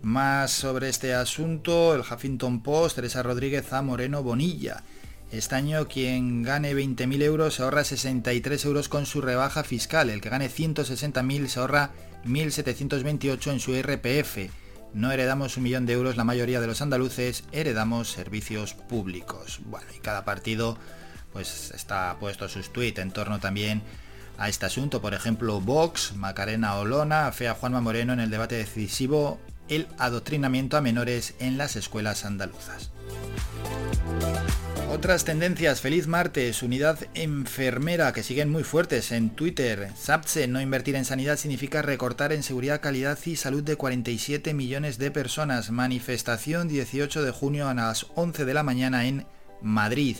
Más 0.00 0.52
sobre 0.52 0.90
este 0.90 1.12
asunto, 1.12 1.92
el 1.96 2.02
Huffington 2.02 2.62
Post, 2.62 2.94
Teresa 2.94 3.24
Rodríguez 3.24 3.72
a 3.72 3.82
Moreno 3.82 4.22
Bonilla. 4.22 4.84
Este 5.32 5.54
año 5.54 5.88
quien 5.88 6.42
gane 6.42 6.74
20.000 6.74 7.22
euros 7.22 7.54
se 7.54 7.62
ahorra 7.62 7.84
63 7.84 8.66
euros 8.66 8.90
con 8.90 9.06
su 9.06 9.22
rebaja 9.22 9.64
fiscal. 9.64 10.10
El 10.10 10.20
que 10.20 10.28
gane 10.28 10.50
160.000 10.50 11.46
se 11.46 11.58
ahorra 11.58 11.92
1.728 12.26 13.50
en 13.50 13.58
su 13.58 13.72
RPF. 13.72 14.52
No 14.92 15.10
heredamos 15.10 15.56
un 15.56 15.62
millón 15.62 15.86
de 15.86 15.94
euros 15.94 16.18
la 16.18 16.24
mayoría 16.24 16.60
de 16.60 16.66
los 16.66 16.82
andaluces, 16.82 17.44
heredamos 17.50 18.10
servicios 18.10 18.74
públicos. 18.74 19.60
Bueno, 19.64 19.86
y 19.96 20.00
cada 20.00 20.26
partido 20.26 20.76
pues 21.32 21.70
está 21.70 22.14
puesto 22.20 22.46
sus 22.50 22.70
tweets 22.70 22.98
en 22.98 23.10
torno 23.10 23.40
también 23.40 23.80
a 24.36 24.50
este 24.50 24.66
asunto. 24.66 25.00
Por 25.00 25.14
ejemplo, 25.14 25.62
Vox, 25.62 26.14
Macarena 26.14 26.76
Olona, 26.76 27.32
Fea 27.32 27.54
Juanma 27.54 27.80
Moreno 27.80 28.12
en 28.12 28.20
el 28.20 28.28
debate 28.28 28.56
decisivo 28.56 29.40
el 29.68 29.86
adoctrinamiento 29.98 30.76
a 30.76 30.80
menores 30.80 31.34
en 31.38 31.58
las 31.58 31.76
escuelas 31.76 32.24
andaluzas. 32.24 32.90
Otras 34.92 35.24
tendencias, 35.24 35.80
feliz 35.80 36.06
martes, 36.06 36.62
unidad 36.62 36.98
enfermera 37.14 38.12
que 38.12 38.22
siguen 38.22 38.50
muy 38.50 38.62
fuertes 38.62 39.10
en 39.10 39.30
Twitter. 39.30 39.88
SAPSE, 39.96 40.48
no 40.48 40.60
invertir 40.60 40.96
en 40.96 41.06
sanidad 41.06 41.38
significa 41.38 41.80
recortar 41.80 42.30
en 42.30 42.42
seguridad, 42.42 42.82
calidad 42.82 43.18
y 43.24 43.36
salud 43.36 43.62
de 43.62 43.76
47 43.76 44.52
millones 44.52 44.98
de 44.98 45.10
personas. 45.10 45.70
Manifestación 45.70 46.68
18 46.68 47.22
de 47.22 47.30
junio 47.30 47.68
a 47.68 47.74
las 47.74 48.06
11 48.16 48.44
de 48.44 48.52
la 48.52 48.62
mañana 48.62 49.06
en 49.06 49.24
Madrid. 49.62 50.18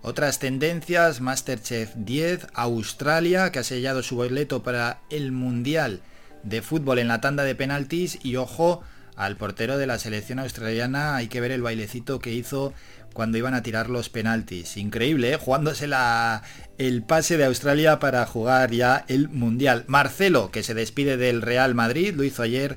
Otras 0.00 0.38
tendencias, 0.38 1.20
Masterchef 1.20 1.94
10, 1.94 2.46
Australia, 2.54 3.52
que 3.52 3.58
ha 3.58 3.62
sellado 3.62 4.02
su 4.02 4.16
boleto 4.16 4.62
para 4.62 5.02
el 5.10 5.32
Mundial 5.32 6.00
de 6.44 6.62
fútbol 6.62 6.98
en 6.98 7.08
la 7.08 7.20
tanda 7.20 7.44
de 7.44 7.54
penaltis 7.54 8.18
y 8.22 8.36
ojo 8.36 8.82
al 9.16 9.36
portero 9.36 9.78
de 9.78 9.86
la 9.86 9.98
selección 9.98 10.38
australiana, 10.38 11.16
hay 11.16 11.28
que 11.28 11.40
ver 11.40 11.52
el 11.52 11.62
bailecito 11.62 12.18
que 12.18 12.32
hizo 12.32 12.72
cuando 13.12 13.38
iban 13.38 13.54
a 13.54 13.62
tirar 13.62 13.88
los 13.88 14.08
penaltis. 14.08 14.76
Increíble, 14.76 15.32
¿eh? 15.32 15.36
jugándose 15.36 15.86
la, 15.86 16.42
el 16.78 17.02
pase 17.02 17.36
de 17.36 17.44
Australia 17.44 18.00
para 18.00 18.26
jugar 18.26 18.72
ya 18.72 19.04
el 19.08 19.28
Mundial. 19.28 19.84
Marcelo, 19.86 20.50
que 20.50 20.62
se 20.62 20.74
despide 20.74 21.16
del 21.16 21.40
Real 21.40 21.74
Madrid, 21.74 22.14
lo 22.14 22.24
hizo 22.24 22.42
ayer, 22.42 22.76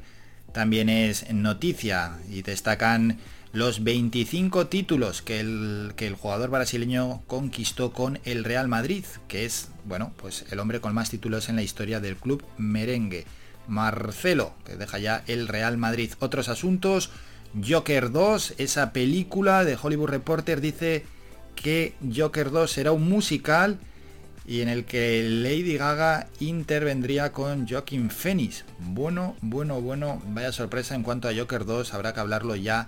también 0.54 0.90
es 0.90 1.32
noticia 1.34 2.18
y 2.30 2.44
destacan 2.44 3.18
los 3.52 3.84
25 3.84 4.68
títulos 4.68 5.22
que 5.22 5.40
el, 5.40 5.94
que 5.96 6.06
el 6.06 6.14
jugador 6.14 6.52
brasileño 6.52 7.24
conquistó 7.26 7.92
con 7.92 8.20
el 8.24 8.44
Real 8.44 8.68
Madrid, 8.68 9.06
que 9.28 9.46
es, 9.46 9.70
bueno, 9.86 10.14
pues 10.18 10.46
el 10.52 10.60
hombre 10.60 10.80
con 10.80 10.94
más 10.94 11.10
títulos 11.10 11.50
en 11.50 11.56
la 11.56 11.64
historia 11.64 12.00
del 12.00 12.18
club 12.18 12.44
merengue. 12.58 13.26
Marcelo, 13.68 14.54
que 14.66 14.76
deja 14.76 15.00
ya 15.00 15.24
el 15.28 15.48
Real 15.48 15.78
Madrid. 15.78 16.12
Otros 16.20 16.50
asuntos, 16.50 17.12
Joker 17.68 18.12
2, 18.12 18.56
esa 18.58 18.92
película 18.94 19.64
de 19.64 19.78
Hollywood 19.82 20.10
Reporter 20.10 20.62
dice 20.62 21.06
que 21.56 21.96
Joker 22.16 22.52
2 22.52 22.72
será 22.72 22.92
un 22.92 23.10
musical 23.10 23.80
y 24.46 24.62
en 24.62 24.70
el 24.70 24.86
que 24.86 25.24
Lady 25.28 25.78
Gaga 25.78 26.28
intervendría 26.40 27.34
con 27.34 27.68
Joaquin 27.68 28.10
Phoenix. 28.10 28.64
Bueno, 28.80 29.36
bueno, 29.42 29.82
bueno, 29.82 30.22
vaya 30.28 30.52
sorpresa 30.52 30.96
en 30.96 31.04
cuanto 31.04 31.28
a 31.28 31.36
Joker 31.36 31.66
2, 31.66 31.94
habrá 31.94 32.14
que 32.14 32.22
hablarlo 32.22 32.56
ya 32.56 32.88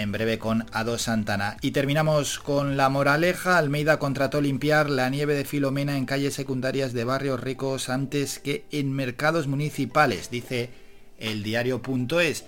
en 0.00 0.12
breve 0.12 0.38
con 0.38 0.66
Ado 0.72 0.98
Santana. 0.98 1.56
Y 1.60 1.72
terminamos 1.72 2.38
con 2.38 2.76
la 2.76 2.88
moraleja. 2.88 3.58
Almeida 3.58 3.98
contrató 3.98 4.40
limpiar 4.40 4.88
la 4.88 5.10
nieve 5.10 5.34
de 5.34 5.44
Filomena 5.44 5.96
en 5.96 6.06
calles 6.06 6.34
secundarias 6.34 6.92
de 6.92 7.04
barrios 7.04 7.40
ricos 7.40 7.88
antes 7.88 8.38
que 8.38 8.64
en 8.70 8.92
mercados 8.92 9.46
municipales, 9.46 10.30
dice 10.30 10.70
el 11.18 11.42
diario.es. 11.42 12.44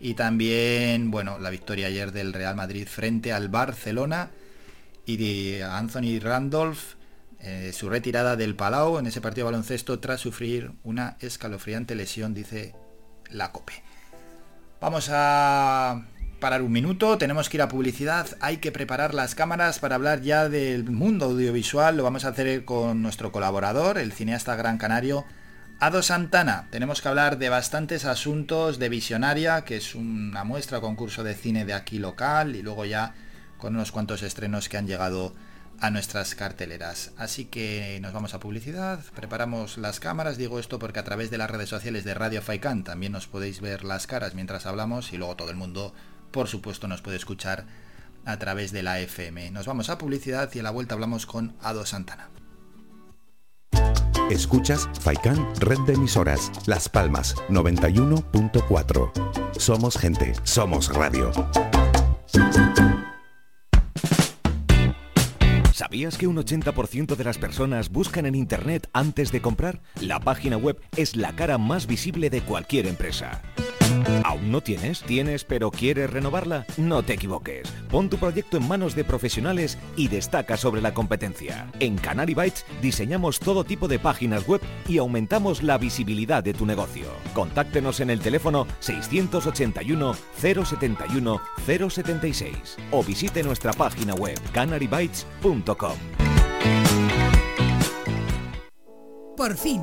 Y 0.00 0.14
también, 0.14 1.10
bueno, 1.10 1.38
la 1.38 1.50
victoria 1.50 1.88
ayer 1.88 2.12
del 2.12 2.32
Real 2.32 2.56
Madrid 2.56 2.86
frente 2.86 3.32
al 3.32 3.48
Barcelona 3.48 4.30
y 5.06 5.16
de 5.16 5.64
Anthony 5.64 6.20
Randolph, 6.20 6.94
eh, 7.40 7.72
su 7.74 7.88
retirada 7.88 8.36
del 8.36 8.54
Palau 8.54 8.98
en 8.98 9.06
ese 9.06 9.20
partido 9.20 9.46
de 9.46 9.52
baloncesto 9.52 9.98
tras 9.98 10.20
sufrir 10.20 10.72
una 10.84 11.16
escalofriante 11.20 11.94
lesión, 11.94 12.34
dice 12.34 12.74
la 13.30 13.52
COPE. 13.52 13.82
Vamos 14.80 15.08
a 15.12 16.02
parar 16.40 16.62
un 16.62 16.72
minuto, 16.72 17.18
tenemos 17.18 17.48
que 17.48 17.58
ir 17.58 17.62
a 17.62 17.68
publicidad, 17.68 18.26
hay 18.40 18.56
que 18.56 18.72
preparar 18.72 19.14
las 19.14 19.34
cámaras 19.34 19.78
para 19.78 19.94
hablar 19.94 20.22
ya 20.22 20.48
del 20.48 20.90
mundo 20.90 21.26
audiovisual, 21.26 21.96
lo 21.96 22.02
vamos 22.02 22.24
a 22.24 22.28
hacer 22.28 22.64
con 22.64 23.02
nuestro 23.02 23.30
colaborador, 23.30 23.98
el 23.98 24.12
cineasta 24.12 24.56
gran 24.56 24.78
canario, 24.78 25.26
Ado 25.78 26.02
Santana. 26.02 26.66
Tenemos 26.70 27.00
que 27.00 27.08
hablar 27.08 27.38
de 27.38 27.48
bastantes 27.48 28.04
asuntos 28.04 28.78
de 28.78 28.88
Visionaria, 28.88 29.64
que 29.64 29.76
es 29.76 29.94
una 29.94 30.44
muestra 30.44 30.80
concurso 30.80 31.22
de 31.22 31.34
cine 31.34 31.64
de 31.64 31.74
aquí 31.74 31.98
local, 31.98 32.56
y 32.56 32.62
luego 32.62 32.84
ya 32.84 33.14
con 33.56 33.76
unos 33.76 33.92
cuantos 33.92 34.22
estrenos 34.22 34.68
que 34.68 34.78
han 34.78 34.86
llegado 34.86 35.34
a 35.80 35.90
nuestras 35.90 36.34
carteleras. 36.34 37.12
Así 37.16 37.46
que 37.46 37.98
nos 38.02 38.12
vamos 38.12 38.34
a 38.34 38.40
publicidad, 38.40 39.00
preparamos 39.14 39.78
las 39.78 40.00
cámaras, 40.00 40.36
digo 40.36 40.58
esto 40.58 40.78
porque 40.78 40.98
a 40.98 41.04
través 41.04 41.30
de 41.30 41.38
las 41.38 41.50
redes 41.50 41.68
sociales 41.68 42.04
de 42.04 42.14
Radio 42.14 42.42
Faikan 42.42 42.84
también 42.84 43.12
nos 43.12 43.26
podéis 43.26 43.60
ver 43.60 43.84
las 43.84 44.06
caras 44.06 44.34
mientras 44.34 44.66
hablamos 44.66 45.12
y 45.12 45.16
luego 45.16 45.36
todo 45.36 45.50
el 45.50 45.56
mundo 45.56 45.94
por 46.30 46.48
supuesto 46.48 46.88
nos 46.88 47.02
puede 47.02 47.16
escuchar 47.16 47.66
a 48.24 48.38
través 48.38 48.72
de 48.72 48.82
la 48.82 49.00
FM. 49.00 49.50
Nos 49.50 49.66
vamos 49.66 49.90
a 49.90 49.98
publicidad 49.98 50.50
y 50.54 50.60
a 50.60 50.62
la 50.62 50.70
vuelta 50.70 50.94
hablamos 50.94 51.26
con 51.26 51.54
Ado 51.60 51.84
Santana. 51.86 52.30
Escuchas 54.30 54.88
Faikan 55.00 55.44
Red 55.56 55.80
de 55.86 55.94
Emisoras, 55.94 56.52
Las 56.66 56.88
Palmas 56.88 57.34
91.4. 57.48 59.58
Somos 59.58 59.98
gente, 59.98 60.32
somos 60.44 60.94
radio. 60.94 61.32
¿Sabías 65.80 66.18
que 66.18 66.26
un 66.26 66.36
80% 66.36 67.16
de 67.16 67.24
las 67.24 67.38
personas 67.38 67.88
buscan 67.88 68.26
en 68.26 68.34
Internet 68.34 68.90
antes 68.92 69.32
de 69.32 69.40
comprar? 69.40 69.80
La 70.02 70.20
página 70.20 70.58
web 70.58 70.78
es 70.94 71.16
la 71.16 71.34
cara 71.34 71.56
más 71.56 71.86
visible 71.86 72.28
de 72.28 72.42
cualquier 72.42 72.86
empresa. 72.86 73.40
¿Aún 74.24 74.52
no 74.52 74.60
tienes? 74.60 75.02
¿Tienes 75.02 75.44
pero 75.44 75.70
quieres 75.70 76.10
renovarla? 76.10 76.66
No 76.76 77.02
te 77.02 77.14
equivoques. 77.14 77.68
Pon 77.90 78.08
tu 78.08 78.18
proyecto 78.18 78.56
en 78.56 78.68
manos 78.68 78.94
de 78.94 79.04
profesionales 79.04 79.78
y 79.96 80.08
destaca 80.08 80.56
sobre 80.56 80.80
la 80.80 80.94
competencia. 80.94 81.70
En 81.80 81.96
Canary 81.96 82.34
Bytes 82.34 82.64
diseñamos 82.82 83.40
todo 83.40 83.64
tipo 83.64 83.88
de 83.88 83.98
páginas 83.98 84.46
web 84.46 84.60
y 84.86 84.98
aumentamos 84.98 85.62
la 85.62 85.78
visibilidad 85.78 86.44
de 86.44 86.54
tu 86.54 86.66
negocio. 86.66 87.06
Contáctenos 87.34 88.00
en 88.00 88.10
el 88.10 88.20
teléfono 88.20 88.66
681 88.80 90.14
071 90.36 91.40
076 91.66 92.76
o 92.90 93.02
visite 93.02 93.42
nuestra 93.42 93.72
página 93.72 94.14
web 94.14 94.38
canarybytes.com. 94.52 95.69
Por 99.36 99.56
fin, 99.56 99.82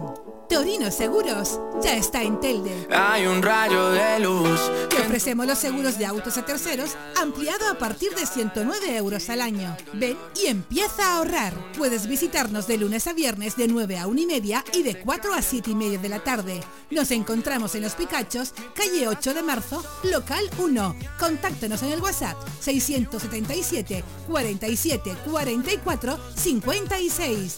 Torino 0.49 0.89
Seguros 0.91 1.59
ya 1.83 1.97
está 1.97 2.23
en 2.23 2.39
Telde. 2.39 2.87
Hay 2.89 3.27
un 3.27 3.41
rayo 3.41 3.89
de 3.91 4.19
luz. 4.19 4.59
Te 4.89 4.97
ofrecemos 5.01 5.45
los 5.45 5.57
seguros 5.57 5.97
de 5.97 6.05
autos 6.05 6.37
a 6.37 6.45
terceros 6.45 6.95
ampliado 7.19 7.67
a 7.69 7.77
partir 7.77 8.15
de 8.15 8.25
109 8.25 8.95
euros 8.95 9.29
al 9.29 9.41
año. 9.41 9.75
Ven 9.93 10.17
y 10.41 10.47
empieza 10.47 11.05
a 11.05 11.17
ahorrar. 11.17 11.53
Puedes 11.77 12.07
visitarnos 12.07 12.65
de 12.65 12.77
lunes 12.77 13.07
a 13.07 13.13
viernes 13.13 13.57
de 13.57 13.67
9 13.67 13.99
a 13.99 14.07
1 14.07 14.21
y 14.21 14.25
media 14.25 14.63
y 14.73 14.83
de 14.83 14.99
4 15.01 15.33
a 15.33 15.41
7 15.41 15.71
y 15.71 15.75
media 15.75 15.99
de 15.99 16.09
la 16.09 16.19
tarde. 16.19 16.61
Nos 16.91 17.11
encontramos 17.11 17.75
en 17.75 17.81
Los 17.81 17.93
Picachos, 17.95 18.53
calle 18.73 19.07
8 19.07 19.33
de 19.33 19.43
marzo, 19.43 19.83
local 20.03 20.49
1. 20.59 20.95
Contáctanos 21.19 21.83
en 21.83 21.91
el 21.91 22.01
WhatsApp 22.01 22.37
677 22.61 24.03
47 24.27 25.17
44 25.25 26.19
56. 26.35 27.57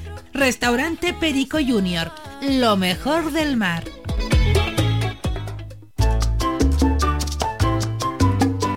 Restaurante 0.33 1.13
Perico 1.13 1.57
Junior, 1.57 2.11
lo 2.41 2.77
mejor 2.77 3.31
del 3.31 3.57
mar. 3.57 3.83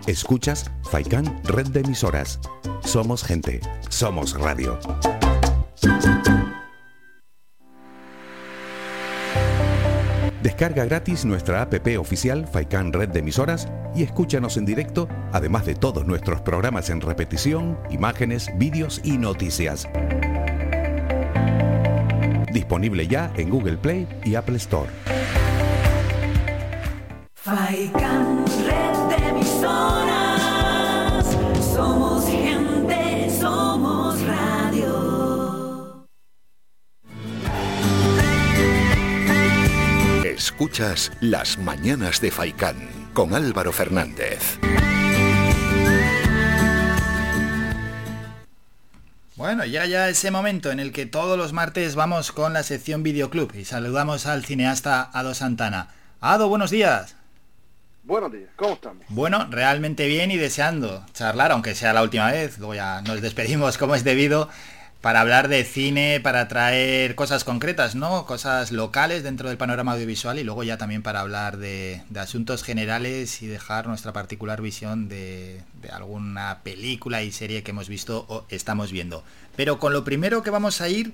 Escuchas 0.07 0.71
Faikan 0.91 1.41
Red 1.45 1.69
de 1.69 1.81
Emisoras. 1.81 2.41
Somos 2.85 3.23
gente, 3.23 3.61
somos 3.89 4.39
radio. 4.39 4.79
Descarga 10.43 10.85
gratis 10.85 11.25
nuestra 11.25 11.63
app 11.63 11.75
oficial 11.99 12.47
Faikan 12.49 12.93
Red 12.93 13.11
de 13.11 13.21
Emisoras 13.21 13.69
y 13.95 14.03
escúchanos 14.03 14.57
en 14.57 14.67
directo, 14.67 15.09
además 15.33 15.65
de 15.67 15.77
todos 15.77 16.05
nuestros 16.05 16.41
programas 16.43 16.91
en 16.91 17.01
repetición, 17.01 17.79
imágenes, 17.91 18.51
vídeos 18.59 19.01
y 19.05 19.19
noticias. 19.19 19.89
Disponible 22.55 23.07
ya 23.09 23.33
en 23.37 23.51
Google 23.51 23.77
Play 23.77 24.07
y 24.25 24.37
Apple 24.37 24.57
Store. 24.57 24.89
Faikan, 27.35 28.47
red 28.65 28.97
de 29.11 29.17
emisoras. 29.29 31.27
Somos 31.75 32.27
gente, 32.29 33.29
somos 33.29 34.25
radio. 34.25 36.07
Escuchas 40.25 41.11
Las 41.21 41.59
Mañanas 41.59 42.21
de 42.21 42.31
Faicán 42.31 42.89
con 43.15 43.35
Álvaro 43.35 43.73
Fernández. 43.73 44.61
Bueno, 49.37 49.65
ya 49.65 49.85
ya 49.85 50.09
ese 50.09 50.31
momento 50.31 50.71
en 50.71 50.79
el 50.79 50.93
que 50.93 51.07
todos 51.07 51.37
los 51.37 51.53
martes 51.53 51.97
vamos 51.97 52.31
con 52.31 52.53
la 52.53 52.63
sección 52.63 53.03
Videoclub 53.03 53.53
y 53.57 53.65
saludamos 53.65 54.27
al 54.27 54.45
cineasta 54.45 55.11
Ado 55.13 55.35
Santana. 55.35 55.89
Ado, 56.21 56.49
buenos 56.49 56.71
días. 56.71 57.17
Buenos 58.05 58.31
días, 58.31 58.51
¿cómo 58.55 58.75
estamos? 58.75 59.05
Bueno, 59.09 59.49
realmente 59.51 60.07
bien 60.07 60.31
y 60.31 60.37
deseando 60.37 61.05
charlar, 61.15 61.51
aunque 61.51 61.75
sea 61.75 61.93
la 61.93 62.05
última 62.05 62.31
vez, 62.31 62.59
luego 62.59 62.77
ya 62.77 63.03
nos 63.03 63.23
despedimos 63.23 63.77
como 63.77 63.97
es 63.97 64.05
debido. 64.05 64.49
Para 65.05 65.21
hablar 65.21 65.49
de 65.49 65.65
cine, 65.65 66.19
para 66.19 66.49
traer 66.49 67.15
cosas 67.15 67.45
concretas, 67.45 67.95
¿no? 67.95 68.25
Cosas 68.25 68.73
locales 68.73 69.23
dentro 69.23 69.51
del 69.51 69.59
panorama 69.59 69.93
audiovisual 69.93 70.39
y 70.39 70.45
luego 70.45 70.63
ya 70.63 70.79
también 70.79 71.03
para 71.03 71.21
hablar 71.21 71.59
de, 71.59 72.01
asuntos 72.17 72.63
generales 72.63 73.43
y 73.43 73.47
dejar 73.47 73.87
nuestra 73.87 74.15
particular 74.15 74.63
visión 74.63 75.11
de, 75.11 75.61
de, 75.83 75.91
alguna 75.91 76.61
película 76.63 77.23
y 77.23 77.33
serie 77.33 77.63
que 77.63 77.73
hemos 77.73 77.91
visto 77.91 78.25
o 78.31 78.47
estamos 78.49 78.93
viendo. 78.93 79.23
Pero 79.57 79.79
con 79.79 79.93
lo 79.93 80.05
primero 80.05 80.43
que 80.43 80.49
vamos 80.49 80.81
a 80.81 80.89
ir 80.89 81.13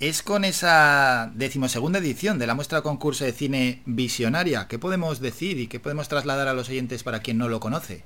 es 0.00 0.22
con 0.22 0.46
esa 0.46 1.30
decimosegunda 1.34 1.98
edición 1.98 2.38
de 2.38 2.46
la 2.46 2.54
muestra 2.54 2.80
concurso 2.80 3.26
de 3.26 3.32
cine 3.32 3.82
visionaria. 3.84 4.68
¿Qué 4.68 4.78
podemos 4.78 5.20
decir 5.20 5.58
y 5.58 5.66
qué 5.66 5.80
podemos 5.80 6.08
trasladar 6.08 6.48
a 6.48 6.54
los 6.54 6.70
oyentes 6.70 7.02
para 7.02 7.20
quien 7.20 7.36
no 7.36 7.50
lo 7.50 7.60
conoce? 7.60 8.04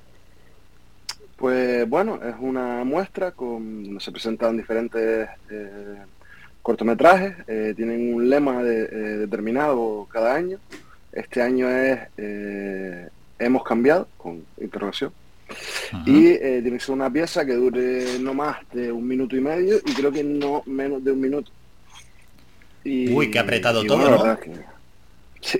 Pues 1.43 1.89
bueno, 1.89 2.21
es 2.23 2.35
una 2.39 2.85
muestra 2.85 3.31
con 3.31 3.83
donde 3.83 3.99
se 3.99 4.13
presentan 4.13 4.55
diferentes 4.55 5.27
eh, 5.51 5.97
cortometrajes, 6.61 7.35
eh, 7.47 7.73
tienen 7.75 8.13
un 8.13 8.29
lema 8.29 8.63
de, 8.63 8.83
eh, 8.83 9.17
determinado 9.17 10.07
cada 10.09 10.35
año. 10.35 10.57
Este 11.11 11.41
año 11.41 11.69
es 11.69 11.99
hemos 13.37 13.61
cambiado 13.65 14.07
con 14.15 14.45
interrogación. 14.57 15.11
Ajá. 15.91 16.03
Y 16.05 16.37
tiene 16.39 16.77
que 16.77 16.79
ser 16.79 16.95
una 16.95 17.11
pieza 17.11 17.45
que 17.45 17.55
dure 17.55 18.19
no 18.21 18.33
más 18.33 18.59
de 18.71 18.89
un 18.89 19.05
minuto 19.05 19.35
y 19.35 19.41
medio 19.41 19.79
y 19.85 19.93
creo 19.95 20.13
que 20.13 20.23
no 20.23 20.63
menos 20.65 21.03
de 21.03 21.11
un 21.11 21.19
minuto. 21.19 21.51
Y, 22.85 23.13
Uy, 23.13 23.29
qué 23.29 23.39
apretado 23.39 23.83
todo, 23.83 23.97
bueno, 23.97 24.25
¿no? 24.25 24.39
Que, 24.39 24.49
sí, 25.41 25.59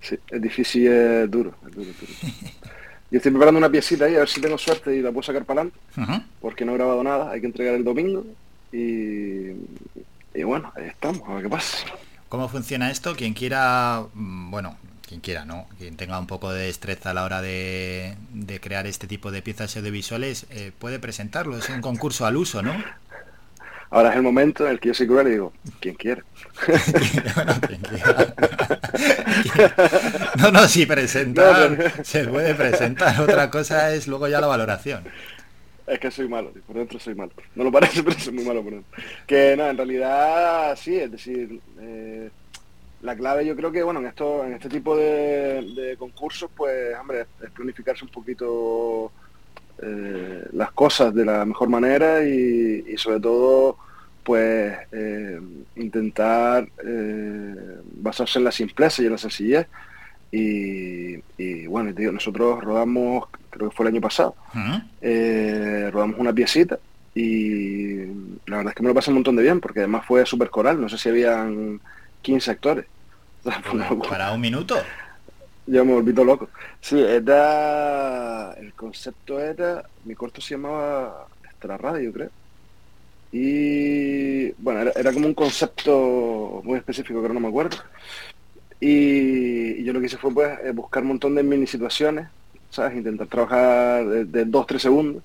sí, 0.00 0.18
es 0.30 0.40
difícil, 0.40 0.86
es 0.86 1.30
duro, 1.30 1.52
es 1.66 1.74
duro, 1.74 1.90
es 1.90 2.00
duro. 2.00 2.12
Yo 3.10 3.16
estoy 3.16 3.32
preparando 3.32 3.58
una 3.58 3.70
piecita 3.70 4.04
ahí, 4.04 4.14
a 4.16 4.20
ver 4.20 4.28
si 4.28 4.40
tengo 4.40 4.58
suerte 4.58 4.94
y 4.94 5.00
la 5.00 5.10
puedo 5.10 5.22
sacar 5.22 5.44
para 5.44 5.62
adelante, 5.62 5.78
uh 5.96 6.00
-huh. 6.02 6.22
porque 6.40 6.64
no 6.64 6.72
he 6.72 6.74
grabado 6.76 7.02
nada, 7.02 7.30
hay 7.30 7.40
que 7.40 7.46
entregar 7.46 7.74
el 7.74 7.84
domingo 7.84 8.26
y, 8.70 9.50
y, 10.34 10.42
bueno, 10.44 10.70
ahí 10.76 10.84
estamos, 10.88 11.26
a 11.28 11.34
ver 11.34 11.44
qué 11.44 11.48
pasa. 11.48 11.78
¿Cómo 12.28 12.48
funciona 12.48 12.90
esto? 12.90 13.16
Quien 13.16 13.32
quiera, 13.32 14.04
mm, 14.12 14.50
bueno, 14.50 14.76
quien 15.06 15.20
quiera, 15.20 15.46
¿no? 15.46 15.66
Quien 15.78 15.96
tenga 15.96 16.18
un 16.18 16.26
poco 16.26 16.52
de 16.52 16.66
destreza 16.66 17.10
a 17.10 17.14
la 17.14 17.24
hora 17.24 17.40
de, 17.40 18.14
de 18.34 18.60
crear 18.60 18.86
este 18.86 19.06
tipo 19.06 19.30
de 19.30 19.40
piezas 19.40 19.74
audiovisuales, 19.78 20.46
eh, 20.50 20.70
puede 20.78 20.98
presentarlo, 20.98 21.56
es 21.56 21.70
un 21.70 21.80
concurso 21.80 22.26
al 22.26 22.36
uso, 22.36 22.62
¿no? 22.62 22.74
Ahora 23.90 24.10
es 24.10 24.16
el 24.16 24.22
momento 24.22 24.66
en 24.66 24.72
el 24.72 24.80
que 24.80 24.88
yo 24.88 24.94
soy 24.94 25.06
cruel 25.06 25.28
y 25.28 25.30
digo, 25.30 25.52
quien 25.80 25.94
quiera. 25.94 26.22
no, 30.36 30.50
no, 30.50 30.68
sí, 30.68 30.84
presentar, 30.84 31.70
no, 31.70 31.76
pero... 31.76 32.04
se 32.04 32.24
puede 32.24 32.54
presentar. 32.54 33.20
Otra 33.20 33.50
cosa 33.50 33.94
es 33.94 34.06
luego 34.06 34.28
ya 34.28 34.40
la 34.40 34.46
valoración. 34.46 35.04
Es 35.86 35.98
que 35.98 36.10
soy 36.10 36.28
malo, 36.28 36.52
por 36.66 36.76
dentro 36.76 36.98
soy 36.98 37.14
malo. 37.14 37.32
No 37.54 37.64
lo 37.64 37.72
parece, 37.72 38.02
pero 38.04 38.18
soy 38.18 38.34
muy 38.34 38.44
malo 38.44 38.62
por 38.62 38.74
dentro. 38.74 39.02
Que 39.26 39.56
no, 39.56 39.68
en 39.68 39.76
realidad 39.76 40.76
sí, 40.76 40.98
es 40.98 41.10
decir, 41.10 41.60
eh, 41.80 42.28
la 43.00 43.16
clave 43.16 43.46
yo 43.46 43.56
creo 43.56 43.72
que, 43.72 43.82
bueno, 43.82 44.00
en 44.00 44.06
esto, 44.06 44.44
en 44.44 44.52
este 44.52 44.68
tipo 44.68 44.96
de, 44.96 45.62
de 45.74 45.96
concursos, 45.96 46.50
pues, 46.54 46.94
hombre, 47.00 47.24
es 47.42 47.50
planificarse 47.52 48.04
un 48.04 48.10
poquito 48.10 49.10
eh, 49.80 50.44
las 50.52 50.72
cosas 50.72 51.14
de 51.14 51.24
la 51.24 51.44
mejor 51.44 51.68
manera 51.68 52.24
y, 52.24 52.84
y 52.88 52.96
sobre 52.96 53.20
todo 53.20 53.76
pues 54.24 54.76
eh, 54.92 55.40
intentar 55.76 56.68
eh, 56.84 57.54
basarse 57.94 58.38
en 58.38 58.44
la 58.44 58.52
simpleza 58.52 59.02
y 59.02 59.06
en 59.06 59.12
la 59.12 59.18
sencillez. 59.18 59.66
Y, 60.30 61.16
y 61.38 61.66
bueno 61.66 61.92
digo, 61.92 62.12
nosotros 62.12 62.62
rodamos 62.62 63.28
creo 63.48 63.70
que 63.70 63.76
fue 63.76 63.86
el 63.86 63.94
año 63.94 64.02
pasado 64.02 64.34
uh 64.54 64.58
-huh. 64.58 65.90
rodamos 65.90 66.18
una 66.18 66.34
piecita 66.34 66.78
y 67.14 68.04
la 68.46 68.58
verdad 68.58 68.68
es 68.68 68.74
que 68.74 68.82
me 68.82 68.90
lo 68.90 68.94
pasé 68.94 69.10
un 69.10 69.14
montón 69.14 69.36
de 69.36 69.42
bien 69.42 69.58
porque 69.58 69.78
además 69.78 70.04
fue 70.04 70.26
súper 70.26 70.50
coral 70.50 70.78
no 70.78 70.88
sé 70.90 70.98
si 70.98 71.08
habían 71.08 71.80
15 72.20 72.50
actores. 72.50 72.84
Para 74.10 74.32
un 74.32 74.40
minuto 74.40 74.76
yo 75.68 75.84
me 75.84 75.92
volví 75.92 76.12
todo 76.12 76.24
loco. 76.24 76.48
Sí, 76.80 76.98
era. 77.00 78.52
El 78.54 78.72
concepto 78.74 79.38
era. 79.40 79.84
Mi 80.04 80.14
corto 80.14 80.40
se 80.40 80.54
llamaba 80.54 81.26
Extra 81.44 81.76
Radio, 81.76 82.12
creo. 82.12 82.30
Y. 83.32 84.50
Bueno, 84.52 84.90
era, 84.94 85.12
como 85.12 85.26
un 85.26 85.34
concepto 85.34 86.62
muy 86.64 86.78
específico 86.78 87.22
que 87.22 87.28
no 87.28 87.40
me 87.40 87.48
acuerdo. 87.48 87.76
Y, 88.80 89.82
yo 89.84 89.92
lo 89.92 90.00
que 90.00 90.06
hice 90.06 90.16
fue 90.18 90.32
pues 90.32 90.74
buscar 90.74 91.02
un 91.02 91.08
montón 91.08 91.34
de 91.34 91.42
mini 91.42 91.66
situaciones, 91.66 92.28
¿sabes? 92.70 92.96
Intentar 92.96 93.26
trabajar 93.26 94.06
de, 94.06 94.24
de 94.24 94.44
dos, 94.44 94.66
tres 94.66 94.82
segundos. 94.82 95.22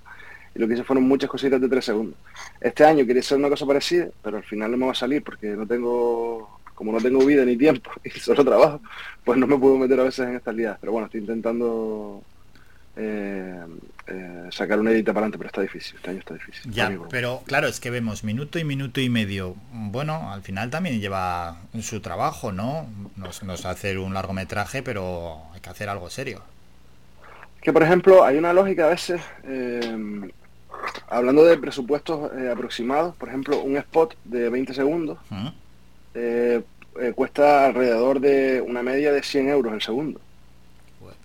Y 0.55 0.59
lo 0.59 0.67
que 0.67 0.73
hice 0.73 0.83
fueron 0.83 1.05
muchas 1.05 1.29
cositas 1.29 1.59
de 1.61 1.69
tres 1.69 1.85
segundos. 1.85 2.17
Este 2.59 2.83
año 2.85 3.05
quería 3.05 3.21
hacer 3.21 3.37
una 3.37 3.49
cosa 3.49 3.65
parecida, 3.65 4.09
pero 4.21 4.37
al 4.37 4.43
final 4.43 4.71
no 4.71 4.77
me 4.77 4.85
va 4.85 4.91
a 4.91 4.95
salir 4.95 5.23
porque 5.23 5.47
no 5.47 5.65
tengo 5.65 6.52
como 6.83 6.97
no 6.97 7.01
tengo 7.01 7.25
vida 7.25 7.45
ni 7.45 7.55
tiempo 7.55 7.91
y 8.03 8.09
solo 8.09 8.43
trabajo, 8.43 8.81
pues 9.23 9.39
no 9.39 9.47
me 9.47 9.57
puedo 9.57 9.77
meter 9.77 9.99
a 10.01 10.03
veces 10.03 10.27
en 10.27 10.35
estas 10.35 10.53
liadas. 10.53 10.77
Pero 10.81 10.91
bueno, 10.91 11.05
estoy 11.05 11.21
intentando 11.21 12.21
eh, 12.97 13.63
eh, 14.07 14.47
sacar 14.51 14.79
una 14.79 14.91
edita 14.91 15.13
para 15.13 15.25
adelante, 15.25 15.37
pero 15.37 15.47
está 15.47 15.61
difícil, 15.61 15.95
este 15.95 16.09
año 16.09 16.19
está 16.19 16.33
difícil. 16.33 16.71
Ya, 16.73 16.91
pero 17.09 17.41
claro, 17.45 17.67
es 17.67 17.79
que 17.79 17.89
vemos 17.89 18.25
minuto 18.25 18.59
y 18.59 18.65
minuto 18.65 18.99
y 18.99 19.09
medio. 19.09 19.55
Bueno, 19.71 20.33
al 20.33 20.41
final 20.41 20.69
también 20.69 20.99
lleva 20.99 21.61
su 21.81 22.01
trabajo, 22.01 22.51
¿no? 22.51 22.85
Nos, 23.15 23.43
nos 23.43 23.65
hacer 23.65 23.97
un 23.97 24.13
largometraje, 24.13 24.83
pero 24.83 25.37
hay 25.53 25.61
que 25.61 25.69
hacer 25.69 25.87
algo 25.87 26.09
serio. 26.09 26.41
Que 27.61 27.71
por 27.71 27.81
ejemplo, 27.81 28.25
hay 28.25 28.37
una 28.37 28.51
lógica 28.51 28.87
a 28.87 28.89
veces, 28.89 29.21
eh, 29.45 30.29
hablando 31.09 31.45
de 31.45 31.57
presupuestos 31.57 32.29
aproximados, 32.51 33.15
por 33.15 33.29
ejemplo, 33.29 33.61
un 33.61 33.77
spot 33.77 34.17
de 34.25 34.49
20 34.49 34.73
segundos. 34.73 35.17
¿Mm? 35.29 35.47
Eh, 36.99 37.13
cuesta 37.13 37.65
alrededor 37.65 38.19
de 38.19 38.61
una 38.61 38.83
media 38.83 39.11
de 39.11 39.23
100 39.23 39.49
euros 39.49 39.73
el 39.73 39.81
segundo. 39.81 40.19
Bueno. 40.99 41.17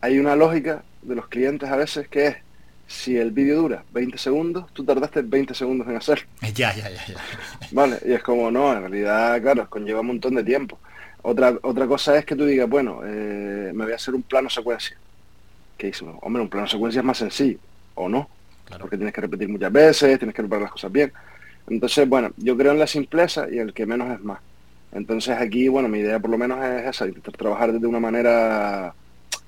Hay 0.00 0.18
una 0.18 0.36
lógica 0.36 0.82
de 1.02 1.14
los 1.14 1.28
clientes 1.28 1.68
a 1.68 1.76
veces 1.76 2.08
que 2.08 2.26
es, 2.26 2.36
si 2.86 3.16
el 3.16 3.30
vídeo 3.30 3.56
dura 3.56 3.84
20 3.92 4.18
segundos, 4.18 4.66
tú 4.72 4.84
tardaste 4.84 5.22
20 5.22 5.54
segundos 5.54 5.88
en 5.88 5.96
hacerlo. 5.96 6.26
Ya, 6.54 6.74
ya, 6.74 6.90
ya, 6.90 7.06
ya. 7.06 7.14
Vale, 7.70 7.98
y 8.04 8.12
es 8.12 8.22
como, 8.22 8.50
no, 8.50 8.72
en 8.72 8.80
realidad, 8.80 9.40
claro, 9.40 9.68
conlleva 9.68 10.00
un 10.00 10.08
montón 10.08 10.34
de 10.34 10.44
tiempo. 10.44 10.78
Otra, 11.22 11.56
otra 11.62 11.86
cosa 11.86 12.16
es 12.18 12.24
que 12.24 12.34
tú 12.34 12.44
digas, 12.44 12.68
bueno, 12.68 13.00
eh, 13.04 13.70
me 13.74 13.84
voy 13.84 13.92
a 13.92 13.96
hacer 13.96 14.14
un 14.14 14.22
plano 14.22 14.50
secuencia. 14.50 14.96
¿Qué 15.78 15.88
dice? 15.88 16.04
Hombre, 16.20 16.42
un 16.42 16.48
plano 16.48 16.66
secuencia 16.66 17.00
es 17.00 17.04
más 17.04 17.18
sencillo, 17.18 17.58
¿o 17.94 18.08
no? 18.08 18.28
Claro. 18.66 18.82
Porque 18.82 18.96
tienes 18.96 19.14
que 19.14 19.20
repetir 19.20 19.48
muchas 19.48 19.72
veces, 19.72 20.18
tienes 20.18 20.34
que 20.34 20.42
preparar 20.42 20.62
las 20.62 20.72
cosas 20.72 20.90
bien. 20.90 21.12
Entonces, 21.68 22.08
bueno, 22.08 22.30
yo 22.36 22.56
creo 22.56 22.72
en 22.72 22.78
la 22.78 22.86
simpleza 22.86 23.46
y 23.50 23.58
el 23.58 23.72
que 23.72 23.86
menos 23.86 24.10
es 24.12 24.20
más. 24.20 24.40
Entonces 24.92 25.36
aquí, 25.38 25.68
bueno, 25.68 25.88
mi 25.88 25.98
idea 26.00 26.18
por 26.20 26.30
lo 26.30 26.38
menos 26.38 26.62
es 26.64 26.86
esa, 26.86 27.06
intentar 27.06 27.34
trabajar 27.36 27.72
de 27.72 27.86
una 27.86 28.00
manera, 28.00 28.94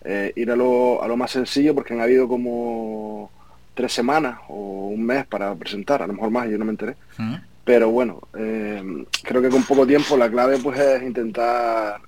eh, 0.04 0.32
ir 0.36 0.50
a 0.50 0.56
lo, 0.56 1.02
a 1.02 1.08
lo 1.08 1.16
más 1.16 1.30
sencillo, 1.30 1.74
porque 1.74 1.92
han 1.94 2.00
habido 2.00 2.26
como 2.26 3.30
tres 3.74 3.92
semanas 3.92 4.38
o 4.48 4.88
un 4.88 5.04
mes 5.04 5.26
para 5.26 5.54
presentar, 5.54 6.02
a 6.02 6.06
lo 6.06 6.14
mejor 6.14 6.30
más, 6.30 6.48
yo 6.48 6.58
no 6.58 6.64
me 6.64 6.70
enteré. 6.70 6.96
Pero 7.64 7.90
bueno, 7.90 8.20
eh, 8.36 9.04
creo 9.22 9.42
que 9.42 9.48
con 9.48 9.64
poco 9.64 9.86
tiempo 9.86 10.16
la 10.16 10.30
clave 10.30 10.58
pues 10.58 10.78
es 10.78 11.02
intentar 11.02 12.00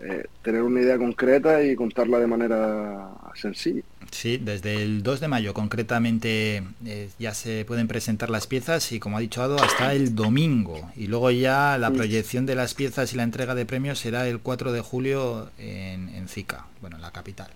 eh, 0.00 0.24
tener 0.42 0.62
una 0.62 0.80
idea 0.80 0.96
concreta 0.96 1.62
y 1.62 1.76
contarla 1.76 2.18
de 2.18 2.26
manera 2.26 3.10
sencilla. 3.34 3.82
Sí, 4.10 4.38
desde 4.38 4.82
el 4.82 5.02
2 5.02 5.20
de 5.20 5.28
mayo 5.28 5.54
concretamente 5.54 6.62
eh, 6.84 7.10
ya 7.18 7.34
se 7.34 7.64
pueden 7.64 7.88
presentar 7.88 8.30
las 8.30 8.46
piezas 8.46 8.90
y 8.92 9.00
como 9.00 9.16
ha 9.16 9.20
dicho 9.20 9.42
Ado, 9.42 9.62
hasta 9.62 9.92
el 9.92 10.14
domingo. 10.14 10.90
Y 10.96 11.06
luego 11.06 11.30
ya 11.30 11.78
la 11.78 11.90
proyección 11.90 12.46
de 12.46 12.54
las 12.54 12.74
piezas 12.74 13.12
y 13.12 13.16
la 13.16 13.22
entrega 13.22 13.54
de 13.54 13.66
premios 13.66 13.98
será 13.98 14.26
el 14.26 14.40
4 14.40 14.72
de 14.72 14.80
julio 14.80 15.50
en, 15.58 16.08
en 16.08 16.28
Zica, 16.28 16.66
bueno, 16.80 16.96
en 16.96 17.02
la 17.02 17.10
capital. 17.10 17.50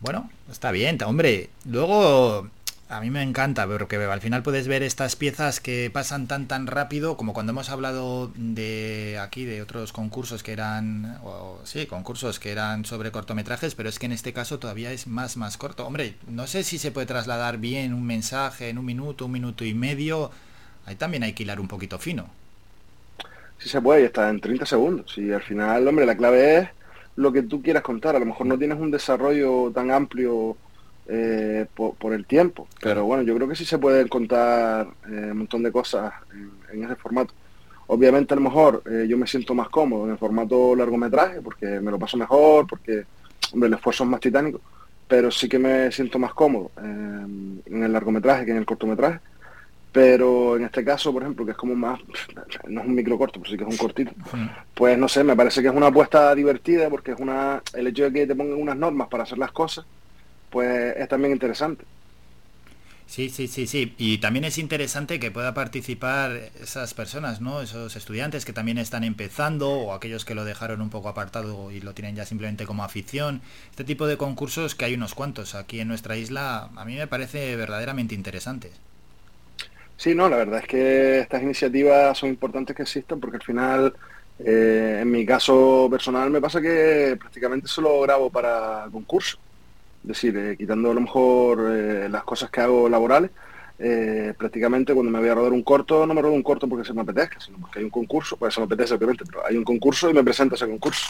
Bueno, 0.00 0.30
está 0.50 0.72
bien, 0.72 0.98
hombre. 1.04 1.50
Luego 1.64 2.48
a 2.92 3.00
mí 3.00 3.10
me 3.10 3.22
encanta 3.22 3.66
porque 3.66 3.96
al 3.96 4.20
final 4.20 4.42
puedes 4.42 4.68
ver 4.68 4.82
estas 4.82 5.16
piezas 5.16 5.60
que 5.60 5.90
pasan 5.90 6.26
tan 6.26 6.46
tan 6.46 6.66
rápido 6.66 7.16
como 7.16 7.32
cuando 7.32 7.52
hemos 7.52 7.70
hablado 7.70 8.30
de 8.36 9.18
aquí 9.20 9.46
de 9.46 9.62
otros 9.62 9.92
concursos 9.92 10.42
que 10.42 10.52
eran 10.52 11.18
o, 11.24 11.58
sí 11.64 11.86
concursos 11.86 12.38
que 12.38 12.52
eran 12.52 12.84
sobre 12.84 13.10
cortometrajes 13.10 13.74
pero 13.74 13.88
es 13.88 13.98
que 13.98 14.06
en 14.06 14.12
este 14.12 14.34
caso 14.34 14.58
todavía 14.58 14.92
es 14.92 15.06
más 15.06 15.38
más 15.38 15.56
corto. 15.56 15.86
Hombre 15.86 16.16
no 16.28 16.46
sé 16.46 16.64
si 16.64 16.78
se 16.78 16.90
puede 16.90 17.06
trasladar 17.06 17.56
bien 17.56 17.94
un 17.94 18.04
mensaje 18.04 18.68
en 18.68 18.76
un 18.76 18.84
minuto 18.84 19.24
un 19.24 19.32
minuto 19.32 19.64
y 19.64 19.72
medio. 19.72 20.30
Ahí 20.84 20.96
también 20.96 21.22
hay 21.22 21.32
que 21.32 21.44
hilar 21.44 21.60
un 21.60 21.68
poquito 21.68 21.98
fino. 21.98 22.26
Sí 23.58 23.70
se 23.70 23.80
puede 23.80 24.02
y 24.02 24.04
está 24.04 24.28
en 24.28 24.40
30 24.40 24.66
segundos. 24.66 25.16
Y 25.16 25.32
al 25.32 25.42
final 25.42 25.88
hombre 25.88 26.04
la 26.04 26.16
clave 26.16 26.58
es 26.58 26.68
lo 27.16 27.32
que 27.32 27.42
tú 27.42 27.62
quieras 27.62 27.82
contar. 27.82 28.16
A 28.16 28.18
lo 28.18 28.26
mejor 28.26 28.46
no 28.46 28.58
tienes 28.58 28.78
un 28.78 28.90
desarrollo 28.90 29.70
tan 29.72 29.90
amplio 29.90 30.56
eh, 31.14 31.66
por, 31.74 31.94
por, 31.96 32.14
el 32.14 32.24
tiempo. 32.24 32.66
Pero 32.80 33.04
bueno, 33.04 33.22
yo 33.22 33.34
creo 33.34 33.46
que 33.46 33.54
sí 33.54 33.66
se 33.66 33.76
pueden 33.76 34.08
contar 34.08 34.88
eh, 35.06 35.28
un 35.30 35.38
montón 35.40 35.62
de 35.62 35.70
cosas 35.70 36.10
en, 36.32 36.50
en, 36.72 36.84
ese 36.84 36.96
formato. 36.96 37.34
Obviamente 37.88 38.32
a 38.32 38.36
lo 38.38 38.40
mejor 38.40 38.82
eh, 38.90 39.04
yo 39.06 39.18
me 39.18 39.26
siento 39.26 39.54
más 39.54 39.68
cómodo 39.68 40.06
en 40.06 40.12
el 40.12 40.16
formato 40.16 40.74
largometraje 40.74 41.42
porque 41.42 41.80
me 41.80 41.90
lo 41.90 41.98
paso 41.98 42.16
mejor, 42.16 42.66
porque 42.66 43.04
hombre, 43.52 43.66
el 43.66 43.74
esfuerzo 43.74 44.04
es 44.04 44.10
más 44.10 44.20
titánico, 44.20 44.62
pero 45.06 45.30
sí 45.30 45.50
que 45.50 45.58
me 45.58 45.92
siento 45.92 46.18
más 46.18 46.32
cómodo 46.32 46.70
en 46.78 47.62
el 47.66 47.92
largometraje 47.92 48.46
que 48.46 48.52
en 48.52 48.56
el 48.56 48.64
cortometraje. 48.64 49.20
pero 49.92 50.56
en 50.56 50.64
este 50.64 50.82
caso, 50.82 51.12
por 51.12 51.24
ejemplo, 51.24 51.44
que 51.44 51.50
es 51.50 51.58
como 51.58 51.74
más, 51.74 52.00
no 52.68 52.80
es 52.80 52.86
un 52.86 52.94
micro 52.94 53.18
corto, 53.18 53.38
pero 53.38 53.50
sí 53.50 53.58
que 53.58 53.64
es 53.64 53.70
un 53.70 53.76
cortito, 53.76 54.12
pues 54.72 54.96
no 54.96 55.08
sé, 55.08 55.22
me 55.24 55.36
parece 55.36 55.60
que 55.60 55.68
es 55.68 55.74
una 55.74 55.88
apuesta 55.88 56.34
divertida 56.34 56.88
porque 56.88 57.12
es 57.12 57.20
una, 57.20 57.60
el 57.74 57.88
hecho 57.88 58.04
de 58.04 58.12
que 58.12 58.26
te 58.26 58.34
pongan 58.34 58.58
unas 58.58 58.78
normas 58.78 59.08
para 59.08 59.24
hacer 59.24 59.36
las 59.36 59.52
cosas, 59.52 59.84
pues 60.52 60.96
es 60.96 61.08
también 61.08 61.32
interesante. 61.34 61.86
Sí, 63.06 63.28
sí, 63.30 63.46
sí, 63.48 63.66
sí. 63.66 63.94
Y 63.98 64.18
también 64.18 64.44
es 64.44 64.58
interesante 64.58 65.20
que 65.20 65.30
pueda 65.30 65.52
participar 65.54 66.32
esas 66.60 66.94
personas, 66.94 67.40
¿no? 67.42 67.60
Esos 67.62 67.94
estudiantes 67.96 68.44
que 68.44 68.52
también 68.54 68.78
están 68.78 69.04
empezando 69.04 69.70
o 69.70 69.92
aquellos 69.92 70.24
que 70.24 70.34
lo 70.34 70.44
dejaron 70.44 70.80
un 70.80 70.90
poco 70.90 71.08
apartado 71.10 71.70
y 71.70 71.80
lo 71.80 71.94
tienen 71.94 72.16
ya 72.16 72.24
simplemente 72.26 72.66
como 72.66 72.84
afición. 72.84 73.42
Este 73.70 73.84
tipo 73.84 74.06
de 74.06 74.16
concursos 74.16 74.74
que 74.74 74.86
hay 74.86 74.94
unos 74.94 75.14
cuantos 75.14 75.54
aquí 75.54 75.80
en 75.80 75.88
nuestra 75.88 76.16
isla, 76.16 76.70
a 76.74 76.84
mí 76.86 76.96
me 76.96 77.06
parece 77.06 77.54
verdaderamente 77.56 78.14
interesantes. 78.14 78.72
Sí, 79.96 80.14
no, 80.14 80.28
la 80.28 80.36
verdad 80.38 80.60
es 80.60 80.66
que 80.66 81.20
estas 81.20 81.42
iniciativas 81.42 82.18
son 82.18 82.30
importantes 82.30 82.74
que 82.74 82.82
existan 82.82 83.20
porque 83.20 83.36
al 83.36 83.42
final, 83.42 83.94
eh, 84.38 84.98
en 85.02 85.10
mi 85.10 85.24
caso 85.24 85.88
personal, 85.90 86.30
me 86.30 86.40
pasa 86.40 86.60
que 86.60 87.16
prácticamente 87.20 87.68
solo 87.68 88.00
grabo 88.00 88.30
para 88.30 88.88
concursos. 88.90 89.38
Es 90.02 90.08
decir, 90.08 90.36
eh, 90.36 90.56
quitando 90.56 90.90
a 90.90 90.94
lo 90.94 91.00
mejor 91.00 91.70
eh, 91.70 92.08
las 92.08 92.24
cosas 92.24 92.50
que 92.50 92.60
hago 92.60 92.88
laborales, 92.88 93.30
eh, 93.78 94.34
prácticamente 94.36 94.94
cuando 94.94 95.10
me 95.10 95.18
voy 95.18 95.28
a 95.28 95.34
rodar 95.34 95.52
un 95.52 95.62
corto, 95.62 96.06
no 96.06 96.14
me 96.14 96.22
rodo 96.22 96.32
un 96.32 96.42
corto 96.42 96.68
porque 96.68 96.84
se 96.86 96.92
me 96.92 97.02
apetezca, 97.02 97.40
sino 97.40 97.58
porque 97.58 97.78
hay 97.78 97.84
un 97.84 97.90
concurso, 97.90 98.36
pues 98.36 98.54
se 98.54 98.60
me 98.60 98.66
apetece 98.66 98.94
obviamente, 98.94 99.24
pero 99.24 99.46
hay 99.46 99.56
un 99.56 99.64
concurso 99.64 100.10
y 100.10 100.14
me 100.14 100.24
presento 100.24 100.54
ese 100.54 100.66
concurso. 100.66 101.06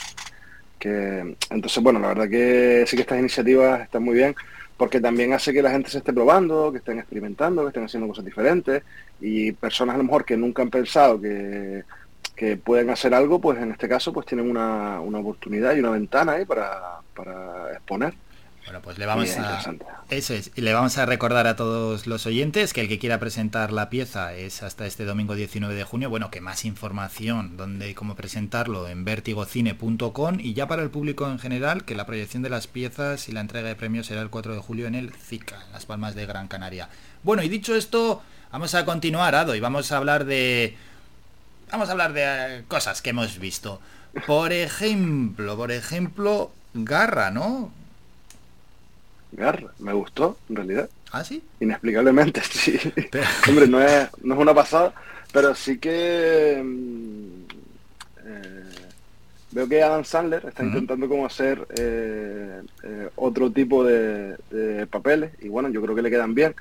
Que, 0.78 1.36
entonces, 1.50 1.82
bueno, 1.82 2.00
la 2.00 2.08
verdad 2.08 2.28
que 2.28 2.84
sí 2.86 2.96
que 2.96 3.02
estas 3.02 3.18
iniciativas 3.18 3.82
están 3.82 4.02
muy 4.02 4.14
bien 4.14 4.34
porque 4.76 5.00
también 5.00 5.32
hace 5.32 5.52
que 5.52 5.62
la 5.62 5.70
gente 5.70 5.90
se 5.90 5.98
esté 5.98 6.12
probando, 6.12 6.72
que 6.72 6.78
estén 6.78 6.98
experimentando, 6.98 7.62
que 7.62 7.68
estén 7.68 7.84
haciendo 7.84 8.08
cosas 8.08 8.24
diferentes 8.24 8.82
y 9.20 9.52
personas 9.52 9.94
a 9.94 9.98
lo 9.98 10.04
mejor 10.04 10.24
que 10.24 10.36
nunca 10.36 10.62
han 10.62 10.70
pensado 10.70 11.20
que, 11.20 11.84
que 12.34 12.56
pueden 12.56 12.90
hacer 12.90 13.14
algo, 13.14 13.40
pues 13.40 13.58
en 13.58 13.70
este 13.70 13.88
caso 13.88 14.12
pues 14.12 14.26
tienen 14.26 14.50
una, 14.50 15.00
una 15.00 15.18
oportunidad 15.18 15.76
y 15.76 15.80
una 15.80 15.90
ventana 15.90 16.32
ahí 16.32 16.44
para, 16.44 16.98
para 17.14 17.72
exponer. 17.72 18.14
Bueno, 18.72 18.84
pues 18.84 18.96
le 18.96 19.04
vamos 19.04 19.28
a 19.36 19.62
eso 20.08 20.32
es, 20.32 20.50
y 20.54 20.62
le 20.62 20.72
vamos 20.72 20.96
a 20.96 21.04
recordar 21.04 21.46
a 21.46 21.56
todos 21.56 22.06
los 22.06 22.24
oyentes 22.24 22.72
que 22.72 22.80
el 22.80 22.88
que 22.88 22.98
quiera 22.98 23.20
presentar 23.20 23.70
la 23.70 23.90
pieza 23.90 24.32
es 24.32 24.62
hasta 24.62 24.86
este 24.86 25.04
domingo 25.04 25.34
19 25.34 25.74
de 25.74 25.84
junio. 25.84 26.08
Bueno, 26.08 26.30
que 26.30 26.40
más 26.40 26.64
información 26.64 27.58
donde 27.58 27.90
y 27.90 27.94
cómo 27.94 28.16
presentarlo 28.16 28.88
en 28.88 29.04
vertigocine.com 29.04 30.38
y 30.40 30.54
ya 30.54 30.68
para 30.68 30.82
el 30.82 30.88
público 30.88 31.28
en 31.28 31.38
general 31.38 31.84
que 31.84 31.94
la 31.94 32.06
proyección 32.06 32.42
de 32.42 32.48
las 32.48 32.66
piezas 32.66 33.28
y 33.28 33.32
la 33.32 33.42
entrega 33.42 33.68
de 33.68 33.76
premios 33.76 34.06
será 34.06 34.22
el 34.22 34.30
4 34.30 34.54
de 34.54 34.60
julio 34.60 34.86
en 34.86 34.94
el 34.94 35.12
CICA, 35.12 35.62
en 35.66 35.72
Las 35.72 35.84
Palmas 35.84 36.14
de 36.14 36.24
Gran 36.24 36.48
Canaria. 36.48 36.88
Bueno, 37.24 37.42
y 37.42 37.50
dicho 37.50 37.74
esto, 37.76 38.22
vamos 38.52 38.74
a 38.74 38.86
continuar, 38.86 39.34
Ado, 39.34 39.54
y 39.54 39.60
vamos 39.60 39.92
a 39.92 39.98
hablar 39.98 40.24
de 40.24 40.78
vamos 41.70 41.90
a 41.90 41.92
hablar 41.92 42.14
de 42.14 42.22
eh, 42.24 42.64
cosas 42.68 43.02
que 43.02 43.10
hemos 43.10 43.38
visto. 43.38 43.82
Por 44.26 44.50
ejemplo, 44.50 45.58
por 45.58 45.72
ejemplo, 45.72 46.52
Garra, 46.72 47.30
¿no? 47.30 47.70
Garra, 49.32 49.72
me 49.78 49.92
gustó, 49.92 50.38
en 50.48 50.56
realidad. 50.56 50.88
¿Ah, 51.10 51.24
sí? 51.24 51.42
Inexplicablemente, 51.60 52.40
sí. 52.50 52.78
Hombre, 53.48 53.66
no 53.66 53.80
es, 53.82 54.08
no 54.22 54.34
es 54.34 54.40
una 54.40 54.54
pasada, 54.54 54.94
pero 55.32 55.54
sí 55.54 55.78
que 55.78 56.62
mm, 56.62 57.42
eh, 58.26 58.64
veo 59.52 59.68
que 59.68 59.82
Adam 59.82 60.04
Sandler 60.04 60.44
está 60.46 60.62
intentando 60.62 61.08
como 61.08 61.26
hacer 61.26 61.66
eh, 61.76 62.62
eh, 62.82 63.08
otro 63.16 63.50
tipo 63.50 63.84
de, 63.84 64.36
de 64.50 64.86
papeles 64.86 65.32
y 65.40 65.48
bueno, 65.48 65.70
yo 65.70 65.82
creo 65.82 65.94
que 65.94 66.02
le 66.02 66.10
quedan 66.10 66.34
bien. 66.34 66.54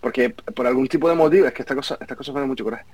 Porque 0.00 0.30
por 0.30 0.64
algún 0.64 0.86
tipo 0.86 1.08
de 1.08 1.16
motivo, 1.16 1.46
es 1.46 1.52
que 1.52 1.62
esta 1.62 1.74
cosa, 1.74 1.98
estas 2.00 2.16
cosas 2.16 2.32
me 2.32 2.40
dan 2.40 2.48
mucho 2.48 2.62
coraje. 2.62 2.84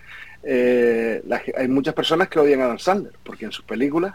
La 1.27 1.43
hay 1.55 1.69
muchas 1.69 1.93
personas 1.93 2.29
que 2.29 2.39
odian 2.39 2.63
a 2.63 2.65
Adam 2.65 2.79
Sandler, 2.79 3.13
porque 3.23 3.45
en 3.45 3.53
sus 3.53 3.65
películas 3.67 4.15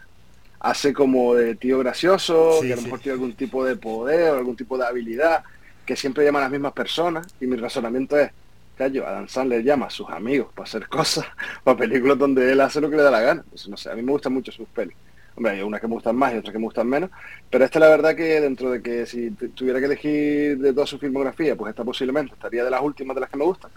hace 0.60 0.94
como 0.94 1.36
de 1.36 1.56
tío 1.56 1.80
gracioso, 1.80 2.60
Sí, 2.60 2.68
que 2.68 2.74
a 2.74 2.76
lo 2.76 2.82
sí. 2.82 2.84
mejor 2.84 3.02
tiene 3.02 3.14
algún 3.14 3.36
tipo 3.36 3.66
de 3.66 3.78
poder 3.78 4.32
o 4.32 4.38
algún 4.38 4.56
tipo 4.56 4.78
de 4.78 4.86
habilidad, 4.86 5.44
que 5.86 5.96
siempre 5.96 6.26
llama 6.26 6.40
a 6.40 6.44
las 6.44 6.52
mismas 6.52 6.74
personas. 6.74 7.28
Y 7.40 7.48
mi 7.48 7.56
razonamiento 7.58 8.18
es, 8.18 8.32
callo, 8.76 9.08
Adam 9.08 9.28
Sandler 9.28 9.64
llama 9.64 9.88
a 9.88 9.90
sus 9.90 10.10
amigos 10.10 10.54
para 10.54 10.66
hacer 10.66 10.88
cosas, 10.88 11.26
para 11.64 11.78
películas 11.78 12.18
donde 12.18 12.52
él 12.52 12.62
hace 12.62 12.82
lo 12.82 12.90
que 12.90 12.98
le 12.98 13.04
da 13.04 13.12
la 13.12 13.22
gana. 13.22 13.46
No 13.70 13.78
sé, 13.78 13.90
a 13.92 13.96
mí 13.96 14.02
me 14.04 14.12
gustan 14.12 14.34
mucho 14.34 14.52
sus 14.52 14.70
pelis. 14.70 14.98
Hombre, 15.36 15.54
hay 15.54 15.62
unas 15.62 15.80
que 15.80 15.88
me 15.88 15.94
gustan 15.94 16.16
más 16.18 16.34
y 16.34 16.38
otras 16.38 16.52
que 16.52 16.60
me 16.60 16.66
gustan 16.66 16.88
menos, 16.90 17.10
pero 17.50 17.64
esta 17.64 17.80
la 17.80 17.88
verdad 17.88 18.16
que 18.16 18.42
dentro 18.42 18.72
de 18.72 18.82
que 18.82 19.06
si 19.06 19.32
tu- 19.32 19.52
tuviera 19.54 19.80
que 19.80 19.86
elegir 19.86 20.58
de 20.60 20.74
toda 20.74 20.86
su 20.86 21.00
filmografía, 21.00 21.56
pues 21.56 21.70
esta 21.70 21.86
posiblemente 21.86 22.34
estaría 22.34 22.64
de 22.66 22.72
las 22.72 22.82
últimas 22.82 23.16
de 23.16 23.22
las 23.22 23.30
que 23.30 23.38
me 23.38 23.46
gustan. 23.46 23.72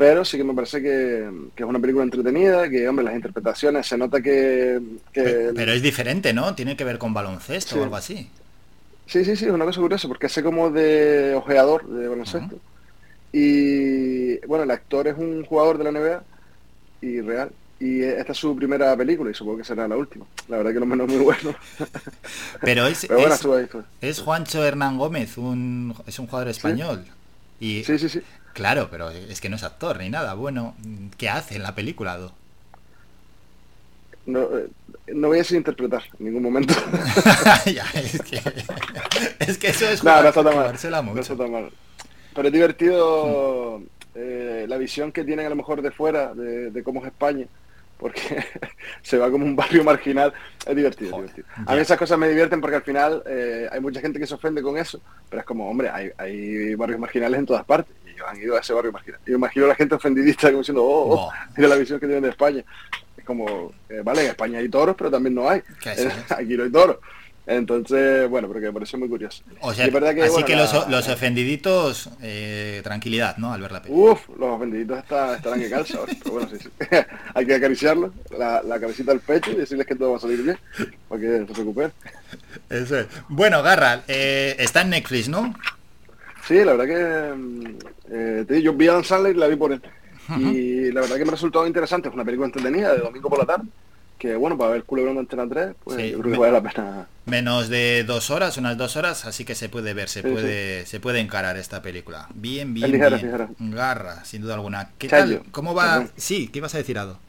Pero 0.00 0.24
sí 0.24 0.38
que 0.38 0.44
me 0.44 0.54
parece 0.54 0.80
que, 0.80 1.30
que 1.54 1.62
es 1.62 1.68
una 1.68 1.78
película 1.78 2.04
entretenida, 2.04 2.70
que 2.70 2.88
hombre, 2.88 3.04
las 3.04 3.14
interpretaciones 3.14 3.86
se 3.86 3.98
nota 3.98 4.22
que, 4.22 4.80
que 5.12 5.52
Pero 5.54 5.72
es 5.72 5.82
diferente, 5.82 6.32
¿no? 6.32 6.54
Tiene 6.54 6.74
que 6.74 6.84
ver 6.84 6.96
con 6.96 7.12
baloncesto 7.12 7.74
Sí. 7.74 7.78
o 7.78 7.82
algo 7.82 7.96
así. 7.96 8.30
Sí, 9.06 9.24
sí, 9.26 9.36
sí, 9.36 9.44
es 9.44 9.50
una 9.50 9.66
cosa 9.66 9.80
curiosa, 9.80 10.08
porque 10.08 10.24
hace 10.26 10.42
como 10.42 10.70
de 10.70 11.34
ojeador 11.34 11.86
de 11.86 12.08
baloncesto. 12.08 12.56
Y 13.32 14.38
bueno, 14.46 14.64
el 14.64 14.70
actor 14.70 15.06
es 15.08 15.18
un 15.18 15.44
jugador 15.44 15.78
de 15.78 15.84
la 15.84 15.90
NBA 15.92 16.24
y 17.02 17.20
real. 17.20 17.52
Y 17.78 18.02
esta 18.02 18.32
es 18.32 18.38
su 18.38 18.56
primera 18.56 18.96
película 18.96 19.30
y 19.30 19.34
supongo 19.34 19.58
que 19.58 19.64
será 19.64 19.88
la 19.88 19.96
última. 19.96 20.26
La 20.48 20.58
verdad 20.58 20.72
que 20.72 20.80
no 20.80 20.86
menos 20.86 21.08
muy 21.08 21.18
bueno. 21.18 21.54
Pero 22.62 22.86
es, 22.86 23.06
Pero 23.08 23.20
bueno, 23.20 23.36
es 24.00 24.20
Juancho 24.20 24.64
Hernán 24.64 24.98
Gómez, 24.98 25.38
un, 25.38 25.94
es 26.06 26.18
un 26.18 26.26
jugador 26.26 26.48
español. 26.48 27.06
Y, 27.58 27.84
Sí, 27.84 27.98
sí, 27.98 28.08
sí. 28.08 28.22
Claro, 28.52 28.88
pero 28.90 29.10
es 29.10 29.40
que 29.40 29.48
no 29.48 29.56
es 29.56 29.62
actor 29.62 29.98
ni 29.98 30.10
nada. 30.10 30.34
Bueno, 30.34 30.74
¿qué 31.16 31.28
hace 31.28 31.56
en 31.56 31.62
la 31.62 31.74
película? 31.74 32.16
Do? 32.18 32.32
No, 34.26 34.42
eh, 34.58 34.68
no 35.14 35.28
voy 35.28 35.38
a 35.38 35.40
decir 35.40 35.56
interpretar 35.56 36.02
en 36.18 36.26
ningún 36.26 36.42
momento. 36.42 36.74
Ya, 37.66 37.84
es, 37.94 38.20
que, 38.22 38.40
es 39.38 39.58
que 39.58 39.68
eso 39.68 39.88
es 39.88 40.04
no, 40.04 40.22
no 40.22 40.28
está 40.28 40.42
tan 40.44 40.56
mal. 40.56 40.78
No 41.14 41.20
está 41.20 41.36
tan 41.36 41.52
mal. 41.52 41.70
Pero 42.34 42.48
es 42.48 42.52
divertido 42.52 43.82
eh, 44.14 44.66
la 44.68 44.76
visión 44.78 45.12
que 45.12 45.24
tienen 45.24 45.46
a 45.46 45.50
lo 45.50 45.56
mejor 45.56 45.82
de 45.82 45.90
fuera 45.90 46.34
de, 46.34 46.70
de 46.70 46.82
cómo 46.82 47.00
es 47.00 47.06
España. 47.06 47.46
Porque 47.98 48.20
se 49.02 49.18
va 49.18 49.30
como 49.30 49.44
un 49.44 49.56
barrio 49.56 49.84
marginal. 49.84 50.32
Es 50.66 50.76
divertido, 50.76 51.10
es 51.10 51.16
divertido. 51.16 51.46
A 51.66 51.74
mí 51.74 51.80
esas 51.80 51.98
cosas 51.98 52.18
me 52.18 52.28
divierten 52.28 52.60
porque 52.60 52.76
al 52.76 52.82
final 52.82 53.22
eh, 53.26 53.68
hay 53.70 53.80
mucha 53.80 54.00
gente 54.00 54.18
que 54.18 54.26
se 54.26 54.34
ofende 54.34 54.62
con 54.62 54.78
eso. 54.78 55.00
Pero 55.28 55.40
es 55.40 55.46
como, 55.46 55.68
hombre, 55.68 55.90
hay, 55.90 56.10
hay 56.16 56.74
barrios 56.74 57.00
marginales 57.00 57.40
en 57.40 57.46
todas 57.46 57.64
partes. 57.64 57.94
Han 58.28 58.40
ido 58.40 58.56
a 58.56 58.60
ese 58.60 58.72
barrio 58.72 58.92
marginal. 58.92 59.20
Y 59.26 59.30
me 59.30 59.36
imagino 59.36 59.64
a 59.66 59.68
la 59.68 59.74
gente 59.74 59.94
ofendidista 59.94 60.48
como 60.48 60.58
diciendo, 60.58 60.84
oh, 60.84 61.14
oh, 61.26 61.32
mira 61.56 61.68
la 61.68 61.76
visión 61.76 61.98
que 62.00 62.06
tienen 62.06 62.22
de 62.24 62.30
España. 62.30 62.64
Es 63.16 63.24
como, 63.24 63.72
eh, 63.88 64.00
vale, 64.04 64.22
en 64.24 64.28
España 64.28 64.58
hay 64.58 64.68
toros, 64.68 64.94
pero 64.96 65.10
también 65.10 65.34
no 65.34 65.48
hay. 65.48 65.62
Aquí 66.30 66.56
no 66.56 66.64
hay 66.64 66.70
toros. 66.70 66.96
Entonces, 67.46 68.28
bueno, 68.28 68.46
porque 68.46 68.66
me 68.66 68.72
parece 68.72 68.96
muy 68.96 69.08
curioso. 69.08 69.42
O 69.60 69.74
sea, 69.74 69.86
es 69.86 69.92
verdad 69.92 70.14
que, 70.14 70.22
así 70.22 70.30
bueno, 70.32 70.46
que 70.46 70.54
la- 70.54 70.86
los, 70.88 71.08
ofendiditos, 71.08 72.08
eh, 72.22 72.80
tranquilidad, 72.84 73.38
¿no? 73.38 73.52
Al 73.52 73.60
ver 73.60 73.72
la 73.72 73.82
película. 73.82 74.12
Uf, 74.12 74.28
los 74.38 74.48
ofendiditos 74.50 74.98
está- 74.98 75.34
estarán 75.36 75.58
que 75.58 75.68
calza 75.68 75.98
pero 76.22 76.32
bueno, 76.34 76.48
sí, 76.50 76.58
sí. 76.60 76.68
Hay 77.34 77.46
que 77.46 77.54
acariciarlos, 77.54 78.12
la, 78.38 78.62
la 78.62 78.78
cabecita 78.78 79.10
al 79.10 79.20
pecho 79.20 79.50
y 79.50 79.56
decirles 79.56 79.86
que 79.86 79.96
todo 79.96 80.12
va 80.12 80.16
a 80.18 80.20
salir 80.20 80.42
bien, 80.42 80.58
para 81.08 81.20
que 81.20 81.26
no 81.26 81.46
se 81.48 81.52
preocupen. 81.54 81.92
Eso 82.68 82.98
es. 83.00 83.06
Bueno, 83.28 83.62
Garra, 83.64 84.02
eh, 84.06 84.54
está 84.58 84.82
en 84.82 84.90
Netflix, 84.90 85.28
¿no? 85.28 85.52
Sí, 86.50 86.64
la 86.64 86.74
verdad 86.74 86.86
que 86.86 87.34
mm, 87.36 87.78
eh, 88.10 88.44
te 88.46 88.54
digo, 88.54 88.72
yo 88.72 88.76
vi 88.76 88.88
a 88.88 88.94
Dan 88.94 89.04
Sandler 89.04 89.36
y 89.36 89.38
la 89.38 89.46
vi 89.46 89.54
por 89.56 89.72
él. 89.72 89.80
Y 90.34 90.90
la 90.92 91.00
verdad 91.02 91.16
que 91.16 91.24
me 91.24 91.30
resultó 91.32 91.64
interesante, 91.66 92.08
es 92.08 92.14
una 92.14 92.24
película 92.24 92.46
entretenida 92.46 92.92
de 92.92 93.00
domingo 93.00 93.28
por 93.28 93.38
la 93.38 93.46
tarde, 93.46 93.68
que 94.18 94.34
bueno, 94.36 94.58
para 94.58 94.72
ver 94.72 94.84
Culebrón 94.84 95.14
de 95.14 95.20
Antena 95.20 95.48
3, 95.48 95.76
pues 95.84 95.96
Sí, 95.96 96.10
yo 96.10 96.18
creo 96.20 96.32
que 96.32 96.38
vale 96.38 96.52
la 96.52 96.62
pena. 96.62 97.08
Menos 97.26 97.68
de 97.68 98.04
dos 98.04 98.30
horas, 98.30 98.56
unas 98.56 98.76
dos 98.76 98.96
horas, 98.96 99.24
así 99.26 99.44
que 99.44 99.54
se 99.54 99.68
puede 99.68 99.94
ver, 99.94 100.08
se 100.08 100.22
Sí, 100.22 100.28
puede, 100.28 100.86
se 100.86 101.00
puede 101.00 101.20
encarar 101.20 101.56
esta 101.56 101.82
película. 101.82 102.28
Bien, 102.34 102.74
bien, 102.74 102.86
Es 102.86 102.90
ligera, 102.92 103.16
bien. 103.16 103.26
ligera. 103.26 103.50
Garra, 103.58 104.24
sin 104.24 104.42
duda 104.42 104.54
alguna. 104.54 104.94
¿Qué 104.98 105.08
Chayo, 105.08 105.42
tal? 105.42 105.44
¿Cómo 105.52 105.74
va? 105.74 105.86
perdón. 105.86 106.10
Sí, 106.16 106.48
¿qué 106.48 106.58
ibas 106.58 106.74
a 106.74 106.78
decir, 106.78 106.98
Ado? 106.98 107.20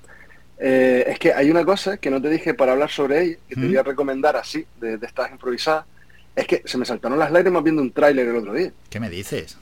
Eh, 0.57 1.05
es 1.07 1.19
que 1.19 1.33
hay 1.33 1.49
una 1.49 1.65
cosa 1.65 1.97
que 1.97 2.11
no 2.11 2.21
te 2.21 2.29
dije 2.29 2.53
para 2.53 2.73
hablar 2.73 2.89
sobre 2.91 3.23
ella, 3.23 3.37
que 3.47 3.55
te 3.57 3.65
¿Mm? 3.65 3.67
voy 3.67 3.77
a 3.77 3.83
recomendar 3.83 4.35
así, 4.35 4.67
de, 4.75 4.97
de 4.97 5.07
estas 5.07 5.31
improvisadas, 5.31 5.85
es 6.35 6.47
que 6.47 6.61
se 6.65 6.77
me 6.77 6.85
saltaron 6.85 7.19
las 7.19 7.31
lágrimas 7.31 7.63
viendo 7.63 7.81
un 7.81 7.91
tráiler 7.91 8.27
el 8.27 8.35
otro 8.37 8.53
día. 8.53 8.71
¿Qué 8.89 8.99
me 8.99 9.09
dices? 9.09 9.57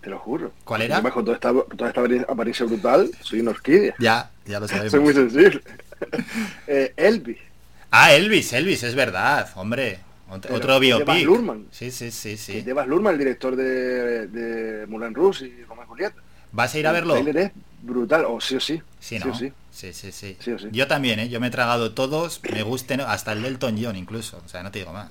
Te 0.00 0.10
lo 0.10 0.18
juro. 0.18 0.52
¿Cuál 0.64 0.82
era? 0.82 0.96
Yo 0.96 1.02
bajo 1.02 1.22
toda 1.22 1.36
esta, 1.36 1.52
toda 1.52 1.88
esta 1.88 2.32
apariencia 2.32 2.66
brutal, 2.66 3.10
soy 3.20 3.40
una 3.40 3.52
orquídea. 3.52 3.94
Ya, 3.98 4.30
ya 4.44 4.58
lo 4.58 4.66
sabemos. 4.66 4.90
Soy 4.90 5.00
muy 5.00 5.14
sensible. 5.14 5.62
eh, 6.66 6.92
Elvis. 6.96 7.38
Ah, 7.90 8.12
Elvis, 8.12 8.52
Elvis, 8.52 8.82
es 8.82 8.94
verdad, 8.94 9.50
hombre. 9.54 10.00
Otro 10.28 10.72
Baz 10.74 10.80
biopic. 10.80 11.24
Luhrmann. 11.24 11.66
Sí, 11.70 11.90
sí, 11.90 12.10
sí, 12.10 12.36
sí. 12.38 12.62
Llevas 12.62 12.88
Lurman, 12.88 13.12
el 13.12 13.18
director 13.18 13.54
de, 13.54 14.26
de 14.28 14.86
Moulin 14.86 15.14
Rouge 15.14 15.44
y 15.46 15.62
Romeo 15.64 15.86
Julieta. 15.86 16.16
¿Vas 16.52 16.74
a 16.74 16.78
ir 16.78 16.86
a 16.86 16.90
El 16.90 16.94
verlo? 16.94 17.14
tráiler 17.14 17.36
es 17.36 17.52
brutal, 17.82 18.24
o 18.26 18.40
sí 18.40 18.56
o 18.56 18.60
sí. 18.60 18.80
Sí, 18.98 19.18
Sí 19.18 19.28
¿no? 19.28 19.34
sí. 19.34 19.52
Sí, 19.70 19.92
sí, 19.92 20.10
sí. 20.10 20.36
Sí 20.40 20.52
o 20.52 20.58
sí. 20.58 20.68
Yo 20.72 20.86
también, 20.86 21.18
¿eh? 21.18 21.28
Yo 21.28 21.38
me 21.38 21.48
he 21.48 21.50
tragado 21.50 21.92
todos, 21.92 22.40
me 22.50 22.62
gusten, 22.62 23.02
hasta 23.02 23.32
el 23.32 23.42
del 23.42 23.58
John 23.60 23.96
incluso. 23.96 24.40
O 24.44 24.48
sea, 24.48 24.62
no 24.62 24.70
te 24.70 24.78
digo 24.80 24.92
más. 24.92 25.10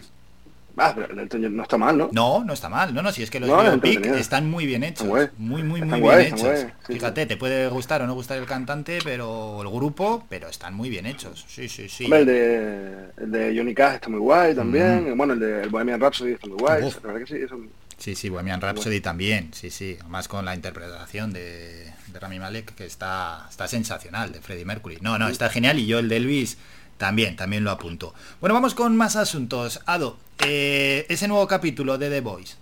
Ah, 0.77 0.93
pero 0.95 1.13
no 1.49 1.63
está 1.63 1.77
mal, 1.77 1.97
¿no? 1.97 2.09
No, 2.11 2.43
no 2.43 2.53
está 2.53 2.69
mal. 2.69 2.93
No, 2.93 3.01
no, 3.01 3.11
si 3.11 3.23
es 3.23 3.29
que 3.29 3.39
los 3.39 3.49
No, 3.49 3.61
biopic 3.61 4.05
están 4.05 4.49
muy 4.49 4.65
bien 4.65 4.83
hechos. 4.83 5.07
Muy, 5.37 5.63
muy, 5.63 5.81
muy 5.81 6.01
bien 6.01 6.19
hechos. 6.21 6.59
Sí, 6.87 6.93
Fíjate, 6.93 7.25
te 7.25 7.37
puede 7.37 7.67
gustar 7.69 8.01
o 8.01 8.07
no 8.07 8.13
gustar 8.13 8.37
el 8.37 8.45
cantante, 8.45 8.99
pero 9.03 9.61
el 9.61 9.69
grupo, 9.69 10.25
pero 10.29 10.47
están 10.47 10.73
muy 10.73 10.89
bien 10.89 11.05
hechos. 11.05 11.45
Sí, 11.47 11.67
sí, 11.67 11.89
sí. 11.89 12.05
Hombre, 12.05 12.19
el 12.21 12.25
de, 12.25 13.05
el 13.17 13.31
de 13.31 13.57
Johnny 13.57 13.73
Cash 13.73 13.95
está 13.95 14.09
muy 14.09 14.19
guay 14.19 14.55
también. 14.55 15.15
Bueno, 15.17 15.33
el 15.33 15.39
de 15.39 15.63
el 15.63 15.69
Bohemian 15.69 15.99
Rhapsody 15.99 16.33
está 16.33 16.47
muy 16.47 16.57
guay. 16.57 16.83
Uf. 16.83 16.95
La 17.03 17.11
verdad 17.11 17.25
que 17.27 17.33
sí, 17.37 17.43
eso- 17.43 17.59
Sí, 17.97 18.15
sí, 18.15 18.29
Bohemian 18.29 18.59
Rhapsody 18.59 18.99
también, 18.99 19.51
sí, 19.53 19.69
sí, 19.69 19.95
más 20.07 20.27
con 20.27 20.43
la 20.43 20.55
interpretación 20.55 21.31
de, 21.33 21.93
de 22.07 22.19
Rami 22.19 22.39
Malek 22.39 22.73
que 22.73 22.85
está, 22.85 23.45
está 23.47 23.67
sensacional, 23.67 24.31
de 24.31 24.41
Freddie 24.41 24.65
Mercury. 24.65 24.97
No, 25.01 25.19
no, 25.19 25.27
está 25.27 25.49
genial 25.51 25.77
y 25.77 25.85
yo 25.85 25.99
el 25.99 26.09
de 26.09 26.17
Elvis 26.17 26.57
también, 27.01 27.35
también 27.35 27.63
lo 27.63 27.71
apunto. 27.71 28.13
Bueno, 28.39 28.53
vamos 28.53 28.75
con 28.75 28.95
más 28.95 29.15
asuntos. 29.15 29.81
Ado, 29.87 30.17
eh, 30.45 31.07
ese 31.09 31.27
nuevo 31.27 31.47
capítulo 31.47 31.97
de 31.97 32.11
The 32.11 32.21
Voice. 32.21 32.57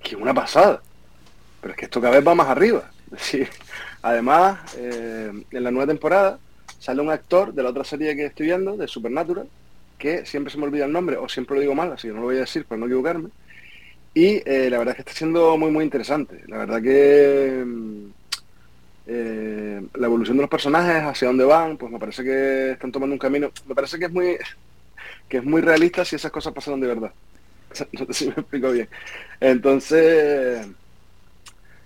que 0.00 0.14
una 0.14 0.32
pasada. 0.32 0.80
Pero 1.60 1.72
es 1.72 1.76
que 1.76 1.86
esto 1.86 2.00
cada 2.00 2.14
vez 2.14 2.24
va 2.24 2.36
más 2.36 2.48
arriba. 2.48 2.88
Sí. 3.18 3.42
Además, 4.02 4.60
eh, 4.76 5.32
en 5.50 5.64
la 5.64 5.72
nueva 5.72 5.88
temporada 5.88 6.38
sale 6.78 7.02
un 7.02 7.10
actor 7.10 7.52
de 7.52 7.64
la 7.64 7.70
otra 7.70 7.82
serie 7.82 8.14
que 8.14 8.26
estoy 8.26 8.46
viendo, 8.46 8.76
de 8.76 8.86
Supernatural, 8.86 9.48
que 9.98 10.24
siempre 10.24 10.52
se 10.52 10.58
me 10.58 10.66
olvida 10.66 10.84
el 10.84 10.92
nombre, 10.92 11.16
o 11.16 11.28
siempre 11.28 11.56
lo 11.56 11.62
digo 11.62 11.74
mal, 11.74 11.92
así 11.92 12.06
que 12.06 12.14
no 12.14 12.20
lo 12.20 12.26
voy 12.26 12.36
a 12.36 12.40
decir 12.40 12.64
para 12.64 12.78
no 12.78 12.86
equivocarme. 12.86 13.30
Y 14.14 14.40
eh, 14.48 14.68
la 14.70 14.78
verdad 14.78 14.92
es 14.92 14.96
que 14.96 15.10
está 15.10 15.12
siendo 15.14 15.56
muy, 15.56 15.72
muy 15.72 15.82
interesante. 15.82 16.44
La 16.46 16.58
verdad 16.58 16.80
que 16.80 17.64
mm, 17.66 18.10
eh, 19.06 19.82
la 19.94 20.06
evolución 20.06 20.36
de 20.36 20.42
los 20.42 20.50
personajes, 20.50 21.02
hacia 21.04 21.28
dónde 21.28 21.44
van, 21.44 21.76
pues 21.76 21.92
me 21.92 21.98
parece 21.98 22.24
que 22.24 22.72
están 22.72 22.92
tomando 22.92 23.14
un 23.14 23.18
camino. 23.18 23.50
Me 23.66 23.74
parece 23.74 23.98
que 23.98 24.06
es 24.06 24.12
muy, 24.12 24.36
que 25.28 25.38
es 25.38 25.44
muy 25.44 25.60
realista 25.62 26.04
si 26.04 26.16
esas 26.16 26.32
cosas 26.32 26.52
pasaron 26.52 26.80
de 26.80 26.88
verdad. 26.88 27.12
No 27.92 28.06
sé 28.06 28.12
si 28.14 28.26
me 28.26 28.32
explico 28.32 28.70
bien. 28.70 28.88
Entonces, 29.40 30.66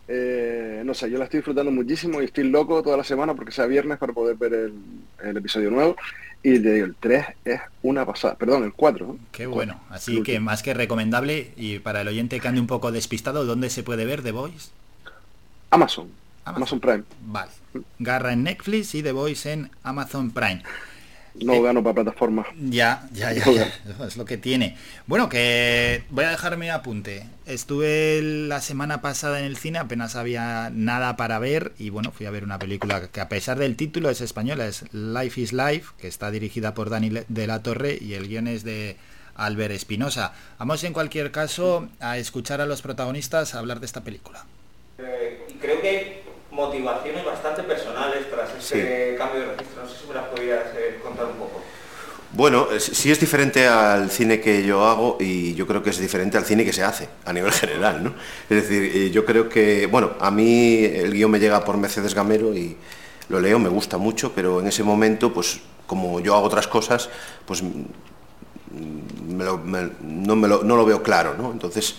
eh, 0.08 0.82
no 0.84 0.94
sé, 0.94 1.10
yo 1.10 1.18
la 1.18 1.24
estoy 1.24 1.38
disfrutando 1.38 1.70
muchísimo 1.70 2.20
y 2.20 2.26
estoy 2.26 2.44
loco 2.44 2.82
toda 2.82 2.96
la 2.96 3.04
semana 3.04 3.34
porque 3.34 3.52
sea 3.52 3.66
viernes 3.66 3.98
para 3.98 4.12
poder 4.12 4.36
ver 4.36 4.52
el, 4.54 4.74
el 5.22 5.36
episodio 5.36 5.70
nuevo. 5.70 5.96
Y 6.42 6.58
te 6.60 6.72
digo, 6.74 6.86
el 6.86 6.96
3 6.96 7.26
es 7.44 7.60
una 7.82 8.06
pasada, 8.06 8.34
perdón, 8.36 8.64
el 8.64 8.72
4. 8.72 9.06
¿no? 9.06 9.18
Qué 9.30 9.46
bueno, 9.46 9.80
así 9.90 10.22
que 10.22 10.38
último. 10.38 10.46
más 10.46 10.62
que 10.62 10.74
recomendable 10.74 11.52
y 11.56 11.78
para 11.80 12.00
el 12.00 12.08
oyente 12.08 12.40
que 12.40 12.48
ande 12.48 12.60
un 12.60 12.66
poco 12.66 12.92
despistado, 12.92 13.44
¿dónde 13.44 13.70
se 13.70 13.82
puede 13.82 14.04
ver 14.06 14.22
The 14.22 14.32
Voice? 14.32 14.70
Amazon, 15.70 16.08
Amazon 16.44 16.80
Prime. 16.80 17.04
Vale. 17.26 17.50
Garra 17.98 18.32
en 18.32 18.44
Netflix 18.44 18.94
y 18.94 19.02
The 19.02 19.12
Voice 19.12 19.52
en 19.52 19.70
Amazon 19.82 20.30
Prime. 20.30 20.62
No 21.34 21.62
gano 21.62 21.82
para 21.82 21.94
plataforma. 21.94 22.44
Ya, 22.58 23.08
ya, 23.12 23.32
ya, 23.32 23.72
es 24.06 24.16
lo 24.16 24.24
que 24.24 24.36
tiene. 24.36 24.76
Bueno, 25.06 25.28
que 25.28 26.02
voy 26.10 26.24
a 26.24 26.30
dejar 26.30 26.56
mi 26.56 26.68
apunte. 26.68 27.24
Estuve 27.46 28.20
la 28.22 28.60
semana 28.60 29.00
pasada 29.00 29.38
en 29.38 29.44
el 29.44 29.56
cine, 29.56 29.78
apenas 29.78 30.16
había 30.16 30.70
nada 30.72 31.16
para 31.16 31.38
ver 31.38 31.72
y 31.78 31.90
bueno, 31.90 32.10
fui 32.10 32.26
a 32.26 32.30
ver 32.30 32.44
una 32.44 32.58
película 32.58 33.08
que 33.08 33.20
a 33.20 33.28
pesar 33.28 33.58
del 33.58 33.76
título 33.76 34.10
es 34.10 34.20
española, 34.20 34.66
es 34.66 34.92
Life 34.92 35.40
is 35.40 35.52
Life, 35.52 35.92
que 35.98 36.08
está 36.08 36.30
dirigida 36.30 36.74
por 36.74 36.90
Dani 36.90 37.10
de 37.28 37.46
la 37.46 37.62
Torre 37.62 37.96
y 38.00 38.14
el 38.14 38.28
guion 38.28 38.48
es 38.48 38.64
de 38.64 38.96
Albert 39.36 39.72
Espinosa. 39.72 40.32
Vamos 40.58 40.82
en 40.84 40.92
cualquier 40.92 41.30
caso 41.30 41.88
a 42.00 42.18
escuchar 42.18 42.60
a 42.60 42.66
los 42.66 42.82
protagonistas 42.82 43.54
hablar 43.54 43.78
de 43.80 43.86
esta 43.86 44.02
película. 44.02 44.44
Eh, 44.98 45.46
creo 45.60 45.80
que 45.80 46.29
motivaciones 46.50 47.24
bastante 47.24 47.62
personales 47.62 48.30
tras 48.30 48.50
ese 48.58 49.14
cambio 49.16 49.40
de 49.40 49.46
registro. 49.56 49.82
No 49.82 49.88
sé 49.88 49.96
si 50.00 50.06
me 50.08 50.14
las 50.14 50.24
podrías 50.26 50.64
eh, 50.76 50.98
contar 51.02 51.26
un 51.26 51.34
poco. 51.34 51.60
Bueno, 52.32 52.68
es- 52.70 52.84
sí 52.84 53.10
es 53.10 53.18
diferente 53.18 53.66
al 53.66 54.10
cine 54.10 54.40
que 54.40 54.64
yo 54.64 54.84
hago 54.86 55.16
y 55.20 55.54
yo 55.54 55.66
creo 55.66 55.82
que 55.82 55.90
es 55.90 55.98
diferente 55.98 56.38
al 56.38 56.44
cine 56.44 56.64
que 56.64 56.72
se 56.72 56.82
hace 56.84 57.08
a 57.24 57.32
nivel 57.32 57.52
general, 57.62 58.02
¿no? 58.04 58.14
Es 58.48 58.62
decir, 58.68 58.92
eh, 58.94 59.10
yo 59.10 59.24
creo 59.24 59.48
que, 59.48 59.86
bueno, 59.86 60.12
a 60.20 60.30
mí 60.30 60.84
el 60.84 61.12
guion 61.12 61.30
me 61.30 61.40
llega 61.40 61.64
por 61.64 61.76
Mercedes 61.76 62.14
Gamero 62.14 62.54
y 62.54 62.76
lo 63.28 63.40
leo, 63.40 63.58
me 63.58 63.68
gusta 63.68 63.96
mucho, 63.98 64.32
pero 64.34 64.60
en 64.60 64.66
ese 64.68 64.82
momento, 64.82 65.32
pues 65.32 65.60
como 65.86 66.20
yo 66.20 66.34
hago 66.36 66.46
otras 66.46 66.68
cosas, 66.68 67.08
pues 67.46 67.62
mm, 67.62 67.84
me 69.28 69.44
lo- 69.44 69.58
me- 69.58 69.90
no, 70.02 70.36
me 70.36 70.46
lo, 70.48 70.62
no 70.62 70.76
lo 70.76 70.84
veo 70.84 71.02
claro, 71.02 71.34
¿no? 71.36 71.50
Entonces, 71.52 71.96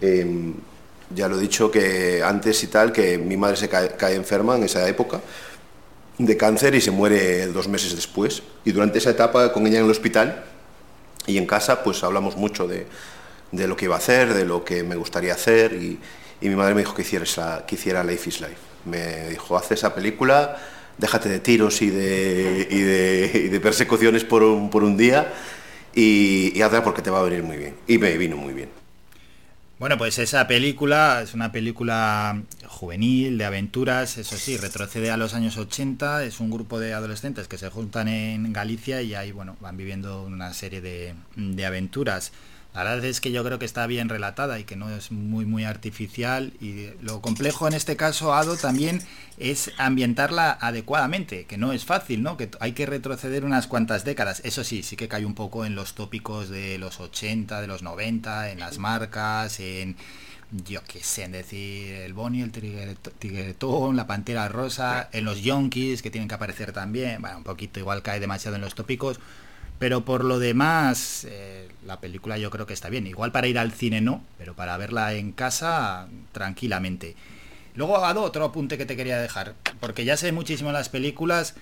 eh, 0.00 0.52
ya 1.14 1.28
lo 1.28 1.38
he 1.38 1.40
dicho 1.40 1.70
que 1.70 2.22
antes 2.22 2.62
y 2.64 2.66
tal, 2.68 2.92
que 2.92 3.18
mi 3.18 3.36
madre 3.36 3.56
se 3.56 3.68
cae, 3.68 3.90
cae 3.96 4.14
enferma 4.14 4.56
en 4.56 4.64
esa 4.64 4.88
época 4.88 5.20
de 6.18 6.36
cáncer 6.36 6.74
y 6.74 6.80
se 6.80 6.90
muere 6.90 7.46
dos 7.46 7.68
meses 7.68 7.94
después. 7.94 8.42
Y 8.64 8.72
durante 8.72 8.98
esa 8.98 9.10
etapa 9.10 9.52
con 9.52 9.66
ella 9.66 9.78
en 9.78 9.84
el 9.86 9.90
hospital 9.90 10.44
y 11.26 11.38
en 11.38 11.46
casa, 11.46 11.82
pues 11.82 12.02
hablamos 12.04 12.36
mucho 12.36 12.66
de, 12.66 12.86
de 13.50 13.66
lo 13.68 13.76
que 13.76 13.84
iba 13.84 13.94
a 13.94 13.98
hacer, 13.98 14.34
de 14.34 14.44
lo 14.44 14.64
que 14.64 14.82
me 14.82 14.96
gustaría 14.96 15.34
hacer 15.34 15.74
y, 15.74 15.98
mi 16.40 16.56
madre 16.56 16.74
me 16.74 16.80
dijo 16.80 16.92
que 16.92 17.02
hiciera, 17.02 17.64
que 17.64 17.76
hiciera 17.76 18.02
Life 18.02 18.28
is 18.28 18.40
Life. 18.40 18.56
Me 18.84 19.28
dijo, 19.28 19.56
haz 19.56 19.70
esa 19.70 19.94
película, 19.94 20.58
déjate 20.98 21.28
de 21.28 21.38
tiros 21.38 21.80
y 21.82 21.90
de, 21.90 22.66
y 22.68 23.48
de, 23.48 23.60
persecuciones 23.60 24.24
por 24.24 24.42
un, 24.42 24.68
por 24.68 24.82
un 24.82 24.96
día 24.96 25.32
y 25.94 26.60
hazla 26.60 26.82
porque 26.82 27.00
te 27.00 27.10
va 27.10 27.20
a 27.20 27.22
venir 27.22 27.44
muy 27.44 27.58
bien. 27.58 27.76
Y 27.86 27.98
me 27.98 28.18
vino 28.18 28.36
muy 28.36 28.54
bien. 28.54 28.81
Bueno, 29.82 29.98
pues 29.98 30.20
esa 30.20 30.46
película 30.46 31.22
es 31.24 31.34
una 31.34 31.50
película 31.50 32.40
juvenil, 32.68 33.36
de 33.36 33.44
aventuras, 33.44 34.16
eso 34.16 34.36
sí, 34.36 34.56
retrocede 34.56 35.10
a 35.10 35.16
los 35.16 35.34
años 35.34 35.56
80, 35.56 36.22
es 36.22 36.38
un 36.38 36.52
grupo 36.52 36.78
de 36.78 36.94
adolescentes 36.94 37.48
que 37.48 37.58
se 37.58 37.68
juntan 37.68 38.06
en 38.06 38.52
Galicia 38.52 39.02
y 39.02 39.16
ahí, 39.16 39.32
bueno, 39.32 39.56
van 39.58 39.76
viviendo 39.76 40.22
una 40.22 40.54
serie 40.54 40.80
de, 40.80 41.16
de 41.34 41.66
aventuras. 41.66 42.30
La 42.74 42.84
verdad 42.84 43.04
es 43.04 43.20
que 43.20 43.32
yo 43.32 43.44
creo 43.44 43.58
que 43.58 43.66
está 43.66 43.86
bien 43.86 44.08
relatada 44.08 44.58
y 44.58 44.64
que 44.64 44.76
no 44.76 44.88
es 44.88 45.12
muy 45.12 45.44
muy 45.44 45.64
artificial 45.64 46.54
y 46.58 46.88
lo 47.02 47.20
complejo 47.20 47.68
en 47.68 47.74
este 47.74 47.96
caso, 47.96 48.32
Ado, 48.32 48.56
también 48.56 49.02
es 49.36 49.72
ambientarla 49.76 50.56
adecuadamente, 50.58 51.44
que 51.44 51.58
no 51.58 51.72
es 51.72 51.84
fácil, 51.84 52.22
¿no? 52.22 52.38
Que 52.38 52.48
hay 52.60 52.72
que 52.72 52.86
retroceder 52.86 53.44
unas 53.44 53.66
cuantas 53.66 54.04
décadas. 54.04 54.40
Eso 54.44 54.64
sí, 54.64 54.82
sí 54.82 54.96
que 54.96 55.08
cae 55.08 55.26
un 55.26 55.34
poco 55.34 55.66
en 55.66 55.74
los 55.74 55.94
tópicos 55.94 56.48
de 56.48 56.78
los 56.78 56.98
80, 56.98 57.60
de 57.60 57.66
los 57.66 57.82
90, 57.82 58.50
en 58.50 58.60
las 58.60 58.78
marcas, 58.78 59.60
en 59.60 59.96
yo 60.64 60.82
qué 60.86 61.02
sé, 61.02 61.24
en 61.24 61.32
decir 61.32 61.94
el 61.94 62.12
Bonnie, 62.12 62.42
el 62.42 62.52
Tigretón, 62.52 63.96
la 63.96 64.06
Pantera 64.06 64.48
Rosa, 64.48 65.08
en 65.12 65.24
los 65.24 65.42
Yonkis 65.42 66.02
que 66.02 66.10
tienen 66.10 66.28
que 66.28 66.34
aparecer 66.34 66.72
también, 66.72 67.22
bueno, 67.22 67.38
un 67.38 67.44
poquito 67.44 67.80
igual 67.80 68.02
cae 68.02 68.20
demasiado 68.20 68.56
en 68.56 68.62
los 68.62 68.74
tópicos, 68.74 69.18
pero 69.82 70.04
por 70.04 70.22
lo 70.22 70.38
demás, 70.38 71.26
eh, 71.28 71.66
la 71.84 71.98
película 71.98 72.38
yo 72.38 72.50
creo 72.50 72.68
que 72.68 72.72
está 72.72 72.88
bien. 72.88 73.04
Igual 73.08 73.32
para 73.32 73.48
ir 73.48 73.58
al 73.58 73.72
cine 73.72 74.00
no, 74.00 74.22
pero 74.38 74.54
para 74.54 74.76
verla 74.76 75.12
en 75.14 75.32
casa 75.32 76.06
tranquilamente. 76.30 77.16
Luego, 77.74 77.96
Ado, 77.96 78.22
otro 78.22 78.44
apunte 78.44 78.78
que 78.78 78.86
te 78.86 78.94
quería 78.94 79.18
dejar, 79.18 79.54
porque 79.80 80.04
ya 80.04 80.16
sé 80.16 80.30
muchísimo 80.30 80.70
en 80.70 80.74
las 80.74 80.88
películas 80.88 81.56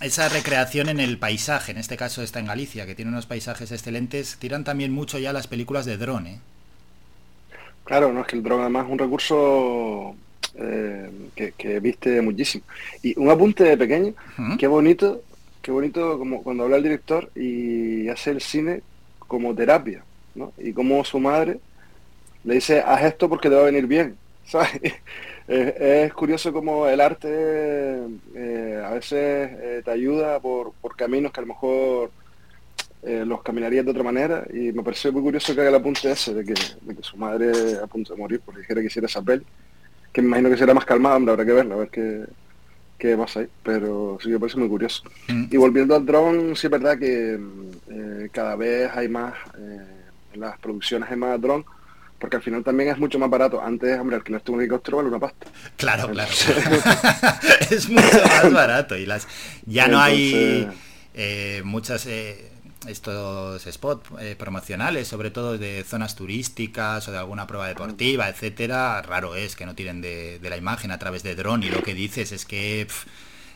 esa 0.00 0.30
recreación 0.30 0.88
en 0.88 1.00
el 1.00 1.18
paisaje, 1.18 1.72
en 1.72 1.76
este 1.76 1.98
caso 1.98 2.22
está 2.22 2.40
en 2.40 2.46
Galicia, 2.46 2.86
que 2.86 2.94
tiene 2.94 3.10
unos 3.10 3.26
paisajes 3.26 3.70
excelentes, 3.72 4.38
tiran 4.38 4.64
también 4.64 4.90
mucho 4.90 5.18
ya 5.18 5.34
las 5.34 5.46
películas 5.46 5.84
de 5.84 5.98
dron, 5.98 6.26
¿eh? 6.26 6.40
Claro, 7.84 8.10
no 8.10 8.22
es 8.22 8.26
que 8.26 8.36
el 8.36 8.42
dron 8.42 8.62
además 8.62 8.86
es 8.86 8.90
un 8.90 8.98
recurso 8.98 10.16
eh, 10.54 11.10
que, 11.36 11.52
que 11.52 11.78
viste 11.78 12.22
muchísimo. 12.22 12.64
Y 13.02 13.18
un 13.18 13.28
apunte 13.28 13.76
pequeño, 13.76 14.14
qué 14.58 14.66
bonito, 14.66 15.22
qué 15.64 15.72
bonito 15.72 16.18
como 16.18 16.42
cuando 16.42 16.64
habla 16.64 16.76
el 16.76 16.82
director 16.82 17.30
y 17.34 18.06
hace 18.10 18.30
el 18.30 18.42
cine 18.42 18.82
como 19.18 19.54
terapia, 19.54 20.04
¿no? 20.34 20.52
Y 20.58 20.74
como 20.74 21.02
su 21.04 21.18
madre 21.18 21.58
le 22.44 22.54
dice, 22.56 22.80
haz 22.80 23.02
esto 23.04 23.30
porque 23.30 23.48
te 23.48 23.54
va 23.54 23.62
a 23.62 23.64
venir 23.64 23.86
bien, 23.86 24.16
¿sabes? 24.44 24.70
Es, 25.48 26.12
curioso 26.12 26.52
como 26.52 26.86
el 26.86 27.00
arte 27.00 27.28
eh, 28.34 28.82
a 28.84 28.90
veces 28.90 29.50
eh, 29.52 29.82
te 29.82 29.90
ayuda 29.90 30.38
por, 30.38 30.74
caminos 30.96 31.32
que 31.32 31.40
a 31.40 31.42
lo 31.42 31.48
mejor 31.48 32.10
eh, 33.02 33.24
los 33.26 33.42
caminarías 33.42 33.86
de 33.86 33.90
otra 33.90 34.02
manera 34.02 34.44
y 34.52 34.70
me 34.72 34.82
pareció 34.82 35.12
muy 35.12 35.22
curioso 35.22 35.54
que 35.54 35.60
haga 35.62 35.70
el 35.70 35.76
apunte 35.76 36.10
ese 36.10 36.34
de 36.34 36.44
que, 36.44 36.54
de 36.82 36.94
que 36.94 37.02
su 37.02 37.16
madre 37.16 37.78
a 37.82 37.86
punto 37.86 38.14
de 38.14 38.20
morir 38.20 38.40
porque 38.44 38.60
dijera 38.60 38.80
que 38.80 38.86
hiciera 38.86 39.06
esa 39.06 39.22
peli 39.22 39.44
que 40.12 40.22
me 40.22 40.28
imagino 40.28 40.50
que 40.50 40.56
será 40.56 40.72
más 40.72 40.86
calmada 40.86 41.16
habrá 41.16 41.44
que 41.44 41.52
verla 41.52 41.74
a 41.74 41.78
ver 41.78 41.88
qué, 41.90 42.24
qué 42.98 43.16
pasa 43.16 43.40
ahí 43.40 43.48
pero 43.62 44.18
sí 44.22 44.28
me 44.28 44.38
parece 44.38 44.58
muy 44.58 44.68
curioso. 44.68 45.02
Y 45.28 45.56
volviendo 45.56 45.94
al 45.94 46.06
dron 46.06 46.56
sí 46.56 46.66
es 46.66 46.70
verdad 46.70 46.98
que 46.98 47.38
eh, 47.90 48.28
cada 48.32 48.56
vez 48.56 48.90
hay 48.94 49.08
más 49.08 49.34
eh, 49.58 49.86
en 50.34 50.40
las 50.40 50.58
producciones 50.58 51.10
hay 51.10 51.16
más 51.16 51.40
dron 51.40 51.64
porque 52.18 52.36
al 52.36 52.42
final 52.42 52.64
también 52.64 52.88
es 52.88 52.98
mucho 52.98 53.18
más 53.18 53.28
barato. 53.28 53.60
Antes 53.62 53.98
hombre 53.98 54.16
alquilarte 54.16 54.50
un 54.50 54.60
helicóptero 54.60 54.96
vale 54.96 55.10
una 55.10 55.18
pasta. 55.18 55.46
Claro, 55.76 56.08
claro. 56.08 56.30
es 57.70 57.88
mucho 57.90 58.22
más 58.26 58.52
barato 58.52 58.96
y 58.96 59.04
las 59.04 59.28
ya 59.66 59.88
no 59.88 60.00
hay 60.00 60.68
eh, 61.14 61.62
muchas 61.64 62.06
eh, 62.06 62.50
estos 62.86 63.62
spots 63.62 64.10
eh, 64.20 64.36
promocionales, 64.38 65.08
sobre 65.08 65.30
todo 65.30 65.58
de 65.58 65.84
zonas 65.84 66.16
turísticas 66.16 67.06
o 67.08 67.12
de 67.12 67.18
alguna 67.18 67.46
prueba 67.46 67.68
deportiva, 67.68 68.28
etcétera. 68.28 69.02
Raro 69.02 69.34
es 69.34 69.56
que 69.56 69.66
no 69.66 69.74
tiren 69.74 70.00
de, 70.00 70.38
de 70.38 70.50
la 70.50 70.56
imagen 70.56 70.90
a 70.90 70.98
través 70.98 71.22
de 71.22 71.34
dron 71.34 71.62
y 71.62 71.68
lo 71.68 71.82
que 71.82 71.94
dices 71.94 72.32
es 72.32 72.44
que 72.44 72.86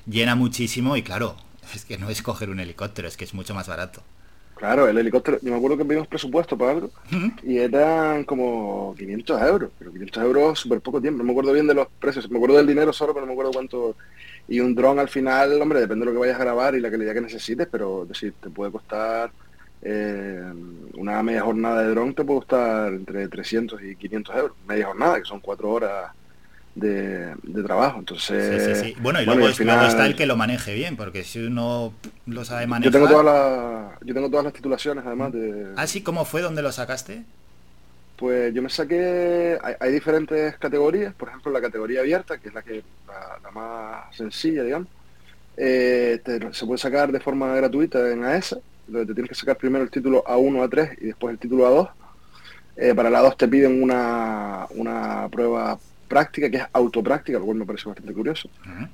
llena 0.07 0.35
muchísimo 0.35 0.97
y 0.97 1.03
claro, 1.03 1.37
es 1.75 1.85
que 1.85 1.99
no 1.99 2.11
es 2.11 2.23
coger 2.23 2.51
un 2.51 2.61
helicóptero, 2.61 3.09
es 3.09 3.17
que 3.17 3.25
es 3.25 3.35
mucho 3.35 3.55
más 3.55 3.69
barato. 3.69 4.03
Claro, 4.59 4.89
el 4.89 4.99
helicóptero, 4.99 5.39
yo 5.41 5.53
me 5.53 5.57
acuerdo 5.57 5.77
que 5.77 5.85
pedimos 5.85 6.09
presupuesto 6.09 6.59
para 6.59 6.73
algo 6.73 6.91
y 7.45 7.59
eran 7.59 8.25
como 8.25 8.93
500 8.99 9.43
euros, 9.43 9.71
pero 9.79 9.93
500 9.93 10.23
euros 10.25 10.59
súper 10.59 10.81
poco 10.81 11.01
tiempo, 11.01 11.19
no 11.19 11.25
me 11.25 11.31
acuerdo 11.31 11.53
bien 11.53 11.69
de 11.69 11.75
los 11.75 11.87
precios, 12.01 12.29
me 12.29 12.39
acuerdo 12.39 12.57
del 12.57 12.67
dinero 12.67 12.93
solo, 12.93 13.15
pero 13.15 13.25
no 13.25 13.29
me 13.29 13.35
acuerdo 13.35 13.53
cuánto... 13.53 13.95
Y 14.49 14.61
un 14.61 14.75
dron 14.75 14.99
al 14.99 15.09
final, 15.09 15.61
hombre, 15.61 15.81
depende 15.81 16.05
de 16.05 16.07
lo 16.07 16.13
que 16.13 16.27
vayas 16.27 16.41
a 16.41 16.45
grabar 16.45 16.75
y 16.75 16.81
la 16.81 16.91
calidad 16.91 17.13
que 17.15 17.21
necesites, 17.21 17.69
pero 17.71 18.03
es 18.05 18.09
decir, 18.09 18.33
te 18.41 18.49
puede 18.51 18.73
costar 18.73 19.31
eh, 19.83 20.43
una 20.95 21.23
media 21.23 21.43
jornada 21.43 21.83
de 21.83 21.91
dron, 21.91 22.15
te 22.15 22.25
puede 22.25 22.41
costar 22.41 22.93
entre 22.95 23.29
300 23.29 23.83
y 23.83 23.95
500 23.97 24.37
euros, 24.37 24.57
media 24.67 24.87
jornada, 24.87 25.19
que 25.19 25.25
son 25.27 25.41
cuatro 25.41 25.71
horas 25.71 26.13
de, 26.75 27.35
de 27.43 27.63
trabajo. 27.63 27.99
Entonces, 27.99 28.65
Sí, 28.65 28.75
sí, 28.75 28.95
sí. 28.95 29.01
Bueno, 29.03 29.21
y 29.21 29.27
bueno, 29.27 29.41
luego, 29.41 29.55
final- 29.55 29.87
está 29.87 30.07
el 30.07 30.17
que 30.17 30.27
lo 30.27 30.37
maneje 30.37 30.75
bien, 30.75 30.97
porque 30.97 31.25
si 31.25 31.45
uno 31.45 31.93
lo 32.27 32.45
sabe 32.45 32.63
yo 32.63 32.69
manejar... 32.69 32.93
tengo 32.93 33.09
todas 33.09 33.25
las 33.25 34.01
yo 34.07 34.15
tengo 34.15 34.31
todas 34.31 34.45
las 34.45 34.55
titulaciones 34.55 35.05
además 35.05 35.33
de 35.33 35.67
¿Ah, 35.77 35.87
sí? 35.87 36.03
¿Cómo 36.03 36.25
fue? 36.25 36.41
¿Dónde 36.41 36.63
lo 36.63 36.73
sacaste? 36.73 37.25
Pues 38.19 38.53
yo 38.53 38.63
me 38.63 38.69
saqué, 38.69 39.57
hay, 39.79 39.93
diferentes 39.93 40.57
categorías, 40.57 41.15
por 41.15 41.29
ejemplo 41.29 41.53
la 41.53 41.61
categoría 41.61 42.01
abierta, 42.01 42.39
que 42.39 42.49
es 42.49 42.55
la 42.55 42.63
que 42.63 42.83
la, 43.07 43.51
más 43.53 44.17
sencilla, 44.17 44.65
digamos, 44.65 44.89
eh, 45.57 46.21
se 46.51 46.67
puede 46.67 46.79
sacar 46.79 47.13
de 47.13 47.21
forma 47.21 47.55
gratuita 47.55 48.11
en 48.11 48.25
AESA, 48.25 48.59
donde 48.89 49.07
te 49.07 49.15
tienes 49.15 49.29
que 49.29 49.37
sacar 49.37 49.57
primero 49.57 49.85
el 49.85 49.91
título 49.91 50.25
A1, 50.25 50.69
A3 50.69 50.99
y 51.01 51.07
después 51.07 51.33
el 51.33 51.39
título 51.39 51.69
A2. 51.69 51.91
Eh, 52.77 52.95
para 52.97 53.09
la 53.09 53.23
A2 53.23 53.37
te 53.37 53.47
piden 53.47 53.81
una, 53.81 54.67
una 54.71 55.29
prueba 55.31 55.79
práctica, 56.09 56.51
que 56.51 56.57
es 56.57 56.65
autopráctica, 56.73 57.39
lo 57.39 57.45
cual 57.45 57.59
me 57.59 57.67
parece 57.67 57.87
bastante 57.89 58.13
curioso. 58.13 58.49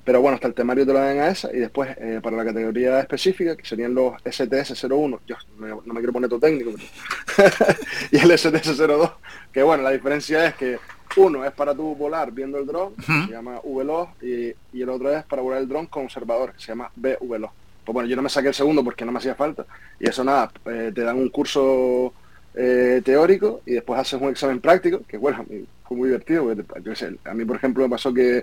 Pero 0.04 0.20
bueno, 0.20 0.34
hasta 0.34 0.48
el 0.48 0.54
temario 0.54 0.84
te 0.84 0.92
lo 0.92 0.98
dan 0.98 1.18
a 1.20 1.28
esa 1.28 1.50
y 1.54 1.58
después 1.60 1.96
eh, 1.98 2.20
para 2.22 2.36
la 2.36 2.44
categoría 2.44 3.00
específica, 3.00 3.56
que 3.56 3.64
serían 3.64 3.94
los 3.94 4.14
STS-01, 4.24 5.20
yo 5.26 5.36
me- 5.58 5.68
no 5.70 5.94
me 5.94 6.00
quiero 6.00 6.12
poner 6.12 6.28
todo 6.28 6.40
técnico, 6.40 6.72
pero- 6.74 7.48
y 8.10 8.16
el 8.16 8.30
STS-02, 8.30 9.12
que 9.52 9.62
bueno, 9.62 9.82
la 9.82 9.90
diferencia 9.90 10.46
es 10.46 10.54
que 10.54 10.78
uno 11.16 11.44
es 11.44 11.52
para 11.52 11.74
tú 11.74 11.94
volar 11.94 12.32
viendo 12.32 12.58
el 12.58 12.66
dron, 12.66 12.92
se 13.26 13.32
llama 13.32 13.60
VLO, 13.62 14.10
y, 14.20 14.48
y 14.76 14.82
el 14.82 14.88
otro 14.88 15.10
es 15.16 15.24
para 15.24 15.42
volar 15.42 15.60
el 15.60 15.68
dron 15.68 15.86
con 15.86 16.04
observador, 16.04 16.52
que 16.52 16.60
se 16.60 16.68
llama 16.68 16.90
BVLO. 16.96 17.52
Pues 17.84 17.92
bueno, 17.94 18.08
yo 18.08 18.16
no 18.16 18.22
me 18.22 18.30
saqué 18.30 18.48
el 18.48 18.54
segundo 18.54 18.82
porque 18.82 19.04
no 19.04 19.12
me 19.12 19.18
hacía 19.18 19.34
falta. 19.34 19.66
Y 20.00 20.08
eso 20.08 20.24
nada, 20.24 20.50
eh, 20.66 20.90
te 20.94 21.02
dan 21.02 21.16
un 21.18 21.28
curso 21.28 22.12
eh, 22.54 23.02
teórico 23.04 23.60
y 23.66 23.72
después 23.74 24.00
haces 24.00 24.20
un 24.20 24.30
examen 24.30 24.60
práctico, 24.60 25.02
que 25.06 25.18
bueno, 25.18 25.44
fue 25.84 25.96
muy 25.96 26.08
divertido. 26.08 26.44
porque 26.44 26.62
te- 26.62 26.80
yo 26.82 26.90
qué 26.92 26.96
sé, 26.96 27.16
a 27.24 27.34
mí, 27.34 27.44
por 27.44 27.56
ejemplo, 27.56 27.84
me 27.84 27.90
pasó 27.90 28.12
que 28.12 28.42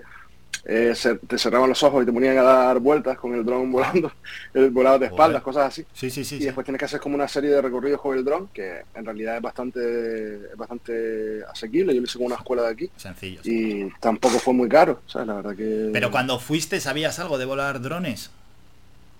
eh, 0.64 0.94
se- 0.94 1.16
te 1.16 1.38
cerraban 1.38 1.68
los 1.68 1.82
ojos 1.82 2.02
y 2.02 2.06
te 2.06 2.12
ponían 2.12 2.38
a 2.38 2.42
dar 2.42 2.78
vueltas 2.78 3.18
con 3.18 3.34
el 3.34 3.44
dron 3.44 3.72
volando, 3.72 4.12
el 4.54 4.70
volado 4.70 4.98
de 5.00 5.06
espaldas, 5.06 5.42
cosas 5.42 5.66
así. 5.66 5.84
Sí, 5.92 6.08
sí, 6.10 6.24
sí. 6.24 6.36
y 6.36 6.44
después 6.44 6.64
tienes 6.64 6.78
que 6.78 6.84
hacer 6.84 7.00
como 7.00 7.16
una 7.16 7.26
serie 7.26 7.50
de 7.50 7.60
recorridos 7.62 8.00
con 8.00 8.16
el 8.16 8.24
dron, 8.24 8.48
que 8.48 8.82
en 8.94 9.04
realidad 9.04 9.36
es 9.36 9.42
bastante 9.42 10.34
es 10.52 10.56
bastante 10.56 11.42
asequible. 11.50 11.94
Yo 11.94 12.00
lo 12.00 12.06
hice 12.06 12.18
con 12.18 12.26
una 12.26 12.36
escuela 12.36 12.62
de 12.62 12.68
aquí. 12.68 12.90
Sencillo. 12.96 13.40
Y 13.44 13.88
tampoco 13.98 14.38
fue 14.38 14.54
muy 14.54 14.68
caro, 14.68 15.00
¿sabes? 15.06 15.26
La 15.28 15.34
verdad 15.34 15.56
que... 15.56 15.90
Pero 15.92 16.10
cuando 16.12 16.38
fuiste, 16.38 16.80
¿sabías 16.80 17.18
algo 17.18 17.38
de 17.38 17.44
volar 17.46 17.80
drones? 17.80 18.30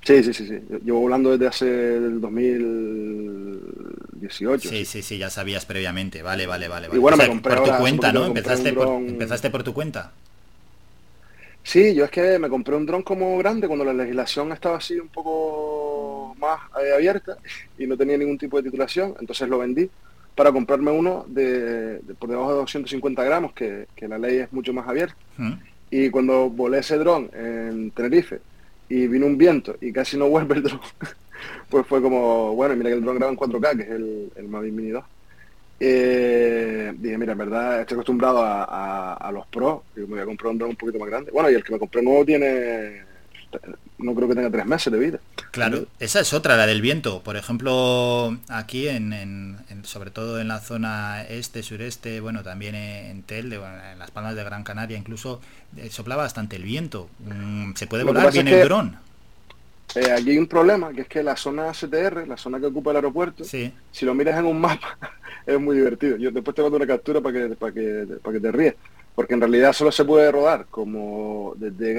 Sí, 0.05 0.23
sí, 0.25 0.35
sí, 0.35 0.47
sí. 0.49 0.59
Llevo 0.85 1.01
volando 1.01 1.31
desde 1.31 1.47
hace 1.47 1.95
el 1.97 2.21
2018. 2.21 4.69
Sí, 4.69 4.85
sí, 4.85 5.03
sí, 5.03 5.19
ya 5.19 5.31
sabías 5.31 5.65
previamente. 5.65 6.23
Vale, 6.23 6.47
vale, 6.47 6.69
vale. 6.69 6.89
Y 6.93 6.99
vale. 6.99 6.99
bueno, 6.99 7.17
O 7.17 7.19
me 7.19 7.29
compré 7.29 7.57
por 7.57 7.69
tu 7.69 7.77
cuenta, 7.79 8.13
¿no? 8.13 8.27
Empezaste 8.27 8.73
por, 8.73 8.89
empezaste 8.89 9.51
por 9.51 9.63
tu 9.63 9.73
cuenta. 9.73 10.13
Sí, 11.65 11.95
yo 11.95 12.05
es 12.05 12.11
que 12.11 12.39
me 12.39 12.49
compré 12.49 12.75
un 12.75 12.87
dron 12.87 13.03
como 13.03 13.39
grande 13.39 13.69
cuando 13.69 13.85
la 13.85 13.93
legislación 13.93 14.51
estaba 14.53 14.79
así 14.79 14.99
un 14.99 15.09
poco 15.09 16.35
más 16.39 16.59
eh, 16.83 16.93
abierta 16.93 17.37
y 17.79 17.87
no 17.87 17.97
tenía 17.97 18.19
ningún 18.19 18.37
tipo 18.37 18.57
de 18.57 18.65
titulación, 18.65 19.15
entonces 19.21 19.49
lo 19.49 19.59
vendí 19.59 19.89
para 20.35 20.51
comprarme 20.51 20.91
uno 20.91 21.25
de, 21.29 22.01
de 22.01 22.15
por 22.15 22.29
debajo 22.29 22.51
de 22.51 22.57
250 22.57 23.23
gramos, 23.23 23.53
que, 23.53 23.87
que 23.95 24.09
la 24.09 24.19
ley 24.19 24.39
es 24.39 24.53
mucho 24.53 24.73
más 24.73 24.89
abierta. 24.89 25.15
¿Mm? 25.37 25.53
Y 25.91 26.11
cuando 26.11 26.51
volé 26.51 26.79
ese 26.79 26.99
dron 26.99 27.31
en 27.35 27.91
Tenerife 27.93 28.41
y 28.93 29.07
vino 29.07 29.25
un 29.25 29.39
viento 29.39 29.75
y 29.81 29.91
casi 29.91 30.19
no 30.19 30.29
vuelve 30.29 30.57
el 30.57 30.65
dron, 30.65 30.81
pues 31.71 31.87
fue 31.87 32.03
como, 32.03 32.55
bueno, 32.55 32.77
mira 32.77 32.91
que 32.91 32.97
el 32.97 33.03
dron 33.03 33.17
graba 33.17 33.33
en 33.33 33.39
4K, 33.39 33.77
que 33.77 33.83
es 33.85 33.91
el, 33.91 34.31
el 34.37 34.49
Mavic 34.49 34.73
Mini 34.75 34.91
2. 34.91 35.05
Eh, 35.81 36.93
dije, 36.99 37.17
mira, 37.17 37.33
en 37.33 37.39
verdad 37.39 37.81
estoy 37.81 37.95
acostumbrado 37.95 38.43
a, 38.45 39.31
los 39.33 39.47
pros, 39.47 39.81
y 39.97 40.01
me 40.01 40.07
voy 40.07 40.21
a 40.21 40.25
comprar 40.27 40.53
un 40.53 40.59
dron 40.59 40.71
un 40.71 40.77
poquito 40.77 40.99
más 40.99 41.09
grande. 41.09 41.31
Bueno, 41.31 41.51
y 41.51 41.55
el 41.55 41.65
que 41.65 41.73
me 41.73 41.79
compré 41.79 42.03
nuevo 42.03 42.23
tiene, 42.27 43.03
no 43.99 44.15
creo 44.15 44.29
que 44.29 44.35
tenga 44.35 44.51
tres 44.51 44.67
meses 44.67 44.93
de 44.93 44.99
vida. 44.99 45.19
Claro, 45.51 45.87
esa 46.01 46.21
es 46.21 46.33
otra, 46.33 46.57
la 46.57 46.67
del 46.67 46.81
viento. 46.81 47.23
Por 47.23 47.37
ejemplo, 47.37 48.37
aquí, 48.49 48.89
en, 48.89 49.13
en- 49.13 49.57
en- 49.69 49.85
sobre 49.85 50.11
todo 50.11 50.41
en 50.41 50.49
la 50.49 50.61
zona 50.61 51.23
este, 51.25 51.63
sureste, 51.63 52.21
bueno, 52.21 52.43
también 52.43 52.75
en 52.75 53.23
Telde, 53.23 53.59
bueno, 53.59 53.75
en 53.93 53.99
las 53.99 54.11
Palmas 54.11 54.35
de 54.35 54.45
Gran 54.45 54.65
Canaria, 54.65 54.97
incluso 54.99 55.41
eh, 55.77 55.89
soplaba 55.91 56.23
bastante 56.25 56.57
el 56.57 56.63
viento. 56.65 57.09
Mm, 57.21 57.75
¿Se 57.75 57.87
puede 57.87 58.05
volar 58.05 58.33
bien 58.33 58.49
el 58.49 58.55
que- 58.55 58.65
dron? 58.65 58.97
Eh, 59.95 60.11
aquí 60.11 60.31
hay 60.31 60.39
un 60.39 60.47
problema, 60.47 60.91
que 60.93 61.03
es 61.03 61.09
que 61.09 61.23
la 61.23 61.37
zona 61.37 61.71
CTR, 61.75 62.27
la 62.27 62.39
zona 62.39 62.59
que 62.59 62.67
ocupa 62.67 62.91
el 62.93 62.97
aeropuerto, 62.97 63.45
Sí. 63.45 63.73
si 63.91 64.07
lo 64.07 64.15
miras 64.15 64.39
en 64.39 64.47
un 64.47 64.59
mapa, 64.59 64.97
es 65.47 65.61
muy 65.61 65.77
divertido. 65.77 66.17
Yo 66.17 66.31
después 66.31 66.55
te 66.55 66.63
mando 66.63 66.79
una 66.79 66.87
captura 66.87 67.21
para 67.21 67.39
que, 67.49 67.55
para 67.57 67.73
que, 67.75 68.07
para 68.23 68.33
que 68.35 68.41
te 68.41 68.53
ríes. 68.53 68.75
Porque 69.15 69.35
en 69.35 69.41
realidad 69.41 69.75
solo 69.75 69.93
se 69.93 70.07
puede 70.07 70.33
rodar 70.33 70.65
como 70.71 71.53
desde 71.57 71.93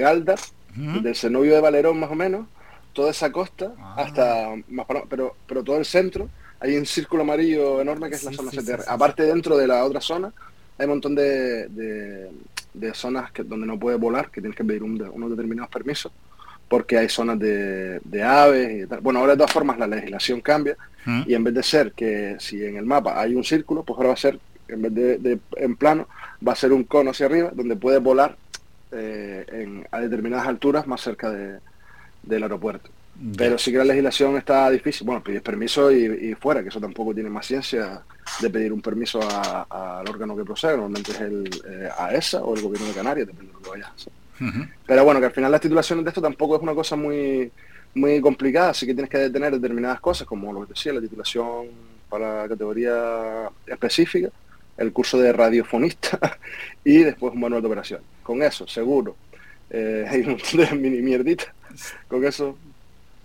Galda, 0.76 0.92
desde 0.94 1.08
el 1.10 1.14
Cenobio 1.16 1.54
de 1.54 1.60
Valerón 1.60 1.98
más 2.00 2.10
o 2.10 2.14
menos, 2.14 2.46
toda 2.92 3.10
esa 3.10 3.30
costa 3.32 3.72
Ah. 3.78 3.94
hasta 3.98 4.54
más 4.68 4.86
para- 4.86 5.04
pero, 5.04 5.34
pero 5.46 5.62
todo 5.64 5.76
el 5.78 5.84
centro, 5.84 6.28
hay 6.60 6.76
un 6.76 6.86
círculo 6.86 7.22
amarillo 7.22 7.80
enorme 7.80 8.08
que 8.08 8.16
es 8.16 8.24
la 8.24 8.32
zona 8.32 8.50
sí, 8.50 8.58
CTR. 8.58 8.82
sí, 8.82 8.86
Aparte 8.88 9.22
dentro 9.24 9.56
de 9.56 9.66
la 9.66 9.84
otra 9.84 10.00
zona, 10.00 10.32
hay 10.78 10.84
un 10.86 10.90
montón 10.90 11.14
de, 11.14 11.68
de- 11.68 12.30
de 12.72 12.94
zonas 12.94 13.30
que, 13.32 13.42
donde 13.44 13.66
no 13.66 13.78
puedes 13.78 14.00
volar, 14.00 14.30
que 14.30 14.40
tienes 14.40 14.56
que 14.56 14.64
pedir 14.64 14.82
un 14.82 15.00
unos 15.12 15.30
determinados 15.30 15.70
permisos 15.70 16.10
porque 16.68 16.96
hay 16.98 17.08
zonas 17.08 17.38
de, 17.38 18.00
de 18.02 18.22
aves 18.22 18.84
y 18.84 18.86
tal. 18.88 19.00
Bueno, 19.00 19.20
ahora 19.20 19.32
de 19.32 19.38
todas 19.38 19.52
formas 19.52 19.78
la 19.78 19.86
legislación 19.86 20.40
cambia 20.40 20.76
¿Mm? 21.04 21.22
y 21.26 21.34
en 21.34 21.44
vez 21.44 21.54
de 21.54 21.62
ser 21.62 21.92
que 21.92 22.36
si 22.40 22.64
en 22.64 22.76
el 22.76 22.86
mapa 22.86 23.20
hay 23.20 23.34
un 23.34 23.44
círculo, 23.44 23.84
pues 23.84 23.96
ahora 23.98 24.08
va 24.08 24.14
a 24.14 24.16
ser, 24.16 24.40
en 24.68 24.82
vez 24.82 24.94
de, 24.94 25.18
de- 25.18 25.38
en 25.56 25.76
plano, 25.76 26.08
va 26.46 26.52
a 26.52 26.56
ser 26.56 26.72
un 26.72 26.82
cono 26.84 27.10
hacia 27.10 27.26
arriba 27.26 27.50
donde 27.54 27.76
puedes 27.76 28.02
volar 28.02 28.36
eh, 28.94 29.44
en- 29.48 29.86
a 29.90 30.00
determinadas 30.00 30.46
alturas 30.46 30.86
más 30.86 31.00
cerca 31.00 31.30
de- 31.30 31.58
del 32.22 32.42
aeropuerto. 32.42 32.90
Pero 33.36 33.56
sí 33.58 33.70
que 33.70 33.78
la 33.78 33.84
legislación 33.84 34.36
está 34.36 34.68
difícil. 34.70 35.06
Bueno, 35.06 35.22
pides 35.22 35.40
permiso 35.42 35.92
y, 35.92 36.04
y 36.30 36.34
fuera, 36.34 36.62
que 36.62 36.68
eso 36.70 36.80
tampoco 36.80 37.14
tiene 37.14 37.30
más 37.30 37.46
ciencia 37.46 38.02
de 38.40 38.50
pedir 38.50 38.72
un 38.72 38.80
permiso 38.82 39.20
al 39.70 40.08
órgano 40.08 40.36
que 40.36 40.44
procede. 40.44 40.72
Normalmente 40.72 41.12
es 41.12 41.20
el 41.20 41.48
eh, 41.68 41.88
AESA 41.96 42.42
o 42.42 42.56
el 42.56 42.62
gobierno 42.62 42.88
de 42.88 42.94
Canarias, 42.94 43.26
depende 43.28 43.52
de 43.52 43.58
lo 43.58 43.62
que 43.62 43.70
vayas 43.70 43.88
a 43.88 43.92
hacer. 43.94 44.12
Pero 44.84 45.04
bueno, 45.04 45.20
que 45.20 45.26
al 45.26 45.32
final 45.32 45.52
las 45.52 45.60
titulaciones 45.60 46.04
de 46.04 46.08
esto 46.08 46.20
tampoco 46.20 46.56
es 46.56 46.62
una 46.62 46.74
cosa 46.74 46.96
muy 46.96 47.52
muy 47.94 48.20
complicada, 48.20 48.70
así 48.70 48.84
que 48.86 48.92
tienes 48.94 49.08
que 49.08 49.30
tener 49.30 49.52
determinadas 49.52 50.00
cosas, 50.00 50.26
como 50.26 50.52
lo 50.52 50.62
que 50.66 50.72
decía, 50.72 50.92
la 50.92 51.00
titulación 51.00 51.68
para 52.10 52.48
categoría 52.48 53.48
específica, 53.68 54.30
el 54.76 54.92
curso 54.92 55.18
de 55.18 55.32
radiofonista 55.32 56.38
y 56.84 56.98
después 56.98 57.34
un 57.34 57.40
manual 57.40 57.62
de 57.62 57.68
operación. 57.68 58.00
Con 58.22 58.42
eso, 58.42 58.66
seguro, 58.66 59.16
eh, 59.70 60.06
hay 60.08 60.20
un 60.20 60.32
montón 60.32 60.60
de 60.60 60.72
mini 60.72 61.02
mierditas, 61.02 61.48
con 62.08 62.24
eso 62.24 62.56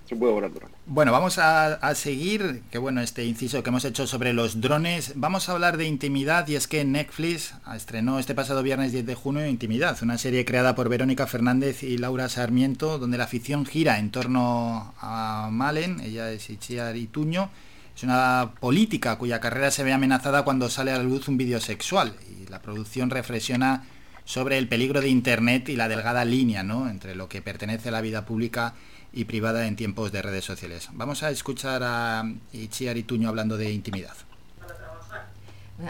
se 0.10 0.16
puede 0.16 0.34
volar 0.34 0.52
drones. 0.52 0.76
Bueno, 0.88 1.12
vamos 1.12 1.38
a, 1.38 1.76
a 1.76 1.94
seguir, 1.94 2.64
que 2.72 2.80
bueno, 2.80 3.00
este 3.00 3.24
inciso 3.26 3.62
que 3.62 3.70
hemos 3.70 3.86
hecho 3.86 4.08
sobre 4.08 4.34
los 4.34 4.60
drones, 4.60 5.14
vamos 5.16 5.48
a 5.48 5.52
hablar 5.52 5.78
de 5.78 5.86
intimidad 5.86 6.48
y 6.48 6.56
es 6.56 6.68
que 6.68 6.84
Netflix 6.84 7.54
estrenó 7.76 8.18
este 8.18 8.34
pasado 8.34 8.64
viernes 8.64 8.92
10 8.92 9.06
de 9.06 9.14
junio 9.14 9.46
Intimidad, 9.46 10.00
una 10.02 10.18
serie 10.18 10.46
creada 10.46 10.74
por 10.74 10.90
Verónica 10.90 11.28
Fernández 11.28 11.84
y 11.84 12.00
Laura 12.00 12.28
Sarmiento, 12.28 12.98
donde 12.98 13.20
la 13.20 13.28
ficción 13.28 13.68
gira 13.68 14.00
en 14.00 14.10
torno 14.10 14.96
a 15.00 15.50
Malen, 15.52 16.00
ella 16.00 16.32
es 16.32 16.50
Itziar 16.50 16.98
Ituño, 16.98 17.52
es 18.00 18.04
una 18.04 18.52
política 18.62 19.18
cuya 19.18 19.42
carrera 19.42 19.72
se 19.72 19.84
ve 19.84 19.92
amenazada 19.92 20.44
cuando 20.44 20.70
sale 20.70 20.94
a 20.94 20.98
la 20.98 21.04
luz 21.04 21.28
un 21.28 21.36
vídeo 21.36 21.60
sexual 21.60 22.14
y 22.32 22.50
la 22.50 22.62
producción 22.62 23.10
reflexiona 23.10 23.84
sobre 24.24 24.58
el 24.58 24.70
peligro 24.70 25.02
de 25.02 25.10
Internet 25.10 25.68
y 25.68 25.76
la 25.76 25.90
delgada 25.90 26.24
línea 26.24 26.64
¿no? 26.64 26.90
entre 26.90 27.14
lo 27.14 27.28
que 27.28 27.42
pertenece 27.42 27.90
a 27.90 27.92
la 27.92 28.00
vida 28.00 28.26
pública 28.26 28.74
y 29.12 29.26
privada 29.26 29.68
en 29.68 29.76
tiempos 29.76 30.14
de 30.14 30.22
redes 30.22 30.46
sociales. 30.46 30.88
Vamos 30.94 31.24
a 31.24 31.30
escuchar 31.30 31.82
a 31.84 32.24
Itziar 32.54 32.96
Ituño 32.96 33.28
hablando 33.28 33.58
de 33.58 33.70
intimidad. 33.74 34.14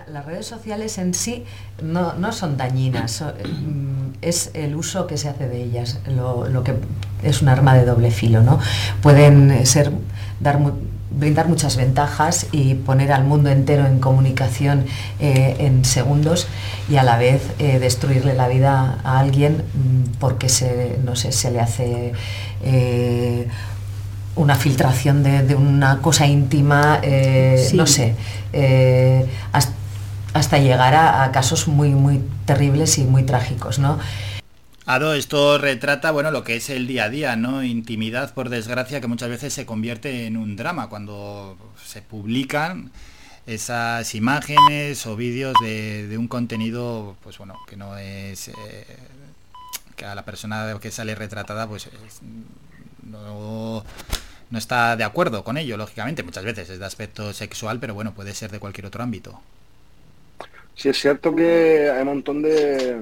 Las 0.08 0.26
redes 0.26 0.48
sociales 0.48 0.98
en 0.98 1.14
sí 1.14 1.44
no, 1.84 2.32
son 2.32 2.58
dañinas, 2.58 3.22
mm, 3.22 4.14
es 4.24 4.50
el 4.56 4.76
uso 4.76 5.06
que 5.06 5.18
se 5.18 5.30
hace 5.30 5.48
de 5.48 5.64
ellas, 5.64 6.00
lo, 6.08 6.48
lo 6.48 6.64
que 6.64 6.74
es 7.22 7.44
un 7.44 7.50
arma 7.50 7.76
de 7.76 7.86
doble 7.86 8.10
filo, 8.10 8.42
¿no? 8.42 8.60
Pueden 9.02 9.52
eh, 9.52 9.66
ser, 9.68 9.92
dar, 10.40 10.60
brindar 11.12 11.48
muchas 11.48 11.76
ventajas 11.76 12.46
y 12.52 12.76
poner 12.76 13.12
al 13.12 13.24
mundo 13.24 13.50
entero 13.50 13.86
en 13.88 14.00
comunicación 14.00 14.86
eh, 15.20 15.56
en 15.60 15.84
segundos 15.86 16.48
y 16.90 16.98
a 16.98 17.04
la 17.04 17.18
vez 17.18 17.42
eh, 17.60 17.80
destruirle 17.80 18.34
la 18.36 18.48
vida 18.48 19.00
a 19.04 19.20
alguien 19.20 19.64
mm, 19.74 20.20
porque 20.20 20.50
se, 20.50 20.98
no 21.04 21.16
sé, 21.16 21.32
se 21.32 21.52
le 21.52 21.60
hace 21.62 22.14
eh, 22.64 23.48
una 24.36 24.56
filtración 24.56 25.24
de, 25.24 25.42
de 25.44 25.56
una 25.56 26.00
cosa 26.02 26.26
íntima, 26.28 27.02
Sí. 27.02 27.76
no 27.76 27.86
sé, 27.88 28.16
hasta, 29.52 29.74
hasta 30.34 30.58
llegar 30.60 30.94
a, 30.94 31.24
a 31.24 31.32
casos 31.32 31.68
muy, 31.68 31.90
muy 31.90 32.22
terribles 32.46 32.98
y 33.00 33.04
muy 33.04 33.24
trágicos, 33.24 33.80
¿no? 33.80 33.98
Ado, 34.90 35.14
esto 35.14 35.60
retrata, 35.60 36.10
bueno, 36.10 36.32
lo 36.32 36.44
que 36.44 36.56
es 36.56 36.70
el 36.72 36.88
día 36.88 37.04
a 37.06 37.10
día, 37.10 37.36
¿no? 37.36 37.64
Intimidad, 37.64 38.34
por 38.34 38.50
desgracia, 38.50 39.00
que 39.00 39.06
muchas 39.08 39.30
veces 39.30 39.54
se 39.54 39.66
convierte 39.68 40.26
en 40.26 40.36
un 40.36 40.56
drama 40.56 40.90
cuando 40.90 41.58
se 41.86 42.02
publican 42.02 42.92
esas 43.46 44.16
imágenes 44.16 45.06
o 45.06 45.16
vídeos 45.16 45.54
de, 45.62 46.16
un 46.18 46.28
contenido, 46.28 47.16
pues 47.24 47.38
bueno, 47.38 47.56
que 47.68 47.78
no 47.78 47.98
es... 47.98 48.48
eh, 48.50 48.54
que 49.96 50.06
a 50.06 50.16
la 50.16 50.26
persona 50.26 50.78
que 50.82 50.92
sale 50.92 51.14
retratada, 51.16 51.68
pues 51.68 51.88
es- 51.88 52.22
no, 53.04 53.84
no 54.50 54.58
está 54.58 54.96
de 54.98 55.04
acuerdo 55.04 55.44
con 55.44 55.58
ello, 55.58 55.78
lógicamente. 55.78 56.24
Muchas 56.24 56.44
veces 56.46 56.70
es 56.70 56.80
de 56.80 56.86
aspecto 56.86 57.34
sexual, 57.34 57.80
pero 57.80 57.94
bueno, 57.94 58.14
puede 58.16 58.34
ser 58.34 58.52
de 58.52 58.60
cualquier 58.60 58.88
otro 58.88 59.04
ámbito. 59.04 59.40
Sí, 60.76 60.90
es 60.90 60.98
cierto 61.00 61.36
que 61.36 61.90
hay 61.92 62.02
un 62.02 62.08
montón 62.08 62.42
de, 62.42 62.98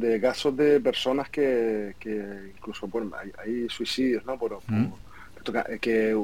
de 0.00 0.20
casos 0.20 0.56
de 0.56 0.80
personas 0.80 1.28
que, 1.30 1.94
que 1.98 2.52
incluso 2.56 2.86
bueno, 2.88 3.12
hay, 3.16 3.30
hay 3.42 3.68
suicidios, 3.68 4.24
¿no? 4.26 4.38
Por, 4.38 4.58
Mm. 4.68 4.86
que 5.80 6.10
eh, 6.10 6.16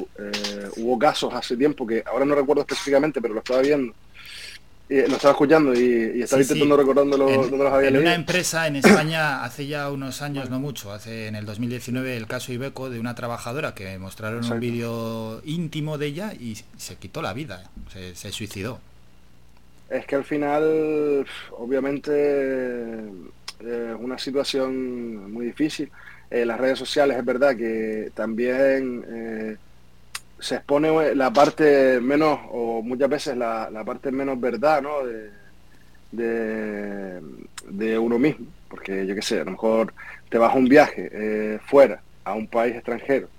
hubo 0.78 0.98
casos 0.98 1.32
hace 1.32 1.56
tiempo 1.56 1.86
que 1.86 2.02
ahora 2.04 2.24
no 2.24 2.34
recuerdo 2.34 2.62
específicamente, 2.62 3.20
pero 3.22 3.34
lo 3.34 3.38
estaba 3.40 3.60
viendo, 3.62 3.94
y, 4.88 4.96
lo 4.96 5.14
estaba 5.14 5.30
escuchando 5.30 5.72
y, 5.74 5.78
y 6.18 6.22
estaba 6.22 6.42
Sí, 6.42 6.48
sí. 6.48 6.54
intentando 6.54 6.76
recordando 6.76 7.16
lo- 7.16 7.28
En- 7.30 7.42
dónde 7.42 7.58
los 7.64 7.72
había 7.72 7.86
en 7.88 7.94
leído. 7.94 8.02
una 8.08 8.14
empresa 8.16 8.66
en 8.66 8.76
España 8.76 9.44
hace 9.44 9.68
ya 9.68 9.90
unos 9.92 10.22
años, 10.22 10.50
no 10.50 10.58
mucho, 10.58 10.92
hace 10.92 11.28
en 11.28 11.36
el 11.36 11.46
2019 11.46 12.16
el 12.16 12.26
caso 12.26 12.52
Ibeco 12.52 12.90
de 12.90 12.98
una 12.98 13.14
trabajadora 13.14 13.76
que 13.76 13.96
mostraron 13.96 14.44
un 14.44 14.58
vídeo 14.58 15.40
íntimo 15.44 15.98
de 15.98 16.06
ella 16.06 16.32
y 16.34 16.56
se 16.76 16.96
quitó 16.96 17.22
la 17.22 17.32
vida, 17.32 17.70
se, 17.92 18.16
se 18.16 18.32
suicidó. 18.32 18.80
Es 19.88 20.04
que 20.06 20.16
al 20.16 20.24
final, 20.24 21.24
obviamente, 21.52 23.04
eh, 23.66 23.94
una 23.98 24.18
situación 24.18 25.32
muy 25.32 25.46
difícil. 25.46 25.90
Eh, 26.30 26.44
las 26.46 26.58
redes 26.60 26.78
sociales 26.78 27.16
es 27.18 27.24
verdad 27.24 27.56
que 27.56 28.10
también 28.14 29.04
eh, 29.08 29.56
se 30.38 30.56
expone 30.56 31.14
la 31.14 31.32
parte 31.32 32.00
menos, 32.00 32.40
o 32.50 32.82
muchas 32.82 33.08
veces 33.10 33.36
la, 33.36 33.70
la 33.70 33.84
parte 33.84 34.12
menos 34.12 34.40
verdad, 34.40 34.82
¿no? 34.82 35.04
De, 35.06 35.30
de, 36.10 37.20
de 37.68 37.98
uno 37.98 38.18
mismo. 38.18 38.46
Porque 38.68 39.06
yo 39.06 39.14
qué 39.14 39.22
sé, 39.22 39.40
a 39.40 39.44
lo 39.44 39.52
mejor 39.52 39.94
te 40.28 40.38
vas 40.38 40.54
a 40.54 40.58
un 40.58 40.66
viaje 40.68 41.08
eh, 41.12 41.58
fuera, 41.66 42.02
a 42.24 42.34
un 42.34 42.48
país 42.48 42.74
extranjero, 42.74 43.30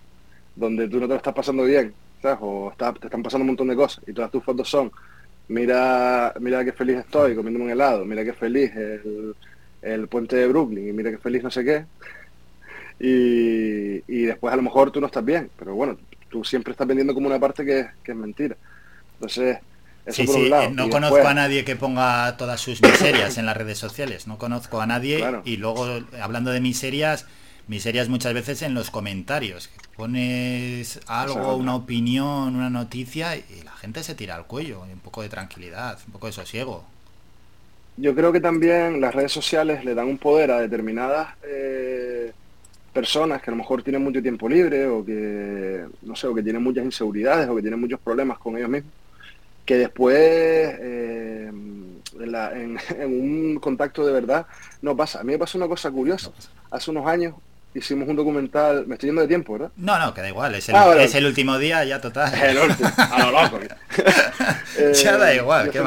donde 0.55 0.87
tú 0.89 0.97
no 0.99 1.07
te 1.07 1.13
lo 1.13 1.17
estás 1.17 1.33
pasando 1.33 1.63
bien, 1.65 1.95
¿sabes? 2.21 2.39
O 2.41 2.71
está- 2.71 2.93
te 2.93 3.07
están 3.07 3.23
pasando 3.23 3.43
un 3.43 3.47
montón 3.49 3.67
de 3.69 3.75
cosas 3.75 4.03
y 4.07 4.13
todas 4.13 4.31
tus 4.31 4.43
fotos 4.43 4.69
son 4.69 4.91
mira, 5.47 6.33
mira 6.39 6.65
qué 6.65 6.73
feliz 6.73 6.97
estoy 6.99 7.35
comiéndome 7.35 7.65
un 7.65 7.71
helado, 7.71 8.05
mira 8.05 8.23
qué 8.25 8.33
feliz 8.33 8.75
el, 8.75 9.35
el 9.83 10.07
puente 10.07 10.35
de 10.35 10.47
Brooklyn 10.47 10.87
y 10.89 10.93
mira 10.93 11.11
qué 11.11 11.17
feliz 11.17 11.43
no 11.43 11.51
sé 11.51 11.63
qué. 11.63 11.85
Y, 12.99 14.03
y 14.07 14.23
después 14.23 14.53
a 14.53 14.55
lo 14.57 14.61
mejor 14.61 14.91
tú 14.91 15.01
no 15.01 15.07
estás 15.07 15.25
bien, 15.25 15.49
pero 15.57 15.75
bueno, 15.75 15.97
tú 16.29 16.43
siempre 16.43 16.71
estás 16.71 16.87
vendiendo 16.87 17.13
como 17.13 17.27
una 17.27 17.39
parte 17.39 17.65
que, 17.65 17.87
que 18.03 18.11
es 18.11 18.17
mentira. 18.17 18.55
Entonces, 19.15 19.57
eso 20.05 20.21
Sí, 20.21 20.25
por 20.25 20.35
sí, 20.35 20.41
un 20.43 20.49
lado. 20.49 20.63
eh, 20.63 20.71
no 20.71 20.85
Y 20.87 20.89
conozco 20.89 21.15
después- 21.15 21.31
a 21.31 21.33
nadie 21.35 21.65
que 21.65 21.75
ponga 21.75 22.35
todas 22.37 22.61
sus 22.61 22.81
miserias 22.81 23.37
en 23.37 23.45
las 23.45 23.57
redes 23.57 23.77
sociales, 23.77 24.27
no 24.27 24.37
conozco 24.37 24.79
a 24.81 24.85
nadie 24.87 25.17
Claro. 25.17 25.41
y 25.45 25.57
luego 25.57 25.85
hablando 26.21 26.51
de 26.51 26.61
miserias, 26.61 27.25
miserias 27.67 28.09
muchas 28.09 28.33
veces 28.33 28.61
en 28.61 28.73
los 28.73 28.89
comentarios, 28.91 29.69
pones 29.95 30.99
algo, 31.07 31.33
Exacto. 31.35 31.55
una 31.57 31.75
opinión, 31.75 32.55
una 32.55 32.69
noticia 32.69 33.35
y 33.37 33.43
la 33.63 33.71
gente 33.71 34.03
se 34.03 34.15
tira 34.15 34.35
al 34.35 34.45
cuello, 34.45 34.81
un 34.81 34.99
poco 34.99 35.21
de 35.21 35.29
tranquilidad, 35.29 35.97
un 36.07 36.13
poco 36.13 36.27
de 36.27 36.33
sosiego. 36.33 36.85
Yo 37.97 38.15
creo 38.15 38.31
que 38.31 38.39
también 38.39 38.99
las 38.99 39.13
redes 39.13 39.31
sociales 39.31 39.85
le 39.85 39.93
dan 39.93 40.07
un 40.07 40.17
poder 40.17 40.51
a 40.51 40.59
determinadas 40.59 41.29
eh, 41.45 42.31
personas 42.91 43.41
que 43.41 43.49
a 43.49 43.53
lo 43.53 43.57
mejor 43.57 43.83
tienen 43.83 44.03
mucho 44.03 44.21
tiempo 44.21 44.49
libre 44.49 44.87
o 44.87 45.05
que, 45.05 45.85
no 46.01 46.15
sé, 46.15 46.27
o 46.27 46.33
que 46.33 46.41
tienen 46.43 46.63
muchas 46.63 46.85
inseguridades 46.85 47.47
o 47.49 47.55
que 47.55 47.61
tienen 47.61 47.79
muchos 47.79 47.99
problemas 47.99 48.37
con 48.39 48.57
ellos 48.57 48.69
mismos, 48.69 48.91
que 49.65 49.77
después 49.77 50.15
eh, 50.17 51.47
en, 51.49 52.31
la- 52.31 52.51
en- 52.53 52.79
en 52.99 53.21
un 53.21 53.59
contacto 53.59 54.05
de 54.05 54.11
verdad 54.13 54.45
no 54.81 54.95
pasa. 54.97 55.19
A 55.19 55.23
mí 55.23 55.33
me 55.33 55.39
pasó 55.39 55.57
una 55.59 55.67
cosa 55.67 55.91
curiosa. 55.91 56.31
Hace 56.71 56.89
unos 56.91 57.05
años 57.05 57.35
hicimos 57.75 58.07
un 58.07 58.15
documental, 58.15 58.85
me 58.87 58.95
estoy 58.95 59.09
yendo 59.09 59.21
de 59.21 59.27
tiempo, 59.27 59.53
¿verdad? 59.53 59.71
No, 59.77 59.97
no, 59.99 60.13
que 60.15 60.21
da 60.21 60.29
igual, 60.29 60.53
es 60.55 60.67
el, 60.69 60.75
Ah, 60.75 60.85
vale. 60.87 61.03
es 61.05 61.13
el 61.15 61.25
último 61.27 61.57
día, 61.59 61.83
ya 61.85 62.01
total. 62.01 62.33
El 62.33 62.57
último, 62.57 62.89
a 62.97 63.19
lo 63.23 63.31
loco. 63.31 63.59
Ya 65.03 65.17
da 65.17 65.33
igual, 65.35 65.69
qué. 65.69 65.79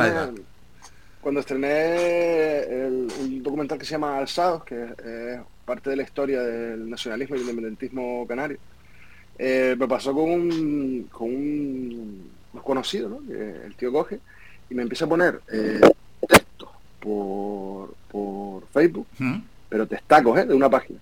Cuando 1.27 1.41
estrené 1.41 2.59
el- 2.61 3.09
un 3.21 3.43
documental 3.43 3.77
que 3.77 3.85
se 3.85 3.91
llama 3.91 4.17
Alzados, 4.17 4.63
que 4.63 4.81
es 4.85 5.41
parte 5.65 5.91
de 5.91 5.97
la 5.97 6.05
historia 6.05 6.41
del 6.41 6.89
nacionalismo 6.89 7.35
y 7.35 7.39
el 7.41 7.45
independentismo 7.47 8.25
canario, 8.29 8.59
eh, 9.37 9.75
me 9.77 9.89
pasó 9.89 10.15
con 10.15 10.31
un, 10.31 11.09
con 11.11 11.29
un 11.29 12.31
conocido, 12.63 13.09
¿no? 13.09 13.27
Que 13.27 13.67
el 13.67 13.75
tío 13.75 13.91
coge 13.91 14.21
y 14.71 14.75
me 14.77 14.83
empieza 14.83 15.07
a 15.07 15.09
poner 15.09 15.41
eh, 15.51 15.81
textos 16.29 16.69
por, 17.01 17.93
por 18.09 18.69
Facebook, 18.69 19.09
¿Mm? 19.19 19.39
pero 19.69 19.85
testacos, 19.89 20.39
¿eh? 20.39 20.47
De 20.47 20.55
una 20.55 20.71
página. 20.71 21.01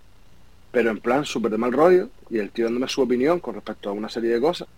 Pero 0.72 0.88
en 0.90 1.00
plan 1.00 1.26
súper 1.26 1.50
de 1.50 1.58
mal 1.58 1.70
rollo, 1.74 2.08
y 2.30 2.38
el 2.38 2.48
tío 2.50 2.64
dándome 2.64 2.88
su 2.88 3.02
opinión 3.02 3.40
con 3.40 3.56
respecto 3.56 3.90
a 3.90 3.92
una 3.92 4.08
serie 4.08 4.30
de 4.30 4.40
cosas. 4.40 4.68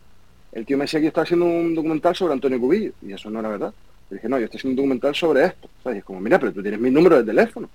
El 0.51 0.66
tío 0.66 0.77
me 0.77 0.86
decía 0.86 0.98
que 0.98 1.05
yo 1.05 1.09
estaba 1.10 1.23
haciendo 1.23 1.47
un 1.47 1.73
documental 1.77 2.16
sobre 2.16 2.32
Antonio 2.32 2.59
Cubillo, 2.59 2.90
y 3.01 3.12
eso 3.12 3.31
no 3.31 3.39
era 3.39 3.48
verdad. 3.48 3.73
Le 4.11 4.16
dije, 4.16 4.28
no, 4.28 4.39
yo 4.39 4.45
estoy 4.45 4.59
haciendo 4.59 4.83
un 4.83 4.89
documental 4.89 5.15
sobre 5.15 5.45
esto. 5.47 5.69
¿Sabes? 5.83 5.97
Y 5.97 5.99
es 6.01 6.05
como, 6.05 6.20
mira, 6.20 6.39
pero 6.39 6.53
tú 6.53 6.62
tienes 6.62 6.81
mi 6.81 6.91
número 6.91 7.16
de 7.16 7.24
teléfono. 7.24 7.69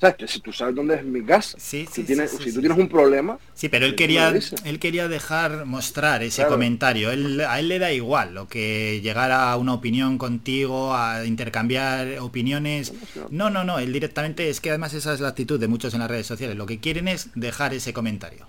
¿Sabes? 0.00 0.14
Que 0.16 0.28
si 0.28 0.38
tú 0.40 0.52
sabes 0.52 0.76
dónde 0.76 0.94
es 0.94 1.04
mi 1.04 1.24
casa, 1.24 1.58
sí, 1.58 1.84
sí, 1.90 2.04
tienes- 2.04 2.30
sí, 2.30 2.44
si 2.44 2.52
tú 2.54 2.60
tienes 2.60 2.78
un 2.78 2.88
problema, 2.88 3.36
Sí, 3.54 3.68
pero 3.68 3.84
él 3.84 3.96
quería, 3.96 4.32
él 4.64 4.78
quería 4.78 5.08
dejar 5.08 5.66
mostrar 5.66 6.22
ese 6.22 6.42
Claro. 6.42 6.52
comentario. 6.54 7.10
Él, 7.10 7.40
a 7.40 7.58
él 7.58 7.66
le 7.66 7.80
da 7.80 7.92
igual 7.92 8.32
lo 8.32 8.46
que 8.46 9.00
llegara 9.02 9.50
a 9.50 9.56
una 9.56 9.74
opinión 9.74 10.16
contigo, 10.16 10.94
a 10.94 11.24
intercambiar 11.26 12.18
opiniones. 12.20 12.92
No, 13.30 13.50
no, 13.50 13.64
no. 13.64 13.80
Él 13.80 13.92
directamente 13.92 14.48
es 14.48 14.60
que 14.60 14.68
además 14.70 14.94
esa 14.94 15.12
es 15.14 15.20
la 15.20 15.28
actitud 15.28 15.58
de 15.58 15.66
muchos 15.66 15.92
en 15.94 16.00
las 16.00 16.08
redes 16.10 16.28
sociales. 16.28 16.56
Lo 16.56 16.66
que 16.66 16.78
quieren 16.78 17.08
es 17.08 17.30
dejar 17.34 17.74
ese 17.74 17.92
comentario. 17.92 18.46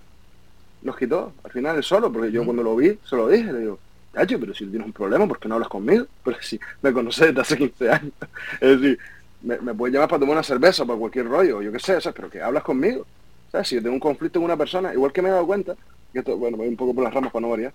los 0.84 0.96
quitó. 0.96 1.34
Al 1.44 1.52
final 1.52 1.76
él 1.78 1.84
solo, 1.84 2.10
porque 2.12 2.32
yo 2.32 2.46
cuando 2.46 2.64
lo 2.64 2.76
vi, 2.76 2.98
se 3.10 3.16
lo 3.16 3.28
dije, 3.28 3.52
le 3.52 3.60
digo, 3.60 3.80
Tacho, 4.12 4.40
pero 4.40 4.54
si 4.54 4.66
tienes 4.68 4.88
un 4.88 4.94
problema, 4.94 5.28
¿por 5.28 5.40
qué 5.40 5.48
no 5.48 5.56
hablas 5.56 5.70
conmigo? 5.70 6.06
Pero 6.24 6.38
si 6.42 6.60
me 6.82 6.92
conoces 6.94 7.28
desde 7.28 7.42
hace 7.42 7.58
15 7.58 7.90
años. 7.92 8.14
Es 8.60 8.82
decir, 8.82 9.00
me, 9.42 9.60
me 9.60 9.74
puedes 9.76 9.94
llamar 9.94 10.10
para 10.10 10.20
tomar 10.20 10.34
una 10.36 10.44
cerveza, 10.44 10.86
para 10.86 10.98
cualquier 11.00 11.28
rollo, 11.28 11.62
yo 11.62 11.72
qué 11.72 11.80
sé, 11.80 12.02
¿sabes? 12.02 12.14
Pero 12.16 12.30
que 12.30 12.42
hablas 12.42 12.64
conmigo. 12.64 13.08
¿Sabes? 13.52 13.68
Si 13.68 13.76
yo 13.76 13.82
tengo 13.84 13.94
un 13.96 14.00
conflicto 14.00 14.40
con 14.40 14.46
una 14.46 14.58
persona, 14.58 14.94
igual 14.94 15.12
que 15.14 15.22
me 15.22 15.30
he 15.30 15.32
dado 15.32 15.46
cuenta, 15.48 15.76
que 16.12 16.20
esto, 16.20 16.38
bueno, 16.38 16.58
voy 16.58 16.68
un 16.68 16.76
poco 16.78 16.94
por 16.96 17.04
las 17.04 17.14
ramas 17.14 17.32
para 17.32 17.42
no 17.42 17.50
variar, 17.50 17.74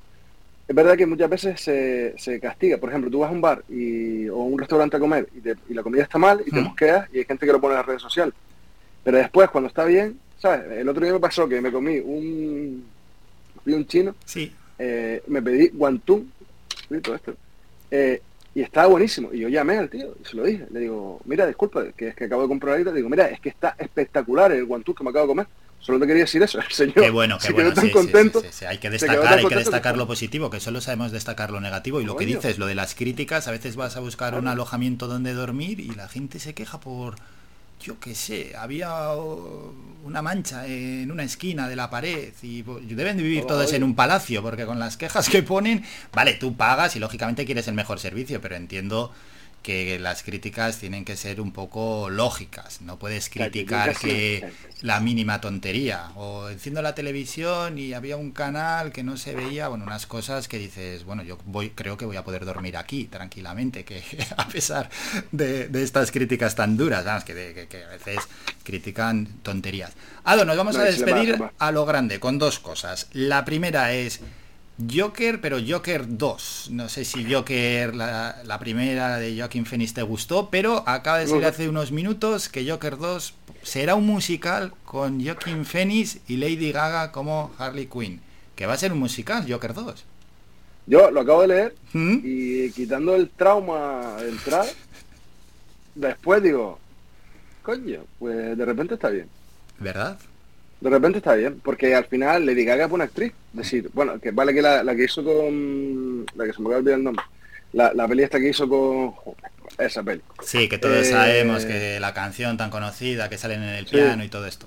es 0.69 0.75
verdad 0.77 0.97
que 0.97 1.07
muchas 1.07 1.31
veces 1.31 1.61
se, 1.61 2.15
se 2.19 2.41
castiga. 2.41 2.79
Por 2.79 2.91
ejemplo, 2.91 3.11
tú 3.11 3.21
vas 3.21 3.31
a 3.31 3.35
un 3.35 3.41
bar 3.41 3.65
y, 3.69 4.29
o 4.29 4.43
a 4.43 4.45
un 4.45 4.59
restaurante 4.59 4.97
a 4.97 5.01
comer 5.01 5.29
y, 5.33 5.41
te- 5.43 5.57
y 5.69 5.75
la 5.75 5.83
comida 5.83 6.03
está 6.05 6.19
mal 6.19 6.43
y 6.47 6.53
te 6.53 6.61
Mm. 6.61 6.65
mosqueas 6.65 7.09
y 7.13 7.19
hay 7.19 7.25
gente 7.27 7.47
que 7.47 7.53
lo 7.53 7.61
pone 7.61 7.75
en 7.75 7.79
las 7.79 7.87
redes 7.87 8.03
sociales. 8.03 8.35
Pero 9.03 9.19
después, 9.19 9.51
cuando 9.51 9.69
está 9.69 9.85
bien, 9.85 10.21
¿sabes? 10.37 10.71
El 10.79 10.89
otro 10.89 11.05
día 11.05 11.13
me 11.15 11.21
pasó 11.21 11.49
que 11.49 11.61
me 11.61 11.73
comí 11.73 11.99
un, 12.01 12.93
un 13.67 13.87
chino, 13.87 14.17
Sí. 14.25 14.55
Eh, 14.79 15.23
me 15.27 15.43
pedí 15.43 15.69
guantún, 15.69 16.33
y 16.91 16.99
todo 16.99 17.15
esto, 17.15 17.35
eh, 17.91 18.21
y 18.55 18.63
estaba 18.63 18.87
buenísimo. 18.87 19.31
Y 19.33 19.41
yo 19.41 19.49
llamé 19.49 19.79
al 19.79 19.91
tío 19.91 20.15
y 20.23 20.29
se 20.29 20.37
lo 20.37 20.45
dije. 20.45 20.67
Le 20.71 20.81
digo, 20.81 21.21
mira, 21.25 21.47
disculpa, 21.47 21.85
que 21.97 22.09
es 22.09 22.15
que 22.15 22.25
acabo 22.25 22.43
de 22.43 22.49
comprar 22.49 22.73
ahorita. 22.73 22.91
Le 22.91 22.97
digo, 22.99 23.09
mira, 23.09 23.27
es 23.29 23.41
que 23.41 23.49
está 23.49 23.75
espectacular 23.79 24.53
el 24.53 24.65
guantún 24.65 24.95
que 24.95 25.03
me 25.03 25.11
acabo 25.11 25.25
de 25.25 25.29
comer. 25.29 25.47
Solo 25.81 25.99
te 25.99 26.07
quería 26.07 26.23
decir 26.23 26.43
eso. 26.43 26.59
El 26.67 26.73
señor 26.73 26.95
Qué 26.95 27.11
bueno, 27.11 27.37
qué 27.39 27.49
se 27.49 27.53
bueno. 27.53 27.71
quedó 27.71 27.75
tan 27.75 27.87
sí, 27.87 27.91
contento. 27.91 28.41
sí, 28.41 28.47
sí. 28.51 28.65
Hay 28.65 28.79
que 28.79 28.91
destacar, 28.91 29.39
hay 29.39 29.47
que 29.47 29.57
destacar 29.57 29.99
lo 29.99 30.07
positivo, 30.07 30.49
que 30.51 30.61
solo 30.61 30.81
sabemos 30.81 31.13
destacar 31.13 31.51
lo 31.51 31.61
negativo. 31.61 32.01
Y 32.01 32.05
lo 32.05 32.17
que 32.17 32.27
dices, 32.27 32.59
lo 32.59 32.67
de 32.67 32.75
las 32.75 32.95
críticas, 32.95 33.49
a 33.49 33.51
veces 33.51 33.77
vas 33.77 33.97
a 33.97 34.01
buscar 34.01 34.35
un 34.35 34.49
alojamiento 34.49 35.09
donde 35.09 35.35
dormir 35.35 35.81
y 35.81 35.91
la 35.91 36.09
gente 36.09 36.39
se 36.39 36.55
queja 36.55 36.81
por, 36.81 37.17
yo 37.85 38.01
qué 38.01 38.15
sé, 38.15 38.55
había 38.57 39.13
oh, 39.13 39.75
una 40.05 40.23
mancha 40.23 40.67
en 40.67 41.11
una 41.11 41.23
esquina 41.23 41.69
de 41.69 41.77
la 41.77 41.91
pared 41.91 42.33
y 42.41 42.63
pues, 42.63 42.89
deben 42.89 43.19
de 43.19 43.23
vivir 43.23 43.45
todos 43.45 43.67
Oye. 43.69 43.77
en 43.77 43.85
un 43.85 43.95
palacio, 43.95 44.43
porque 44.43 44.65
con 44.65 44.79
las 44.79 44.97
quejas 44.97 45.29
que 45.29 45.43
ponen, 45.43 45.85
vale, 46.13 46.35
tú 46.35 46.57
pagas 46.57 46.97
y 46.97 46.99
lógicamente 46.99 47.45
quieres 47.45 47.69
el 47.69 47.75
mejor 47.75 48.01
servicio, 48.01 48.41
pero 48.41 48.57
entiendo 48.57 49.13
que 49.65 49.99
las 49.99 50.23
críticas 50.23 50.79
tienen 50.79 51.07
que 51.07 51.17
ser 51.17 51.41
un 51.41 51.51
poco 51.51 52.11
lógicas. 52.11 52.83
No 52.83 52.99
puedes 52.99 53.31
criticar 53.31 53.97
que 53.97 54.53
la 54.83 55.01
mínima 55.01 55.41
tontería. 55.41 56.11
O 56.17 56.51
enciendo 56.51 56.83
la 56.83 56.95
televisión 56.95 57.79
y 57.79 57.95
había 57.95 58.19
un 58.19 58.31
canal 58.33 58.93
que 58.93 59.03
no 59.03 59.17
se 59.17 59.35
veía, 59.35 59.69
bueno, 59.69 59.85
unas 59.87 60.07
cosas 60.07 60.49
que 60.49 60.59
dices, 60.59 61.05
bueno, 61.05 61.23
yo 61.23 61.39
voy, 61.47 61.71
creo 61.71 61.97
que 61.97 62.05
voy 62.05 62.17
a 62.19 62.25
poder 62.25 62.45
dormir 62.45 62.77
aquí 62.77 63.05
tranquilamente, 63.07 63.85
que 63.87 64.03
a 64.37 64.47
pesar 64.49 64.91
de, 65.33 65.69
de 65.69 65.83
estas 65.83 66.13
críticas 66.13 66.55
tan 66.55 66.77
duras, 66.77 67.25
que, 67.25 67.33
de- 67.35 67.55
que- 67.55 67.67
que 67.67 67.85
a 67.85 67.89
veces 67.89 68.19
critican 68.65 69.27
tonterías. 69.43 69.93
Ado, 70.25 70.45
nos 70.45 70.57
vamos 70.59 70.77
No, 70.77 70.83
a 70.83 70.85
despedir 70.85 71.35
va, 71.41 71.47
va. 71.47 71.53
a 71.59 71.73
lo 71.73 71.87
grande 71.87 72.21
con 72.21 72.39
dos 72.39 72.59
cosas. 72.59 73.09
La 73.13 73.45
primera 73.47 73.93
es 73.95 74.21
Joker, 74.79 75.41
pero 75.41 75.59
Joker 75.67 76.05
2. 76.19 76.69
No 76.73 76.89
sé 76.89 77.05
si 77.05 77.33
Joker, 77.33 77.95
la, 77.95 78.43
la 78.45 78.59
primera 78.59 79.19
de 79.19 79.37
Joaquin 79.39 79.67
Phoenix 79.67 79.95
te 79.95 80.03
gustó, 80.03 80.51
pero 80.51 80.83
acaba 80.89 81.19
de 81.19 81.27
salir 81.29 81.45
hace 81.47 81.69
unos 81.69 81.93
minutos 81.93 82.49
que 82.49 82.69
Joker 82.69 82.99
2 82.99 83.35
será 83.63 83.95
un 83.95 84.07
musical 84.07 84.73
con 84.85 85.25
Joaquin 85.25 85.65
Phoenix 85.65 86.19
y 86.27 86.37
Lady 86.37 86.73
Gaga 86.73 87.13
como 87.13 87.53
Harley 87.59 87.87
Quinn. 87.87 88.21
Que 88.57 88.67
va 88.67 88.75
a 88.75 88.79
ser 88.79 88.93
un 88.93 88.99
musical, 88.99 89.45
Joker 89.49 89.75
2. 89.75 90.05
Yo 90.87 91.11
lo 91.11 91.21
acabo 91.21 91.43
de 91.43 91.49
leer 91.49 91.75
¿Mm? 91.93 92.19
y 92.23 92.71
quitando 92.73 93.15
el 93.15 93.31
trauma 93.31 94.17
de 94.21 94.29
entrar, 94.29 94.67
después 95.95 96.43
digo, 96.43 96.79
coño, 97.63 98.03
pues 98.19 98.57
de 98.57 98.65
repente 98.65 98.95
está 98.95 99.09
bien. 99.09 99.29
¿Verdad? 99.79 100.19
De 100.85 100.91
repente 100.91 101.19
está 101.19 101.35
bien, 101.35 101.59
porque 101.65 101.95
al 101.95 102.05
final 102.05 102.45
Lady 102.45 102.65
Gaga 102.65 102.85
es 102.85 102.91
buena 102.91 103.07
actriz. 103.07 103.33
Es 103.53 103.59
decir, 103.59 103.89
bueno, 103.95 104.21
que 104.21 104.31
vale 104.33 104.53
que 104.53 104.61
la, 104.63 104.85
la 104.85 104.95
que 104.95 105.05
hizo 105.05 105.25
con... 105.25 106.27
La 106.37 106.45
que 106.45 106.53
se 106.53 106.61
me 106.61 106.67
acaba 106.69 106.75
de 106.75 106.79
olvidar 106.81 106.99
el 106.99 107.05
nombre. 107.05 107.25
La, 107.73 107.93
la 107.95 108.07
peli 108.07 108.23
esta 108.23 108.39
que 108.39 108.51
hizo 108.51 108.69
con... 108.69 109.13
joder, 109.13 109.39
Esa 109.79 110.03
peli. 110.03 110.21
Sí, 110.43 110.69
que 110.69 110.77
todos 110.77 110.99
Eh, 110.99 111.05
sabemos 111.11 111.65
que 111.65 111.99
la 112.01 112.13
canción 112.13 112.57
tan 112.59 112.69
conocida 112.71 113.29
que 113.31 113.39
salen 113.39 113.63
en 113.63 113.71
el 113.71 113.87
Sí. 113.87 113.93
piano 113.97 114.23
y 114.25 114.29
todo 114.29 114.47
esto. 114.47 114.67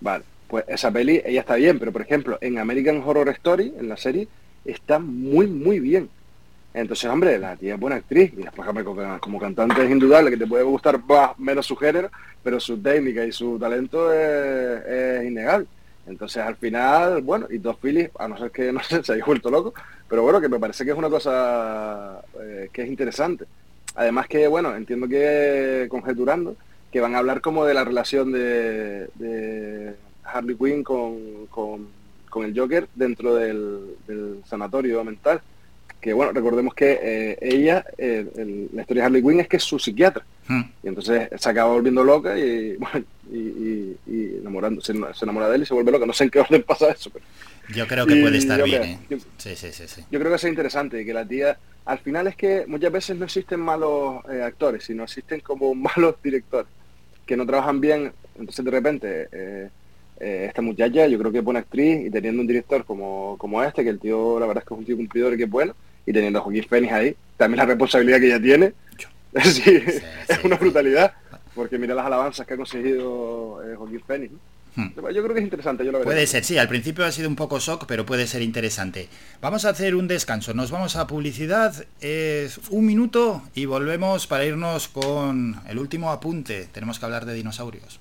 Vale, 0.00 0.24
pues 0.48 0.64
esa 0.68 0.90
peli, 0.90 1.20
ella 1.24 1.40
está 1.40 1.56
bien, 1.56 1.78
pero 1.78 1.92
por 1.92 2.00
ejemplo, 2.00 2.38
en 2.40 2.58
American 2.58 3.02
Horror 3.04 3.28
Story, 3.28 3.74
en 3.78 3.88
la 3.90 3.98
serie, 3.98 4.26
está 4.64 4.98
muy, 4.98 5.46
muy 5.46 5.80
bien. 5.80 6.08
Entonces, 6.72 7.10
hombre, 7.10 7.38
la 7.38 7.56
tía 7.56 7.74
es 7.74 7.80
buena 7.80 7.96
actriz, 7.96 8.32
y 8.32 8.42
después 8.42 8.68
como, 9.20 9.40
cantante 9.40 9.84
es 9.84 9.90
indudable 9.90 10.30
que 10.30 10.36
te 10.36 10.46
puede 10.46 10.62
gustar 10.62 11.02
más 11.04 11.36
menos 11.38 11.66
su 11.66 11.74
género, 11.74 12.10
pero 12.44 12.60
su 12.60 12.78
técnica 12.80 13.24
y 13.24 13.32
su 13.32 13.58
talento 13.58 14.12
es, 14.12 15.26
innegable. 15.26 15.66
Entonces, 16.06 16.42
al 16.42 16.56
final, 16.56 17.22
bueno, 17.22 17.46
y 17.50 17.58
dos 17.58 17.76
Phillips, 17.76 18.14
a 18.18 18.28
no 18.28 18.38
ser 18.38 18.50
que 18.52 18.72
no 18.72 18.82
sé, 18.82 19.02
se 19.02 19.12
haya 19.14 19.24
vuelto 19.24 19.50
loco, 19.50 19.74
pero 20.08 20.22
bueno, 20.22 20.40
que 20.40 20.48
me 20.48 20.60
parece 20.60 20.84
que 20.84 20.92
es 20.92 20.96
una 20.96 21.10
cosa 21.10 22.20
eh, 22.40 22.68
que 22.72 22.82
es 22.82 22.88
interesante. 22.88 23.46
Además 23.96 24.28
que, 24.28 24.46
bueno, 24.46 24.74
entiendo 24.76 25.08
que 25.08 25.88
conjeturando, 25.90 26.56
que 26.92 27.00
van 27.00 27.16
a 27.16 27.18
hablar 27.18 27.40
como 27.40 27.64
de 27.64 27.74
la 27.74 27.84
relación 27.84 28.30
de, 28.32 29.94
Harley 30.22 30.54
Quinn 30.54 30.84
con, 30.84 31.46
con, 31.48 32.44
el 32.44 32.56
Joker 32.56 32.86
dentro 32.94 33.34
del 33.34 34.42
sanatorio 34.46 35.02
mental. 35.02 35.40
Que 36.00 36.12
bueno, 36.14 36.32
recordemos 36.32 36.74
que 36.74 36.98
eh, 37.02 37.38
ella, 37.42 37.84
eh, 37.98 38.26
el- 38.36 38.70
la 38.72 38.82
historia 38.82 39.02
de 39.02 39.06
Harley 39.06 39.22
Quinn 39.22 39.40
es 39.40 39.48
que 39.48 39.56
es 39.58 39.62
su 39.62 39.78
psiquiatra. 39.78 40.24
Hmm. 40.48 40.62
Y 40.82 40.88
entonces 40.88 41.28
se 41.36 41.48
acaba 41.50 41.72
volviendo 41.72 42.02
loca 42.02 42.38
y, 42.38 42.76
bueno, 42.78 43.04
y, 43.30 43.36
y- 43.38 43.96
y 44.06 44.36
enamorando, 44.40 44.80
se, 44.80 44.94
se 44.94 45.24
enamora 45.24 45.48
de 45.48 45.56
él 45.56 45.62
y 45.62 45.66
se 45.66 45.74
vuelve 45.74 45.92
loca. 45.92 46.06
No 46.06 46.12
sé 46.12 46.24
en 46.24 46.30
qué 46.30 46.40
orden 46.40 46.62
pasa 46.62 46.90
eso, 46.90 47.10
pero 47.10 47.24
Yo 47.74 47.86
creo 47.86 48.06
que 48.06 48.16
puede 48.16 48.38
estar 48.38 48.62
bien, 48.62 48.82
¿eh? 48.82 48.98
yo- 49.10 49.18
Sí, 49.36 49.54
sí, 49.56 49.68
sí, 49.72 49.84
sí. 49.86 50.02
yo 50.10 50.18
creo 50.18 50.30
que 50.30 50.36
es 50.36 50.44
interesante 50.44 51.00
y 51.02 51.04
que 51.04 51.12
la 51.12 51.26
tía, 51.26 51.58
al 51.84 51.98
final 51.98 52.26
es 52.28 52.36
que 52.36 52.64
muchas 52.66 52.90
veces 52.92 53.16
no 53.16 53.26
existen 53.26 53.60
malos 53.60 54.22
eh, 54.32 54.42
actores, 54.42 54.84
sino 54.84 55.04
existen 55.04 55.40
como 55.40 55.74
malos 55.96 56.16
directores 56.22 56.70
que 57.26 57.36
no 57.36 57.44
trabajan 57.46 57.80
bien. 57.80 58.12
Entonces 58.38 58.64
de 58.64 58.70
repente 58.70 59.28
eh, 59.32 59.68
esta 60.18 60.62
muchacha 60.62 61.06
yo 61.06 61.18
creo 61.18 61.30
que 61.30 61.38
es 61.38 61.44
buena 61.44 61.60
actriz 61.60 62.06
y 62.06 62.10
teniendo 62.10 62.40
un 62.40 62.46
director 62.46 62.84
como, 62.86 63.36
como 63.38 63.62
este, 63.62 63.82
que 63.84 63.90
el 63.90 63.98
tío 64.00 64.40
la 64.40 64.46
verdad 64.46 64.62
es 64.62 64.68
que 64.68 64.74
es 64.74 64.78
un 64.80 64.84
tío 64.86 64.96
cumplidor 64.96 65.34
y 65.34 65.36
que 65.36 65.44
es 65.44 65.50
bueno, 65.50 65.74
y 66.06 66.12
teniendo 66.12 66.38
a 66.38 66.42
Joaquín 66.42 66.66
Phoenix 66.68 66.92
ahí, 66.92 67.16
también 67.36 67.58
la 67.58 67.66
responsabilidad 67.66 68.18
que 68.18 68.26
ella 68.26 68.40
tiene, 68.40 68.72
sí, 69.44 69.82
es 70.28 70.44
una 70.44 70.56
brutalidad, 70.56 71.12
porque 71.54 71.78
mira 71.78 71.94
las 71.94 72.06
alabanzas 72.06 72.46
que 72.46 72.54
ha 72.54 72.56
conseguido 72.56 73.62
eh, 73.64 73.76
Joaquín 73.76 74.02
Phoenix. 74.06 74.32
¿no? 74.32 74.40
Yo 74.76 75.22
creo 75.22 75.34
que 75.34 75.40
es 75.40 75.44
interesante, 75.44 75.84
yo 75.84 75.92
lo. 75.92 76.02
Puede 76.02 76.26
ser, 76.26 76.44
sí, 76.44 76.56
al 76.58 76.68
principio 76.68 77.04
ha 77.04 77.12
sido 77.12 77.28
un 77.28 77.36
poco 77.36 77.58
shock, 77.58 77.86
pero 77.86 78.06
puede 78.06 78.26
ser 78.26 78.42
interesante. 78.42 79.08
Vamos 79.40 79.64
a 79.64 79.70
hacer 79.70 79.94
un 79.94 80.08
descanso, 80.08 80.54
nos 80.54 80.70
vamos 80.70 80.96
a 80.96 81.06
publicidad, 81.06 81.74
es 82.00 82.58
un 82.70 82.86
minuto 82.86 83.42
y 83.54 83.64
volvemos 83.66 84.26
para 84.26 84.44
irnos 84.44 84.88
con 84.88 85.60
el 85.68 85.78
último 85.78 86.10
apunte. 86.10 86.68
Tenemos 86.72 86.98
que 86.98 87.04
hablar 87.04 87.26
de 87.26 87.34
dinosaurios. 87.34 88.00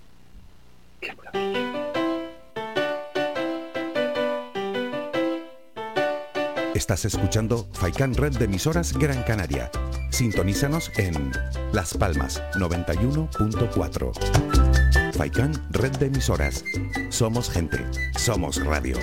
Estás 6.75 7.03
escuchando 7.03 7.67
Faikan 7.73 8.13
Red 8.13 8.37
de 8.37 8.45
emisoras 8.45 8.93
Gran 8.93 9.23
Canaria. 9.23 9.71
Sintonízanos 10.11 10.91
en 10.97 11.31
Las 11.73 11.95
Palmas 11.95 12.43
91.4. 12.53 15.13
Faikan 15.13 15.51
Red 15.71 15.97
de 15.97 16.05
emisoras. 16.05 16.63
Somos 17.09 17.49
gente. 17.49 17.83
Somos 18.17 18.63
radio. 18.63 18.97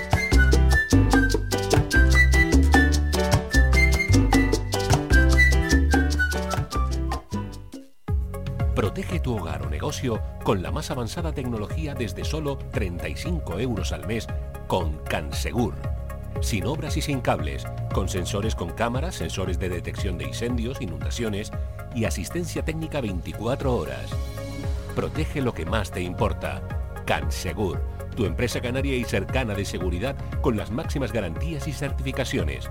Protege 8.73 9.19
tu 9.19 9.37
hogar 9.37 9.63
o 9.63 9.69
negocio 9.69 10.21
con 10.43 10.63
la 10.63 10.71
más 10.71 10.89
avanzada 10.89 11.33
tecnología 11.33 11.93
desde 11.93 12.23
solo 12.23 12.57
35 12.57 13.59
euros 13.59 13.91
al 13.91 14.07
mes 14.07 14.25
con 14.67 14.99
Cansegur. 14.99 15.75
Sin 16.41 16.65
obras 16.65 16.95
y 16.97 17.01
sin 17.01 17.19
cables, 17.19 17.65
con 17.93 18.07
sensores 18.07 18.55
con 18.55 18.69
cámaras, 18.69 19.15
sensores 19.15 19.59
de 19.59 19.69
detección 19.69 20.17
de 20.17 20.25
incendios, 20.25 20.81
inundaciones 20.81 21.51
y 21.95 22.05
asistencia 22.05 22.63
técnica 22.63 23.01
24 23.01 23.75
horas. 23.75 24.11
Protege 24.95 25.41
lo 25.41 25.53
que 25.53 25.65
más 25.65 25.91
te 25.91 26.01
importa. 26.01 26.61
Cansegur, 27.05 27.81
tu 28.15 28.25
empresa 28.25 28.61
canaria 28.61 28.95
y 28.95 29.03
cercana 29.03 29.55
de 29.55 29.65
seguridad 29.65 30.15
con 30.41 30.57
las 30.57 30.71
máximas 30.71 31.11
garantías 31.11 31.67
y 31.67 31.73
certificaciones. 31.73 32.69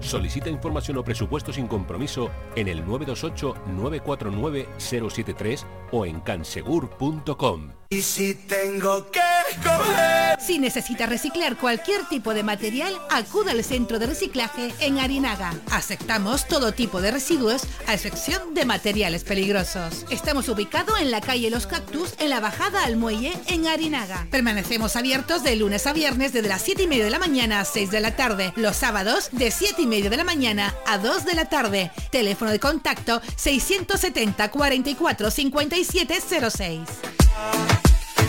Solicita 0.00 0.50
información 0.50 0.96
o 0.96 1.04
presupuesto 1.04 1.52
sin 1.52 1.68
compromiso 1.68 2.30
en 2.56 2.66
el 2.68 2.84
928-949-073 2.84 5.64
o 5.92 6.06
en 6.06 6.20
cansegur.com. 6.20 7.80
Y 7.92 8.02
si 8.02 8.34
tengo 8.34 9.10
que 9.10 9.18
escoger. 9.50 10.40
Si 10.40 10.60
necesita 10.60 11.06
reciclar 11.06 11.56
cualquier 11.56 12.08
tipo 12.08 12.34
de 12.34 12.44
material, 12.44 12.96
acuda 13.10 13.50
al 13.50 13.64
centro 13.64 13.98
de 13.98 14.06
reciclaje 14.06 14.72
en 14.78 15.00
Arinaga. 15.00 15.52
Aceptamos 15.72 16.46
todo 16.46 16.70
tipo 16.70 17.00
de 17.00 17.10
residuos, 17.10 17.62
a 17.88 17.94
excepción 17.94 18.54
de 18.54 18.64
materiales 18.64 19.24
peligrosos. 19.24 20.06
Estamos 20.08 20.48
ubicados 20.48 21.00
en 21.00 21.10
la 21.10 21.20
calle 21.20 21.50
Los 21.50 21.66
Cactus, 21.66 22.14
en 22.20 22.30
la 22.30 22.38
bajada 22.38 22.84
al 22.84 22.96
muelle, 22.96 23.32
en 23.48 23.66
Arinaga. 23.66 24.28
Permanecemos 24.30 24.94
abiertos 24.94 25.42
de 25.42 25.56
lunes 25.56 25.88
a 25.88 25.92
viernes 25.92 26.32
desde 26.32 26.48
las 26.48 26.62
7 26.62 26.84
y 26.84 26.86
media 26.86 27.04
de 27.04 27.10
la 27.10 27.18
mañana 27.18 27.58
a 27.58 27.64
6 27.64 27.90
de 27.90 28.00
la 28.00 28.14
tarde. 28.14 28.52
Los 28.54 28.76
sábados 28.76 29.30
de 29.32 29.50
7 29.50 29.82
y 29.82 29.88
media 29.90 30.08
de 30.08 30.16
la 30.16 30.24
mañana 30.24 30.74
a 30.86 30.96
2 30.98 31.24
de 31.26 31.34
la 31.34 31.46
tarde. 31.46 31.90
Teléfono 32.10 32.50
de 32.50 32.60
contacto 32.60 33.20
670 33.36 34.50
44 34.50 35.30
57 35.30 36.14
06. 36.50 36.80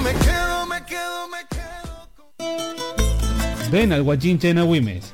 Me 0.03 0.11
quedo, 0.13 0.65
me 0.65 0.83
quedo, 0.83 1.27
me 1.27 1.37
Ven 3.69 3.93
al 3.93 4.03
Guachinche 4.03 4.49
en 4.49 4.57
Agüimes. 4.57 5.13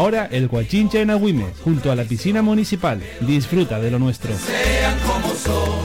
el 0.09 0.47
Guachinche 0.47 1.01
en 1.01 1.11
Agüimes, 1.11 1.59
junto 1.63 1.91
a 1.91 1.95
la 1.95 2.03
piscina 2.03 2.41
municipal. 2.41 2.99
Disfruta 3.21 3.79
de 3.79 3.91
lo 3.91 3.99
nuestro. 3.99 4.33
sean 4.35 4.97
como 4.99 5.27
son. 5.35 5.79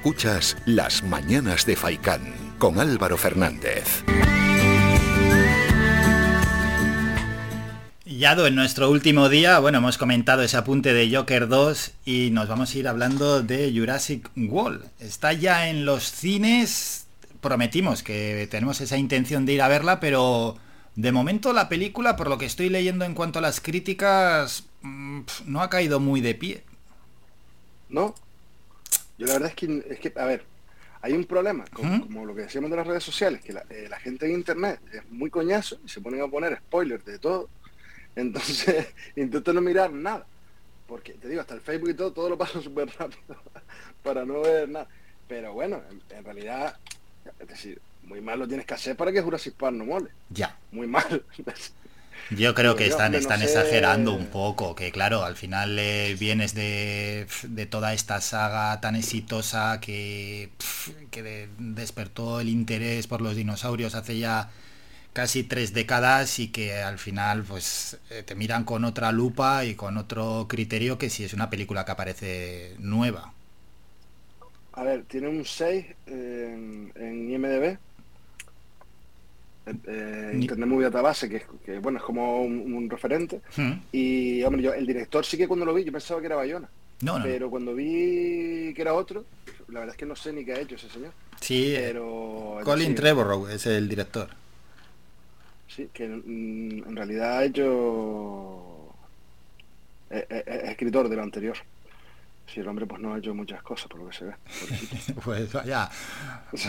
Escuchas 0.00 0.56
Las 0.64 1.02
Mañanas 1.02 1.66
de 1.66 1.76
Faicán 1.76 2.22
con 2.58 2.80
Álvaro 2.80 3.18
Fernández. 3.18 4.02
Yado, 8.06 8.46
en 8.46 8.54
nuestro 8.54 8.90
último 8.90 9.28
día, 9.28 9.58
bueno, 9.58 9.76
hemos 9.76 9.98
comentado 9.98 10.42
ese 10.42 10.56
apunte 10.56 10.94
de 10.94 11.14
Joker 11.14 11.48
2 11.48 11.92
y 12.06 12.30
nos 12.30 12.48
vamos 12.48 12.74
a 12.74 12.78
ir 12.78 12.88
hablando 12.88 13.42
de 13.42 13.70
Jurassic 13.76 14.30
World. 14.38 14.86
Está 15.00 15.34
ya 15.34 15.68
en 15.68 15.84
los 15.84 16.10
cines, 16.10 17.06
prometimos 17.42 18.02
que 18.02 18.48
tenemos 18.50 18.80
esa 18.80 18.96
intención 18.96 19.44
de 19.44 19.52
ir 19.52 19.60
a 19.60 19.68
verla, 19.68 20.00
pero 20.00 20.56
de 20.96 21.12
momento 21.12 21.52
la 21.52 21.68
película, 21.68 22.16
por 22.16 22.30
lo 22.30 22.38
que 22.38 22.46
estoy 22.46 22.70
leyendo 22.70 23.04
en 23.04 23.12
cuanto 23.12 23.38
a 23.38 23.42
las 23.42 23.60
críticas, 23.60 24.64
mm, 24.80 25.20
no 25.44 25.60
ha 25.60 25.68
caído 25.68 26.00
muy 26.00 26.22
de 26.22 26.34
pie. 26.34 26.64
No, 27.90 28.14
yo 29.20 29.26
la 29.26 29.34
verdad 29.34 29.50
es 29.50 29.54
que, 29.54 29.84
es 29.90 30.00
que 30.00 30.18
a 30.18 30.24
ver, 30.24 30.44
hay 31.02 31.12
un 31.12 31.26
problema, 31.26 31.66
como, 31.74 32.00
como 32.00 32.24
lo 32.24 32.34
que 32.34 32.40
decíamos 32.40 32.70
de 32.70 32.78
las 32.78 32.86
redes 32.86 33.04
sociales, 33.04 33.42
que 33.42 33.52
la, 33.52 33.66
eh, 33.68 33.86
la 33.90 34.00
gente 34.00 34.24
en 34.24 34.32
internet 34.32 34.80
es 34.94 35.06
muy 35.10 35.28
coñazo 35.28 35.78
y 35.84 35.90
se 35.90 36.00
ponen 36.00 36.22
a 36.22 36.28
poner 36.28 36.56
spoilers 36.56 37.04
de 37.04 37.18
todo. 37.18 37.50
Entonces, 38.16 38.86
intento 39.16 39.52
no 39.52 39.60
mirar 39.60 39.92
nada. 39.92 40.24
Porque 40.86 41.12
te 41.12 41.28
digo, 41.28 41.42
hasta 41.42 41.52
el 41.52 41.60
Facebook 41.60 41.90
y 41.90 41.94
todo, 41.94 42.12
todo 42.12 42.30
lo 42.30 42.38
paso 42.38 42.62
súper 42.62 42.88
rápido 42.98 43.36
para 44.02 44.24
no 44.24 44.40
ver 44.40 44.70
nada. 44.70 44.88
Pero 45.28 45.52
bueno, 45.52 45.82
en, 45.90 46.00
en 46.16 46.24
realidad, 46.24 46.78
es 47.38 47.46
decir, 47.46 47.78
muy 48.04 48.22
mal 48.22 48.38
lo 48.38 48.48
tienes 48.48 48.64
que 48.64 48.72
hacer 48.72 48.96
para 48.96 49.12
que 49.12 49.20
Jurassic 49.20 49.52
Park 49.52 49.76
no 49.76 49.84
mole. 49.84 50.08
Ya. 50.30 50.58
Muy 50.72 50.86
mal. 50.86 51.24
Yo 52.30 52.54
creo 52.54 52.76
que 52.76 52.86
están, 52.86 53.14
están 53.16 53.42
exagerando 53.42 54.12
un 54.14 54.28
poco, 54.28 54.74
que 54.76 54.92
claro, 54.92 55.24
al 55.24 55.34
final 55.36 55.76
eh, 55.80 56.16
vienes 56.18 56.54
de, 56.54 57.26
de 57.42 57.66
toda 57.66 57.92
esta 57.92 58.20
saga 58.20 58.80
tan 58.80 58.94
exitosa 58.94 59.80
que, 59.80 60.50
que 61.10 61.22
de- 61.24 61.48
despertó 61.58 62.40
el 62.40 62.48
interés 62.48 63.08
por 63.08 63.20
los 63.20 63.34
dinosaurios 63.36 63.96
hace 63.96 64.18
ya 64.18 64.50
casi 65.12 65.42
tres 65.44 65.74
décadas 65.74 66.38
y 66.38 66.48
que 66.48 66.82
al 66.82 66.98
final 66.98 67.42
pues 67.44 67.98
eh, 68.10 68.22
te 68.24 68.34
miran 68.36 68.64
con 68.64 68.84
otra 68.84 69.12
lupa 69.12 69.64
y 69.64 69.74
con 69.74 69.96
otro 69.98 70.46
criterio 70.48 70.98
que 70.98 71.10
si 71.10 71.24
es 71.24 71.34
una 71.34 71.50
película 71.50 71.84
que 71.84 71.92
aparece 71.92 72.76
nueva. 72.78 73.32
A 74.72 74.82
ver, 74.84 75.04
tiene 75.06 75.28
un 75.28 75.44
6 75.44 75.86
en, 76.06 76.92
en 76.96 77.30
IMDB. 77.30 77.78
Eh, 79.66 79.74
eh, 79.86 80.30
Internet 80.34 80.68
Movie 80.68 80.84
Database, 80.84 81.28
que, 81.28 81.42
que 81.64 81.78
bueno, 81.78 81.98
es 81.98 82.04
como 82.04 82.42
un, 82.42 82.72
un 82.74 82.88
referente. 82.90 83.40
Hmm. 83.56 83.72
Y, 83.92 84.42
hombre, 84.42 84.62
yo, 84.62 84.72
el 84.72 84.86
director 84.86 85.24
sí 85.24 85.36
que 85.36 85.46
cuando 85.46 85.66
lo 85.66 85.74
vi, 85.74 85.84
yo 85.84 85.92
pensaba 85.92 86.20
que 86.20 86.26
era 86.26 86.36
Bayona. 86.36 86.68
No, 87.02 87.18
no. 87.18 87.24
Pero 87.24 87.48
cuando 87.50 87.74
vi 87.74 88.72
que 88.74 88.82
era 88.82 88.94
otro, 88.94 89.24
la 89.68 89.80
verdad 89.80 89.94
es 89.94 89.98
que 89.98 90.06
no 90.06 90.16
sé 90.16 90.32
ni 90.32 90.44
qué 90.44 90.52
ha 90.54 90.60
hecho 90.60 90.74
ese 90.76 90.88
señor. 90.90 91.12
Sí, 91.40 91.74
eh, 91.74 91.84
pero... 91.88 92.58
Colin 92.64 92.88
sí, 92.88 92.94
Trevorrow 92.94 93.48
es 93.48 93.64
el 93.66 93.88
director. 93.88 94.28
Sí, 95.68 95.88
que 95.92 96.08
mm, 96.08 96.88
en 96.88 96.96
realidad 96.96 97.38
ha 97.38 97.44
hecho... 97.44 98.92
Es, 100.10 100.24
es- 100.28 100.46
es 100.46 100.64
escritor 100.70 101.08
de 101.08 101.16
lo 101.16 101.22
anterior. 101.22 101.56
Sí, 102.52 102.60
el 102.60 102.66
hombre 102.68 102.84
pues 102.86 103.00
no 103.00 103.14
ha 103.14 103.18
hecho 103.18 103.32
muchas 103.34 103.62
cosas, 103.62 103.86
por 103.88 104.00
lo 104.00 104.08
que 104.08 104.16
se 104.16 104.24
ve. 104.24 104.34
Pues 105.24 105.52
vaya, 105.52 105.88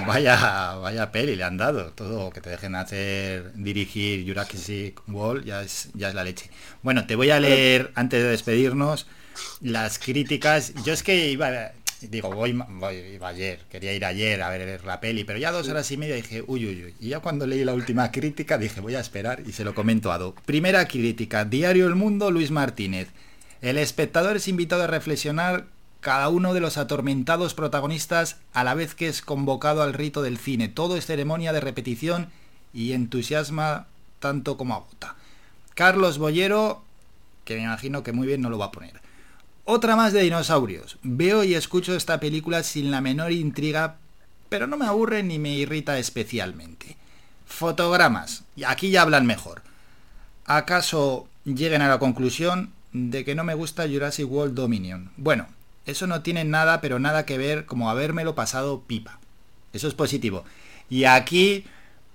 vaya, 0.06 0.76
vaya 0.76 1.12
peli 1.12 1.36
le 1.36 1.44
han 1.44 1.58
dado. 1.58 1.92
Todo 1.94 2.30
que 2.32 2.42
te 2.42 2.50
dejen 2.52 2.76
hacer 2.76 3.52
dirigir 3.56 4.28
Jurassic 4.28 5.02
World 5.08 5.46
ya 5.46 5.64
es, 5.64 5.90
ya 5.94 6.10
es 6.10 6.16
la 6.16 6.24
leche. 6.24 6.50
Bueno, 6.84 7.06
te 7.08 7.16
voy 7.16 7.32
a 7.32 7.40
leer 7.40 7.92
antes 7.96 8.22
de 8.22 8.30
despedirnos 8.30 9.08
las 9.62 9.98
críticas. 9.98 10.74
Yo 10.84 10.94
es 10.94 11.02
que 11.02 11.30
iba, 11.32 11.72
digo, 12.02 12.32
voy, 12.32 12.54
voy- 12.54 12.98
iba 13.16 13.30
ayer, 13.30 13.62
quería 13.70 13.94
ir 13.94 14.06
ayer 14.06 14.42
a 14.44 14.50
ver 14.50 14.84
la 14.86 15.00
peli, 15.00 15.24
pero 15.24 15.40
ya 15.40 15.52
dos 15.52 15.68
horas 15.68 15.90
y 15.92 15.98
media 15.98 16.16
dije, 16.16 16.44
uy, 16.46 16.66
uy, 16.68 16.84
uy. 16.86 16.96
Y 17.00 17.10
ya 17.10 17.20
cuando 17.22 17.48
leí 17.48 17.64
la 17.66 17.74
última 17.74 18.12
crítica 18.12 18.58
dije, 18.60 18.82
voy 18.82 18.94
a 18.96 19.00
esperar 19.00 19.42
y 19.48 19.52
se 19.52 19.64
lo 19.64 19.74
comento 19.74 20.12
a 20.12 20.18
Do. 20.20 20.36
Primera 20.46 20.88
crítica, 20.88 21.44
Diario 21.46 21.88
El 21.88 21.96
Mundo, 21.96 22.30
Luis 22.30 22.52
Martínez. 22.52 23.08
El 23.62 23.78
espectador 23.78 24.38
es 24.38 24.48
invitado 24.48 24.84
a 24.84 24.88
reflexionar 24.88 25.68
cada 26.00 26.30
uno 26.30 26.56
de 26.56 26.60
los 26.60 26.78
atormentados 26.78 27.54
protagonistas 27.54 28.38
a 28.54 28.64
la 28.64 28.74
vez 28.74 28.96
que 28.96 29.08
es 29.08 29.22
convocado 29.22 29.84
al 29.84 29.94
rito 29.94 30.24
del 30.24 30.40
cine. 30.40 30.68
Todo 30.68 30.98
es 30.98 31.06
ceremonia 31.06 31.54
de 31.54 31.60
repetición 31.60 32.30
y 32.74 32.94
entusiasma 32.94 33.86
tanto 34.20 34.58
como 34.58 34.74
agota. 34.74 35.16
Carlos 35.76 36.18
Bollero, 36.18 36.84
que 37.46 37.56
me 37.56 37.64
imagino 37.64 38.02
que 38.02 38.14
muy 38.14 38.26
bien 38.26 38.42
no 38.42 38.50
lo 38.50 38.58
va 38.58 38.66
a 38.66 38.72
poner. 38.72 39.00
Otra 39.64 39.96
más 39.96 40.12
de 40.12 40.24
dinosaurios. 40.24 40.98
Veo 41.04 41.44
y 41.44 41.54
escucho 41.54 41.96
esta 41.96 42.20
película 42.20 42.64
sin 42.64 42.90
la 42.90 43.00
menor 43.00 43.32
intriga, 43.32 43.98
pero 44.50 44.66
no 44.66 44.76
me 44.76 44.88
aburre 44.88 45.22
ni 45.22 45.38
me 45.38 45.54
irrita 45.54 46.00
especialmente. 46.00 46.98
Fotogramas. 47.46 48.44
Y 48.56 48.64
aquí 48.64 48.90
ya 48.90 49.04
hablan 49.04 49.28
mejor. 49.28 49.62
¿Acaso 50.46 51.28
lleguen 51.46 51.84
a 51.84 51.90
la 51.90 52.00
conclusión 52.00 52.74
de 52.94 53.24
que 53.26 53.36
no 53.36 53.44
me 53.44 53.54
gusta 53.54 53.88
Jurassic 53.88 54.30
World 54.30 54.56
Dominion? 54.56 55.12
Bueno, 55.18 55.48
eso 55.86 56.08
no 56.08 56.22
tiene 56.22 56.44
nada, 56.44 56.82
pero 56.82 57.00
nada 57.00 57.26
que 57.26 57.38
ver 57.38 57.66
como 57.66 57.90
habérmelo 57.90 58.36
pasado 58.36 58.84
pipa. 58.86 59.20
Eso 59.74 59.88
es 59.88 59.94
positivo. 59.94 60.44
Y 60.90 61.06
aquí, 61.06 61.66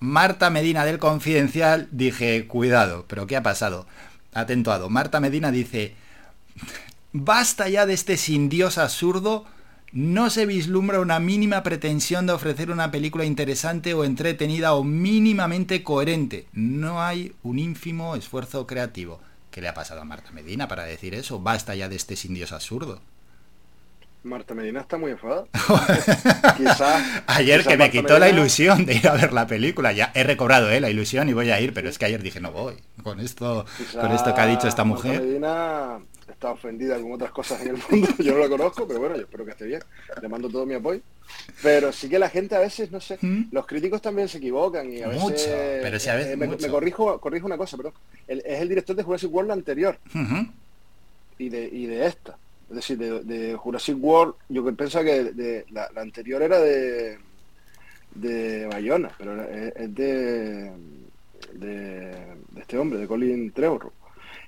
Marta 0.01 0.51
Medina 0.51 0.85
del 0.85 0.99
Confidencial, 0.99 1.89
dije, 1.91 2.47
cuidado, 2.47 3.07
pero 3.09 3.27
¿qué 3.27 3.37
ha 3.37 3.43
pasado? 3.43 3.87
Atento 4.35 4.71
a 4.71 4.79
do. 4.79 4.91
Marta 4.91 5.19
Medina 5.21 5.51
dice, 5.51 5.95
basta 7.13 7.69
ya 7.69 7.87
de 7.87 7.95
este 7.95 8.17
sin 8.17 8.49
Dios 8.49 8.77
absurdo, 8.77 9.47
no 9.93 10.29
se 10.29 10.45
vislumbra 10.45 11.01
una 11.01 11.19
mínima 11.21 11.63
pretensión 11.63 12.27
de 12.27 12.35
ofrecer 12.35 12.71
una 12.71 12.91
película 12.91 13.25
interesante 13.25 13.95
o 13.95 14.05
entretenida 14.05 14.75
o 14.75 14.85
mínimamente 14.85 15.83
coherente. 15.83 16.47
No 16.53 17.03
hay 17.03 17.33
un 17.43 17.59
ínfimo 17.59 18.15
esfuerzo 18.15 18.67
creativo. 18.67 19.21
¿Qué 19.57 19.63
le 19.63 19.69
ha 19.69 19.73
pasado 19.73 20.03
a 20.03 20.05
Marta 20.05 20.33
Medina 20.33 20.69
para 20.69 20.85
decir 20.85 21.15
eso? 21.15 21.41
Basta 21.41 21.75
ya 21.75 21.89
de 21.89 21.97
este 21.97 22.15
sin 22.15 22.35
Dios 22.35 22.53
absurdo. 22.53 23.01
Marta 24.23 24.53
Medina 24.53 24.83
está 24.83 24.99
muy 24.99 25.13
enfadada. 25.13 25.47
Quizás... 26.59 27.23
Ayer 27.27 27.63
que 27.63 27.79
me 27.79 27.79
Marta 27.79 27.91
quitó 27.91 28.19
la 28.19 28.29
ilusión 28.29 28.85
de 28.85 28.97
ir 28.97 29.09
a 29.09 29.15
ver 29.15 29.33
la 29.33 29.47
película, 29.47 29.93
ya 29.93 30.13
he 30.15 30.25
recobrado 30.25 30.69
eh, 30.69 30.79
la 30.79 30.91
ilusión 30.91 31.31
y 31.31 31.33
voy 31.33 31.49
a 31.53 31.59
ir, 31.59 31.73
pero 31.73 31.89
es 31.89 31.97
que 31.97 32.05
ayer 32.05 32.23
dije 32.23 32.39
no 32.39 32.53
voy. 32.53 32.75
Con 33.03 33.19
esto, 33.19 33.65
con 33.99 34.13
esto 34.13 34.35
que 34.35 34.41
ha 34.43 34.47
dicho 34.47 34.69
esta 34.69 34.85
Marta 34.85 35.09
mujer. 35.09 35.23
Medina 35.23 36.01
está 36.33 36.51
ofendida 36.51 37.01
con 37.01 37.13
otras 37.13 37.31
cosas 37.31 37.63
en 37.63 37.69
el 37.77 37.83
mundo. 37.91 38.09
Yo 38.19 38.33
no 38.35 38.39
la 38.41 38.49
conozco, 38.49 38.87
pero 38.87 39.01
bueno, 39.01 39.15
yo 39.17 39.23
espero 39.23 39.45
que 39.45 39.51
esté 39.53 39.67
bien. 39.67 39.81
Le 40.21 40.29
mando 40.29 40.49
todo 40.49 40.67
mi 40.67 40.75
apoyo. 40.75 41.01
Pero 41.63 41.93
sí 41.93 42.09
que 42.09 42.19
la 42.19 42.29
gente 42.29 42.55
a 42.55 42.61
veces, 42.61 42.91
no 42.91 43.01
sé, 43.01 43.19
los 43.51 43.67
críticos 43.67 44.01
también 44.03 44.29
se 44.29 44.39
equivocan 44.39 44.93
y 44.93 45.03
a 45.03 45.09
veces... 45.09 45.23
¿Mm? 45.23 45.27
Mucho, 45.27 45.45
pero 45.83 45.99
sí 45.99 46.09
a 46.09 46.15
veces 46.17 46.33
eh, 46.33 46.37
me, 46.37 46.49
corrijo, 46.69 47.21
corrijo 47.21 47.47
una 47.47 47.57
cosa, 47.59 47.77
perdón. 47.77 47.93
El- 48.29 48.43
es 48.47 48.61
el 48.61 48.69
director 48.69 48.95
de 48.97 49.03
Jurassic 49.03 49.33
World 49.33 49.51
anterior 49.53 49.99
Ujú. 50.15 50.47
y 51.39 51.49
de, 51.49 51.65
y 51.67 51.87
de 51.87 52.07
esta. 52.07 52.37
Es 52.71 52.77
decir, 52.77 52.99
de, 52.99 53.21
de 53.23 53.55
Jurassic 53.55 53.97
World, 54.01 54.35
yo 54.49 54.65
que 54.65 54.73
pensaba 54.73 55.05
que 55.05 55.25
de, 55.25 55.65
la, 55.71 55.89
la 55.95 56.01
anterior 56.03 56.43
era 56.43 56.61
de 56.61 57.19
de 58.15 58.67
Bayona, 58.67 59.11
pero 59.19 59.43
es, 59.43 59.95
de, 59.95 60.71
de 61.53 61.71
de 62.51 62.61
este 62.61 62.79
hombre, 62.79 62.99
de 62.99 63.07
Colin 63.07 63.53
Trevorrow. 63.53 63.93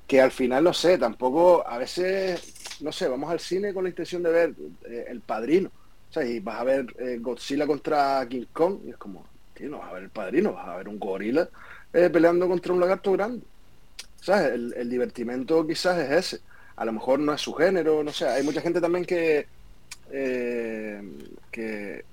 Que 0.08 0.20
al 0.20 0.32
final, 0.32 0.64
no 0.64 0.72
sé, 0.72 0.98
tampoco, 0.98 1.64
a 1.68 1.78
veces, 1.78 2.80
no 2.80 2.90
sé, 2.90 3.06
vamos 3.08 3.30
al 3.30 3.38
cine 3.40 3.72
con 3.74 3.84
la 3.84 3.90
intención 3.90 4.22
de 4.22 4.30
ver 4.30 4.54
eh, 4.88 5.04
El 5.08 5.20
Padrino. 5.20 5.70
O 6.10 6.12
sea, 6.12 6.24
y 6.24 6.40
vas 6.40 6.60
a 6.60 6.64
ver 6.64 6.86
eh, 6.98 7.18
Godzilla 7.20 7.66
contra 7.66 8.26
King 8.26 8.46
Kong, 8.52 8.78
y 8.86 8.90
es 8.90 8.96
como, 8.96 9.26
tío, 9.54 9.68
no 9.68 9.78
vas 9.78 9.90
a 9.90 9.94
ver 9.94 10.04
El 10.04 10.10
Padrino, 10.10 10.54
vas 10.54 10.66
a 10.66 10.76
ver 10.76 10.88
un 10.88 10.98
gorila 10.98 11.48
eh, 11.92 12.08
peleando 12.10 12.48
contra 12.48 12.72
un 12.72 12.80
lagarto 12.80 13.12
grande. 13.12 13.44
¿Sabes? 14.20 14.52
El, 14.54 14.74
el 14.74 14.90
divertimento 14.90 15.66
quizás 15.66 15.98
es 15.98 16.10
ese. 16.10 16.40
A 16.76 16.84
lo 16.84 16.92
mejor 16.92 17.18
no 17.20 17.34
es 17.34 17.40
su 17.40 17.52
género, 17.52 18.02
no 18.02 18.12
sé. 18.12 18.26
Hay 18.26 18.42
mucha 18.42 18.62
gente 18.62 18.80
también 18.80 19.04
que, 19.04 19.46
que, 20.10 22.04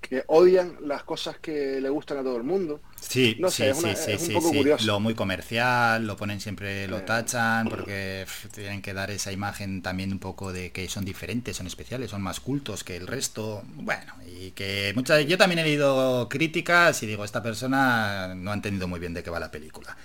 que 0.00 0.24
odian 0.28 0.76
las 0.82 1.04
cosas 1.04 1.38
que 1.38 1.80
le 1.80 1.90
gustan 1.90 2.18
a 2.18 2.22
todo 2.22 2.36
el 2.36 2.44
mundo. 2.44 2.80
Sí, 3.00 3.38
No 3.38 3.50
sí, 3.50 3.62
es, 3.64 3.76
sí, 3.76 3.80
una- 3.84 3.94
sí, 3.94 4.12
es 4.12 4.20
un 4.20 4.26
sí, 4.26 4.34
poco 4.34 4.50
sí. 4.50 4.56
curioso. 4.58 4.86
Lo 4.86 5.00
muy 5.00 5.14
comercial, 5.14 6.06
lo 6.06 6.16
ponen 6.16 6.40
siempre, 6.40 6.86
lo 6.88 7.02
tachan, 7.02 7.68
porque 7.68 8.26
tienen 8.52 8.82
que 8.82 8.92
dar 8.92 9.10
esa 9.10 9.32
imagen 9.32 9.82
también 9.82 10.12
un 10.12 10.18
poco 10.18 10.52
de 10.52 10.72
que 10.72 10.88
son 10.88 11.04
diferentes, 11.04 11.56
son 11.56 11.66
especiales, 11.66 12.10
son 12.10 12.22
más 12.22 12.40
cultos 12.40 12.84
que 12.84 12.96
el 12.96 13.06
resto. 13.06 13.62
Bueno, 13.76 14.14
y 14.26 14.50
que 14.52 14.92
muchas 14.94 15.24
yo 15.26 15.38
también 15.38 15.60
he 15.60 15.64
leído 15.64 16.28
críticas 16.28 17.02
y 17.02 17.06
digo, 17.06 17.24
esta 17.24 17.42
persona 17.42 18.34
no 18.34 18.50
ha 18.50 18.54
entendido 18.54 18.88
muy 18.88 19.00
bien 19.00 19.14
de 19.14 19.22
qué 19.22 19.30
va 19.30 19.40
la 19.40 19.50
película. 19.50 19.96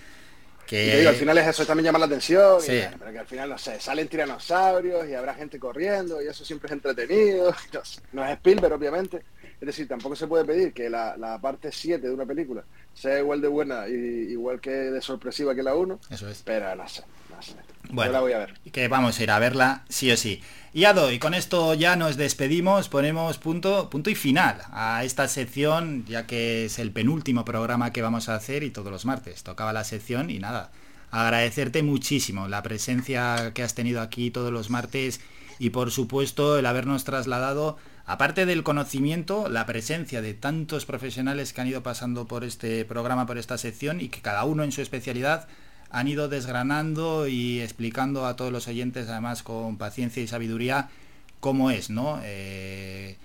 Y 0.81 0.91
te 0.91 0.97
digo, 0.97 1.09
al 1.09 1.15
final 1.15 1.37
es 1.37 1.47
eso, 1.47 1.65
también 1.65 1.85
llama 1.85 1.99
la 1.99 2.05
atención, 2.07 2.59
Sí. 2.59 2.73
pero 2.99 3.11
que 3.11 3.19
al 3.19 3.27
final, 3.27 3.49
no 3.49 3.57
sé, 3.57 3.79
salen 3.79 4.09
tiranosaurios 4.09 5.07
y 5.07 5.13
habrá 5.13 5.33
gente 5.33 5.57
corriendo 5.59 6.21
y 6.21 6.27
eso 6.27 6.43
siempre 6.43 6.67
es 6.67 6.73
entretenido. 6.73 7.53
No, 7.73 7.81
no 8.11 8.25
es 8.25 8.31
Spielberg, 8.33 8.73
obviamente. 8.73 9.23
Es 9.63 9.67
decir, 9.67 9.87
tampoco 9.87 10.13
se 10.13 10.27
puede 10.27 10.43
pedir 10.43 10.73
que 10.73 10.89
la, 10.89 11.15
la 11.15 11.39
parte 11.39 11.71
7 11.71 12.05
de 12.05 12.13
una 12.13 12.25
película 12.25 12.65
sea 12.93 13.17
igual 13.17 13.39
de 13.39 13.47
buena 13.47 13.87
y 13.87 13.93
igual 13.93 14.59
que 14.59 14.71
de 14.71 15.01
sorpresiva 15.01 15.55
que 15.55 15.63
la 15.63 15.73
1. 15.73 16.01
Eso 16.09 16.27
es. 16.27 16.41
Pero 16.43 16.75
no 16.75 16.85
sé, 16.89 17.03
no 17.33 17.41
sé. 17.41 17.53
Bueno, 17.89 18.09
Yo 18.09 18.11
la 18.11 18.19
voy 18.19 18.33
a 18.33 18.39
ver. 18.39 18.59
que 18.73 18.89
vamos 18.89 19.17
a 19.17 19.23
ir 19.23 19.31
a 19.31 19.39
verla 19.39 19.85
sí 19.87 20.11
o 20.11 20.17
sí. 20.17 20.41
Y 20.73 20.83
Ado, 20.83 21.13
y 21.13 21.17
con 21.17 21.33
esto 21.33 21.75
ya 21.75 21.95
nos 21.95 22.17
despedimos, 22.17 22.89
ponemos 22.89 23.37
punto, 23.37 23.89
punto 23.89 24.09
y 24.09 24.15
final 24.15 24.57
a 24.73 25.05
esta 25.05 25.29
sección, 25.29 26.03
ya 26.07 26.27
que 26.27 26.65
es 26.65 26.77
el 26.77 26.91
penúltimo 26.91 27.45
programa 27.45 27.93
que 27.93 28.01
vamos 28.01 28.27
a 28.27 28.35
hacer 28.35 28.63
y 28.63 28.69
todos 28.71 28.91
los 28.91 29.05
martes 29.05 29.43
tocaba 29.43 29.71
la 29.71 29.85
sección 29.85 30.29
y 30.29 30.39
nada, 30.39 30.71
agradecerte 31.09 31.83
muchísimo 31.83 32.49
la 32.49 32.63
presencia 32.63 33.51
que 33.53 33.63
has 33.63 33.75
tenido 33.75 34.01
aquí 34.01 34.29
todos 34.29 34.51
los 34.51 34.69
martes 34.69 35.21
y 35.57 35.69
por 35.69 35.89
supuesto 35.89 36.57
el 36.59 36.65
habernos 36.65 37.05
trasladado, 37.05 37.77
aparte 38.05 38.45
del 38.45 38.63
conocimiento, 38.63 39.49
la 39.49 39.65
presencia 39.65 40.21
de 40.21 40.33
tantos 40.33 40.85
profesionales 40.85 41.53
que 41.53 41.61
han 41.61 41.67
ido 41.67 41.83
pasando 41.83 42.27
por 42.27 42.43
este 42.43 42.85
programa, 42.85 43.25
por 43.25 43.37
esta 43.37 43.57
sección 43.57 44.01
y 44.01 44.09
que 44.09 44.21
cada 44.21 44.43
uno 44.45 44.63
en 44.63 44.71
su 44.71 44.81
especialidad 44.81 45.47
han 45.89 46.07
ido 46.07 46.27
desgranando 46.27 47.27
y 47.27 47.61
explicando 47.61 48.25
a 48.25 48.35
todos 48.35 48.51
los 48.51 48.67
oyentes, 48.67 49.07
además 49.07 49.43
con 49.43 49.77
paciencia 49.77 50.23
y 50.23 50.27
sabiduría, 50.27 50.89
cómo 51.39 51.69
es, 51.69 51.89
¿no? 51.89 52.19
Eh, 52.23 53.17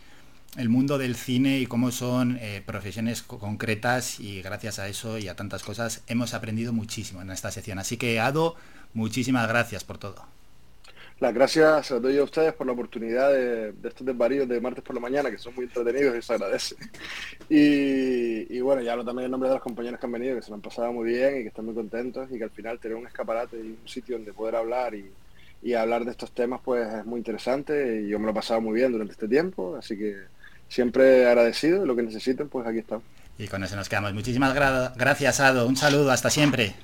el 0.56 0.68
mundo 0.68 0.98
del 0.98 1.14
cine 1.14 1.58
y 1.58 1.66
cómo 1.66 1.90
son 1.90 2.38
eh, 2.40 2.62
profesiones 2.64 3.22
concretas 3.22 4.18
y 4.20 4.42
gracias 4.42 4.78
a 4.78 4.88
eso 4.88 5.18
y 5.18 5.28
a 5.28 5.36
tantas 5.36 5.62
cosas 5.62 6.02
hemos 6.08 6.34
aprendido 6.34 6.72
muchísimo 6.72 7.22
en 7.22 7.30
esta 7.30 7.50
sección. 7.50 7.78
Así 7.78 7.96
que 7.96 8.20
Ado, 8.20 8.56
muchísimas 8.92 9.48
gracias 9.48 9.84
por 9.84 9.98
todo. 9.98 10.37
Las 11.20 11.34
gracias 11.34 11.86
se 11.88 11.94
las 11.94 12.02
doy 12.02 12.16
a 12.18 12.22
ustedes 12.22 12.52
por 12.52 12.66
la 12.66 12.74
oportunidad 12.74 13.32
de, 13.32 13.74
estos 13.82 14.06
desvaríos 14.06 14.48
de 14.48 14.60
martes 14.60 14.84
por 14.84 14.94
la 14.94 15.00
mañana, 15.00 15.30
que 15.30 15.38
son 15.38 15.52
muy 15.54 15.64
entretenidos 15.64 16.16
y 16.16 16.22
se 16.22 16.32
agradece. 16.32 16.76
Y, 17.48 18.60
bueno, 18.60 18.82
ya 18.82 18.92
hablo 18.92 19.04
también 19.04 19.24
en 19.24 19.32
nombre 19.32 19.48
de 19.48 19.56
los 19.56 19.62
compañeros 19.62 19.98
que 19.98 20.06
han 20.06 20.12
venido, 20.12 20.36
que 20.36 20.42
se 20.42 20.50
lo 20.50 20.54
han 20.54 20.60
pasado 20.60 20.92
muy 20.92 21.08
bien 21.08 21.38
y 21.38 21.42
que 21.42 21.48
están 21.48 21.64
muy 21.64 21.74
contentos 21.74 22.28
y 22.30 22.38
que 22.38 22.44
al 22.44 22.50
final 22.50 22.78
tener 22.78 22.96
un 22.96 23.06
escaparate 23.06 23.56
y 23.56 23.78
un 23.80 23.88
sitio 23.88 24.16
donde 24.16 24.32
poder 24.32 24.56
hablar 24.56 24.94
y, 24.94 25.10
y 25.62 25.74
hablar 25.74 26.04
de 26.04 26.12
estos 26.12 26.30
temas 26.32 26.60
pues 26.64 26.86
es 26.92 27.04
muy 27.04 27.18
interesante 27.18 28.02
y 28.02 28.08
yo 28.08 28.18
me 28.18 28.26
lo 28.26 28.30
he 28.30 28.34
pasado 28.34 28.60
muy 28.60 28.74
bien 28.74 28.92
durante 28.92 29.12
este 29.12 29.26
tiempo, 29.26 29.76
así 29.76 29.98
que 29.98 30.16
siempre 30.68 31.26
agradecido, 31.26 31.84
lo 31.84 31.96
que 31.96 32.02
necesiten, 32.02 32.48
pues 32.48 32.66
aquí 32.66 32.78
estamos. 32.78 33.04
Y 33.38 33.48
con 33.48 33.62
eso 33.64 33.76
nos 33.76 33.88
quedamos. 33.88 34.12
Muchísimas 34.14 34.54
gracias, 34.54 35.40
Ado. 35.40 35.66
Un 35.66 35.76
saludo, 35.76 36.10
hasta 36.10 36.28
siempre. 36.28 36.74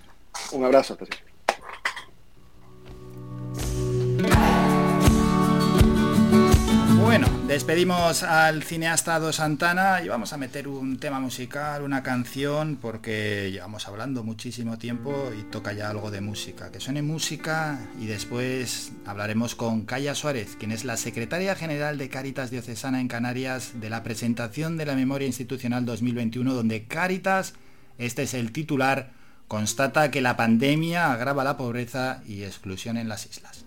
Un 0.53 0.65
abrazo, 0.65 0.95
hasta 0.95 1.07
siempre. 1.07 1.34
Bueno, 7.05 7.29
despedimos 7.47 8.23
al 8.23 8.63
cineasta 8.63 9.19
Do 9.19 9.31
Santana 9.31 10.01
y 10.03 10.09
vamos 10.09 10.33
a 10.33 10.39
meter 10.39 10.67
un 10.67 10.99
tema 10.99 11.21
musical, 11.21 11.83
una 11.83 12.03
canción, 12.03 12.79
porque 12.81 13.51
llevamos 13.53 13.87
hablando 13.87 14.25
muchísimo 14.25 14.79
tiempo 14.79 15.31
y 15.39 15.43
toca 15.43 15.75
ya 15.75 15.91
algo 15.91 16.11
de 16.11 16.23
música. 16.23 16.73
Que 16.73 16.81
suene 16.81 17.03
música 17.03 17.79
y 18.01 18.07
después 18.07 18.93
hablaremos 19.05 19.55
con 19.55 19.85
Calla 19.85 20.15
Suárez, 20.15 20.57
quien 20.59 20.73
es 20.73 20.87
la 20.87 20.97
secretaria 20.97 21.55
general 21.55 21.99
de 21.99 22.09
Cáritas 22.09 22.51
Diocesana 22.51 23.03
en 23.03 23.09
Canarias 23.09 23.73
de 23.75 23.91
la 23.91 24.03
presentación 24.03 24.79
de 24.79 24.87
la 24.87 24.97
Memoria 24.97 25.27
Institucional 25.27 25.85
2021, 25.85 26.55
donde 26.55 26.85
Cáritas, 26.87 27.53
este 27.99 28.23
es 28.23 28.33
el 28.33 28.51
titular, 28.51 29.13
constata 29.47 30.11
que 30.11 30.23
la 30.23 30.39
pandemia 30.39 31.13
agrava 31.13 31.45
la 31.45 31.59
pobreza 31.59 32.23
y 32.27 32.45
exclusión 32.45 32.97
en 32.97 33.11
las 33.11 33.27
islas. 33.27 33.67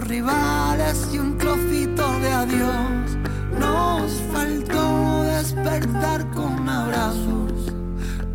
Rivales 0.00 1.08
y 1.12 1.18
un 1.18 1.38
trocito 1.38 2.18
de 2.20 2.32
adiós. 2.32 3.16
Nos 3.58 4.12
faltó 4.32 5.22
despertar 5.24 6.28
con 6.30 6.68
abrazos, 6.68 7.52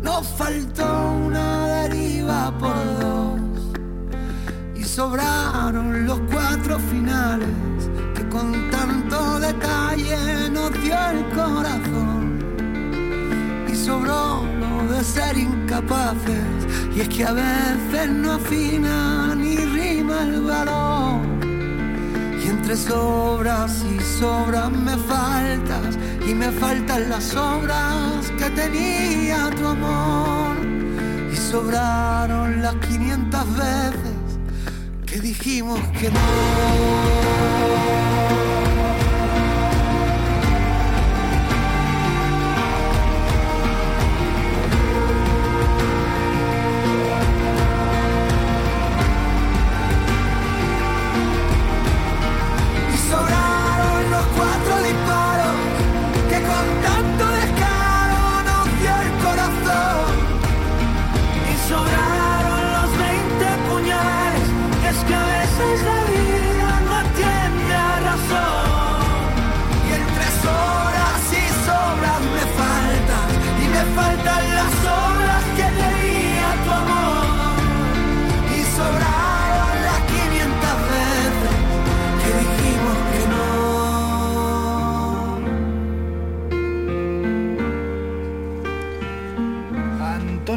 nos 0.02 0.26
faltó 0.28 1.12
una 1.26 1.66
deriva 1.66 2.52
por 2.58 3.00
dos. 3.00 3.40
Y 4.74 4.84
sobraron 4.84 6.06
los 6.06 6.20
cuatro 6.32 6.78
finales 6.78 7.48
que 8.14 8.28
con 8.28 8.70
tanto 8.70 9.40
detalle 9.40 10.50
nos 10.50 10.72
dio 10.82 10.96
el 11.10 11.24
corazón. 11.34 12.19
Y 13.90 13.92
sobró 13.92 14.44
de 14.88 15.02
ser 15.02 15.36
incapaces, 15.36 16.66
y 16.94 17.00
es 17.00 17.08
que 17.08 17.24
a 17.24 17.32
veces 17.32 18.08
no 18.08 18.32
afina 18.32 19.34
ni 19.34 19.56
rima 19.56 20.22
el 20.22 20.42
valor 20.42 21.40
entre 22.50 22.76
sobras 22.76 23.84
y 23.84 24.00
sobras 24.00 24.70
me 24.70 24.96
faltas 24.96 25.98
y 26.26 26.34
me 26.34 26.50
faltan 26.50 27.08
las 27.08 27.34
obras 27.34 28.30
que 28.38 28.50
tenía 28.50 29.50
tu 29.50 29.66
amor. 29.66 30.56
Y 31.32 31.36
sobraron 31.36 32.62
las 32.62 32.74
500 32.76 33.56
veces 33.56 34.38
que 35.06 35.20
dijimos 35.20 35.80
que 35.98 36.10
no. 36.10 36.20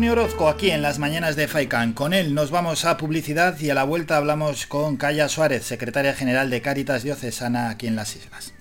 Orozco 0.09 0.49
aquí 0.49 0.71
en 0.71 0.81
las 0.81 0.99
mañanas 0.99 1.35
de 1.35 1.47
FAICAN. 1.47 1.93
Con 1.93 2.13
él 2.13 2.33
nos 2.33 2.51
vamos 2.51 2.85
a 2.85 2.97
publicidad 2.97 3.59
y 3.59 3.69
a 3.69 3.73
la 3.73 3.83
vuelta 3.83 4.17
hablamos 4.17 4.65
con 4.65 4.97
Calla 4.97 5.29
Suárez, 5.29 5.65
secretaria 5.65 6.13
general 6.13 6.49
de 6.49 6.61
Cáritas 6.61 7.03
Diocesana 7.03 7.69
aquí 7.69 7.87
en 7.87 7.95
las 7.95 8.15
Islas. 8.15 8.53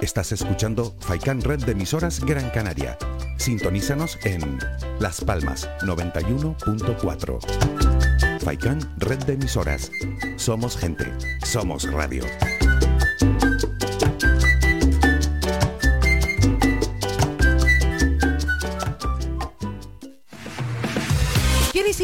Estás 0.00 0.32
escuchando 0.32 0.96
Faikan 1.00 1.40
Red 1.40 1.64
de 1.64 1.72
emisoras 1.72 2.24
Gran 2.24 2.50
Canaria. 2.50 2.96
Sintonízanos 3.36 4.18
en 4.24 4.58
Las 4.98 5.20
Palmas 5.20 5.68
91.4. 5.82 8.40
Faikan 8.40 8.80
Red 8.98 9.24
de 9.24 9.34
emisoras. 9.34 9.90
Somos 10.36 10.76
gente, 10.76 11.06
somos 11.44 11.90
radio. 11.92 12.24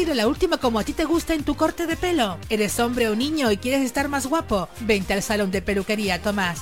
¿Quieres 0.07 0.19
ir 0.19 0.21
a 0.21 0.23
la 0.23 0.29
última 0.29 0.57
como 0.57 0.79
a 0.79 0.85
ti 0.85 0.93
te 0.93 1.03
gusta 1.03 1.33
en 1.33 1.43
tu 1.43 1.55
corte 1.55 1.85
de 1.85 1.97
pelo? 1.97 2.37
¿Eres 2.49 2.79
hombre 2.79 3.09
o 3.09 3.15
niño 3.17 3.51
y 3.51 3.57
quieres 3.57 3.81
estar 3.81 4.07
más 4.07 4.25
guapo? 4.25 4.69
Vente 4.79 5.11
al 5.11 5.21
salón 5.21 5.51
de 5.51 5.61
peluquería 5.61 6.21
Tomás. 6.21 6.61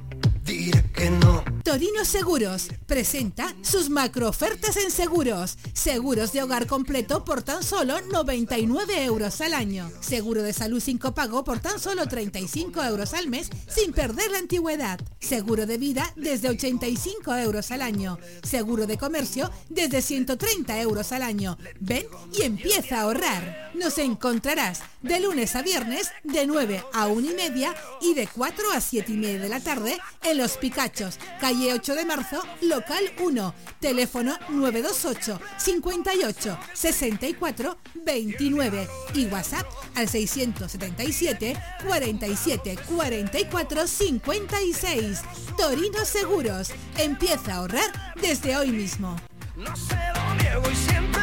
Torino 1.63 2.05
Seguros 2.05 2.67
presenta 2.85 3.55
sus 3.61 3.89
macro 3.89 4.29
ofertas 4.29 4.77
en 4.77 4.91
seguros. 4.91 5.57
Seguros 5.73 6.33
de 6.33 6.43
hogar 6.43 6.67
completo 6.67 7.23
por 7.23 7.43
tan 7.43 7.63
solo 7.63 8.01
99 8.01 9.03
euros 9.05 9.41
al 9.41 9.53
año. 9.53 9.89
Seguro 10.01 10.43
de 10.43 10.53
salud 10.53 10.79
sin 10.79 10.97
copago 10.97 11.43
por 11.43 11.59
tan 11.59 11.79
solo 11.79 12.07
35 12.07 12.83
euros 12.83 13.13
al 13.13 13.29
mes 13.29 13.49
sin 13.67 13.93
perder 13.93 14.31
la 14.31 14.39
antigüedad. 14.39 14.99
Seguro 15.19 15.65
de 15.65 15.77
vida 15.77 16.11
desde 16.15 16.49
85 16.49 17.35
euros 17.37 17.71
al 17.71 17.81
año. 17.81 18.19
Seguro 18.43 18.85
de 18.85 18.97
comercio 18.97 19.49
desde 19.69 20.01
130 20.01 20.81
euros 20.81 21.11
al 21.11 21.23
año. 21.23 21.57
Ven 21.79 22.05
y 22.37 22.41
empieza 22.41 22.97
a 22.97 23.01
ahorrar. 23.03 23.71
Nos 23.75 23.97
encontrarás 23.97 24.81
de 25.01 25.19
lunes 25.19 25.55
a 25.55 25.61
viernes 25.61 26.11
de 26.23 26.45
9 26.45 26.83
a 26.93 27.07
1 27.07 27.31
y 27.31 27.33
media 27.33 27.73
y 28.01 28.13
de 28.13 28.27
4 28.27 28.71
a 28.71 28.81
7 28.81 29.11
y 29.11 29.15
media 29.15 29.39
de 29.39 29.49
la 29.49 29.61
tarde 29.61 29.97
en 30.23 30.37
Los 30.37 30.57
Picachos, 30.91 31.19
calle 31.39 31.73
8 31.73 31.95
de 31.95 32.05
marzo, 32.05 32.41
local 32.61 33.03
1, 33.19 33.53
teléfono 33.79 34.37
928 34.49 35.39
58 35.57 36.57
64 36.73 37.77
29 38.05 38.87
y 39.13 39.25
WhatsApp 39.27 39.65
al 39.95 40.07
677 40.07 41.55
47 41.85 42.77
44 42.87 43.87
56. 43.87 45.21
Torino 45.57 46.05
Seguros, 46.05 46.71
empieza 46.97 47.53
a 47.53 47.57
ahorrar 47.57 48.13
desde 48.21 48.57
hoy 48.57 48.71
mismo. 48.71 49.15
No 49.55 49.75
se 49.75 49.95
lo 49.95 50.35
niego 50.35 50.69
y 50.71 50.75
siempre. 50.75 51.21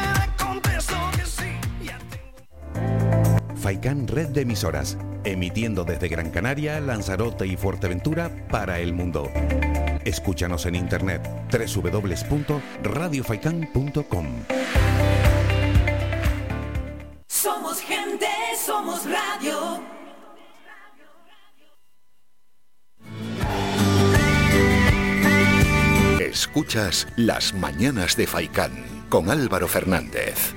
Faikan 3.58 4.06
Red 4.06 4.28
de 4.28 4.42
emisoras, 4.42 4.96
emitiendo 5.24 5.82
desde 5.84 6.06
Gran 6.08 6.30
Canaria, 6.30 6.78
Lanzarote 6.80 7.44
y 7.46 7.56
Fuerteventura 7.56 8.30
para 8.48 8.78
el 8.78 8.92
mundo. 8.92 9.28
Escúchanos 10.04 10.66
en 10.66 10.76
internet 10.76 11.28
www.radiofaikan.com. 11.50 14.26
Somos 17.26 17.80
gente, 17.80 18.28
somos 18.64 19.04
radio. 19.04 19.82
Escuchas 26.20 27.08
Las 27.16 27.52
Mañanas 27.54 28.16
de 28.16 28.28
Faicán 28.28 28.84
con 29.08 29.30
Álvaro 29.30 29.66
Fernández. 29.66 30.54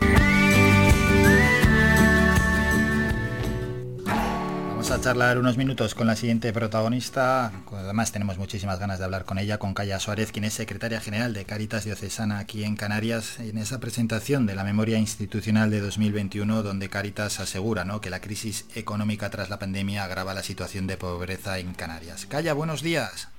Vamos 4.92 5.08
a 5.08 5.10
charlar 5.10 5.38
unos 5.38 5.56
minutos 5.56 5.96
con 5.96 6.06
la 6.06 6.18
siguiente 6.18 6.52
protagonista. 6.52 7.50
Además 7.72 8.12
tenemos 8.12 8.38
muchísimas 8.38 8.78
ganas 8.78 9.00
de 9.00 9.06
hablar 9.06 9.24
con 9.24 9.38
ella, 9.38 9.58
con 9.58 9.74
Calla 9.74 10.02
Suárez, 10.02 10.34
quien 10.34 10.44
es 10.44 10.52
secretaria 10.54 11.00
general 11.00 11.32
de 11.32 11.46
Caritas 11.46 11.86
Diocesana 11.86 12.40
aquí 12.40 12.66
en 12.66 12.76
Canarias, 12.76 13.40
en 13.40 13.58
esa 13.58 13.80
presentación 13.80 14.46
de 14.46 14.54
la 14.54 14.66
memoria 14.66 14.98
institucional 14.98 15.70
de 15.70 15.80
2021, 15.80 16.62
donde 16.62 16.90
Caritas 16.90 17.40
asegura 17.40 17.86
¿no? 17.86 18.02
que 18.02 18.10
la 18.10 18.20
crisis 18.20 18.66
económica 18.76 19.30
tras 19.30 19.50
la 19.50 19.60
pandemia 19.60 20.04
agrava 20.04 20.34
la 20.34 20.44
situación 20.44 20.88
de 20.88 20.98
pobreza 20.98 21.58
en 21.58 21.74
Canarias. 21.74 22.26
Calla, 22.26 22.52
buenos 22.52 22.82
días. 22.82 23.30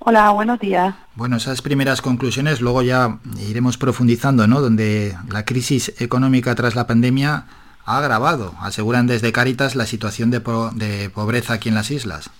Hola, 0.00 0.28
buenos 0.32 0.60
días. 0.60 0.94
Bueno, 1.14 1.36
esas 1.36 1.62
primeras 1.62 2.02
conclusiones, 2.02 2.60
luego 2.60 2.82
ya 2.82 3.18
iremos 3.48 3.78
profundizando, 3.78 4.46
¿no? 4.46 4.60
Donde 4.60 5.16
la 5.30 5.46
crisis 5.46 5.94
económica 5.98 6.54
tras 6.54 6.74
la 6.74 6.86
pandemia 6.86 7.46
ha 7.88 7.98
agravado, 7.98 8.54
aseguran 8.60 9.06
desde 9.06 9.32
Cáritas, 9.32 9.74
la 9.74 9.86
situación 9.86 10.30
de, 10.30 10.40
po- 10.40 10.70
de 10.70 11.10
pobreza 11.10 11.54
aquí 11.54 11.68
en 11.70 11.74
las 11.74 11.90
islas. 11.90 12.30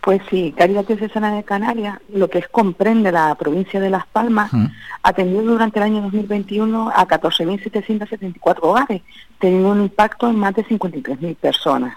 Pues 0.00 0.20
sí, 0.30 0.52
Caridad 0.58 0.84
Diocesana 0.84 1.36
de 1.36 1.44
Canarias, 1.44 1.98
lo 2.12 2.28
que 2.28 2.38
es 2.38 2.48
comprende 2.48 3.12
la 3.12 3.34
provincia 3.36 3.78
de 3.78 3.88
Las 3.90 4.04
Palmas, 4.06 4.50
atendió 5.04 5.42
durante 5.42 5.78
el 5.78 5.84
año 5.84 6.02
2021 6.02 6.90
a 6.92 7.06
14.774 7.06 8.58
hogares, 8.62 9.02
teniendo 9.38 9.70
un 9.70 9.82
impacto 9.82 10.28
en 10.28 10.36
más 10.36 10.54
de 10.54 10.64
53.000 10.64 11.36
personas. 11.36 11.96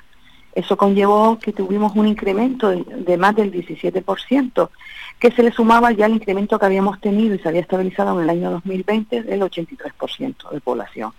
Eso 0.53 0.77
conllevó 0.77 1.39
que 1.39 1.51
tuvimos 1.51 1.95
un 1.95 2.07
incremento 2.07 2.69
de, 2.69 2.83
de 2.83 3.17
más 3.17 3.35
del 3.35 3.51
17%, 3.51 4.69
que 5.19 5.31
se 5.31 5.41
le 5.43 5.51
sumaba 5.51 5.91
ya 5.91 6.05
al 6.05 6.13
incremento 6.13 6.59
que 6.59 6.65
habíamos 6.65 7.01
tenido 7.01 7.33
y 7.35 7.39
se 7.39 7.49
había 7.49 7.61
estabilizado 7.61 8.15
en 8.17 8.23
el 8.25 8.29
año 8.29 8.51
2020 8.51 9.23
del 9.23 9.41
83% 9.41 10.51
de 10.51 10.61
población. 10.61 11.11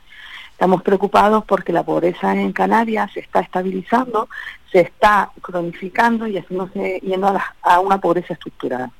Estamos 0.57 0.83
preocupados 0.83 1.45
porque 1.45 1.71
la 1.71 1.83
pobreza 1.83 2.33
en 2.35 2.51
Canarias 2.55 3.11
se 3.13 3.21
está 3.21 3.41
estabilizando, 3.41 4.27
se 4.73 4.81
está 4.81 5.31
cronificando 5.43 6.27
y 6.27 6.39
haciéndose, 6.39 6.99
yendo 7.05 7.29
a, 7.29 7.33
la- 7.35 7.55
a 7.61 7.81
una 7.81 7.99
pobreza 8.01 8.33
estructural. 8.33 8.91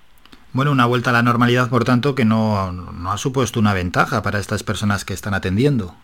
Bueno, 0.53 0.71
una 0.71 0.85
vuelta 0.85 1.09
a 1.09 1.13
la 1.15 1.23
normalidad, 1.23 1.71
por 1.71 1.85
tanto, 1.85 2.15
que 2.15 2.27
no, 2.27 2.73
no 2.73 3.11
ha 3.11 3.17
supuesto 3.17 3.59
una 3.59 3.73
ventaja 3.73 4.23
para 4.23 4.39
estas 4.39 4.63
personas 4.65 5.07
que 5.07 5.15
están 5.15 5.33
atendiendo. 5.33 5.95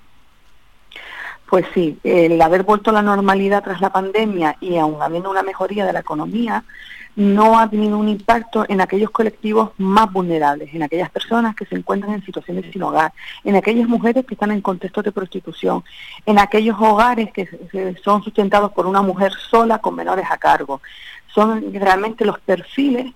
Pues 1.52 1.66
sí, 1.74 1.98
el 2.02 2.40
haber 2.40 2.62
vuelto 2.62 2.88
a 2.88 2.94
la 2.94 3.02
normalidad 3.02 3.62
tras 3.62 3.82
la 3.82 3.90
pandemia 3.90 4.56
y 4.58 4.78
aún 4.78 5.02
habiendo 5.02 5.28
una 5.28 5.42
mejoría 5.42 5.84
de 5.84 5.92
la 5.92 6.00
economía, 6.00 6.64
no 7.14 7.58
ha 7.58 7.68
tenido 7.68 7.98
un 7.98 8.08
impacto 8.08 8.64
en 8.70 8.80
aquellos 8.80 9.10
colectivos 9.10 9.72
más 9.76 10.10
vulnerables, 10.10 10.72
en 10.72 10.82
aquellas 10.82 11.10
personas 11.10 11.54
que 11.54 11.66
se 11.66 11.74
encuentran 11.74 12.14
en 12.14 12.24
situaciones 12.24 12.72
sin 12.72 12.82
hogar, 12.82 13.12
en 13.44 13.54
aquellas 13.54 13.86
mujeres 13.86 14.24
que 14.24 14.32
están 14.32 14.50
en 14.50 14.62
contextos 14.62 15.04
de 15.04 15.12
prostitución, 15.12 15.84
en 16.24 16.38
aquellos 16.38 16.78
hogares 16.80 17.30
que 17.34 17.46
son 18.02 18.22
sustentados 18.22 18.72
por 18.72 18.86
una 18.86 19.02
mujer 19.02 19.32
sola 19.50 19.76
con 19.76 19.94
menores 19.94 20.24
a 20.30 20.38
cargo. 20.38 20.80
Son 21.34 21.70
realmente 21.74 22.24
los 22.24 22.40
perfiles 22.40 23.12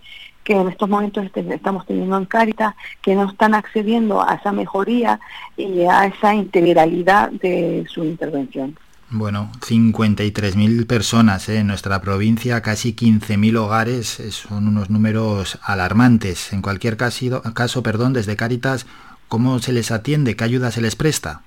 que 0.47 0.55
en 0.55 0.69
estos 0.69 0.89
momentos 0.89 1.25
este- 1.25 1.45
estamos 1.53 1.85
teniendo 1.87 2.17
en 2.17 2.25
Cáritas, 2.25 2.75
que 3.03 3.17
no 3.17 3.29
están 3.29 3.53
accediendo 3.53 4.23
a 4.23 4.37
esa 4.37 4.53
mejoría 4.53 5.19
y 5.57 5.81
a 5.83 6.07
esa 6.07 6.35
integralidad 6.35 7.33
de 7.33 7.85
su 7.93 8.05
intervención. 8.05 8.79
Bueno, 9.11 9.51
53.000 9.61 10.87
personas 10.87 11.49
¿eh? 11.49 11.59
en 11.59 11.67
nuestra 11.67 12.01
provincia, 12.01 12.61
casi 12.61 12.95
15.000 12.95 13.57
hogares, 13.57 14.21
eh, 14.21 14.31
son 14.31 14.69
unos 14.69 14.89
números 14.89 15.59
alarmantes. 15.63 16.53
En 16.53 16.63
cualquier 16.63 16.97
caso, 16.97 17.43
caso, 17.53 17.83
perdón, 17.83 18.13
desde 18.13 18.37
Cáritas, 18.37 18.87
¿cómo 19.29 19.59
se 19.59 19.73
les 19.73 19.91
atiende? 19.91 20.37
¿Qué 20.37 20.45
ayuda 20.45 20.71
se 20.71 20.81
les 20.81 20.95
presta? 20.95 21.43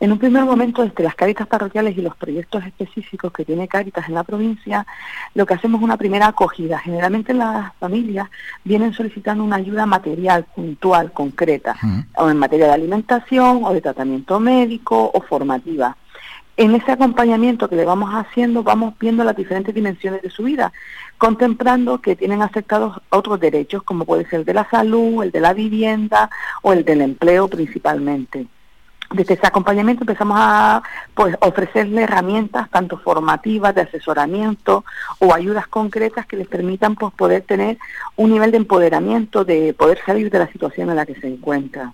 En 0.00 0.12
un 0.12 0.18
primer 0.18 0.44
momento, 0.44 0.82
desde 0.82 1.04
las 1.04 1.14
Cáritas 1.14 1.46
parroquiales 1.46 1.96
y 1.96 2.02
los 2.02 2.16
proyectos 2.16 2.64
específicos 2.64 3.32
que 3.32 3.44
tiene 3.44 3.68
Cáritas 3.68 4.08
en 4.08 4.14
la 4.14 4.24
provincia, 4.24 4.86
lo 5.34 5.46
que 5.46 5.54
hacemos 5.54 5.80
es 5.80 5.84
una 5.84 5.96
primera 5.96 6.28
acogida. 6.28 6.78
Generalmente 6.78 7.32
las 7.32 7.74
familias 7.76 8.28
vienen 8.64 8.92
solicitando 8.92 9.44
una 9.44 9.56
ayuda 9.56 9.86
material, 9.86 10.44
puntual, 10.54 11.12
concreta, 11.12 11.76
o 12.16 12.28
en 12.28 12.38
materia 12.38 12.66
de 12.66 12.72
alimentación, 12.72 13.64
o 13.64 13.72
de 13.72 13.80
tratamiento 13.80 14.40
médico, 14.40 15.10
o 15.14 15.20
formativa. 15.20 15.96
En 16.56 16.72
ese 16.74 16.92
acompañamiento 16.92 17.68
que 17.68 17.74
le 17.74 17.84
vamos 17.84 18.10
haciendo, 18.12 18.62
vamos 18.62 18.94
viendo 19.00 19.24
las 19.24 19.36
diferentes 19.36 19.74
dimensiones 19.74 20.22
de 20.22 20.30
su 20.30 20.44
vida, 20.44 20.72
contemplando 21.18 22.00
que 22.00 22.14
tienen 22.14 22.42
afectados 22.42 23.00
otros 23.10 23.40
derechos, 23.40 23.82
como 23.82 24.04
puede 24.04 24.24
ser 24.28 24.40
el 24.40 24.44
de 24.44 24.54
la 24.54 24.68
salud, 24.70 25.24
el 25.24 25.32
de 25.32 25.40
la 25.40 25.52
vivienda 25.52 26.30
o 26.62 26.72
el 26.72 26.84
del 26.84 27.00
empleo 27.00 27.48
principalmente. 27.48 28.46
Desde 29.14 29.34
ese 29.34 29.46
acompañamiento 29.46 30.02
empezamos 30.02 30.36
a 30.40 30.82
pues, 31.14 31.36
ofrecerle 31.40 32.02
herramientas 32.02 32.68
tanto 32.68 32.98
formativas, 32.98 33.72
de 33.72 33.82
asesoramiento 33.82 34.84
o 35.20 35.32
ayudas 35.32 35.68
concretas 35.68 36.26
que 36.26 36.36
les 36.36 36.48
permitan 36.48 36.96
pues, 36.96 37.14
poder 37.14 37.42
tener 37.42 37.78
un 38.16 38.32
nivel 38.32 38.50
de 38.50 38.56
empoderamiento, 38.56 39.44
de 39.44 39.72
poder 39.72 40.00
salir 40.04 40.30
de 40.30 40.40
la 40.40 40.48
situación 40.48 40.90
en 40.90 40.96
la 40.96 41.06
que 41.06 41.14
se 41.14 41.28
encuentra. 41.28 41.92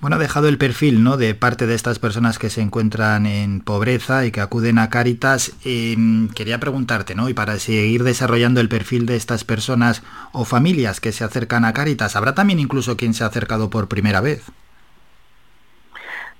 Bueno, 0.00 0.16
ha 0.16 0.18
dejado 0.18 0.48
el 0.48 0.56
perfil 0.56 1.02
¿no? 1.02 1.18
de 1.18 1.34
parte 1.34 1.66
de 1.66 1.74
estas 1.74 1.98
personas 1.98 2.38
que 2.38 2.48
se 2.48 2.62
encuentran 2.62 3.26
en 3.26 3.60
pobreza 3.60 4.24
y 4.24 4.30
que 4.30 4.40
acuden 4.40 4.78
a 4.78 4.88
Cáritas. 4.88 5.52
Em, 5.62 6.28
quería 6.30 6.58
preguntarte, 6.58 7.16
¿no? 7.16 7.28
Y 7.28 7.34
para 7.34 7.58
seguir 7.58 8.02
desarrollando 8.02 8.62
el 8.62 8.70
perfil 8.70 9.04
de 9.04 9.16
estas 9.16 9.44
personas 9.44 10.02
o 10.32 10.46
familias 10.46 11.00
que 11.00 11.12
se 11.12 11.24
acercan 11.24 11.66
a 11.66 11.74
Cáritas, 11.74 12.16
¿habrá 12.16 12.34
también 12.34 12.60
incluso 12.60 12.96
quien 12.96 13.12
se 13.12 13.24
ha 13.24 13.26
acercado 13.26 13.68
por 13.68 13.88
primera 13.88 14.22
vez? 14.22 14.44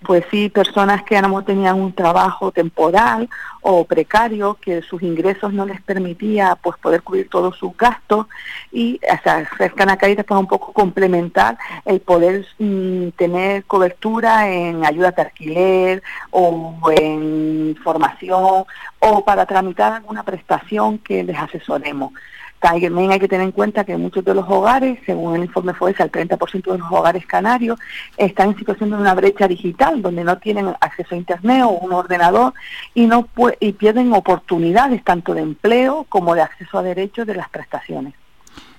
Pues 0.02 0.24
sí, 0.30 0.48
personas 0.48 1.02
que 1.02 1.16
a 1.16 1.22
lo 1.22 1.28
mejor 1.28 1.44
tenían 1.44 1.80
un 1.80 1.92
trabajo 1.92 2.52
temporal 2.52 3.28
o 3.60 3.84
precario, 3.84 4.56
que 4.60 4.80
sus 4.82 5.02
ingresos 5.02 5.52
no 5.52 5.66
les 5.66 5.80
permitía 5.82 6.56
pues 6.62 6.78
poder 6.78 7.02
cubrir 7.02 7.28
todos 7.28 7.56
sus 7.56 7.76
gastos 7.76 8.26
y 8.70 9.00
se 9.02 9.30
acercan 9.30 9.90
a 9.90 9.96
para 9.96 10.38
un 10.38 10.46
poco 10.46 10.72
complementar 10.72 11.58
el 11.84 12.00
poder 12.00 12.46
mm, 12.58 13.08
tener 13.16 13.64
cobertura 13.64 14.48
en 14.48 14.84
ayuda 14.84 15.10
de 15.10 15.22
alquiler 15.22 16.02
o 16.30 16.78
en 16.96 17.76
formación 17.82 18.64
o 19.00 19.24
para 19.24 19.46
tramitar 19.46 19.92
alguna 19.92 20.22
prestación 20.22 20.98
que 20.98 21.24
les 21.24 21.36
asesoremos. 21.36 22.12
También 22.60 23.12
hay 23.12 23.20
que 23.20 23.28
tener 23.28 23.44
en 23.44 23.52
cuenta 23.52 23.84
que 23.84 23.96
muchos 23.96 24.24
de 24.24 24.34
los 24.34 24.44
hogares, 24.48 24.98
según 25.06 25.36
el 25.36 25.44
informe 25.44 25.74
FOESA, 25.74 26.04
el 26.04 26.10
30% 26.10 26.72
de 26.72 26.78
los 26.78 26.90
hogares 26.90 27.24
canarios 27.26 27.78
están 28.16 28.50
en 28.50 28.58
situación 28.58 28.90
de 28.90 28.96
una 28.96 29.14
brecha 29.14 29.46
digital, 29.46 30.02
donde 30.02 30.24
no 30.24 30.38
tienen 30.38 30.74
acceso 30.80 31.14
a 31.14 31.18
Internet 31.18 31.62
o 31.64 31.70
un 31.70 31.92
ordenador 31.92 32.54
y, 32.94 33.06
no 33.06 33.28
y 33.60 33.72
pierden 33.72 34.12
oportunidades 34.12 35.04
tanto 35.04 35.34
de 35.34 35.42
empleo 35.42 36.06
como 36.08 36.34
de 36.34 36.42
acceso 36.42 36.78
a 36.78 36.82
derechos 36.82 37.26
de 37.26 37.34
las 37.34 37.48
prestaciones. 37.48 38.14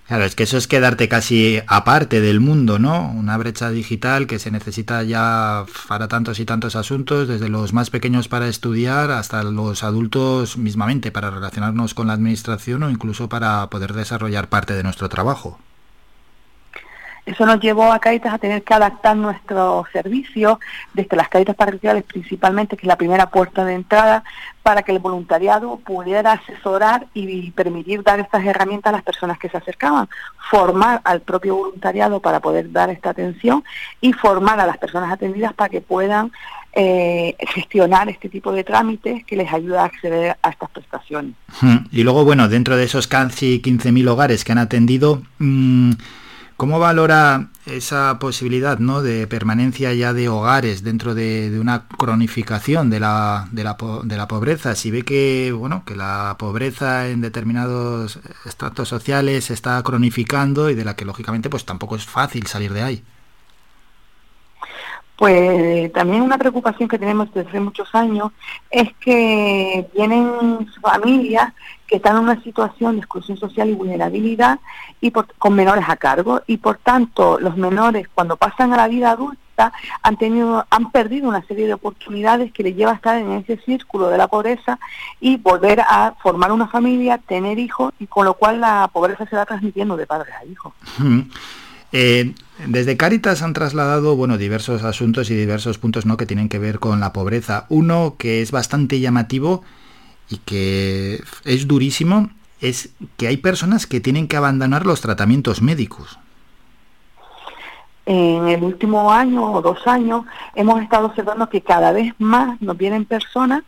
Claro, 0.09 0.25
es 0.25 0.33
que 0.33 0.41
eso 0.41 0.57
es 0.57 0.65
quedarte 0.65 1.07
casi 1.07 1.61
aparte 1.67 2.19
del 2.19 2.39
mundo, 2.39 2.79
¿no? 2.79 3.11
Una 3.11 3.37
brecha 3.37 3.69
digital 3.69 4.25
que 4.25 4.39
se 4.39 4.49
necesita 4.49 5.03
ya 5.03 5.65
para 5.87 6.07
tantos 6.07 6.39
y 6.39 6.45
tantos 6.45 6.75
asuntos, 6.75 7.27
desde 7.27 7.47
los 7.47 7.73
más 7.73 7.91
pequeños 7.91 8.27
para 8.27 8.47
estudiar 8.47 9.11
hasta 9.11 9.43
los 9.43 9.83
adultos 9.83 10.57
mismamente 10.57 11.11
para 11.11 11.29
relacionarnos 11.29 11.93
con 11.93 12.07
la 12.07 12.13
administración 12.13 12.81
o 12.81 12.89
incluso 12.89 13.29
para 13.29 13.69
poder 13.69 13.93
desarrollar 13.93 14.49
parte 14.49 14.73
de 14.73 14.81
nuestro 14.81 15.09
trabajo. 15.09 15.59
Eso 17.29 17.45
nos 17.45 17.59
llevó 17.59 17.93
a 17.93 17.99
Caritas 17.99 18.33
a 18.33 18.39
tener 18.39 18.63
que 18.63 18.73
adaptar 18.73 19.15
nuestro 19.15 19.85
servicio 19.93 20.59
desde 20.95 21.15
las 21.15 21.29
Caritas 21.29 21.55
parroquiales 21.55 22.03
principalmente, 22.03 22.75
que 22.75 22.81
es 22.81 22.87
la 22.87 22.95
primera 22.95 23.29
puerta 23.29 23.63
de 23.65 23.75
entrada, 23.75 24.23
para 24.63 24.81
que 24.81 24.91
el 24.91 24.97
voluntariado 24.97 25.77
pudiera 25.77 26.31
asesorar 26.31 27.05
y 27.13 27.51
permitir 27.51 28.01
dar 28.01 28.19
estas 28.19 28.43
herramientas 28.43 28.91
a 28.91 28.97
las 28.97 29.03
personas 29.03 29.37
que 29.37 29.47
se 29.47 29.57
acercaban, 29.57 30.09
formar 30.49 31.01
al 31.03 31.21
propio 31.21 31.55
voluntariado 31.55 32.19
para 32.19 32.39
poder 32.39 32.71
dar 32.71 32.89
esta 32.89 33.11
atención 33.11 33.63
y 34.01 34.11
formar 34.13 34.59
a 34.59 34.65
las 34.65 34.79
personas 34.79 35.11
atendidas 35.11 35.53
para 35.53 35.69
que 35.69 35.81
puedan 35.81 36.31
eh, 36.73 37.35
gestionar 37.53 38.09
este 38.09 38.29
tipo 38.29 38.51
de 38.51 38.63
trámites 38.63 39.23
que 39.25 39.35
les 39.35 39.53
ayuda 39.53 39.83
a 39.83 39.85
acceder 39.85 40.35
a 40.41 40.49
estas 40.49 40.71
prestaciones. 40.71 41.35
Y 41.91 42.01
luego, 42.01 42.25
bueno, 42.25 42.49
dentro 42.49 42.75
de 42.75 42.85
esos 42.85 43.05
casi 43.05 43.61
15.000 43.61 44.07
hogares 44.07 44.43
que 44.43 44.51
han 44.51 44.57
atendido, 44.57 45.21
mm, 45.37 45.91
¿Cómo 46.59 46.77
valora 46.77 47.51
esa 47.65 48.19
posibilidad 48.19 48.79
¿no? 48.79 49.01
de 49.01 49.27
permanencia 49.27 49.93
ya 49.93 50.11
de 50.11 50.27
hogares 50.27 50.83
dentro 50.83 51.15
de, 51.15 51.57
una 51.57 51.87
cronificación 51.87 52.89
de 52.89 52.99
la, 52.99 53.47
de, 53.53 53.63
la, 53.63 53.77
de 54.03 54.17
la, 54.17 54.27
pobreza? 54.27 54.75
Si 54.75 54.91
ve 54.91 55.03
que, 55.03 55.53
bueno, 55.53 55.85
que 55.85 55.95
la 55.95 56.35
pobreza 56.37 57.07
en 57.07 57.21
determinados 57.21 58.19
estratos 58.45 58.89
sociales 58.89 59.45
se 59.45 59.53
está 59.53 59.81
cronificando 59.83 60.69
y 60.69 60.75
de 60.75 60.83
la 60.83 60.97
que 60.97 61.05
lógicamente 61.05 61.49
pues 61.49 61.63
tampoco 61.63 61.95
es 61.95 62.03
fácil 62.03 62.45
salir 62.45 62.73
de 62.73 62.81
ahí. 62.81 63.03
Pues 65.19 65.91
también 65.91 66.21
una 66.21 66.37
preocupación 66.37 66.87
que 66.87 66.97
tenemos 66.97 67.27
desde 67.33 67.49
hace 67.49 67.59
muchos 67.59 67.93
años 67.93 68.31
es 68.71 68.87
que 69.01 69.85
vienen 69.93 70.65
familias 70.81 71.51
que 71.85 71.97
están 71.97 72.15
en 72.15 72.23
una 72.23 72.41
situación 72.41 72.93
de 72.93 72.99
exclusión 72.99 73.35
social 73.35 73.67
y 73.67 73.73
vulnerabilidad 73.73 74.59
y 75.01 75.11
con 75.11 75.55
menores 75.55 75.83
a 75.89 75.97
cargo 75.97 76.41
y 76.47 76.55
por 76.55 76.77
tanto 76.77 77.37
los 77.37 77.57
menores 77.57 78.07
cuando 78.15 78.37
pasan 78.37 78.71
a 78.71 78.77
la 78.77 78.87
vida 78.87 79.11
adulta 79.11 79.73
han 80.03 80.15
tenido 80.15 80.65
han 80.69 80.89
perdido 80.89 81.27
una 81.27 81.45
serie 81.47 81.67
de 81.67 81.73
oportunidades 81.73 82.53
que 82.53 82.63
les 82.63 82.77
lleva 82.77 82.93
a 82.93 82.95
estar 82.95 83.17
en 83.17 83.33
ese 83.33 83.57
círculo 83.57 84.07
de 84.07 84.17
la 84.17 84.29
pobreza 84.29 84.79
y 85.19 85.35
volver 85.35 85.81
a 85.81 86.13
formar 86.23 86.53
una 86.53 86.69
familia, 86.69 87.17
tener 87.17 87.59
hijos 87.59 87.91
y 87.99 88.07
con 88.07 88.23
lo 88.23 88.35
cual 88.35 88.61
la 88.61 88.89
pobreza 88.93 89.25
se 89.25 89.35
va 89.35 89.45
transmitiendo 89.45 89.97
de 89.97 90.07
padres 90.07 90.33
a 90.39 90.45
hijos. 90.45 90.71
Eh, 91.91 92.33
desde 92.67 92.97
Cáritas 92.97 93.41
han 93.41 93.53
trasladado 93.53 94.15
bueno, 94.15 94.37
diversos 94.37 94.83
asuntos 94.83 95.29
y 95.29 95.35
diversos 95.35 95.77
puntos 95.77 96.05
¿no? 96.05 96.17
que 96.17 96.25
tienen 96.25 96.49
que 96.49 96.59
ver 96.59 96.79
con 96.79 96.99
la 96.99 97.13
pobreza. 97.13 97.65
Uno 97.69 98.15
que 98.17 98.41
es 98.41 98.51
bastante 98.51 98.99
llamativo 98.99 99.63
y 100.29 100.37
que 100.37 101.23
es 101.45 101.67
durísimo 101.67 102.29
es 102.61 102.89
que 103.17 103.27
hay 103.27 103.37
personas 103.37 103.87
que 103.87 104.01
tienen 104.01 104.27
que 104.27 104.37
abandonar 104.37 104.85
los 104.85 105.01
tratamientos 105.01 105.61
médicos 105.61 106.19
en 108.11 108.47
el 108.47 108.63
último 108.63 109.11
año 109.11 109.53
o 109.53 109.61
dos 109.61 109.85
años 109.85 110.25
hemos 110.55 110.81
estado 110.81 111.05
observando 111.05 111.47
que 111.47 111.61
cada 111.61 111.91
vez 111.91 112.11
más 112.17 112.59
nos 112.59 112.75
vienen 112.75 113.05
personas 113.05 113.61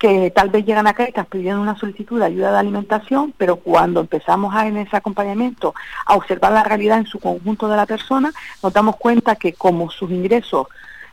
que 0.00 0.32
tal 0.32 0.50
vez 0.50 0.66
llegan 0.66 0.92
y 0.98 1.02
están 1.02 1.26
pidiendo 1.26 1.62
una 1.62 1.78
solicitud 1.78 2.18
de 2.18 2.26
ayuda 2.26 2.50
de 2.50 2.58
alimentación, 2.58 3.32
pero 3.38 3.54
cuando 3.54 4.00
empezamos 4.00 4.52
a, 4.52 4.66
en 4.66 4.78
ese 4.78 4.96
acompañamiento 4.96 5.76
a 6.06 6.16
observar 6.16 6.50
la 6.50 6.64
realidad 6.64 6.98
en 6.98 7.06
su 7.06 7.20
conjunto 7.20 7.68
de 7.68 7.76
la 7.76 7.86
persona, 7.86 8.32
nos 8.64 8.72
damos 8.72 8.96
cuenta 8.96 9.36
que 9.36 9.52
como 9.52 9.88
sus 9.88 10.10
ingresos 10.10 10.66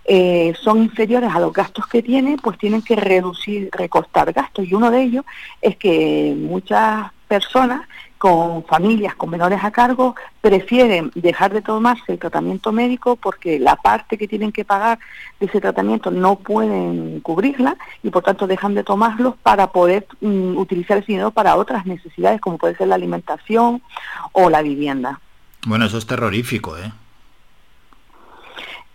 eh, 0.03 0.55
son 0.59 0.81
inferiores 0.81 1.29
a 1.35 1.39
los 1.39 1.53
gastos 1.53 1.85
que 1.85 2.01
tiene, 2.01 2.37
pues 2.41 2.57
tienen 2.57 2.81
que 2.81 2.95
reducir, 2.95 3.69
recortar 3.71 4.33
gastos. 4.33 4.65
Y 4.65 4.73
uno 4.73 4.89
de 4.89 5.03
ellos 5.03 5.25
es 5.61 5.77
que 5.77 6.33
muchas 6.35 7.11
personas 7.27 7.87
con 8.21 8.63
familias 8.65 9.15
con 9.15 9.31
menores 9.31 9.63
a 9.63 9.71
cargo 9.71 10.15
prefieren 10.41 11.09
dejar 11.15 11.51
de 11.51 11.63
tomarse 11.63 12.11
el 12.11 12.19
tratamiento 12.19 12.71
médico 12.71 13.15
porque 13.15 13.57
la 13.57 13.75
parte 13.75 14.15
que 14.15 14.27
tienen 14.27 14.51
que 14.51 14.63
pagar 14.63 14.99
de 15.39 15.47
ese 15.47 15.59
tratamiento 15.59 16.11
no 16.11 16.35
pueden 16.35 17.21
cubrirla 17.21 17.77
y 18.03 18.11
por 18.11 18.21
tanto 18.21 18.45
dejan 18.45 18.75
de 18.75 18.83
tomarlos 18.83 19.33
para 19.41 19.71
poder 19.71 20.05
mm, 20.21 20.55
utilizar 20.55 20.99
ese 20.99 21.13
dinero 21.13 21.31
para 21.31 21.55
otras 21.55 21.87
necesidades 21.87 22.39
como 22.39 22.59
puede 22.59 22.75
ser 22.75 22.89
la 22.89 22.95
alimentación 22.95 23.81
o 24.33 24.51
la 24.51 24.61
vivienda. 24.61 25.19
Bueno, 25.65 25.85
eso 25.85 25.97
es 25.97 26.05
terrorífico, 26.05 26.77
¿eh? 26.77 26.91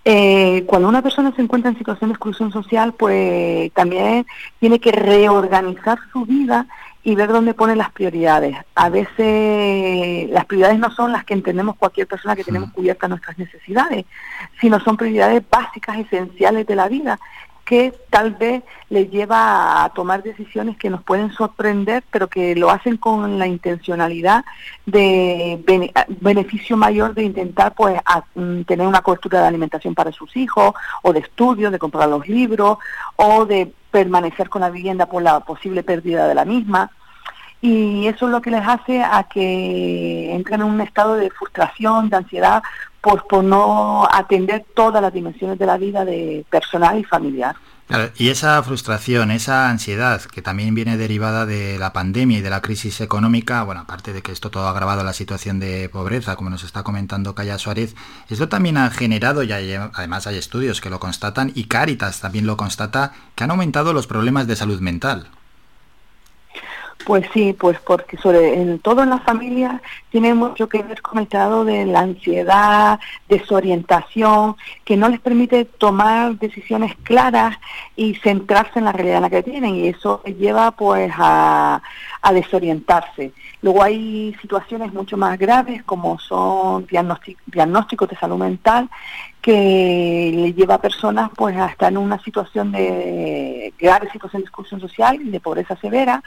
Eh, 0.09 0.62
cuando 0.66 0.89
una 0.89 1.03
persona 1.03 1.35
se 1.35 1.43
encuentra 1.43 1.69
en 1.69 1.78
situación 1.78 2.11
de 2.11 2.15
exclusión 2.15 2.53
social, 2.53 2.93
pues 2.93 3.73
también 3.73 4.24
tiene 4.61 4.78
que 4.78 4.93
reorganizar 4.93 5.98
su 6.12 6.24
vida 6.24 6.69
y 7.07 7.15
ver 7.15 7.28
dónde 7.28 7.55
pone 7.55 7.77
las 7.77 7.93
prioridades. 7.93 8.57
A 8.74 8.89
veces 8.89 10.28
las 10.28 10.45
prioridades 10.45 10.81
no 10.81 10.91
son 10.91 11.12
las 11.12 11.24
que 11.24 11.35
entendemos 11.35 11.77
cualquier 11.77 12.09
persona 12.09 12.35
que 12.35 12.43
tenemos 12.43 12.73
cubiertas 12.73 13.09
nuestras 13.09 13.39
necesidades, 13.39 14.05
sino 14.61 14.81
son 14.81 14.97
prioridades 14.97 15.41
básicas, 15.49 16.01
esenciales 16.01 16.66
de 16.66 16.74
la 16.74 16.89
vida 16.89 17.20
que 17.66 17.93
tal 18.10 18.34
vez 18.34 18.62
les 18.88 19.10
lleva 19.10 19.84
a 19.84 19.88
tomar 19.90 20.22
decisiones 20.22 20.76
que 20.78 20.88
nos 20.88 21.02
pueden 21.02 21.32
sorprender, 21.32 22.05
pero 22.12 22.28
que 22.28 22.55
lo 22.55 22.70
hacen 22.70 22.97
con 22.97 23.40
la 23.40 23.48
intencionalidad 23.48 24.44
de 24.86 25.60
beneficio 26.20 26.76
mayor 26.76 27.12
de 27.12 27.24
intentar 27.24 27.74
pues 27.74 28.01
mm, 28.36 28.62
tener 28.62 28.86
una 28.86 29.02
cobertura 29.02 29.40
de 29.40 29.48
alimentación 29.48 29.97
para 29.97 30.12
sus 30.12 30.36
hijos, 30.36 30.74
o 31.02 31.12
de 31.12 31.18
estudios, 31.18 31.72
de 31.72 31.80
comprar 31.80 32.09
los 32.09 32.26
libros, 32.28 32.78
o 33.16 33.44
de 33.44 33.72
permanecer 33.90 34.48
con 34.48 34.62
la 34.62 34.70
vivienda 34.70 35.06
por 35.06 35.22
la 35.22 35.40
posible 35.40 35.82
pérdida 35.82 36.28
de 36.28 36.34
la 36.36 36.44
misma. 36.44 36.93
Y 37.61 38.07
eso 38.07 38.27
es 38.27 38.33
lo 38.33 38.43
que 38.43 38.51
les 38.51 38.66
hace 38.66 39.03
a 39.03 39.24
que 39.24 40.35
entren 40.35 40.61
en 40.61 40.66
un 40.66 40.81
estado 40.81 41.15
de 41.15 41.31
frustración, 41.31 42.11
de 42.11 42.16
ansiedad, 42.16 42.62
por, 43.01 43.45
no 43.45 44.09
atender 44.12 44.65
todas 44.74 45.01
las 45.01 45.12
dimensiones 45.12 45.59
de 45.59 45.66
la 45.66 45.77
vida 45.77 46.05
de 46.05 46.45
personal 46.51 46.99
y 46.99 47.05
familiar. 47.05 47.57
Y 48.16 48.31
esa 48.31 48.61
frustración, 48.65 49.31
esa 49.31 49.70
ansiedad 49.70 50.20
que 50.20 50.43
también 50.43 50.74
viene 50.74 50.97
derivada 50.97 51.47
de 51.47 51.78
la 51.78 51.93
pandemia 51.93 52.39
y 52.39 52.41
de 52.41 52.51
la 52.51 52.61
crisis 52.61 53.01
económica, 53.01 53.62
bueno, 53.62 53.83
aparte 53.83 54.12
de 54.12 54.23
que 54.23 54.33
esto 54.33 54.51
todo 54.51 54.66
ha 54.66 54.70
agravado 54.70 55.05
la 55.05 55.12
situación 55.12 55.61
de 55.61 55.89
pobreza, 55.89 56.35
como 56.35 56.51
nos 56.51 56.65
está 56.65 56.83
comentando 56.83 57.37
Calla 57.37 57.59
Suárez, 57.59 57.95
esto 58.28 58.49
también 58.49 58.77
ha 58.77 58.91
generado, 58.91 59.45
y 59.45 59.53
además 59.53 60.27
hay 60.27 60.37
estudios 60.37 60.81
que 60.81 60.91
lo 60.91 60.99
constatan, 60.99 61.53
y 61.55 61.65
Cáritas 61.65 62.20
también 62.20 62.45
lo 62.45 62.57
constata, 62.57 63.12
que 63.37 63.45
han 63.45 63.53
aumentado 63.53 63.93
los 63.93 64.09
problemas 64.09 64.49
de 64.49 64.57
salud 64.57 64.81
mental. 64.81 65.28
Pues 67.05 67.24
sí, 67.32 67.52
pues 67.52 67.78
porque 67.81 68.16
sobre 68.16 68.60
en 68.60 68.81
todo 68.81 69.05
en 69.05 69.10
la 69.10 69.20
familia 69.20 69.81
tiene 70.10 70.35
mucho 70.35 70.68
que 70.68 70.82
ver 70.82 71.02
con 71.02 71.18
el 71.18 71.24
estado 71.24 71.64
de 71.64 71.86
la 71.86 72.01
ansiedad, 72.01 72.98
desorientación, 73.28 74.56
que 74.85 74.97
no 74.97 75.09
les 75.09 75.20
permite 75.20 75.66
tomar 75.66 76.36
decisiones 76.36 76.97
claras 77.05 77.56
y 77.94 78.14
centrarse 78.16 78.81
en 78.81 78.86
la 78.86 78.93
realidad 78.93 79.18
en 79.18 79.23
la 79.23 79.31
que 79.31 79.44
tienen 79.44 79.77
y 79.77 79.89
eso 79.89 80.20
lleva 80.24 80.73
pues 80.73 81.12
a, 81.16 81.81
desorientarse. 82.32 83.32
Luego 83.62 83.85
hay 83.85 84.35
situaciones 84.43 84.93
mucho 84.93 85.16
más 85.16 85.39
graves 85.39 85.85
como 85.85 86.18
son 86.18 86.86
diagnósticos 86.86 88.09
de 88.09 88.16
salud 88.16 88.36
mental 88.36 88.90
que 89.40 90.32
le 90.35 90.52
lleva 90.55 90.74
a 90.74 90.81
personas 90.81 91.31
pues 91.36 91.56
a 91.56 91.66
estar 91.66 91.93
en 91.93 91.98
una 91.98 92.18
situación 92.18 92.73
de 92.73 93.73
grave 93.78 94.10
situación 94.10 94.43
de 94.43 94.47
exclusión 94.47 94.81
social 94.81 95.20
y 95.23 95.31
de 95.31 95.39
pobreza 95.39 95.77
severa 95.77 96.20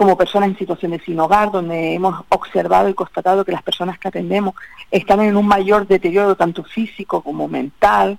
como 0.00 0.16
personas 0.16 0.48
en 0.48 0.56
situaciones 0.56 1.02
sin 1.04 1.20
hogar, 1.20 1.50
donde 1.50 1.92
hemos 1.92 2.24
observado 2.30 2.88
y 2.88 2.94
constatado 2.94 3.44
que 3.44 3.52
las 3.52 3.62
personas 3.62 3.98
que 3.98 4.08
atendemos 4.08 4.54
están 4.90 5.20
en 5.20 5.36
un 5.36 5.46
mayor 5.46 5.86
deterioro 5.86 6.34
tanto 6.36 6.64
físico 6.64 7.20
como 7.20 7.48
mental, 7.48 8.16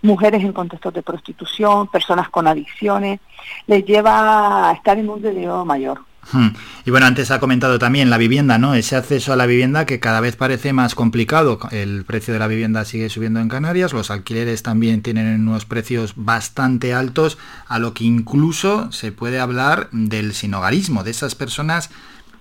mujeres 0.00 0.44
en 0.44 0.52
contextos 0.52 0.94
de 0.94 1.02
prostitución, 1.02 1.88
personas 1.88 2.28
con 2.28 2.46
adicciones, 2.46 3.18
les 3.66 3.84
lleva 3.84 4.68
a 4.68 4.74
estar 4.74 4.96
en 4.96 5.10
un 5.10 5.20
deterioro 5.20 5.64
mayor. 5.64 6.02
Hmm. 6.32 6.48
Y 6.84 6.90
bueno, 6.90 7.06
antes 7.06 7.30
ha 7.30 7.40
comentado 7.40 7.78
también 7.78 8.10
la 8.10 8.18
vivienda, 8.18 8.58
¿no? 8.58 8.74
Ese 8.74 8.96
acceso 8.96 9.32
a 9.32 9.36
la 9.36 9.46
vivienda 9.46 9.86
que 9.86 10.00
cada 10.00 10.20
vez 10.20 10.36
parece 10.36 10.72
más 10.72 10.94
complicado. 10.94 11.58
El 11.70 12.04
precio 12.04 12.32
de 12.32 12.40
la 12.40 12.46
vivienda 12.46 12.84
sigue 12.84 13.10
subiendo 13.10 13.40
en 13.40 13.48
Canarias, 13.48 13.92
los 13.92 14.10
alquileres 14.10 14.62
también 14.62 15.02
tienen 15.02 15.48
unos 15.48 15.64
precios 15.64 16.14
bastante 16.16 16.94
altos, 16.94 17.38
a 17.66 17.78
lo 17.78 17.94
que 17.94 18.04
incluso 18.04 18.90
se 18.92 19.12
puede 19.12 19.40
hablar 19.40 19.88
del 19.92 20.34
sinogarismo, 20.34 21.04
de 21.04 21.10
esas 21.10 21.34
personas 21.34 21.90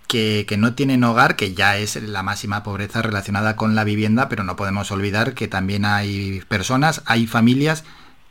que, 0.07 0.45
que, 0.47 0.57
no 0.57 0.73
tienen 0.73 1.03
hogar, 1.03 1.35
que 1.35 1.53
ya 1.53 1.77
es 1.77 2.01
la 2.01 2.23
máxima 2.23 2.63
pobreza 2.63 3.01
relacionada 3.01 3.55
con 3.55 3.75
la 3.75 3.83
vivienda, 3.83 4.29
pero 4.29 4.43
no 4.43 4.55
podemos 4.55 4.91
olvidar 4.91 5.33
que 5.33 5.47
también 5.47 5.85
hay 5.85 6.41
personas, 6.47 7.01
hay 7.05 7.25
familias 7.25 7.83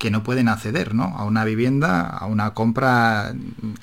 que 0.03 0.11
no 0.11 0.25
pueden 0.25 0.49
acceder 0.49 0.97
¿no? 0.97 1.15
a 1.17 1.25
una 1.25 1.45
vivienda, 1.45 2.09
a 2.09 2.27
una 2.27 2.55
compra 2.55 3.33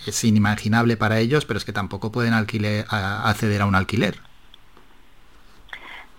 es 0.06 0.24
inimaginable 0.26 0.98
para 0.98 1.18
ellos, 1.18 1.46
pero 1.46 1.58
es 1.58 1.64
que 1.64 1.72
tampoco 1.72 2.12
pueden 2.12 2.34
alquiler, 2.34 2.86
acceder 2.90 3.62
a 3.62 3.66
un 3.66 3.74
alquiler. 3.74 4.20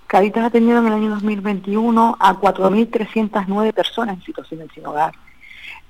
Caritas 0.07 0.47
ha 0.47 0.49
tenido 0.49 0.79
en 0.79 0.87
el 0.87 0.95
año 0.95 1.11
2021 1.11 2.17
a 2.19 2.35
4.309 2.35 3.75
personas 3.75 4.17
en 4.17 4.25
situación 4.25 4.61
de 4.61 4.71
sin 4.71 4.87
hogar. 4.87 5.13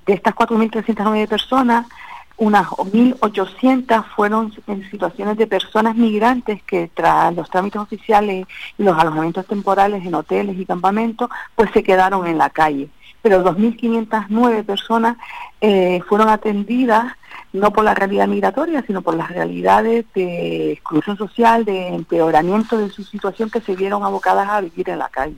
De 0.05 0.11
estas 0.11 0.35
4.309 0.35 1.29
personas, 1.29 1.87
unas 2.35 2.67
1.800 2.67 4.05
fueron 4.13 4.53
en 4.67 4.91
situaciones 4.91 5.37
de 5.37 5.47
personas 5.47 5.95
migrantes 5.95 6.61
que 6.63 6.91
tras 6.93 7.33
los 7.33 7.49
trámites 7.49 7.79
oficiales 7.79 8.45
y 8.77 8.83
los 8.83 8.99
alojamientos 8.99 9.47
temporales 9.47 10.05
en 10.05 10.15
hoteles 10.15 10.59
y 10.59 10.65
campamentos, 10.65 11.29
pues 11.55 11.71
se 11.71 11.81
quedaron 11.81 12.27
en 12.27 12.37
la 12.37 12.49
calle 12.49 12.89
pero 13.21 13.43
2.509 13.43 14.65
personas 14.65 15.17
eh, 15.59 16.01
fueron 16.07 16.29
atendidas 16.29 17.13
no 17.53 17.73
por 17.73 17.83
la 17.83 17.93
realidad 17.93 18.27
migratoria, 18.27 18.83
sino 18.85 19.01
por 19.01 19.15
las 19.15 19.29
realidades 19.29 20.05
de 20.15 20.71
exclusión 20.73 21.17
social, 21.17 21.65
de 21.65 21.89
empeoramiento 21.89 22.77
de 22.77 22.89
su 22.89 23.03
situación 23.03 23.49
que 23.49 23.61
se 23.61 23.75
vieron 23.75 24.03
abocadas 24.03 24.47
a 24.49 24.61
vivir 24.61 24.89
en 24.89 24.99
la 24.99 25.09
calle. 25.09 25.35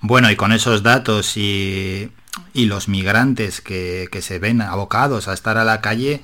Bueno, 0.00 0.30
y 0.30 0.36
con 0.36 0.52
esos 0.52 0.82
datos 0.82 1.36
y, 1.36 2.10
y 2.52 2.66
los 2.66 2.88
migrantes 2.88 3.60
que, 3.60 4.08
que, 4.10 4.22
se 4.22 4.38
ven 4.38 4.60
abocados 4.60 5.28
a 5.28 5.34
estar 5.34 5.56
a 5.56 5.64
la 5.64 5.80
calle, 5.80 6.22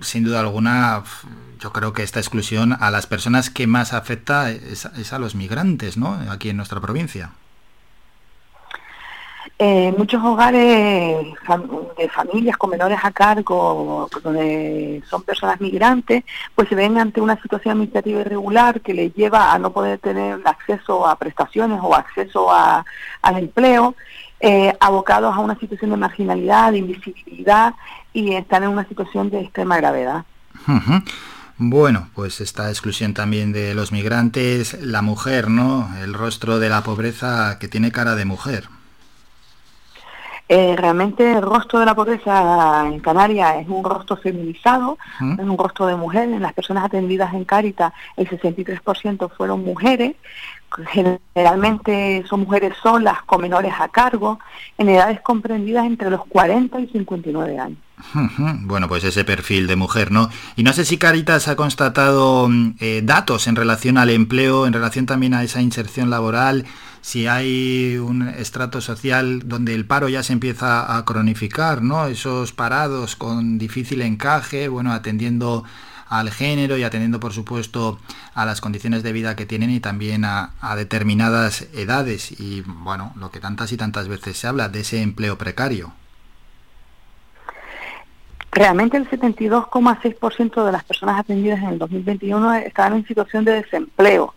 sin 0.00 0.24
duda 0.24 0.40
alguna, 0.40 1.02
yo 1.60 1.72
creo 1.72 1.92
que 1.92 2.02
esta 2.02 2.20
exclusión 2.20 2.76
a 2.78 2.90
las 2.90 3.06
personas 3.06 3.50
que 3.50 3.66
más 3.66 3.92
afecta 3.92 4.50
es, 4.50 4.84
es 4.84 5.12
a 5.12 5.18
los 5.18 5.34
migrantes, 5.34 5.96
¿no? 5.96 6.18
Aquí 6.28 6.50
en 6.50 6.56
nuestra 6.56 6.80
provincia. 6.80 7.32
Eh, 9.64 9.94
muchos 9.96 10.20
hogares 10.24 11.24
de 11.96 12.08
familias 12.08 12.56
con 12.56 12.70
menores 12.70 12.98
a 13.00 13.12
cargo, 13.12 14.10
donde 14.24 15.00
son 15.08 15.22
personas 15.22 15.60
migrantes, 15.60 16.24
pues 16.56 16.68
se 16.68 16.74
ven 16.74 16.98
ante 16.98 17.20
una 17.20 17.40
situación 17.40 17.74
administrativa 17.74 18.22
irregular 18.22 18.80
que 18.80 18.92
les 18.92 19.14
lleva 19.14 19.52
a 19.52 19.60
no 19.60 19.72
poder 19.72 20.00
tener 20.00 20.40
acceso 20.44 21.06
a 21.06 21.14
prestaciones 21.14 21.78
o 21.80 21.94
acceso 21.94 22.50
a, 22.50 22.84
al 23.22 23.38
empleo, 23.38 23.94
eh, 24.40 24.76
abocados 24.80 25.32
a 25.32 25.38
una 25.38 25.56
situación 25.56 25.92
de 25.92 25.96
marginalidad, 25.96 26.72
de 26.72 26.78
invisibilidad 26.78 27.74
y 28.12 28.32
están 28.32 28.64
en 28.64 28.70
una 28.70 28.88
situación 28.88 29.30
de 29.30 29.42
extrema 29.42 29.76
gravedad. 29.76 30.24
Bueno, 31.56 32.08
pues 32.16 32.40
esta 32.40 32.68
exclusión 32.68 33.14
también 33.14 33.52
de 33.52 33.74
los 33.74 33.92
migrantes, 33.92 34.76
la 34.82 35.02
mujer, 35.02 35.48
¿no? 35.48 35.88
El 36.02 36.14
rostro 36.14 36.58
de 36.58 36.68
la 36.68 36.82
pobreza 36.82 37.60
que 37.60 37.68
tiene 37.68 37.92
cara 37.92 38.16
de 38.16 38.24
mujer. 38.24 38.64
Eh, 40.48 40.74
realmente 40.76 41.32
el 41.32 41.42
rostro 41.42 41.78
de 41.78 41.86
la 41.86 41.94
pobreza 41.94 42.84
en 42.86 43.00
Canarias 43.00 43.56
es 43.60 43.68
un 43.68 43.84
rostro 43.84 44.16
feminizado, 44.16 44.98
es 45.20 45.44
un 45.44 45.56
rostro 45.56 45.86
de 45.86 45.96
mujer. 45.96 46.28
En 46.28 46.42
las 46.42 46.52
personas 46.52 46.84
atendidas 46.84 47.32
en 47.32 47.44
Cáritas 47.44 47.92
el 48.16 48.28
63% 48.28 49.30
fueron 49.30 49.64
mujeres, 49.64 50.14
generalmente 50.88 52.24
son 52.28 52.40
mujeres 52.40 52.74
solas 52.82 53.22
con 53.22 53.40
menores 53.40 53.72
a 53.78 53.88
cargo, 53.88 54.38
en 54.78 54.88
edades 54.88 55.20
comprendidas 55.20 55.86
entre 55.86 56.10
los 56.10 56.24
40 56.26 56.80
y 56.80 56.88
59 56.88 57.58
años. 57.58 57.78
Bueno, 58.62 58.88
pues 58.88 59.04
ese 59.04 59.24
perfil 59.24 59.66
de 59.66 59.76
mujer, 59.76 60.10
¿no? 60.10 60.30
Y 60.56 60.62
no 60.62 60.72
sé 60.72 60.84
si 60.84 60.98
Caritas 60.98 61.48
ha 61.48 61.56
constatado 61.56 62.48
mm, 62.48 62.74
eh, 62.80 63.02
datos 63.04 63.46
en 63.46 63.56
relación 63.56 63.98
al 63.98 64.10
empleo, 64.10 64.66
en 64.66 64.72
relación 64.72 65.06
también 65.06 65.34
a 65.34 65.42
esa 65.42 65.62
inserción 65.62 66.10
laboral, 66.10 66.66
si 67.00 67.26
hay 67.26 67.96
un 67.96 68.28
estrato 68.28 68.80
social 68.80 69.42
donde 69.46 69.74
el 69.74 69.86
paro 69.86 70.08
ya 70.08 70.22
se 70.22 70.32
empieza 70.32 70.96
a 70.96 71.04
cronificar, 71.04 71.82
¿no? 71.82 72.06
Esos 72.06 72.52
parados 72.52 73.16
con 73.16 73.58
difícil 73.58 74.02
encaje, 74.02 74.68
bueno, 74.68 74.92
atendiendo 74.92 75.64
al 76.08 76.30
género 76.30 76.76
y 76.76 76.84
atendiendo, 76.84 77.18
por 77.18 77.32
supuesto, 77.32 77.98
a 78.34 78.44
las 78.44 78.60
condiciones 78.60 79.02
de 79.02 79.12
vida 79.12 79.34
que 79.34 79.46
tienen 79.46 79.70
y 79.70 79.80
también 79.80 80.24
a, 80.24 80.52
a 80.60 80.76
determinadas 80.76 81.66
edades. 81.72 82.38
Y, 82.38 82.60
bueno, 82.60 83.12
lo 83.16 83.30
que 83.30 83.40
tantas 83.40 83.72
y 83.72 83.78
tantas 83.78 84.08
veces 84.08 84.36
se 84.36 84.46
habla 84.46 84.68
de 84.68 84.80
ese 84.80 85.00
empleo 85.02 85.38
precario. 85.38 85.94
Realmente 88.54 88.98
el 88.98 89.08
72,6% 89.08 90.64
de 90.64 90.72
las 90.72 90.84
personas 90.84 91.20
atendidas 91.20 91.58
en 91.60 91.68
el 91.70 91.78
2021 91.78 92.54
estaban 92.56 92.98
en 92.98 93.06
situación 93.06 93.46
de 93.46 93.62
desempleo. 93.62 94.34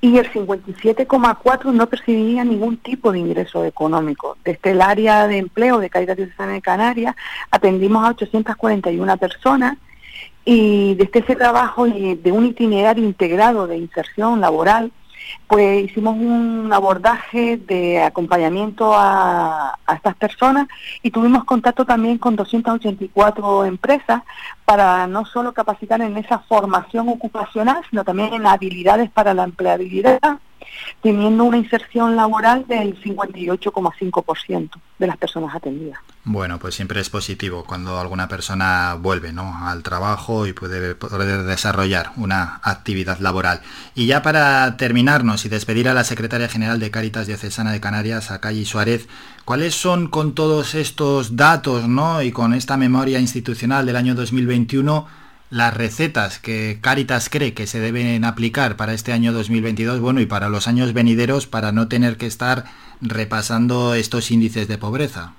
Y 0.00 0.16
el 0.16 0.32
57,4% 0.32 1.72
no 1.72 1.86
percibía 1.86 2.44
ningún 2.44 2.78
tipo 2.78 3.12
de 3.12 3.18
ingreso 3.18 3.62
económico. 3.66 4.38
Desde 4.42 4.70
el 4.70 4.80
área 4.80 5.26
de 5.26 5.36
empleo 5.36 5.78
de 5.80 5.90
Cáritas 5.90 6.16
Diocesana 6.16 6.52
de 6.52 6.62
Canarias 6.62 7.14
atendimos 7.50 8.06
a 8.06 8.10
841 8.10 9.16
personas. 9.18 9.76
Y 10.46 10.94
desde 10.94 11.18
ese 11.18 11.36
trabajo 11.36 11.84
de 11.84 12.32
un 12.32 12.46
itinerario 12.46 13.04
integrado 13.04 13.66
de 13.66 13.76
inserción 13.76 14.40
laboral 14.40 14.92
pues 15.46 15.84
hicimos 15.84 16.16
un 16.16 16.70
abordaje 16.72 17.56
de 17.56 18.02
acompañamiento 18.02 18.92
a, 18.94 19.78
estas 19.94 20.16
personas 20.16 20.66
y 21.02 21.10
tuvimos 21.10 21.44
contacto 21.44 21.84
también 21.84 22.18
con 22.18 22.36
284 22.36 23.64
empresas 23.64 24.22
para 24.64 25.06
no 25.06 25.24
solo 25.24 25.52
capacitar 25.52 26.00
en 26.00 26.16
esa 26.16 26.40
formación 26.40 27.08
ocupacional, 27.08 27.82
sino 27.88 28.04
también 28.04 28.34
en 28.34 28.46
habilidades 28.46 29.10
para 29.10 29.32
la 29.32 29.44
empleabilidad 29.44 30.20
teniendo 31.02 31.44
una 31.44 31.56
inserción 31.56 32.16
laboral 32.16 32.66
del 32.66 33.00
58,5% 33.00 34.70
de 34.98 35.06
las 35.06 35.16
personas 35.16 35.54
atendidas. 35.54 36.00
Bueno, 36.28 36.58
pues 36.58 36.74
siempre 36.74 37.00
es 37.00 37.08
positivo 37.08 37.62
cuando 37.64 38.00
alguna 38.00 38.26
persona 38.26 38.96
vuelve 39.00 39.32
¿no? 39.32 39.64
al 39.64 39.84
trabajo 39.84 40.48
y 40.48 40.52
puede 40.52 40.96
poder 40.96 41.44
desarrollar 41.44 42.10
una 42.16 42.58
actividad 42.64 43.20
laboral. 43.20 43.60
Y 43.94 44.06
ya 44.06 44.22
para 44.22 44.76
terminarnos 44.76 45.44
y 45.44 45.48
despedir 45.48 45.88
a 45.88 45.94
la 45.94 46.02
secretaria 46.02 46.48
general 46.48 46.80
de 46.80 46.90
Cáritas 46.90 47.28
Diocesana 47.28 47.70
de 47.70 47.80
Canarias, 47.80 48.32
a 48.32 48.40
Suárez, 48.64 49.06
¿cuáles 49.44 49.76
son 49.76 50.08
con 50.08 50.34
todos 50.34 50.74
estos 50.74 51.36
datos 51.36 51.86
¿no? 51.86 52.20
y 52.22 52.32
con 52.32 52.54
esta 52.54 52.76
memoria 52.76 53.20
institucional 53.20 53.86
del 53.86 53.94
año 53.94 54.16
2021? 54.16 55.06
las 55.48 55.74
recetas 55.74 56.40
que 56.40 56.80
Caritas 56.80 57.28
cree 57.28 57.54
que 57.54 57.68
se 57.68 57.78
deben 57.78 58.24
aplicar 58.24 58.74
para 58.76 58.94
este 58.94 59.12
año 59.12 59.32
2022, 59.32 60.00
bueno, 60.00 60.20
y 60.20 60.26
para 60.26 60.48
los 60.48 60.66
años 60.66 60.92
venideros 60.92 61.46
para 61.46 61.70
no 61.70 61.86
tener 61.86 62.16
que 62.16 62.26
estar 62.26 62.64
repasando 63.00 63.94
estos 63.94 64.32
índices 64.32 64.66
de 64.66 64.76
pobreza. 64.76 65.34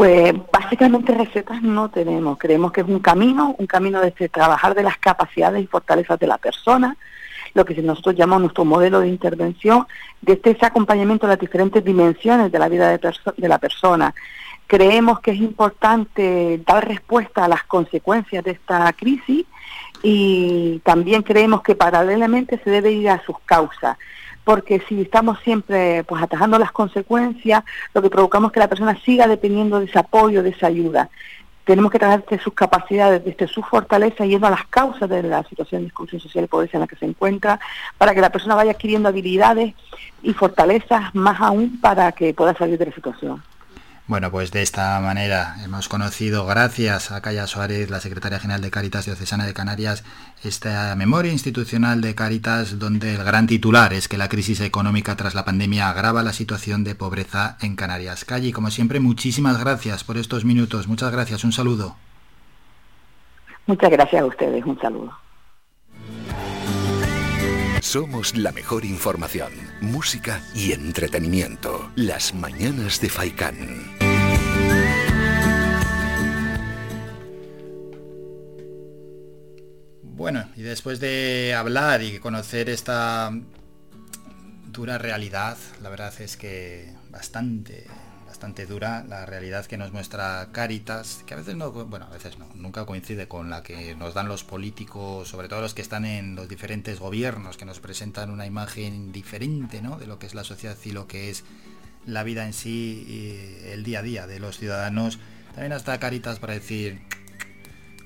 Pues 0.00 0.32
básicamente 0.50 1.14
recetas 1.14 1.60
no 1.60 1.90
tenemos. 1.90 2.38
Creemos 2.38 2.72
que 2.72 2.80
es 2.80 2.86
un 2.88 3.00
camino, 3.00 3.54
un 3.58 3.66
camino 3.66 4.00
de 4.00 4.10
trabajar 4.30 4.74
de 4.74 4.82
las 4.82 4.96
capacidades 4.96 5.62
y 5.62 5.66
fortalezas 5.66 6.18
de 6.18 6.26
la 6.26 6.38
persona, 6.38 6.96
lo 7.52 7.66
que 7.66 7.74
nosotros 7.82 8.14
llamamos 8.16 8.44
nuestro 8.44 8.64
modelo 8.64 9.00
de 9.00 9.08
intervención, 9.08 9.86
desde 10.22 10.52
ese 10.52 10.64
acompañamiento 10.64 11.26
de 11.26 11.34
las 11.34 11.38
diferentes 11.38 11.84
dimensiones 11.84 12.50
de 12.50 12.58
la 12.58 12.70
vida 12.70 12.88
de, 12.96 13.12
de 13.36 13.48
la 13.48 13.58
persona. 13.58 14.14
Creemos 14.66 15.20
que 15.20 15.32
es 15.32 15.38
importante 15.38 16.62
dar 16.64 16.88
respuesta 16.88 17.44
a 17.44 17.48
las 17.48 17.64
consecuencias 17.64 18.42
de 18.42 18.52
esta 18.52 18.90
crisis 18.94 19.44
y 20.02 20.80
también 20.82 21.22
creemos 21.22 21.60
que 21.60 21.74
paralelamente 21.74 22.58
se 22.64 22.70
debe 22.70 22.90
ir 22.90 23.10
a 23.10 23.22
sus 23.26 23.38
causas 23.40 23.98
porque 24.44 24.82
si 24.88 25.02
estamos 25.02 25.38
siempre 25.40 26.04
pues 26.04 26.22
atajando 26.22 26.58
las 26.58 26.72
consecuencias, 26.72 27.62
lo 27.94 28.02
que 28.02 28.10
provocamos 28.10 28.50
es 28.50 28.54
que 28.54 28.60
la 28.60 28.68
persona 28.68 28.98
siga 29.04 29.26
dependiendo 29.26 29.78
de 29.78 29.86
ese 29.86 29.98
apoyo, 29.98 30.42
de 30.42 30.50
esa 30.50 30.66
ayuda. 30.66 31.08
Tenemos 31.64 31.92
que 31.92 31.98
tratar 31.98 32.24
desde 32.24 32.42
sus 32.42 32.54
capacidades, 32.54 33.24
desde 33.24 33.46
su 33.46 33.62
fortaleza, 33.62 34.24
yendo 34.24 34.46
a 34.46 34.50
las 34.50 34.66
causas 34.66 35.08
de 35.08 35.22
la 35.22 35.44
situación 35.44 35.82
de 35.82 35.88
exclusión 35.88 36.20
social 36.20 36.44
y 36.44 36.48
pobreza 36.48 36.78
en 36.78 36.80
la 36.80 36.86
que 36.86 36.96
se 36.96 37.04
encuentra, 37.04 37.60
para 37.96 38.14
que 38.14 38.20
la 38.20 38.30
persona 38.30 38.54
vaya 38.54 38.72
adquiriendo 38.72 39.08
habilidades 39.08 39.74
y 40.22 40.32
fortalezas 40.32 41.14
más 41.14 41.40
aún 41.40 41.80
para 41.80 42.10
que 42.12 42.34
pueda 42.34 42.54
salir 42.54 42.78
de 42.78 42.86
la 42.86 42.92
situación. 42.92 43.42
Bueno, 44.10 44.32
pues 44.32 44.50
de 44.50 44.60
esta 44.62 44.98
manera 44.98 45.54
hemos 45.62 45.88
conocido, 45.88 46.44
gracias 46.44 47.12
a 47.12 47.20
Calla 47.20 47.46
Suárez, 47.46 47.90
la 47.90 48.00
secretaria 48.00 48.40
general 48.40 48.60
de 48.60 48.72
Cáritas 48.72 49.04
Diocesana 49.04 49.46
de 49.46 49.54
Canarias, 49.54 50.02
esta 50.42 50.96
memoria 50.96 51.30
institucional 51.30 52.00
de 52.00 52.16
Cáritas, 52.16 52.80
donde 52.80 53.14
el 53.14 53.22
gran 53.22 53.46
titular 53.46 53.92
es 53.92 54.08
que 54.08 54.18
la 54.18 54.28
crisis 54.28 54.62
económica 54.62 55.14
tras 55.14 55.36
la 55.36 55.44
pandemia 55.44 55.88
agrava 55.88 56.24
la 56.24 56.32
situación 56.32 56.82
de 56.82 56.96
pobreza 56.96 57.56
en 57.60 57.76
Canarias. 57.76 58.24
Calle, 58.24 58.52
como 58.52 58.72
siempre, 58.72 58.98
muchísimas 58.98 59.60
gracias 59.60 60.02
por 60.02 60.16
estos 60.16 60.44
minutos. 60.44 60.88
Muchas 60.88 61.12
gracias, 61.12 61.44
un 61.44 61.52
saludo. 61.52 61.94
Muchas 63.66 63.90
gracias 63.90 64.22
a 64.22 64.26
ustedes, 64.26 64.66
un 64.66 64.80
saludo. 64.80 65.16
Somos 67.92 68.36
la 68.36 68.52
mejor 68.52 68.84
información, 68.84 69.50
música 69.80 70.40
y 70.54 70.70
entretenimiento. 70.70 71.90
Las 71.96 72.32
mañanas 72.32 73.00
de 73.00 73.08
Faikán. 73.08 73.96
Bueno, 80.04 80.48
y 80.54 80.62
después 80.62 81.00
de 81.00 81.52
hablar 81.58 82.00
y 82.04 82.20
conocer 82.20 82.70
esta 82.70 83.32
dura 84.68 84.96
realidad, 84.96 85.58
la 85.82 85.88
verdad 85.88 86.14
es 86.20 86.36
que 86.36 86.94
bastante 87.10 87.88
bastante 88.40 88.64
dura 88.64 89.04
la 89.06 89.26
realidad 89.26 89.66
que 89.66 89.76
nos 89.76 89.92
muestra 89.92 90.48
Caritas, 90.50 91.22
que 91.26 91.34
a 91.34 91.36
veces 91.36 91.56
no, 91.56 91.72
bueno, 91.72 92.06
a 92.06 92.08
veces 92.08 92.38
no, 92.38 92.48
nunca 92.54 92.86
coincide 92.86 93.28
con 93.28 93.50
la 93.50 93.62
que 93.62 93.94
nos 93.94 94.14
dan 94.14 94.28
los 94.28 94.44
políticos, 94.44 95.28
sobre 95.28 95.46
todo 95.46 95.60
los 95.60 95.74
que 95.74 95.82
están 95.82 96.06
en 96.06 96.36
los 96.36 96.48
diferentes 96.48 97.00
gobiernos, 97.00 97.58
que 97.58 97.66
nos 97.66 97.80
presentan 97.80 98.30
una 98.30 98.46
imagen 98.46 99.12
diferente, 99.12 99.82
¿no? 99.82 99.98
De 99.98 100.06
lo 100.06 100.18
que 100.18 100.24
es 100.24 100.34
la 100.34 100.42
sociedad 100.42 100.78
y 100.86 100.92
lo 100.92 101.06
que 101.06 101.28
es 101.28 101.44
la 102.06 102.22
vida 102.22 102.46
en 102.46 102.54
sí, 102.54 103.04
y 103.06 103.68
el 103.72 103.84
día 103.84 103.98
a 103.98 104.02
día 104.02 104.26
de 104.26 104.40
los 104.40 104.56
ciudadanos. 104.56 105.18
También 105.52 105.74
hasta 105.74 106.00
Caritas 106.00 106.38
para 106.38 106.54
decir 106.54 107.02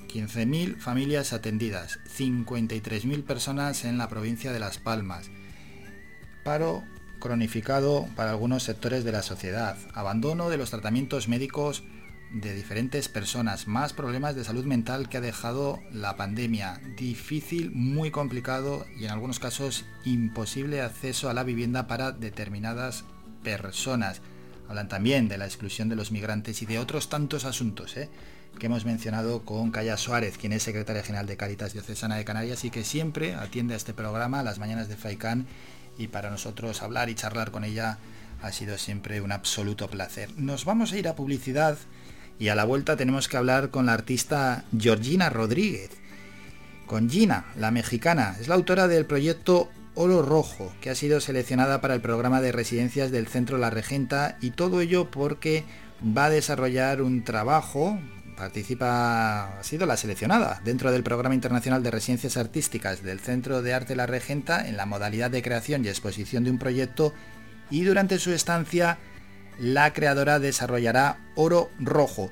15.000 0.09 0.79
familias 0.79 1.31
atendidas, 1.31 1.97
53.000 2.17 3.23
personas 3.23 3.85
en 3.85 3.97
la 3.97 4.09
provincia 4.09 4.51
de 4.51 4.59
Las 4.59 4.79
Palmas. 4.79 5.29
Paro 6.43 6.83
cronificado 7.25 8.07
para 8.15 8.29
algunos 8.29 8.61
sectores 8.61 9.03
de 9.03 9.11
la 9.11 9.23
sociedad, 9.23 9.77
abandono 9.95 10.49
de 10.51 10.57
los 10.57 10.69
tratamientos 10.69 11.27
médicos 11.27 11.83
de 12.31 12.53
diferentes 12.53 13.09
personas, 13.09 13.67
más 13.67 13.93
problemas 13.93 14.35
de 14.35 14.43
salud 14.43 14.63
mental 14.65 15.09
que 15.09 15.17
ha 15.17 15.21
dejado 15.21 15.79
la 15.91 16.17
pandemia, 16.17 16.79
difícil, 16.97 17.71
muy 17.71 18.11
complicado 18.11 18.85
y 18.99 19.05
en 19.05 19.11
algunos 19.11 19.39
casos 19.39 19.85
imposible 20.03 20.81
acceso 20.81 21.27
a 21.27 21.33
la 21.33 21.43
vivienda 21.43 21.87
para 21.87 22.11
determinadas 22.11 23.05
personas. 23.43 24.21
Hablan 24.69 24.87
también 24.87 25.27
de 25.27 25.39
la 25.39 25.45
exclusión 25.45 25.89
de 25.89 25.95
los 25.95 26.11
migrantes 26.11 26.61
y 26.61 26.67
de 26.67 26.77
otros 26.77 27.09
tantos 27.09 27.45
asuntos 27.45 27.97
¿eh? 27.97 28.07
que 28.59 28.67
hemos 28.67 28.85
mencionado 28.85 29.45
con 29.45 29.71
Calla 29.71 29.97
Suárez, 29.97 30.37
quien 30.37 30.53
es 30.53 30.61
secretaria 30.61 31.01
general 31.01 31.25
de 31.25 31.37
Caritas 31.37 31.73
Diocesana 31.73 32.17
de 32.17 32.25
Canarias 32.25 32.65
y 32.65 32.69
que 32.69 32.83
siempre 32.83 33.33
atiende 33.33 33.73
a 33.73 33.77
este 33.77 33.95
programa 33.95 34.43
las 34.43 34.59
mañanas 34.59 34.89
de 34.89 34.95
FAICAN 34.95 35.47
y 35.97 36.07
para 36.07 36.29
nosotros 36.29 36.81
hablar 36.81 37.09
y 37.09 37.15
charlar 37.15 37.51
con 37.51 37.63
ella 37.63 37.97
ha 38.41 38.51
sido 38.51 38.77
siempre 38.77 39.21
un 39.21 39.31
absoluto 39.31 39.89
placer. 39.89 40.29
Nos 40.37 40.65
vamos 40.65 40.91
a 40.91 40.97
ir 40.97 41.07
a 41.07 41.15
publicidad 41.15 41.77
y 42.39 42.49
a 42.49 42.55
la 42.55 42.65
vuelta 42.65 42.97
tenemos 42.97 43.27
que 43.27 43.37
hablar 43.37 43.69
con 43.69 43.85
la 43.85 43.93
artista 43.93 44.65
Georgina 44.77 45.29
Rodríguez. 45.29 45.91
Con 46.85 47.09
Gina, 47.09 47.45
la 47.57 47.71
mexicana, 47.71 48.35
es 48.39 48.47
la 48.47 48.55
autora 48.55 48.87
del 48.87 49.05
proyecto 49.05 49.69
Oro 49.95 50.21
Rojo, 50.21 50.73
que 50.81 50.89
ha 50.89 50.95
sido 50.95 51.21
seleccionada 51.21 51.81
para 51.81 51.95
el 51.95 52.01
programa 52.01 52.41
de 52.41 52.51
residencias 52.51 53.11
del 53.11 53.27
Centro 53.27 53.57
La 53.57 53.69
Regenta 53.69 54.37
y 54.41 54.51
todo 54.51 54.81
ello 54.81 55.09
porque 55.09 55.63
va 56.05 56.25
a 56.25 56.29
desarrollar 56.29 57.01
un 57.01 57.23
trabajo, 57.23 57.97
participa, 58.35 59.59
ha 59.59 59.63
sido 59.63 59.85
la 59.85 59.97
seleccionada 59.97 60.61
dentro 60.63 60.91
del 60.91 61.03
Programa 61.03 61.35
Internacional 61.35 61.81
de 61.83 61.91
Residencias 61.91 62.37
Artísticas 62.37 63.03
del 63.03 63.19
Centro 63.19 63.61
de 63.61 63.73
Arte 63.73 63.95
La 63.95 64.05
Regenta 64.05 64.67
en 64.67 64.77
la 64.77 64.85
modalidad 64.85 65.31
de 65.31 65.41
creación 65.41 65.83
y 65.85 65.87
exposición 65.87 66.43
de 66.43 66.51
un 66.51 66.59
proyecto 66.59 67.13
y 67.69 67.83
durante 67.83 68.19
su 68.19 68.31
estancia 68.31 68.97
la 69.57 69.93
creadora 69.93 70.39
desarrollará 70.39 71.17
Oro 71.35 71.71
Rojo. 71.79 72.31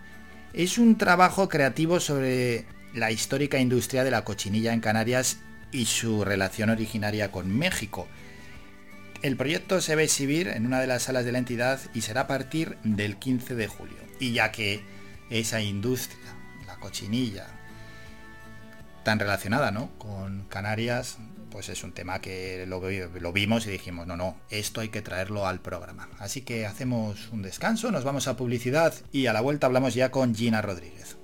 Es 0.54 0.78
un 0.78 0.98
trabajo 0.98 1.50
creativo 1.50 2.00
sobre 2.00 2.66
la 2.94 3.12
histórica 3.12 3.60
industria 3.60 4.04
de 4.04 4.12
la 4.12 4.24
cochinilla 4.24 4.74
en 4.74 4.82
Canarias 4.82 5.38
y 5.72 5.86
su 5.86 6.24
relación 6.24 6.70
originaria 6.70 7.32
con 7.32 7.58
México. 7.58 8.08
El 9.22 9.38
proyecto 9.38 9.80
se 9.82 9.96
va 9.96 10.02
a 10.02 10.04
exhibir 10.04 10.50
en 10.50 10.66
una 10.66 10.82
de 10.82 10.88
las 10.88 11.04
salas 11.04 11.26
de 11.26 11.32
la 11.32 11.38
entidad 11.38 11.80
y 11.94 12.02
será 12.02 12.22
a 12.22 12.28
partir 12.28 12.78
del 12.84 13.16
15 13.16 13.56
de 13.56 13.68
julio. 13.68 13.98
Y 14.20 14.34
ya 14.34 14.52
que 14.52 14.84
esa 15.40 15.62
industria, 15.62 16.36
la 16.68 16.78
cochinilla, 16.78 17.48
tan 19.04 19.20
relacionada 19.20 19.72
¿no? 19.72 19.90
con 19.98 20.46
Canarias, 20.48 21.18
pues 21.50 21.70
es 21.70 21.84
un 21.84 21.92
tema 21.92 22.20
que 22.20 22.66
lo, 22.68 22.82
lo, 23.20 23.34
vimos 23.34 23.68
y 23.68 23.72
dijimos, 23.72 24.08
no, 24.08 24.16
no, 24.16 24.38
esto 24.50 24.82
hay 24.82 24.90
que 24.90 25.02
traerlo 25.02 25.46
al 25.46 25.60
programa. 25.60 26.10
Así 26.20 26.42
que 26.42 26.66
hacemos 26.66 27.30
un 27.32 27.42
descanso, 27.42 27.92
nos 27.92 28.04
vamos 28.04 28.28
a 28.28 28.38
publicidad 28.38 28.94
y 29.12 29.28
a 29.28 29.34
la 29.34 29.42
vuelta 29.42 29.68
hablamos 29.68 29.94
ya 29.94 30.12
con 30.12 30.34
Gina 30.36 30.62
Rodríguez. 30.62 31.18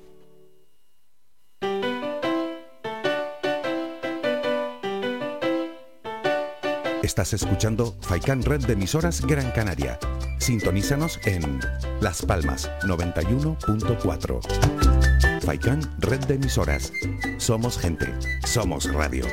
Estás 7.20 7.42
escuchando 7.42 7.98
Faikan 8.00 8.42
Red 8.44 8.66
de 8.66 8.72
emisoras 8.72 9.20
Gran 9.20 9.52
Canaria. 9.52 10.00
Sintonízanos 10.38 11.20
en 11.26 11.60
Las 12.00 12.22
Palmas 12.22 12.72
91.4. 12.84 15.42
Faikan 15.42 15.82
Red 16.00 16.22
de 16.28 16.36
emisoras. 16.36 16.94
Somos 17.38 17.78
gente. 17.78 18.08
Somos 18.48 18.90
radio. 18.94 19.26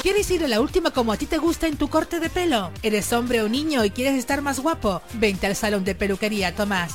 ¿Quieres 0.00 0.30
ir 0.30 0.42
a 0.42 0.48
la 0.48 0.62
última 0.62 0.90
como 0.90 1.12
a 1.12 1.18
ti 1.18 1.26
te 1.26 1.36
gusta 1.36 1.66
en 1.66 1.76
tu 1.76 1.88
corte 1.88 2.18
de 2.18 2.30
pelo? 2.30 2.70
¿Eres 2.82 3.12
hombre 3.12 3.42
o 3.42 3.48
niño 3.50 3.84
y 3.84 3.90
quieres 3.90 4.14
estar 4.14 4.40
más 4.40 4.58
guapo? 4.58 5.02
Vente 5.12 5.46
al 5.46 5.54
salón 5.54 5.84
de 5.84 5.94
peluquería 5.94 6.54
Tomás. 6.54 6.94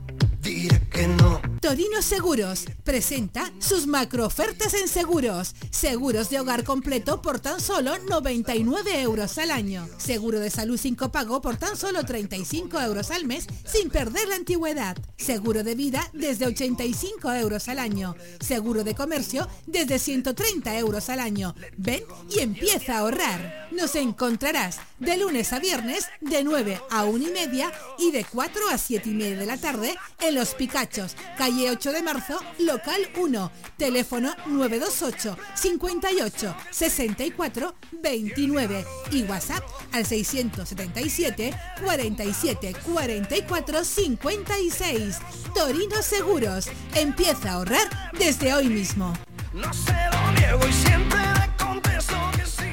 que 1.01 1.07
no 1.07 1.51
Torino 1.61 2.01
Seguros 2.01 2.65
presenta 2.83 3.51
sus 3.59 3.85
macro 3.85 4.25
ofertas 4.25 4.73
en 4.73 4.87
seguros. 4.87 5.53
Seguros 5.69 6.31
de 6.31 6.39
hogar 6.39 6.63
completo 6.63 7.21
por 7.21 7.39
tan 7.39 7.61
solo 7.61 7.99
99 8.09 8.99
euros 8.99 9.37
al 9.37 9.51
año. 9.51 9.87
Seguro 9.97 10.39
de 10.39 10.49
salud 10.49 10.77
sin 10.77 10.95
copago 10.95 11.39
por 11.39 11.57
tan 11.57 11.77
solo 11.77 12.03
35 12.03 12.81
euros 12.81 13.11
al 13.11 13.25
mes 13.25 13.45
sin 13.63 13.91
perder 13.91 14.27
la 14.27 14.35
antigüedad. 14.35 14.97
Seguro 15.17 15.63
de 15.63 15.75
vida 15.75 16.09
desde 16.13 16.47
85 16.47 17.31
euros 17.35 17.69
al 17.69 17.77
año. 17.77 18.15
Seguro 18.39 18.83
de 18.83 18.95
comercio 18.95 19.47
desde 19.67 19.99
130 19.99 20.79
euros 20.79 21.09
al 21.09 21.19
año. 21.19 21.53
Ven 21.77 22.03
y 22.35 22.39
empieza 22.39 22.95
a 22.95 22.99
ahorrar. 23.01 23.69
Nos 23.71 23.95
encontrarás 23.95 24.79
de 24.97 25.15
lunes 25.15 25.53
a 25.53 25.59
viernes 25.59 26.07
de 26.21 26.43
9 26.43 26.81
a 26.89 27.05
1 27.05 27.27
y 27.27 27.31
media 27.31 27.71
y 27.99 28.09
de 28.11 28.25
4 28.25 28.69
a 28.69 28.77
7 28.79 29.09
y 29.09 29.13
media 29.13 29.37
de 29.37 29.45
la 29.45 29.57
tarde 29.57 29.95
en 30.19 30.35
Los 30.35 30.55
Picachos, 30.91 31.15
calle 31.37 31.71
8 31.71 31.93
de 31.93 32.03
marzo, 32.03 32.39
local 32.59 33.09
1, 33.17 33.51
teléfono 33.77 34.33
928 34.47 35.37
58 35.55 36.55
64 36.69 37.75
29 37.91 38.85
y 39.11 39.23
WhatsApp 39.23 39.63
al 39.93 40.05
677 40.05 41.53
47 41.83 42.75
44 42.85 43.83
56. 43.85 45.19
Torino 45.55 46.01
Seguros, 46.01 46.69
empieza 46.95 47.51
a 47.51 47.53
ahorrar 47.53 48.11
desde 48.17 48.53
hoy 48.53 48.67
mismo. 48.67 49.13
No 49.53 49.71
se 49.73 49.93
lo 50.11 50.31
niego 50.33 50.67
y 50.67 50.73
siempre 50.73 51.19
le 51.19 51.63
contesto 51.63 52.15
que 52.35 52.45
sí. 52.45 52.63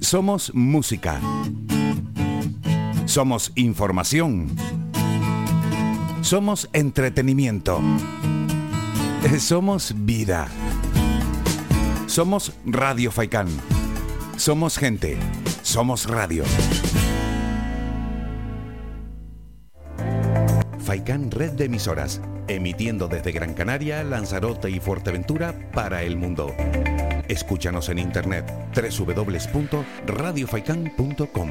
Somos 0.00 0.52
música. 0.54 1.20
Somos 3.12 3.52
información. 3.56 4.48
Somos 6.22 6.70
entretenimiento. 6.72 7.78
Eh, 9.22 9.38
Somos 9.38 9.92
vida. 9.94 10.48
Somos 12.06 12.54
Radio 12.64 13.12
Faikán. 13.12 13.48
Somos 14.38 14.78
gente. 14.78 15.18
Somos 15.60 16.08
radio. 16.08 16.44
Faikán 20.78 21.30
Red 21.30 21.52
de 21.52 21.66
Emisoras, 21.66 22.22
emitiendo 22.48 23.08
desde 23.08 23.32
Gran 23.32 23.52
Canaria, 23.52 24.02
Lanzarote 24.04 24.70
y 24.70 24.80
Fuerteventura 24.80 25.54
para 25.74 26.02
el 26.02 26.16
mundo. 26.16 26.54
Escúchanos 27.28 27.90
en 27.90 27.98
internet 27.98 28.50
www.radiofaikan.com. 28.74 31.50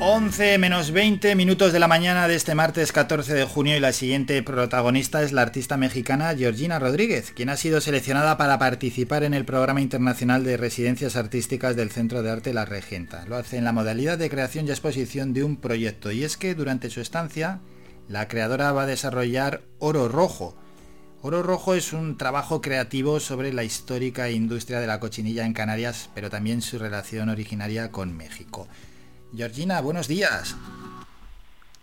11 0.00 0.58
menos 0.58 0.92
20 0.92 1.34
minutos 1.34 1.72
de 1.72 1.80
la 1.80 1.88
mañana 1.88 2.28
de 2.28 2.36
este 2.36 2.54
martes 2.54 2.92
14 2.92 3.34
de 3.34 3.42
junio 3.42 3.76
y 3.76 3.80
la 3.80 3.92
siguiente 3.92 4.40
protagonista 4.44 5.24
es 5.24 5.32
la 5.32 5.42
artista 5.42 5.76
mexicana 5.76 6.36
Georgina 6.36 6.78
Rodríguez, 6.78 7.32
quien 7.32 7.48
ha 7.48 7.56
sido 7.56 7.80
seleccionada 7.80 8.38
para 8.38 8.60
participar 8.60 9.24
en 9.24 9.34
el 9.34 9.44
programa 9.44 9.80
internacional 9.80 10.44
de 10.44 10.56
residencias 10.56 11.16
artísticas 11.16 11.74
del 11.74 11.90
Centro 11.90 12.22
de 12.22 12.30
Arte 12.30 12.54
La 12.54 12.64
Regenta. 12.64 13.24
Lo 13.26 13.34
hace 13.34 13.56
en 13.56 13.64
la 13.64 13.72
modalidad 13.72 14.18
de 14.18 14.30
creación 14.30 14.68
y 14.68 14.70
exposición 14.70 15.32
de 15.34 15.42
un 15.42 15.56
proyecto 15.56 16.12
y 16.12 16.22
es 16.22 16.36
que 16.36 16.54
durante 16.54 16.90
su 16.90 17.00
estancia 17.00 17.58
la 18.08 18.28
creadora 18.28 18.70
va 18.70 18.82
a 18.82 18.86
desarrollar 18.86 19.62
Oro 19.80 20.06
Rojo. 20.06 20.56
Oro 21.22 21.42
Rojo 21.42 21.74
es 21.74 21.92
un 21.92 22.16
trabajo 22.16 22.60
creativo 22.60 23.18
sobre 23.18 23.52
la 23.52 23.64
histórica 23.64 24.30
industria 24.30 24.78
de 24.78 24.86
la 24.86 25.00
cochinilla 25.00 25.44
en 25.44 25.54
Canarias, 25.54 26.08
pero 26.14 26.30
también 26.30 26.62
su 26.62 26.78
relación 26.78 27.30
originaria 27.30 27.90
con 27.90 28.16
México. 28.16 28.68
Georgina, 29.34 29.80
buenos 29.80 30.08
días. 30.08 30.56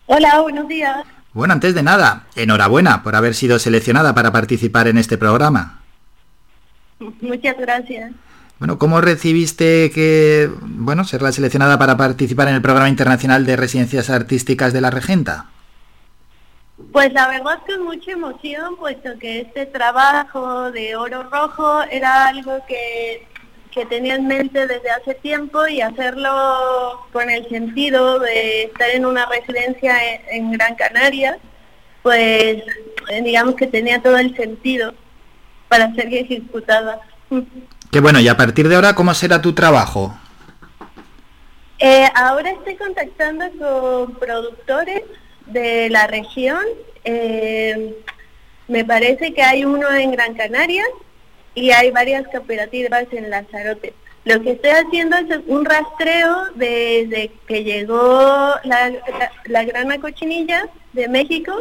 Hola, 0.07 0.41
buenos 0.41 0.67
días. 0.67 1.05
Bueno, 1.34 1.53
antes 1.53 1.76
de 1.76 1.84
nada, 1.84 2.27
enhorabuena 2.35 3.03
por 3.03 3.15
haber 3.15 3.35
sido 3.35 3.59
seleccionada 3.59 4.15
para 4.15 4.31
participar 4.31 4.88
en 4.88 4.97
este 4.97 5.17
programa. 5.17 5.81
Muchas 6.99 7.57
gracias. 7.57 8.13
Bueno, 8.57 8.77
¿cómo 8.77 9.01
recibiste 9.01 9.91
que, 9.91 10.49
bueno, 10.61 11.03
ser 11.03 11.22
la 11.22 11.34
seleccionada 11.34 11.77
para 11.77 11.97
participar 11.97 12.47
en 12.47 12.55
el 12.55 12.61
programa 12.61 12.88
internacional 12.88 13.45
de 13.45 13.57
residencias 13.57 14.09
artísticas 14.09 14.72
de 14.72 14.81
la 14.81 14.91
Regenta? 14.91 15.47
Pues 16.91 17.11
la 17.13 17.27
verdad 17.27 17.59
con 17.65 17.84
mucha 17.84 18.11
emoción, 18.11 18.77
puesto 18.77 19.17
que 19.19 19.41
este 19.41 19.65
trabajo 19.65 20.72
de 20.72 20.95
oro 20.95 21.23
rojo 21.23 21.81
era 21.84 22.27
algo 22.27 22.59
que, 22.67 23.27
que 23.76 23.85
tenía 23.85 24.15
en 24.15 24.26
mente 24.26 24.65
desde 24.68 24.89
hace 24.89 25.15
tiempo 25.15 25.68
y 25.68 25.81
hacerlo 25.81 27.06
con 27.11 27.30
el 27.30 27.47
sentido 27.49 28.19
de 28.19 28.64
estar 28.64 28.89
en 28.89 29.06
una 29.06 29.26
residencia 29.26 29.93
en, 30.31 30.53
Gran 30.53 30.76
Canaria, 30.76 31.38
pues 32.02 32.64
eh, 33.10 33.22
digamos 33.22 33.56
que 33.56 33.68
tenía 33.68 34.02
todo 34.02 34.18
el 34.18 34.34
sentido 34.38 34.93
para 35.68 35.93
ser 35.93 36.11
ejecutada. 36.14 37.02
Que 37.91 38.02
bueno, 38.02 38.19
y 38.19 38.27
a 38.27 38.35
partir 38.35 38.68
de 38.68 38.76
ahora, 38.76 38.93
¿cómo 38.93 39.14
será 39.14 39.41
tu 39.41 39.53
trabajo? 39.53 40.14
Eh, 41.80 42.10
ahora 42.14 42.49
estoy 42.49 42.76
contactando 42.76 43.45
con 43.57 44.15
productores 44.15 45.03
de 45.45 45.89
la 45.89 46.06
región. 46.07 46.65
eh, 47.06 47.95
me 48.68 48.84
parece 48.84 49.34
que 49.34 49.43
hay 49.43 49.64
uno 49.64 49.89
en 49.93 50.11
Gran 50.11 50.34
Canaria 50.34 50.84
y 51.56 51.72
hay 51.72 51.91
varias 51.91 52.27
cooperativas 52.27 53.06
en 53.11 53.30
Lanzarote. 53.30 53.94
Lo 54.26 54.41
que 54.41 54.52
estoy 54.52 54.72
haciendo 54.72 55.18
es 55.18 55.27
un 55.48 55.65
rastreo 55.65 56.48
desde 56.56 57.32
que 57.48 57.64
llegó 57.64 58.56
la, 58.64 58.90
la, 58.90 59.32
la 59.45 59.64
grana 59.64 59.99
cochinilla 59.99 60.68
de 60.94 61.07
México 61.07 61.53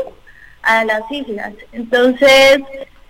a 0.63 0.85
las 0.85 1.03
islas. 1.11 1.53
Entonces, 1.73 2.59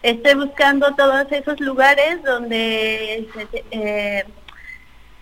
estoy 0.02 0.34
buscando 0.34 0.94
todos 0.94 1.30
esos 1.30 1.60
lugares 1.60 2.22
donde 2.24 3.26
se, 3.32 3.64
eh, 3.70 4.24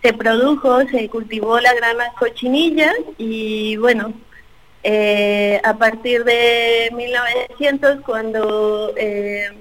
se 0.02 0.12
produjo, 0.12 0.86
se 0.88 1.08
cultivó 1.08 1.60
la 1.60 1.72
grana 1.74 2.12
cochinilla 2.18 2.92
y 3.18 3.76
bueno, 3.76 4.12
eh, 4.82 5.60
a 5.62 5.74
partir 5.78 6.24
de 6.24 6.90
1900 6.92 8.00
cuando 8.04 8.92
eh, 8.96 9.52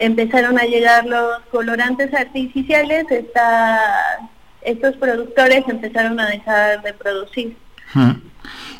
empezaron 0.00 0.58
a 0.58 0.64
llegar 0.64 1.06
los 1.06 1.40
colorantes 1.52 2.12
artificiales, 2.12 3.04
esta- 3.10 4.18
estos 4.62 4.96
productores 4.96 5.62
empezaron 5.68 6.18
a 6.18 6.28
dejar 6.28 6.82
de 6.82 6.92
producir. 6.94 7.56
Hmm. 7.94 8.12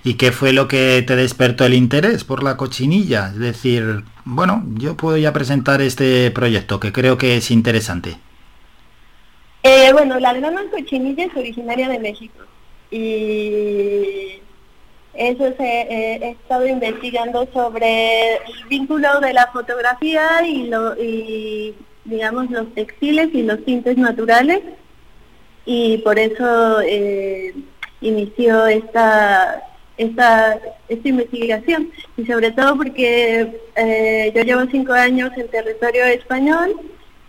¿Y 0.03 0.15
qué 0.15 0.33
fue 0.33 0.53
lo 0.53 0.67
que 0.67 1.05
te 1.07 1.15
despertó 1.15 1.67
el 1.67 1.75
interés 1.75 2.25
por 2.25 2.43
la 2.43 2.57
cochinilla? 2.57 3.29
Es 3.29 3.39
decir, 3.39 4.03
bueno, 4.25 4.65
yo 4.75 4.97
puedo 4.97 5.17
ya 5.19 5.33
presentar 5.33 5.83
este 5.83 6.31
proyecto 6.31 6.81
que 6.81 6.91
creo 6.93 7.19
que 7.19 7.37
es 7.37 7.51
interesante. 7.51 8.17
Eh, 9.63 9.93
bueno, 9.93 10.19
la 10.19 10.33
grana 10.33 10.63
cochinilla 10.71 11.25
es 11.27 11.37
originaria 11.37 11.87
de 11.89 11.99
México 11.99 12.45
y 12.91 14.41
eso 15.15 15.53
se, 15.57 15.65
eh, 15.65 16.19
he 16.23 16.31
estado 16.31 16.67
investigando 16.67 17.49
sobre 17.53 18.37
el 18.37 18.65
vínculo 18.69 19.21
de 19.21 19.33
la 19.33 19.49
fotografía 19.53 20.47
y, 20.47 20.69
lo, 20.69 20.95
digamos 22.05 22.51
los 22.51 22.73
textiles 22.75 23.29
y 23.33 23.43
los 23.43 23.65
tintes 23.65 23.97
naturales 23.97 24.61
y 25.65 25.99
por 25.99 26.19
eso 26.19 26.81
eh, 26.81 27.55
inició 28.01 28.67
esta, 28.67 29.63
esta, 29.97 30.59
esta 30.89 31.09
investigación 31.09 31.91
y 32.17 32.27
sobre 32.27 32.51
todo 32.53 32.77
porque 32.77 33.61
eh, 33.77 34.33
yo 34.35 34.43
llevo 34.43 34.63
cinco 34.71 34.93
años 34.93 35.31
en 35.37 35.49
territorio 35.49 36.05
español 36.05 36.75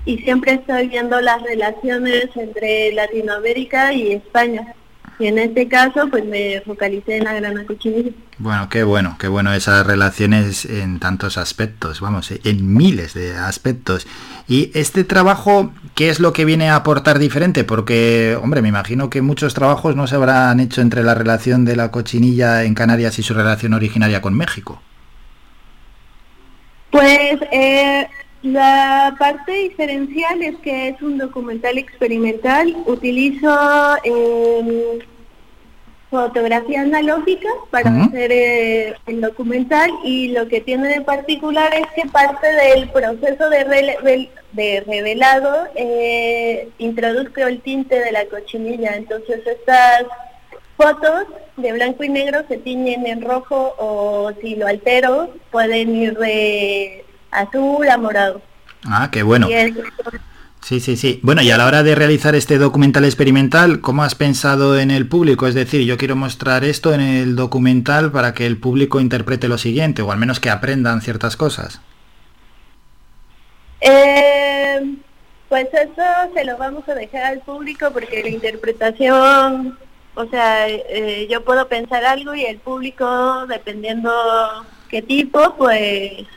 y 0.06 0.18
siempre 0.20 0.53
estoy 0.53 0.88
viendo 0.88 1.20
las 1.22 1.41
relaciones 1.44 2.30
entre 2.36 2.94
Latinoamérica 2.94 3.94
y 3.94 4.14
España. 4.14 4.74
Y 5.22 5.27
en 5.27 5.38
este 5.38 5.68
caso, 5.68 6.07
pues 6.10 6.26
me 6.26 6.61
focalicé 6.61 7.18
en 7.18 7.26
la 7.26 7.34
grana 7.34 7.64
cochinilla. 7.64 8.10
Bueno, 8.39 8.69
qué 8.69 8.81
bueno, 8.81 9.18
qué 9.19 9.27
bueno 9.27 9.53
esas 9.53 9.85
relaciones 9.85 10.65
en 10.65 10.99
tantos 10.99 11.38
aspectos, 11.38 12.02
vamos, 12.02 12.34
en 12.43 12.73
miles 12.73 13.14
de 13.14 13.38
aspectos. 13.38 14.07
Y 14.48 14.72
este 14.73 15.03
trabajo, 15.03 15.73
¿qué 15.93 16.10
es 16.10 16.19
lo 16.19 16.34
que 16.34 16.43
viene 16.43 16.72
a 16.72 16.76
aportar 16.76 17.19
diferente? 17.19 17.64
Porque, 17.64 18.35
hombre, 18.41 18.64
me 18.64 18.69
imagino 18.69 19.11
que 19.11 19.22
muchos 19.22 19.53
trabajos 19.53 19.95
no 19.95 20.07
se 20.07 20.15
habrán 20.15 20.60
hecho 20.60 20.81
entre 20.81 21.03
la 21.03 21.14
relación 21.14 21.65
de 21.65 21.76
la 21.76 21.91
cochinilla 21.91 22.64
en 22.64 22.73
Canarias 22.73 23.19
y 23.19 23.22
su 23.22 23.35
relación 23.35 23.76
originaria 23.76 24.23
con 24.23 24.34
México. 24.34 24.81
Pues 26.89 27.38
eh, 27.52 28.07
La 28.43 29.15
parte 29.19 29.51
diferencial 29.51 30.41
es 30.41 30.55
que 30.57 30.89
es 30.89 31.01
un 31.01 31.18
documental 31.19 31.77
experimental. 31.77 32.76
Utilizo 32.88 33.49
eh, 34.03 34.99
fotografía 36.09 36.81
analógica 36.81 37.47
para 37.69 38.03
hacer 38.03 38.31
eh, 38.31 38.95
el 39.05 39.22
documental 39.22 39.91
y 40.03 40.30
lo 40.30 40.47
que 40.47 40.59
tiene 40.59 40.88
de 40.89 41.01
particular 41.01 41.72
es 41.73 41.85
que 41.95 42.09
parte 42.09 42.47
del 42.47 42.89
proceso 42.89 43.47
de 43.49 44.84
revelado 44.88 45.68
eh, 45.76 46.68
introduzco 46.80 47.41
el 47.41 47.61
tinte 47.61 47.99
de 47.99 48.11
la 48.11 48.26
cochinilla. 48.26 48.95
Entonces 48.95 49.45
estas 49.45 50.05
fotos 50.76 51.27
de 51.57 51.73
blanco 51.73 52.03
y 52.03 52.09
negro 52.09 52.39
se 52.47 52.57
tiñen 52.57 53.05
en 53.05 53.22
rojo 53.22 53.76
o 53.77 54.31
si 54.41 54.55
lo 54.55 54.65
altero 54.65 55.30
pueden 55.51 55.95
ir 55.95 56.18
de 56.18 57.05
azul 57.32 57.90
a 57.90 57.98
morado. 57.98 58.41
Ah, 58.86 59.10
qué 59.12 59.24
bueno. 59.24 59.48
Sí, 60.62 60.80
sí, 60.80 60.95
sí. 60.95 61.20
Bueno, 61.24 61.41
y 61.41 61.49
a 61.49 61.58
la 61.58 61.66
hora 61.66 61.82
de 61.82 61.95
realizar 61.95 62.36
este 62.36 62.60
documental 62.60 63.03
experimental, 63.03 63.82
¿cómo 63.82 64.03
has 64.03 64.14
pensado 64.14 64.78
en 64.78 64.91
el 64.91 65.08
público? 65.08 65.48
Es 65.48 65.56
decir, 65.56 65.82
yo 65.86 65.98
quiero 65.98 66.16
mostrar 66.16 66.64
esto 66.64 66.94
en 66.94 67.02
el 67.02 67.36
documental 67.36 68.12
para 68.12 68.34
que 68.36 68.45
el 68.45 68.58
público 68.58 68.99
interprete 68.99 69.48
lo 69.48 69.58
siguiente, 69.58 70.03
o 70.03 70.12
al 70.12 70.20
menos 70.20 70.40
que 70.40 70.52
aprendan 70.52 71.02
ciertas 71.02 71.36
cosas. 71.36 71.82
Eh, 73.82 74.95
pues 75.49 75.68
eso 75.74 76.03
se 76.36 76.45
lo 76.45 76.58
vamos 76.58 76.88
a 76.88 76.94
dejar 76.94 77.24
al 77.24 77.40
público 77.40 77.90
porque 77.91 78.22
la 78.22 78.30
interpretación, 78.30 79.80
o 80.14 80.26
sea, 80.28 80.70
eh, 80.70 81.28
yo 81.30 81.44
puedo 81.44 81.68
pensar 81.68 82.06
algo 82.06 82.36
y 82.36 82.45
el 82.45 82.60
público, 82.60 83.48
dependiendo 83.48 84.12
qué 84.90 85.02
tipo, 85.02 85.56
pues 85.58 86.28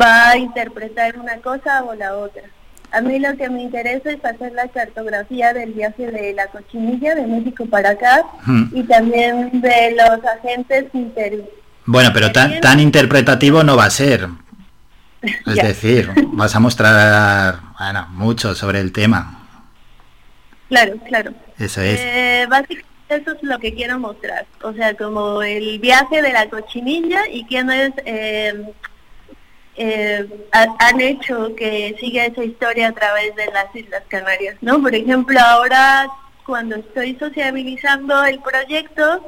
va 0.00 0.30
a 0.30 0.36
interpretar 0.36 1.18
una 1.18 1.36
cosa 1.38 1.84
o 1.84 1.94
la 1.94 2.16
otra. 2.16 2.42
A 2.90 3.00
mí 3.00 3.18
lo 3.18 3.36
que 3.36 3.50
me 3.50 3.62
interesa 3.62 4.10
es 4.10 4.24
hacer 4.24 4.52
la 4.52 4.66
cartografía 4.68 5.52
del 5.52 5.72
viaje 5.72 6.10
de 6.10 6.32
la 6.32 6.46
cochinilla 6.46 7.14
de 7.14 7.26
México 7.26 7.66
para 7.66 7.90
acá 7.90 8.22
y 8.72 8.82
también 8.84 9.60
de 9.60 9.94
los 9.94 10.24
agentes 10.24 10.86
inter... 10.94 11.44
Bueno, 11.84 12.10
pero 12.14 12.32
tan, 12.32 12.60
tan 12.60 12.80
interpretativo 12.80 13.62
no 13.62 13.76
va 13.76 13.84
a 13.86 13.90
ser. 13.90 14.28
Es 15.46 15.56
decir, 15.56 16.12
vas 16.32 16.54
a 16.54 16.60
mostrar, 16.60 17.56
bueno, 17.78 18.06
mucho 18.12 18.54
sobre 18.54 18.80
el 18.80 18.92
tema. 18.92 19.46
Claro, 20.68 20.94
claro. 21.06 21.32
Eso 21.58 21.80
es. 21.80 21.98
Eh, 22.00 22.46
básicamente 22.48 22.88
eso 23.08 23.32
es 23.32 23.42
lo 23.42 23.58
que 23.58 23.74
quiero 23.74 23.98
mostrar. 23.98 24.46
O 24.62 24.72
sea, 24.72 24.94
como 24.94 25.42
el 25.42 25.78
viaje 25.78 26.22
de 26.22 26.32
la 26.32 26.48
cochinilla 26.48 27.22
y 27.30 27.44
quiénes 27.44 27.92
eh, 28.04 28.54
eh, 29.78 30.26
ha- 30.52 30.76
han 30.80 31.00
hecho 31.00 31.54
que 31.56 31.96
siga 32.00 32.26
esa 32.26 32.44
historia 32.44 32.88
a 32.88 32.92
través 32.92 33.34
de 33.36 33.46
las 33.46 33.74
Islas 33.74 34.02
Canarias, 34.08 34.56
¿no? 34.60 34.80
Por 34.82 34.94
ejemplo, 34.94 35.38
ahora 35.40 36.08
cuando 36.44 36.76
estoy 36.76 37.14
sociabilizando 37.18 38.24
el 38.24 38.40
proyecto, 38.40 39.22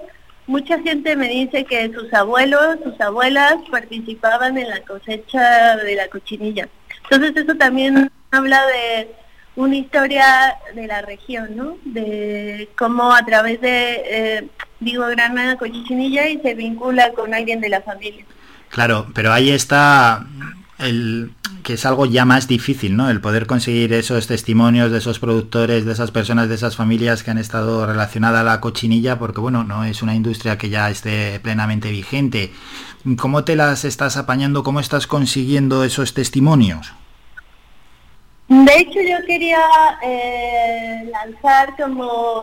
mucha 0.47 0.79
gente 0.81 1.15
me 1.17 1.29
dice 1.29 1.65
que 1.65 1.91
sus 1.93 2.13
abuelos, 2.13 2.79
sus 2.83 3.01
abuelas 3.01 3.55
participaban 3.71 4.59
en 4.59 4.69
la 4.69 4.81
cosecha 4.81 5.77
de 5.77 5.95
la 5.95 6.09
cochinilla. 6.09 6.69
Entonces 7.05 7.45
eso 7.45 7.55
también 7.57 8.11
habla 8.31 8.61
de 8.67 9.09
una 9.57 9.77
historia 9.77 10.57
de 10.75 10.87
la 10.87 11.03
región, 11.03 11.57
¿no? 11.57 11.77
De 11.85 12.69
cómo 12.79 13.13
a 13.15 13.25
través 13.25 13.61
de, 13.61 14.03
eh, 14.07 14.49
digo, 14.81 15.07
grana 15.09 15.57
cochinilla 15.59 16.27
y 16.29 16.39
se 16.41 16.55
vincula 16.55 17.13
con 17.13 17.35
alguien 17.35 17.61
de 17.61 17.69
la 17.69 17.83
familia. 17.83 18.25
Claro, 18.71 19.09
pero 19.15 19.33
ahí 19.33 19.51
está 19.51 20.27
el 20.79 21.33
que 21.63 21.75
es 21.75 21.85
algo 21.85 22.07
ya 22.07 22.25
más 22.25 22.49
difícil, 22.49 22.97
¿no? 22.97 23.11
El 23.11 23.21
poder 23.21 23.47
conseguir 23.47 23.93
esos 23.93 24.27
testimonios 24.27 24.91
de 24.91 24.99
esos 24.99 25.19
productores, 25.19 25.85
de 25.85 25.93
esas 25.93 26.11
personas, 26.11 26.49
de 26.49 26.55
esas 26.55 26.77
familias 26.77 27.23
que 27.23 27.31
han 27.31 27.39
estado 27.39 27.85
relacionadas 27.87 28.41
a 28.41 28.45
la 28.45 28.61
cochinilla, 28.61 29.19
porque 29.19 29.41
bueno, 29.41 29.65
no 29.65 29.85
es 29.85 30.03
una 30.03 30.15
industria 30.15 30.57
que 30.57 30.71
ya 30.71 30.89
esté 30.89 31.39
plenamente 31.41 31.91
vigente. 31.91 32.53
¿Cómo 33.19 33.45
te 33.45 33.57
las 33.57 33.85
estás 33.85 34.17
apañando? 34.17 34.63
¿Cómo 34.63 34.81
estás 34.81 35.07
consiguiendo 35.07 35.85
esos 35.85 36.15
testimonios? 36.15 36.93
De 38.49 38.79
hecho, 38.79 39.01
yo 39.01 39.25
quería 39.27 39.61
eh, 40.03 41.11
lanzar 41.13 41.77
como 41.77 42.43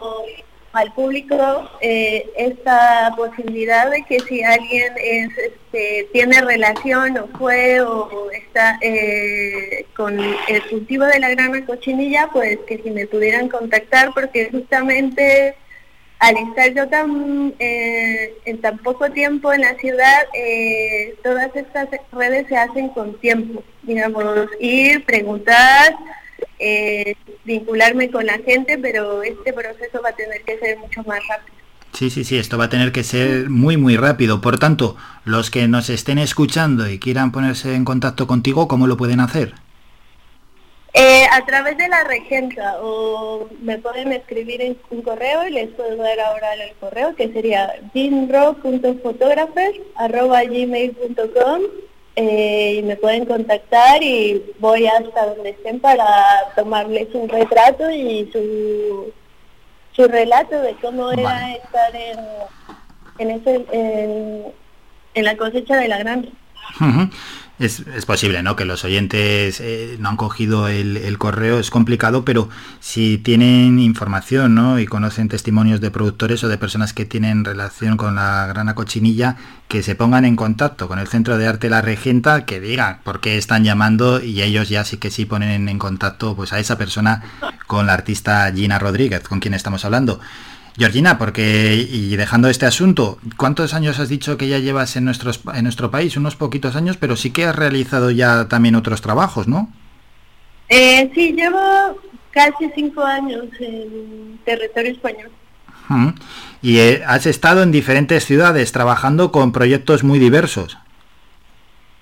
al 0.78 0.94
público 0.94 1.36
eh, 1.82 2.30
esta 2.38 3.12
posibilidad 3.18 3.90
de 3.90 4.04
que 4.04 4.20
si 4.20 4.44
alguien 4.44 4.94
es, 5.04 5.30
este, 5.36 6.08
tiene 6.14 6.40
relación 6.42 7.18
o 7.18 7.28
fue 7.36 7.82
o 7.82 8.30
está 8.32 8.78
eh, 8.82 9.88
con 9.96 10.20
el 10.20 10.62
cultivo 10.70 11.06
de 11.06 11.20
la 11.20 11.30
grana 11.30 11.66
cochinilla, 11.66 12.30
pues 12.32 12.60
que 12.68 12.78
si 12.78 12.92
me 12.92 13.08
pudieran 13.08 13.50
contactar, 13.50 14.14
porque 14.14 14.50
justamente 14.52 15.56
al 16.20 16.38
estar 16.38 16.74
yo 16.76 16.88
tan 16.88 17.56
eh, 17.58 18.36
en 18.46 18.62
tan 18.62 18.78
poco 18.78 19.10
tiempo 19.10 19.52
en 19.54 19.62
la 19.62 19.74
ciudad, 19.76 20.26
eh, 20.36 21.16
todas 21.24 21.56
estas 21.56 21.90
redes 22.12 22.46
se 22.50 22.56
hacen 22.56 22.90
con 22.90 23.20
tiempo, 23.20 23.64
digamos, 23.82 24.48
ir, 24.60 25.04
preguntar, 25.06 25.96
eh, 26.60 27.16
vincularme 27.46 28.10
con 28.10 28.26
la 28.26 28.38
gente, 28.40 28.78
pero 28.78 29.24
este 29.24 29.54
proceso 29.54 30.02
va 30.04 30.10
a 30.10 30.16
tener 30.16 30.42
que 30.44 30.58
ser 30.60 30.78
mucho 30.78 31.04
más 31.04 31.20
rápido. 31.28 31.58
Sí, 31.94 32.10
sí, 32.10 32.24
sí, 32.24 32.38
esto 32.38 32.58
va 32.58 32.66
a 32.66 32.70
tener 32.70 32.92
que 32.92 33.04
ser 33.04 33.50
muy, 33.50 33.78
muy 33.78 33.98
rápido. 33.98 34.40
Por 34.42 34.60
tanto, 34.60 34.96
los 35.26 35.50
que 35.50 35.68
nos 35.68 35.90
estén 35.90 36.20
escuchando 36.20 36.90
y 36.90 37.00
quieran 37.00 37.32
ponerse 37.32 37.74
en 37.74 37.86
contacto 37.86 38.28
contigo, 38.28 38.68
¿cómo 38.68 38.86
lo 38.88 38.98
pueden 38.98 39.20
hacer? 39.20 39.54
Eh, 40.94 41.26
a 41.32 41.46
través 41.46 41.78
de 41.78 41.88
la 41.88 42.04
regenta 42.06 42.78
o 42.82 43.48
me 43.62 43.78
pueden 43.78 44.12
escribir 44.14 44.62
en 44.62 44.78
un 44.90 45.02
correo 45.04 45.48
y 45.48 45.52
les 45.52 45.70
puedo 45.70 45.96
dar 45.96 46.20
ahora 46.20 46.56
el 46.56 46.76
correo 46.80 47.16
que 47.16 47.32
sería 47.32 47.72
gmail.com 47.94 48.42
eh, 52.20 52.78
y 52.80 52.82
me 52.82 52.96
pueden 52.96 53.26
contactar 53.26 54.02
y 54.02 54.44
voy 54.58 54.88
hasta 54.88 55.36
donde 55.36 55.52
estén 55.52 55.80
para 55.80 56.04
tomarles 56.56 57.14
un 57.14 57.30
retrato 57.30 57.92
y 57.92 58.28
su, 58.34 59.14
su 59.96 60.08
relato 60.08 60.60
de 60.60 60.74
cómo 60.82 61.12
era 61.12 61.54
estar 61.54 61.96
en, 61.96 62.18
en, 63.20 63.30
ese, 63.30 63.66
en, 63.72 64.46
en 65.14 65.26
la 65.26 65.38
cosecha 65.38 65.78
de 65.78 65.88
la 65.90 66.00
granja. 66.00 66.30
Es, 67.60 67.80
es 67.80 68.06
posible, 68.06 68.44
¿no? 68.44 68.56
Que 68.56 68.66
los 68.66 68.84
oyentes 68.84 69.60
eh, 69.62 69.98
no 70.00 70.10
han 70.10 70.18
cogido 70.18 70.68
el, 70.68 70.96
el 70.96 71.18
correo, 71.18 71.60
es 71.60 71.72
complicado, 71.72 72.24
pero 72.24 72.50
si 72.80 73.18
tienen 73.18 73.80
información, 73.80 74.54
¿no? 74.54 74.80
Y 74.80 74.86
conocen 74.86 75.28
testimonios 75.28 75.82
de 75.82 75.90
productores 75.90 76.44
o 76.44 76.50
de 76.50 76.60
personas 76.60 76.94
que 76.94 77.06
tienen 77.06 77.44
relación 77.44 77.98
con 77.98 78.14
la 78.14 78.46
grana 78.46 78.76
cochinilla, 78.76 79.38
que 79.68 79.82
se 79.82 79.96
pongan 79.96 80.24
en 80.26 80.36
contacto 80.36 80.88
con 80.88 81.00
el 81.00 81.08
Centro 81.08 81.40
de 81.40 81.48
Arte 81.48 81.72
La 81.72 81.82
Regenta, 81.82 82.46
que 82.46 82.60
digan 82.60 83.00
por 83.04 83.22
qué 83.22 83.40
están 83.40 83.64
llamando 83.64 84.24
y 84.24 84.44
ellos 84.44 84.70
ya 84.70 84.86
sí 84.86 84.98
que 84.98 85.10
sí 85.10 85.26
ponen 85.26 85.68
en 85.68 85.80
contacto 85.80 86.36
pues 86.36 86.54
a 86.54 86.60
esa 86.60 86.78
persona 86.78 87.24
con 87.66 87.88
la 87.88 87.94
artista 87.94 88.52
Gina 88.54 88.78
Rodríguez, 88.78 89.28
con 89.28 89.40
quien 89.40 89.56
estamos 89.56 89.84
hablando. 89.84 90.20
Georgina, 90.78 91.18
porque 91.18 91.74
y 91.90 92.16
dejando 92.16 92.50
este 92.50 92.66
asunto, 92.68 93.18
¿cuántos 93.36 93.74
años 93.74 94.00
has 94.00 94.10
dicho 94.10 94.38
que 94.38 94.48
ya 94.48 94.60
llevas 94.60 94.96
en, 94.96 95.06
nuestros, 95.06 95.42
en 95.54 95.64
nuestro 95.64 95.90
país? 95.90 96.16
Unos 96.18 96.36
poquitos 96.36 96.76
años, 96.76 96.98
pero 96.98 97.16
sí 97.16 97.32
que 97.32 97.46
has 97.46 97.56
realizado 97.56 98.12
ya 98.12 98.48
también 98.48 98.76
otros 98.76 99.02
trabajos, 99.02 99.48
¿no? 99.48 99.72
Eh, 100.70 101.10
sí, 101.16 101.34
llevo 101.34 101.60
casi 102.32 102.70
cinco 102.76 103.04
años 103.04 103.46
en 103.60 104.40
territorio 104.46 104.92
español. 104.92 105.32
Y 106.62 106.80
eh, 106.80 107.02
has 107.08 107.26
estado 107.26 107.64
en 107.64 107.72
diferentes 107.72 108.26
ciudades 108.26 108.72
trabajando 108.72 109.32
con 109.32 109.52
proyectos 109.54 110.04
muy 110.04 110.20
diversos. 110.20 110.78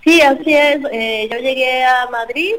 Sí, 0.03 0.21
así 0.21 0.53
es. 0.53 0.79
eh, 0.91 1.29
yo 1.31 1.37
llegué 1.39 1.83
a 1.83 2.09
Madrid 2.11 2.55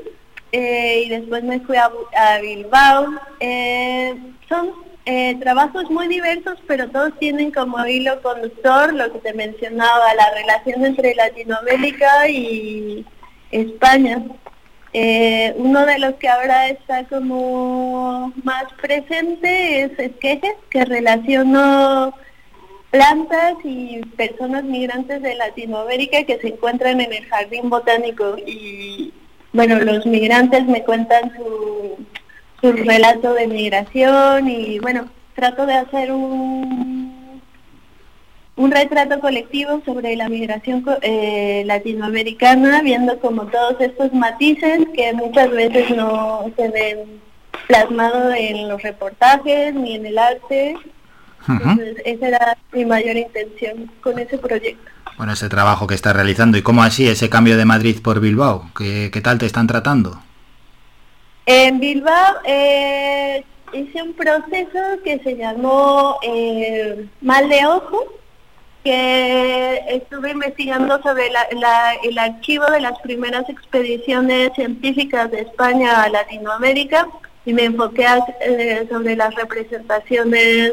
eh, 0.52 1.02
y 1.06 1.08
después 1.10 1.44
me 1.44 1.60
fui 1.60 1.76
a, 1.76 1.86
a 1.86 2.40
Bilbao. 2.40 3.08
Eh, 3.40 4.14
son 4.48 4.85
eh, 5.06 5.36
trabajos 5.40 5.88
muy 5.88 6.08
diversos, 6.08 6.58
pero 6.66 6.88
todos 6.90 7.16
tienen 7.20 7.52
como 7.52 7.86
hilo 7.86 8.20
conductor 8.22 8.92
lo 8.92 9.12
que 9.12 9.20
te 9.20 9.34
mencionaba, 9.34 10.14
la 10.14 10.30
relación 10.34 10.84
entre 10.84 11.14
Latinoamérica 11.14 12.28
y 12.28 13.06
España. 13.52 14.24
Eh, 14.92 15.54
uno 15.58 15.86
de 15.86 16.00
los 16.00 16.14
que 16.14 16.28
ahora 16.28 16.68
está 16.70 17.04
como 17.04 18.32
más 18.42 18.64
presente 18.82 19.82
es 19.82 19.98
Esquejes, 19.98 20.54
que 20.70 20.84
relacionó 20.84 22.12
plantas 22.90 23.54
y 23.62 24.00
personas 24.16 24.64
migrantes 24.64 25.22
de 25.22 25.36
Latinoamérica 25.36 26.24
que 26.24 26.38
se 26.38 26.48
encuentran 26.48 27.00
en 27.00 27.12
el 27.12 27.26
jardín 27.26 27.70
botánico 27.70 28.36
y 28.44 29.12
bueno, 29.52 29.78
los 29.78 30.04
migrantes 30.04 30.66
me 30.66 30.82
cuentan 30.82 31.32
su, 31.36 31.96
su 32.66 32.84
relato 32.84 33.34
de 33.34 33.46
migración 33.46 34.48
y 34.48 34.78
bueno, 34.80 35.08
trato 35.34 35.66
de 35.66 35.74
hacer 35.74 36.10
un 36.12 37.16
un 38.56 38.70
retrato 38.70 39.20
colectivo 39.20 39.82
sobre 39.84 40.16
la 40.16 40.30
migración 40.30 40.82
eh, 41.02 41.62
latinoamericana, 41.66 42.80
viendo 42.82 43.18
como 43.20 43.44
todos 43.46 43.76
estos 43.80 44.12
matices 44.14 44.80
que 44.94 45.12
muchas 45.12 45.50
veces 45.50 45.90
no 45.90 46.50
se 46.56 46.70
ven 46.70 47.20
plasmados 47.66 48.34
en 48.34 48.68
los 48.68 48.82
reportajes 48.82 49.74
ni 49.74 49.96
en 49.96 50.06
el 50.06 50.18
arte. 50.18 50.76
Entonces, 51.46 51.96
esa 52.04 52.28
era 52.28 52.58
mi 52.72 52.86
mayor 52.86 53.16
intención 53.16 53.92
con 54.00 54.18
ese 54.18 54.38
proyecto. 54.38 54.90
Bueno, 55.18 55.34
ese 55.34 55.48
trabajo 55.48 55.86
que 55.86 55.94
estás 55.94 56.16
realizando. 56.16 56.56
¿Y 56.58 56.62
cómo 56.62 56.82
así 56.82 57.06
ese 57.06 57.28
cambio 57.28 57.56
de 57.56 57.66
Madrid 57.66 58.00
por 58.02 58.20
Bilbao? 58.20 58.70
¿Qué, 58.76 59.10
qué 59.12 59.20
tal 59.20 59.38
te 59.38 59.46
están 59.46 59.66
tratando? 59.66 60.22
En 61.46 61.78
Bilbao 61.78 62.36
eh, 62.44 63.44
hice 63.72 64.02
un 64.02 64.14
proceso 64.14 64.78
que 65.04 65.18
se 65.20 65.36
llamó 65.36 66.18
eh, 66.22 67.06
Mal 67.20 67.48
de 67.48 67.64
Ojo, 67.66 68.04
que 68.82 69.82
estuve 69.88 70.30
investigando 70.32 71.00
sobre 71.02 71.30
la- 71.30 71.94
el 72.02 72.18
archivo 72.18 72.66
de 72.66 72.80
las 72.80 72.98
primeras 73.00 73.48
expediciones 73.48 74.52
científicas 74.54 75.30
de 75.30 75.40
España 75.42 76.02
a 76.02 76.08
Latinoamérica 76.08 77.06
y 77.44 77.52
me 77.52 77.64
enfoqué 77.64 78.06
eh, 78.40 78.86
sobre 78.90 79.14
las 79.16 79.34
representaciones 79.34 80.72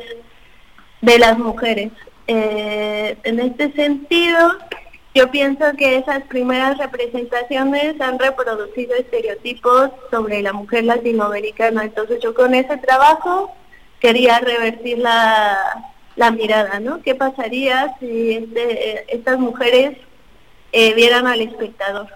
de 1.02 1.20
las 1.20 1.38
mujeres. 1.38 1.92
Eh, 2.28 3.18
en 3.24 3.40
este 3.40 3.72
sentido, 3.74 4.54
yo 5.16 5.30
pienso 5.30 5.66
que 5.78 5.98
esas 5.98 6.24
primeras 6.24 6.78
representaciones 6.78 8.00
han 8.02 8.18
reproducido 8.18 8.96
estereotipos 8.96 9.92
sobre 10.10 10.42
la 10.42 10.54
mujer 10.54 10.86
latinoamericana. 10.86 11.84
Entonces 11.84 12.20
yo 12.22 12.34
con 12.34 12.56
ese 12.56 12.78
trabajo 12.78 13.54
quería 14.00 14.40
revertir 14.40 14.98
la, 14.98 15.94
la 16.16 16.32
mirada, 16.32 16.80
¿no? 16.80 17.02
¿Qué 17.02 17.14
pasaría 17.14 17.96
si 18.00 18.32
este, 18.32 19.16
estas 19.16 19.38
mujeres 19.38 19.98
eh, 20.72 20.94
vieran 20.96 21.28
al 21.28 21.42
espectador? 21.42 22.08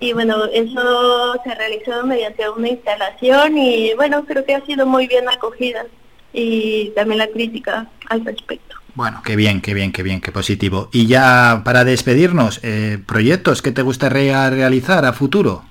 Y 0.00 0.14
bueno, 0.14 0.46
eso 0.46 1.34
se 1.44 1.54
realizó 1.54 2.04
mediante 2.04 2.48
una 2.48 2.68
instalación 2.70 3.58
y 3.58 3.94
bueno, 3.94 4.24
creo 4.24 4.44
que 4.44 4.54
ha 4.54 4.66
sido 4.66 4.86
muy 4.86 5.06
bien 5.06 5.28
acogida 5.28 5.86
y 6.32 6.90
también 6.96 7.18
la 7.18 7.28
crítica 7.28 7.88
al 8.08 8.24
respecto. 8.24 8.81
Bueno, 8.94 9.22
qué 9.24 9.36
bien, 9.36 9.60
qué 9.62 9.72
bien, 9.72 9.90
qué 9.90 10.02
bien, 10.02 10.20
qué 10.20 10.32
positivo. 10.32 10.88
Y 10.92 11.06
ya 11.06 11.62
para 11.64 11.84
despedirnos, 11.84 12.60
eh, 12.62 12.98
proyectos 13.06 13.62
que 13.62 13.72
te 13.72 13.82
gustaría 13.82 14.48
realizar 14.50 15.04
a 15.04 15.12
futuro. 15.12 15.64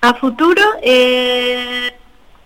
A 0.00 0.14
futuro, 0.14 0.62
eh, 0.80 1.92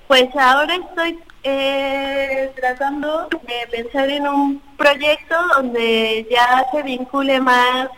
pues 0.08 0.34
ahora 0.36 0.74
estoy 0.74 1.18
eh, 1.44 2.50
tratando 2.56 3.28
de 3.30 3.66
pensar 3.70 4.08
en 4.08 4.26
un 4.26 4.62
proyecto 4.78 5.34
donde 5.56 6.26
ya 6.30 6.64
se 6.72 6.82
vincule 6.82 7.40
más, 7.40 7.88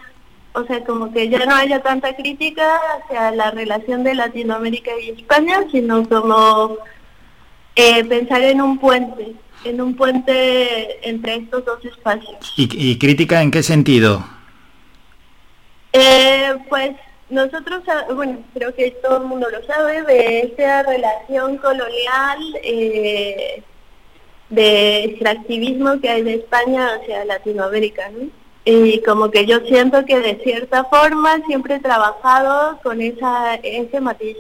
o 0.55 0.64
sea, 0.64 0.82
como 0.84 1.12
que 1.12 1.28
ya 1.28 1.44
no 1.46 1.55
haya 1.55 1.80
tanta 1.82 2.16
crítica 2.16 2.80
hacia 2.96 3.30
la 3.30 3.52
relación 3.52 4.02
de 4.02 4.14
Latinoamérica 4.14 4.90
y 5.01 5.10
España, 5.10 5.60
sino 5.70 6.09
como 6.09 6.78
eh, 7.76 8.05
pensar 8.05 8.42
en 8.42 8.60
un 8.60 8.78
puente, 8.78 9.34
en 9.65 9.81
un 9.81 9.95
puente 9.95 11.09
entre 11.09 11.36
estos 11.36 11.65
dos 11.65 11.85
espacios. 11.85 12.53
¿Y, 12.57 12.91
y 12.91 12.99
crítica 12.99 13.43
en 13.43 13.51
qué 13.51 13.62
sentido? 13.62 14.24
Eh, 15.93 16.55
pues 16.69 16.93
nosotros, 17.31 17.82
ah, 17.89 18.12
bueno, 18.12 18.39
creo 18.53 18.74
que 18.74 18.91
todo 19.03 19.19
el 19.19 19.28
mundo 19.28 19.49
lo 19.49 19.65
sabe, 19.65 20.03
de 20.03 20.41
esta 20.41 20.82
relación 20.82 21.57
colonial, 21.59 22.39
eh, 22.62 23.62
de 24.51 25.05
extractivismo 25.05 26.01
que 26.01 26.11
hay 26.11 26.23
de 26.23 26.35
España 26.35 26.95
hacia 26.95 27.24
Latinoamérica, 27.24 28.11
¿no? 28.11 28.28
Y 28.65 29.03
como 29.03 29.31
que 29.31 29.47
yo 29.47 29.61
siento 29.61 30.05
que 30.05 30.19
de 30.20 30.41
cierta 30.43 30.85
forma 30.85 31.39
siempre 31.47 31.77
he 31.77 31.81
trabajado 31.81 32.78
con 32.82 33.01
esa, 33.01 33.57
ese 33.57 34.01
matiz. 34.01 34.36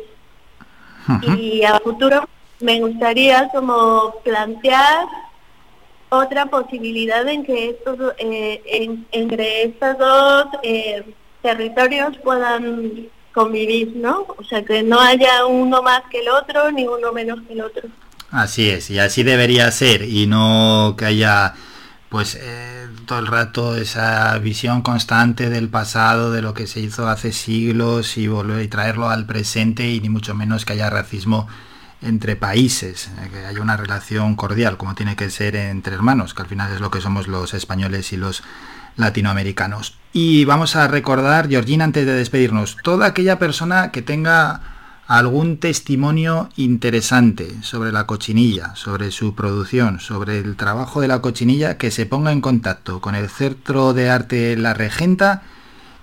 Y 1.36 1.62
a 1.64 1.78
futuro 1.80 2.26
me 2.60 2.80
gustaría 2.80 3.48
como 3.52 4.14
plantear 4.24 5.06
otra 6.10 6.46
posibilidad 6.46 7.26
en 7.28 7.44
que 7.44 7.70
estos, 7.70 7.98
eh, 8.18 8.62
en- 8.66 9.06
entre 9.12 9.64
estos 9.64 9.98
dos 9.98 10.46
eh, 10.62 11.02
territorios 11.42 12.16
puedan 12.18 13.08
convivir, 13.32 13.94
¿no? 13.96 14.26
O 14.38 14.44
sea, 14.44 14.64
que 14.64 14.82
no 14.82 15.00
haya 15.00 15.44
uno 15.46 15.82
más 15.82 16.02
que 16.10 16.20
el 16.20 16.28
otro 16.28 16.70
ni 16.70 16.86
uno 16.86 17.12
menos 17.12 17.40
que 17.46 17.54
el 17.54 17.62
otro. 17.62 17.88
Así 18.30 18.68
es, 18.70 18.90
y 18.90 18.98
así 18.98 19.22
debería 19.22 19.70
ser, 19.70 20.02
y 20.02 20.26
no 20.26 20.94
que 20.98 21.04
haya 21.06 21.54
pues 22.08 22.38
eh, 22.40 22.86
todo 23.06 23.18
el 23.18 23.26
rato 23.26 23.76
esa 23.76 24.38
visión 24.38 24.82
constante 24.82 25.50
del 25.50 25.68
pasado, 25.68 26.30
de 26.30 26.42
lo 26.42 26.54
que 26.54 26.68
se 26.68 26.78
hizo 26.78 27.08
hace 27.08 27.32
siglos 27.32 28.16
y 28.16 28.28
volver 28.28 28.62
y 28.62 28.68
traerlo 28.68 29.08
al 29.08 29.26
presente 29.26 29.88
y 29.88 30.00
ni 30.00 30.08
mucho 30.08 30.32
menos 30.32 30.64
que 30.64 30.74
haya 30.74 30.90
racismo 30.90 31.48
entre 32.04 32.36
países, 32.36 33.10
eh, 33.20 33.30
que 33.32 33.46
haya 33.46 33.60
una 33.60 33.76
relación 33.76 34.36
cordial 34.36 34.76
como 34.76 34.94
tiene 34.94 35.16
que 35.16 35.30
ser 35.30 35.56
entre 35.56 35.94
hermanos, 35.94 36.34
que 36.34 36.42
al 36.42 36.48
final 36.48 36.72
es 36.72 36.80
lo 36.80 36.90
que 36.90 37.00
somos 37.00 37.28
los 37.28 37.54
españoles 37.54 38.12
y 38.12 38.16
los 38.16 38.42
latinoamericanos. 38.96 39.98
Y 40.12 40.44
vamos 40.44 40.76
a 40.76 40.86
recordar, 40.88 41.48
Georgina, 41.48 41.84
antes 41.84 42.06
de 42.06 42.14
despedirnos, 42.14 42.76
toda 42.82 43.06
aquella 43.06 43.38
persona 43.38 43.90
que 43.90 44.02
tenga 44.02 44.60
algún 45.06 45.58
testimonio 45.58 46.48
interesante 46.56 47.62
sobre 47.62 47.92
la 47.92 48.06
cochinilla, 48.06 48.74
sobre 48.74 49.10
su 49.10 49.34
producción, 49.34 50.00
sobre 50.00 50.38
el 50.38 50.56
trabajo 50.56 51.00
de 51.00 51.08
la 51.08 51.20
cochinilla, 51.20 51.76
que 51.76 51.90
se 51.90 52.06
ponga 52.06 52.32
en 52.32 52.40
contacto 52.40 53.00
con 53.00 53.14
el 53.14 53.28
Centro 53.28 53.92
de 53.92 54.08
Arte 54.10 54.56
La 54.56 54.72
Regenta 54.72 55.42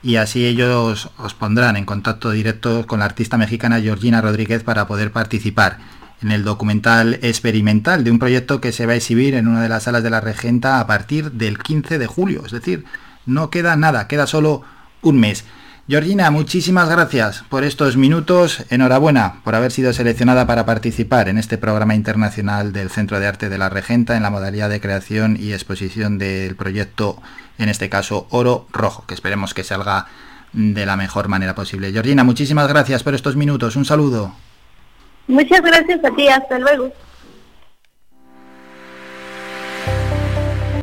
y 0.04 0.16
así 0.16 0.46
ellos 0.46 1.10
os 1.18 1.34
pondrán 1.34 1.78
en 1.78 1.86
contacto 1.86 2.32
directo 2.32 2.88
con 2.88 3.00
la 3.00 3.06
artista 3.06 3.38
mexicana 3.38 3.80
Georgina 3.80 4.22
Rodríguez 4.22 4.64
para 4.64 4.88
poder 4.88 5.12
participar 5.12 5.78
en 6.22 6.32
el 6.32 6.44
documental 6.44 7.20
experimental 7.22 8.04
de 8.04 8.12
un 8.12 8.20
proyecto 8.20 8.62
que 8.62 8.72
se 8.72 8.86
va 8.86 8.94
a 8.94 8.96
exhibir 8.96 9.34
en 9.34 9.48
una 9.48 9.62
de 9.62 9.70
las 9.70 9.84
salas 9.84 10.04
de 10.04 10.10
la 10.10 10.22
Regenta 10.22 10.80
a 10.80 10.88
partir 10.88 11.32
del 11.32 11.58
15 11.58 11.98
de 11.98 12.08
julio. 12.08 12.44
Es 12.46 12.52
decir, 12.52 12.86
no 13.26 13.50
queda 13.50 13.76
nada, 13.76 14.08
queda 14.08 14.28
solo 14.28 14.64
un 15.02 15.20
mes. 15.20 15.46
Georgina, 15.92 16.32
muchísimas 16.32 16.90
gracias 16.90 17.44
por 17.50 17.66
estos 17.66 17.98
minutos. 17.98 18.64
Enhorabuena 18.70 19.42
por 19.44 19.56
haber 19.56 19.74
sido 19.74 19.92
seleccionada 19.92 20.48
para 20.48 20.66
participar 20.66 21.28
en 21.28 21.38
este 21.38 21.58
programa 21.58 21.96
internacional 21.96 22.72
del 22.72 22.90
Centro 22.90 23.20
de 23.20 23.28
Arte 23.28 23.50
de 23.50 23.58
la 23.58 23.68
Regenta 23.68 24.16
en 24.16 24.24
la 24.24 24.30
modalidad 24.30 24.70
de 24.70 24.80
creación 24.80 25.36
y 25.38 25.52
exposición 25.52 26.18
del 26.18 26.56
proyecto, 26.56 27.22
en 27.58 27.68
este 27.68 27.90
caso 27.90 28.26
Oro 28.30 28.68
Rojo, 28.72 29.04
que 29.06 29.14
esperemos 29.14 29.54
que 29.54 29.66
salga 29.66 30.08
de 30.54 30.86
la 30.86 30.96
mejor 30.96 31.28
manera 31.28 31.56
posible. 31.56 31.92
Georgina, 31.92 32.24
muchísimas 32.24 32.70
gracias 32.70 33.04
por 33.04 33.14
estos 33.14 33.36
minutos. 33.36 33.76
Un 33.76 33.84
saludo. 33.84 34.32
Muchas 35.28 35.60
gracias 35.60 36.00
a 36.06 36.12
ti, 36.12 36.30
hasta 36.30 36.58
luego. 36.58 36.94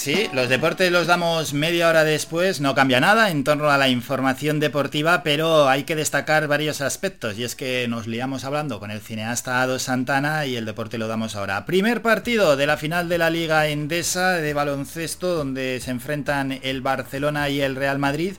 Sí, 0.00 0.30
los 0.32 0.48
deportes 0.48 0.90
los 0.90 1.06
damos 1.06 1.52
media 1.52 1.90
hora 1.90 2.04
después, 2.04 2.62
no 2.62 2.74
cambia 2.74 3.00
nada 3.00 3.30
en 3.30 3.44
torno 3.44 3.68
a 3.68 3.76
la 3.76 3.90
información 3.90 4.58
deportiva, 4.58 5.22
pero 5.22 5.68
hay 5.68 5.84
que 5.84 5.94
destacar 5.94 6.48
varios 6.48 6.80
aspectos 6.80 7.36
y 7.36 7.44
es 7.44 7.54
que 7.54 7.86
nos 7.86 8.06
liamos 8.06 8.44
hablando 8.44 8.80
con 8.80 8.90
el 8.90 9.02
cineasta 9.02 9.60
Ado 9.60 9.78
Santana 9.78 10.46
y 10.46 10.56
el 10.56 10.64
deporte 10.64 10.96
lo 10.96 11.06
damos 11.06 11.36
ahora. 11.36 11.66
Primer 11.66 12.00
partido 12.00 12.56
de 12.56 12.66
la 12.66 12.78
final 12.78 13.10
de 13.10 13.18
la 13.18 13.28
Liga 13.28 13.68
Endesa 13.68 14.30
de 14.30 14.54
baloncesto 14.54 15.34
donde 15.34 15.80
se 15.80 15.90
enfrentan 15.90 16.60
el 16.62 16.80
Barcelona 16.80 17.50
y 17.50 17.60
el 17.60 17.76
Real 17.76 17.98
Madrid 17.98 18.36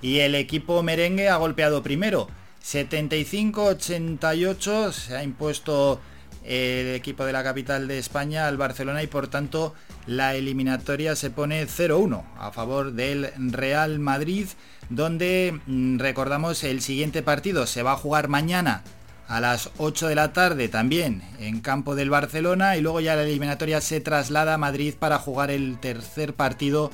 y 0.00 0.20
el 0.20 0.36
equipo 0.36 0.84
merengue 0.84 1.28
ha 1.28 1.38
golpeado 1.38 1.82
primero. 1.82 2.28
75-88 2.64 4.92
se 4.92 5.16
ha 5.16 5.24
impuesto 5.24 6.00
el 6.50 6.94
equipo 6.96 7.24
de 7.24 7.32
la 7.32 7.44
capital 7.44 7.86
de 7.86 7.98
España 7.98 8.48
al 8.48 8.56
Barcelona 8.56 9.04
y 9.04 9.06
por 9.06 9.28
tanto 9.28 9.72
la 10.06 10.34
eliminatoria 10.34 11.14
se 11.14 11.30
pone 11.30 11.64
0-1 11.66 12.24
a 12.38 12.50
favor 12.50 12.92
del 12.92 13.30
Real 13.36 14.00
Madrid 14.00 14.48
donde 14.88 15.60
mm, 15.66 15.98
recordamos 15.98 16.64
el 16.64 16.80
siguiente 16.80 17.22
partido 17.22 17.68
se 17.68 17.84
va 17.84 17.92
a 17.92 17.96
jugar 17.96 18.26
mañana 18.26 18.82
a 19.28 19.38
las 19.38 19.70
8 19.78 20.08
de 20.08 20.16
la 20.16 20.32
tarde 20.32 20.68
también 20.68 21.22
en 21.38 21.60
campo 21.60 21.94
del 21.94 22.10
Barcelona 22.10 22.76
y 22.76 22.80
luego 22.80 23.00
ya 23.00 23.14
la 23.14 23.22
eliminatoria 23.22 23.80
se 23.80 24.00
traslada 24.00 24.54
a 24.54 24.58
Madrid 24.58 24.94
para 24.98 25.20
jugar 25.20 25.52
el 25.52 25.78
tercer 25.78 26.34
partido. 26.34 26.90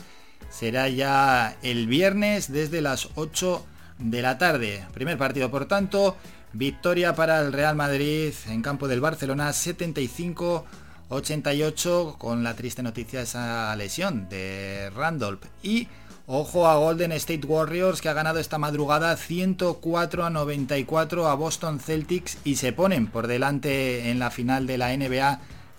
Será 0.50 0.90
ya 0.90 1.56
el 1.62 1.86
viernes 1.86 2.52
desde 2.52 2.82
las 2.82 3.08
8 3.14 3.64
de 3.98 4.20
la 4.20 4.36
tarde. 4.36 4.84
Primer 4.92 5.16
partido, 5.16 5.50
por 5.50 5.66
tanto, 5.66 6.16
victoria 6.56 7.14
para 7.14 7.40
el 7.40 7.52
Real 7.52 7.76
Madrid 7.76 8.32
en 8.48 8.62
campo 8.62 8.88
del 8.88 9.00
Barcelona 9.00 9.50
75-88 9.50 12.16
con 12.16 12.42
la 12.42 12.54
triste 12.54 12.82
noticia 12.82 13.18
de 13.18 13.26
esa 13.26 13.76
lesión 13.76 14.26
de 14.28 14.90
Randolph 14.94 15.44
y 15.62 15.86
Ojo 16.28 16.66
a 16.66 16.74
Golden 16.74 17.12
State 17.12 17.46
Warriors 17.46 18.00
que 18.00 18.08
ha 18.08 18.12
ganado 18.12 18.40
esta 18.40 18.58
madrugada 18.58 19.16
104 19.16 20.24
a 20.24 20.30
94 20.30 21.28
a 21.28 21.36
Boston 21.36 21.78
Celtics 21.78 22.38
y 22.42 22.56
se 22.56 22.72
ponen 22.72 23.06
por 23.06 23.28
delante 23.28 24.10
en 24.10 24.18
la 24.18 24.32
final 24.32 24.66
de 24.66 24.76
la 24.76 24.96
NBA 24.96 25.38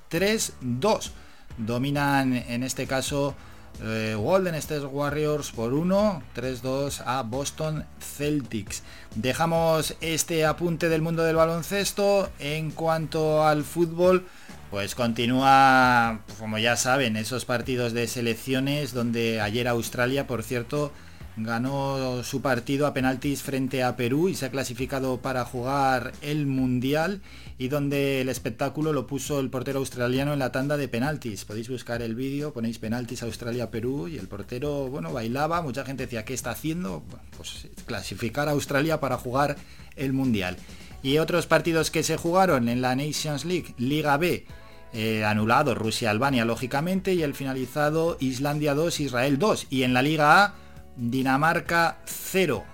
3-2. 0.10 1.12
Dominan 1.58 2.34
en 2.34 2.64
este 2.64 2.88
caso 2.88 3.36
eh, 3.84 4.16
Golden 4.18 4.56
State 4.56 4.86
Warriors 4.86 5.52
por 5.52 5.74
1, 5.74 6.24
3-2 6.36 7.04
a 7.06 7.22
Boston 7.24 7.86
Celtics. 8.00 8.84
Dejamos 9.16 9.96
este 10.02 10.46
apunte 10.46 10.90
del 10.90 11.02
mundo 11.02 11.24
del 11.24 11.36
baloncesto 11.36 12.30
en 12.40 12.72
cuanto 12.72 13.46
al 13.46 13.64
fútbol. 13.64 14.26
Pues 14.72 14.96
continúa, 14.96 16.20
como 16.40 16.58
ya 16.58 16.76
saben, 16.76 17.16
esos 17.16 17.46
partidos 17.46 17.94
de 17.94 18.08
selecciones 18.08 18.94
donde 18.94 19.40
ayer 19.40 19.68
Australia, 19.68 20.28
por 20.28 20.44
cierto, 20.44 20.92
ganó 21.38 22.24
su 22.24 22.42
partido 22.42 22.88
a 22.88 22.94
penaltis 22.94 23.44
frente 23.44 23.84
a 23.84 23.96
Perú 23.96 24.28
y 24.28 24.36
se 24.36 24.48
ha 24.48 24.52
clasificado 24.52 25.18
para 25.22 25.46
jugar 25.46 26.14
el 26.22 26.48
Mundial 26.48 27.22
y 27.60 27.68
donde 27.68 28.22
el 28.22 28.30
espectáculo 28.30 28.92
lo 28.92 29.08
puso 29.08 29.40
el 29.40 29.50
portero 29.50 29.80
australiano 29.80 30.34
en 30.34 30.40
la 30.40 30.52
tanda 30.52 30.78
de 30.78 30.88
penaltis. 30.88 31.46
Podéis 31.46 31.70
buscar 31.70 32.02
el 32.02 32.16
vídeo, 32.16 32.54
ponéis 32.54 32.80
penaltis 32.80 33.24
Australia-Perú 33.24 34.08
y 34.08 34.18
el 34.18 34.28
portero, 34.28 34.88
bueno, 34.88 35.14
bailaba, 35.14 35.62
mucha 35.62 35.86
gente 35.86 36.04
decía, 36.04 36.26
¿qué 36.26 36.34
está 36.34 36.52
haciendo? 36.52 37.04
Pues 37.36 37.68
clasificar 37.86 38.48
a 38.48 38.52
Australia 38.52 39.00
para 39.00 39.18
jugar 39.18 39.58
el 39.96 40.14
Mundial. 40.14 40.58
Y 41.04 41.20
otros 41.20 41.46
partidos 41.46 41.92
que 41.92 42.04
se 42.04 42.18
jugaron 42.18 42.68
en 42.70 42.82
la 42.82 42.96
Nations 42.96 43.46
League, 43.46 43.76
Liga 43.78 44.18
B, 44.18 44.46
eh, 44.94 45.24
anulado 45.24 45.76
Rusia-Albania 45.76 46.46
lógicamente 46.46 47.14
y 47.14 47.22
el 47.22 47.36
finalizado 47.36 48.18
Islandia 48.20 48.74
2, 48.74 49.00
Israel 49.02 49.38
2. 49.38 49.68
Y 49.70 49.84
en 49.84 49.94
la 49.94 50.02
Liga 50.02 50.44
A, 50.44 50.56
Dinamarca 50.98 52.00
0, 52.06 52.66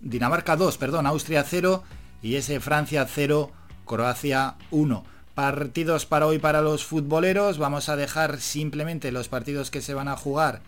Dinamarca 0.00 0.56
2, 0.56 0.78
perdón, 0.78 1.06
Austria 1.06 1.44
0 1.44 1.82
y 2.22 2.36
ese 2.36 2.60
Francia 2.60 3.06
0, 3.08 3.50
Croacia 3.86 4.56
1. 4.70 5.04
Partidos 5.34 6.06
para 6.06 6.26
hoy 6.26 6.38
para 6.38 6.60
los 6.60 6.84
futboleros, 6.84 7.58
vamos 7.58 7.88
a 7.88 7.96
dejar 7.96 8.40
simplemente 8.40 9.10
los 9.10 9.28
partidos 9.28 9.70
que 9.70 9.82
se 9.82 9.94
van 9.94 10.08
a 10.08 10.16
jugar 10.16 10.62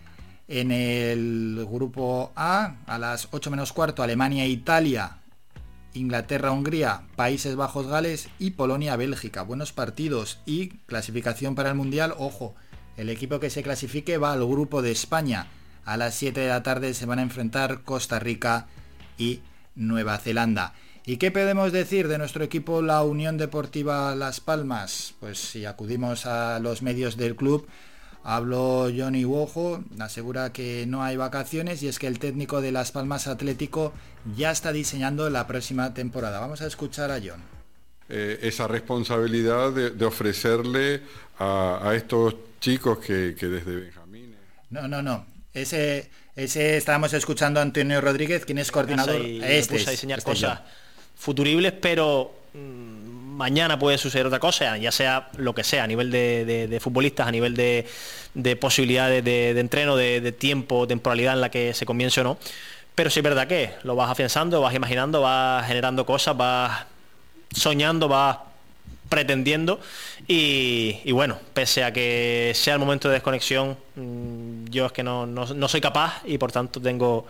en 0.49 0.73
el 0.73 1.66
grupo 1.70 2.33
A 2.34 2.76
a 2.86 2.99
las 2.99 3.28
8 3.31 3.50
menos 3.50 3.73
cuarto 3.73 4.02
Alemania-Italia 4.02 5.18
Inglaterra-Hungría, 5.97 7.02
Países 7.16 7.57
Bajos-Gales 7.57 8.28
y 8.39 8.52
Polonia-Bélgica. 8.52 9.42
Buenos 9.42 9.73
partidos 9.73 10.39
y 10.47 10.68
clasificación 10.86 11.55
para 11.55 11.70
el 11.70 11.75
Mundial. 11.75 12.15
Ojo, 12.18 12.55
el 12.97 13.08
equipo 13.08 13.41
que 13.41 13.50
se 13.50 13.62
clasifique 13.62 14.18
va 14.18 14.33
al 14.33 14.47
grupo 14.47 14.83
de 14.83 14.92
España. 14.92 15.47
A 15.86 15.97
las 15.97 16.15
7 16.16 16.40
de 16.40 16.48
la 16.48 16.62
tarde 16.62 16.92
se 16.92 17.06
van 17.06 17.20
a 17.20 17.23
enfrentar 17.23 17.82
Costa 17.82 18.18
Rica 18.18 18.66
y 19.16 19.40
Nueva 19.74 20.18
Zelanda. 20.18 20.74
¿Y 21.06 21.16
qué 21.16 21.31
podemos 21.31 21.73
decir 21.73 22.08
de 22.08 22.18
nuestro 22.18 22.44
equipo, 22.44 22.82
la 22.82 23.02
Unión 23.02 23.39
Deportiva 23.39 24.15
Las 24.16 24.40
Palmas? 24.40 25.15
Pues 25.20 25.39
si 25.39 25.65
acudimos 25.65 26.26
a 26.26 26.58
los 26.58 26.82
medios 26.82 27.16
del 27.16 27.36
club, 27.36 27.68
Habló 28.28 28.90
Johnny 28.94 29.24
Wojo, 29.24 29.84
asegura 30.00 30.52
que 30.52 30.84
no 30.89 31.05
hay 31.05 31.16
vacaciones 31.16 31.81
y 31.84 31.86
es 31.86 32.00
que 32.00 32.08
el 32.08 32.18
técnico 32.18 32.60
de 32.60 32.73
Las 32.73 32.90
Palmas 32.90 33.28
Atlético 33.28 33.92
ya 34.36 34.50
está 34.50 34.73
diseñando 34.73 35.31
la 35.31 35.47
próxima 35.47 35.94
temporada. 35.94 36.40
Vamos 36.40 36.60
a 36.60 36.66
escuchar 36.66 37.12
a 37.12 37.20
John. 37.24 37.40
Eh, 38.08 38.40
esa 38.42 38.66
responsabilidad 38.66 39.70
de, 39.70 40.05
ofrecerle 40.05 41.02
a, 41.39 41.92
estos 41.94 42.34
chicos 42.58 42.98
que, 42.98 43.34
desde 43.34 43.76
Benjamín... 43.76 44.34
No, 44.70 44.89
no, 44.89 45.00
no. 45.02 45.35
Ese, 45.57 46.10
ese 46.36 46.76
estábamos 46.76 47.12
escuchando 47.15 47.60
a 47.60 47.62
Antonio 47.62 48.01
Rodríguez, 48.01 48.44
quien 48.44 48.59
es 48.59 48.70
coordinador. 48.70 49.20
Y 49.23 49.43
este 49.43 49.83
a 49.86 49.91
diseñar 49.91 50.18
este 50.18 50.31
cosas 50.31 50.60
futuribles, 51.17 51.73
pero 51.73 52.35
mm, 52.52 53.36
mañana 53.36 53.78
puede 53.78 53.99
suceder 53.99 54.26
otra 54.26 54.39
cosa, 54.39 54.76
ya 54.76 54.93
sea 54.93 55.31
lo 55.36 55.55
que 55.55 55.65
sea, 55.65 55.85
a 55.85 55.86
nivel 55.86 56.10
de, 56.10 56.78
futbolistas, 56.81 57.26
a 57.26 57.31
nivel 57.31 57.55
de, 57.55 58.57
posibilidades 58.57 59.25
de, 59.25 59.59
entreno, 59.59 59.97
de, 59.97 60.33
tiempo, 60.33 60.86
temporalidad 60.86 61.35
en 61.35 61.41
la 61.41 61.51
que 61.51 61.75
se 61.75 61.86
comience 61.86 62.20
o 62.20 62.25
no. 62.25 62.39
Pero 62.94 63.10
sí 63.10 63.20
es 63.20 63.25
verdad 63.25 63.47
que 63.47 63.73
lo 63.83 63.94
vas 63.97 64.10
afianzando, 64.10 64.60
vas 64.60 64.75
imaginando, 64.75 65.23
vas 65.23 65.67
generando 65.67 66.07
cosas, 66.07 66.36
vas 66.36 66.86
soñando, 67.52 68.09
vas 68.09 68.39
pretendiendo 69.09 69.81
y, 70.26 71.10
bueno, 71.12 71.39
pese 71.55 71.85
a 71.85 71.93
que 71.93 72.52
sea 72.55 72.75
el 72.75 72.81
momento 72.81 73.09
de 73.09 73.15
desconexión, 73.15 73.76
mm, 73.94 74.56
yo 74.76 74.86
es 74.86 74.92
que 74.92 75.02
no, 75.02 75.26
no 75.26 75.68
soy 75.68 75.80
capaz 75.80 76.22
y 76.24 76.38
por 76.38 76.52
tanto 76.52 76.80
tengo 76.80 77.26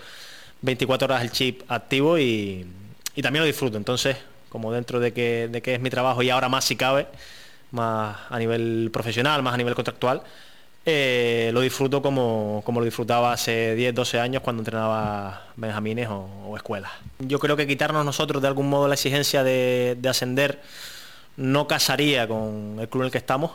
24 0.63 1.07
horas 1.07 1.23
el 1.23 1.31
chip 1.31 1.63
activo 1.69 2.19
y, 2.19 2.67
y 3.15 3.23
también 3.23 3.43
lo 3.43 3.47
disfruto. 3.47 3.77
Entonces, 3.77 4.17
como 4.49 4.73
dentro 4.73 5.01
de 5.01 5.13
que, 5.13 5.49
de 5.49 5.63
que 5.63 5.75
es 5.75 5.81
mi 5.81 5.91
trabajo 5.91 6.23
y 6.23 6.31
ahora 6.31 6.49
más 6.49 6.65
si 6.65 6.77
cabe, 6.77 7.09
más 7.73 8.17
a 8.31 8.39
nivel 8.39 8.91
profesional, 8.93 9.43
más 9.43 9.55
a 9.55 9.57
nivel 9.57 9.75
contractual, 9.75 10.23
eh, 10.85 11.51
lo 11.53 11.63
disfruto 11.63 12.01
como, 12.01 12.63
como, 12.65 12.79
lo 12.81 12.85
disfrutaba 12.85 13.33
hace 13.33 13.75
10, 13.75 13.95
12 13.95 14.21
años 14.21 14.43
cuando 14.43 14.61
entrenaba 14.61 15.47
benjamines 15.57 16.09
o, 16.09 16.55
escuelas. 16.57 16.93
Yo 17.19 17.39
creo 17.39 17.57
que 17.57 17.67
quitarnos 17.67 18.05
nosotros 18.05 18.41
de 18.41 18.49
algún 18.49 18.69
modo 18.69 18.87
la 18.87 18.95
exigencia 18.95 19.43
de, 19.43 19.99
ascender 20.09 20.61
no 21.37 21.67
casaría 21.67 22.29
con 22.29 22.77
el 22.81 22.89
club 22.89 23.03
en 23.03 23.07
el 23.07 23.13
que 23.13 23.19
estamos, 23.19 23.51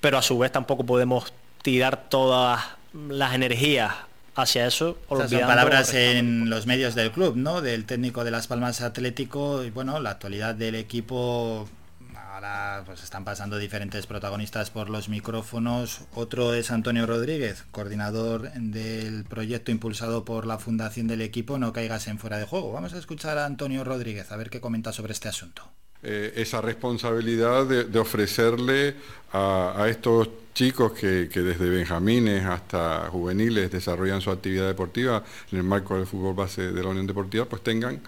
pero 0.00 0.18
a 0.18 0.22
su 0.22 0.38
vez 0.38 0.52
tampoco 0.52 0.84
podemos 0.84 1.32
tirar 1.62 2.08
todas 2.08 2.60
las 2.92 3.34
energías 3.34 3.92
hacia 4.34 4.66
eso. 4.66 4.98
son 5.08 5.40
palabras 5.40 5.94
en 5.94 6.50
los 6.50 6.66
medios 6.66 6.94
del 6.94 7.10
club, 7.10 7.36
¿no? 7.36 7.60
Del 7.60 7.84
técnico 7.84 8.24
de 8.24 8.30
Las 8.30 8.46
Palmas 8.46 8.80
Atlético 8.80 9.64
y 9.64 9.70
bueno, 9.70 10.00
la 10.00 10.10
actualidad 10.10 10.54
del 10.54 10.74
equipo. 10.74 11.68
Ahora 12.16 12.84
pues 12.86 13.02
están 13.02 13.24
pasando 13.24 13.58
diferentes 13.58 14.06
protagonistas 14.06 14.70
por 14.70 14.88
los 14.88 15.08
micrófonos. 15.08 16.02
Otro 16.14 16.54
es 16.54 16.70
Antonio 16.70 17.04
Rodríguez, 17.06 17.64
coordinador 17.70 18.52
del 18.52 19.24
proyecto 19.24 19.70
impulsado 19.70 20.24
por 20.24 20.46
la 20.46 20.58
fundación 20.58 21.06
del 21.06 21.20
equipo 21.20 21.58
No 21.58 21.72
caigas 21.72 22.06
en 22.06 22.18
fuera 22.18 22.38
de 22.38 22.46
juego. 22.46 22.72
Vamos 22.72 22.94
a 22.94 22.98
escuchar 22.98 23.36
a 23.36 23.44
Antonio 23.44 23.84
Rodríguez 23.84 24.32
a 24.32 24.36
ver 24.36 24.48
qué 24.48 24.60
comenta 24.60 24.92
sobre 24.92 25.12
este 25.12 25.28
asunto. 25.28 25.70
Eh, 26.02 26.32
esa 26.36 26.62
responsabilidad 26.62 27.66
de, 27.66 27.98
ofrecerle 27.98 28.94
a, 29.34 29.86
estos 29.86 30.30
chicos 30.54 30.92
que, 30.92 31.28
desde 31.28 31.68
benjamines 31.68 32.44
hasta 32.46 33.08
juveniles 33.10 33.70
desarrollan 33.70 34.22
su 34.22 34.30
actividad 34.30 34.66
deportiva 34.66 35.22
en 35.52 35.58
el 35.58 35.64
marco 35.64 35.96
del 35.96 36.06
fútbol 36.06 36.34
base 36.34 36.72
de 36.72 36.82
la 36.82 36.88
Unión 36.88 37.06
Deportiva, 37.06 37.44
pues 37.44 37.62
tengan 37.62 38.00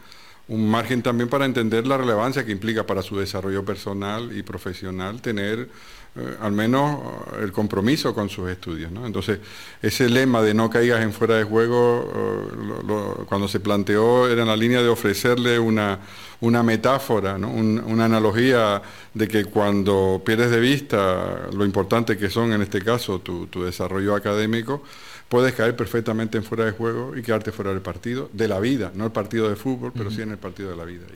un 0.48 0.70
margen 0.70 1.02
también 1.02 1.28
para 1.28 1.44
entender 1.44 1.86
la 1.86 1.98
relevancia 1.98 2.46
que 2.46 2.52
implica 2.52 2.86
para 2.86 3.02
su 3.02 3.18
desarrollo 3.18 3.62
personal 3.62 4.34
y 4.34 4.42
profesional 4.42 5.20
tener 5.20 5.68
eh, 6.14 6.36
al 6.42 6.52
menos 6.52 7.00
eh, 7.00 7.44
el 7.44 7.52
compromiso 7.52 8.14
con 8.14 8.28
sus 8.28 8.50
estudios. 8.50 8.92
Entonces, 9.02 9.38
ese 9.80 10.10
lema 10.10 10.42
de 10.42 10.52
no 10.52 10.68
caigas 10.68 11.00
en 11.00 11.10
fuera 11.10 11.36
de 11.36 11.44
juego, 11.44 12.12
eh, 12.14 13.24
cuando 13.26 13.48
se 13.48 13.60
planteó 13.60 14.28
era 14.28 14.42
en 14.42 14.48
la 14.48 14.56
línea 14.56 14.82
de 14.82 14.88
ofrecerle 14.88 15.58
una, 15.58 16.00
una 16.42 16.62
metáfora, 16.62 17.36
una 17.36 18.04
analogía 18.04 18.82
de 19.14 19.26
que 19.26 19.46
cuando 19.46 20.20
pierdes 20.22 20.50
de 20.50 20.60
vista 20.60 21.48
lo 21.50 21.64
importante 21.64 22.18
que 22.18 22.28
son, 22.28 22.52
en 22.52 22.60
este 22.60 22.82
caso, 22.82 23.20
tu, 23.20 23.48
desarrollo 23.64 24.14
académico, 24.14 24.82
puedes 25.30 25.54
caer 25.54 25.74
perfectamente 25.76 26.36
en 26.36 26.44
fuera 26.44 26.66
de 26.66 26.72
juego 26.72 27.16
y 27.16 27.22
quedarte 27.22 27.52
fuera 27.52 27.70
del 27.70 27.80
partido, 27.80 28.28
de 28.34 28.48
la 28.48 28.60
vida, 28.60 28.92
no 28.94 29.06
el 29.06 29.12
partido 29.12 29.48
de 29.48 29.56
fútbol, 29.56 29.92
pero 29.96 30.10
sí 30.10 30.20
en 30.20 30.32
el 30.32 30.38
partido 30.38 30.68
de 30.70 30.76
la 30.76 30.84
vida. 30.84 31.06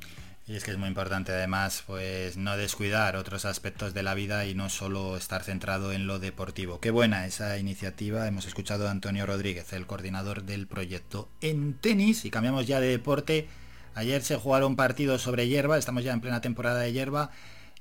Y 0.48 0.54
es 0.54 0.62
que 0.62 0.70
es 0.70 0.78
muy 0.78 0.86
importante 0.86 1.32
además 1.32 1.82
pues 1.88 2.36
no 2.36 2.56
descuidar 2.56 3.16
otros 3.16 3.44
aspectos 3.44 3.94
de 3.94 4.04
la 4.04 4.14
vida 4.14 4.46
y 4.46 4.54
no 4.54 4.68
solo 4.68 5.16
estar 5.16 5.42
centrado 5.42 5.92
en 5.92 6.06
lo 6.06 6.20
deportivo. 6.20 6.78
Qué 6.78 6.92
buena 6.92 7.26
esa 7.26 7.58
iniciativa. 7.58 8.28
Hemos 8.28 8.46
escuchado 8.46 8.86
a 8.86 8.92
Antonio 8.92 9.26
Rodríguez, 9.26 9.72
el 9.72 9.88
coordinador 9.88 10.44
del 10.44 10.68
proyecto 10.68 11.28
en 11.40 11.74
tenis 11.74 12.24
y 12.24 12.30
cambiamos 12.30 12.68
ya 12.68 12.78
de 12.78 12.86
deporte. 12.86 13.48
Ayer 13.96 14.22
se 14.22 14.36
jugaron 14.36 14.76
partidos 14.76 15.22
sobre 15.22 15.48
hierba, 15.48 15.78
estamos 15.78 16.04
ya 16.04 16.12
en 16.12 16.20
plena 16.20 16.40
temporada 16.40 16.78
de 16.78 16.92
hierba 16.92 17.32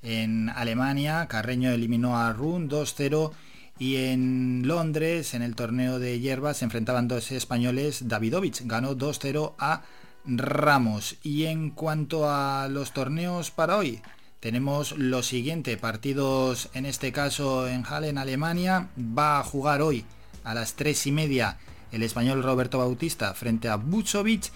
en 0.01 0.49
Alemania. 0.49 1.27
Carreño 1.27 1.69
eliminó 1.69 2.17
a 2.17 2.33
Run 2.33 2.67
2-0 2.67 3.31
y 3.77 3.97
en 3.97 4.63
Londres, 4.65 5.35
en 5.35 5.43
el 5.43 5.55
torneo 5.55 5.99
de 5.99 6.19
hierba, 6.19 6.55
se 6.55 6.65
enfrentaban 6.65 7.07
dos 7.07 7.31
españoles. 7.31 8.07
Davidovich 8.07 8.63
ganó 8.65 8.97
2-0 8.97 9.53
a 9.59 9.83
Ramos. 10.27 11.17
Y 11.23 11.45
en 11.45 11.69
cuanto 11.69 12.29
a 12.29 12.67
los 12.69 12.93
torneos 12.93 13.51
para 13.51 13.77
hoy, 13.77 14.01
tenemos 14.39 14.91
lo 14.97 15.23
siguiente, 15.23 15.77
partidos 15.77 16.69
en 16.73 16.85
este 16.85 17.11
caso 17.11 17.67
en 17.67 17.83
Halle, 17.83 18.09
en 18.09 18.17
Alemania, 18.17 18.89
va 18.97 19.39
a 19.39 19.43
jugar 19.43 19.81
hoy 19.81 20.05
a 20.43 20.53
las 20.53 20.73
tres 20.73 21.07
y 21.07 21.11
media 21.11 21.57
el 21.91 22.03
español 22.03 22.43
Roberto 22.43 22.77
Bautista 22.77 23.33
frente 23.33 23.69
a 23.69 23.75
Buchovic. 23.77 24.51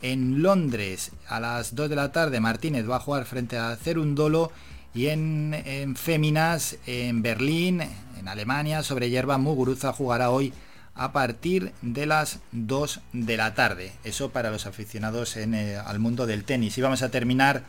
En 0.00 0.42
Londres 0.42 1.12
a 1.28 1.38
las 1.38 1.74
2 1.76 1.90
de 1.90 1.96
la 1.96 2.10
tarde 2.10 2.40
Martínez 2.40 2.88
va 2.88 2.96
a 2.96 3.00
jugar 3.00 3.24
frente 3.24 3.56
a 3.56 3.76
Cerundolo 3.76 4.50
y 4.94 5.06
en, 5.06 5.54
en 5.64 5.96
Féminas 5.96 6.76
en 6.86 7.22
Berlín, 7.22 7.82
en 8.18 8.28
Alemania, 8.28 8.82
sobre 8.82 9.10
hierba 9.10 9.38
Muguruza 9.38 9.92
jugará 9.92 10.30
hoy 10.30 10.52
a 10.94 11.12
partir 11.12 11.72
de 11.82 12.06
las 12.06 12.40
2 12.52 13.00
de 13.12 13.36
la 13.36 13.54
tarde. 13.54 13.92
Eso 14.04 14.30
para 14.30 14.50
los 14.50 14.66
aficionados 14.66 15.36
eh, 15.36 15.76
al 15.76 15.98
mundo 15.98 16.26
del 16.26 16.44
tenis. 16.44 16.76
Y 16.78 16.82
vamos 16.82 17.02
a 17.02 17.10
terminar 17.10 17.64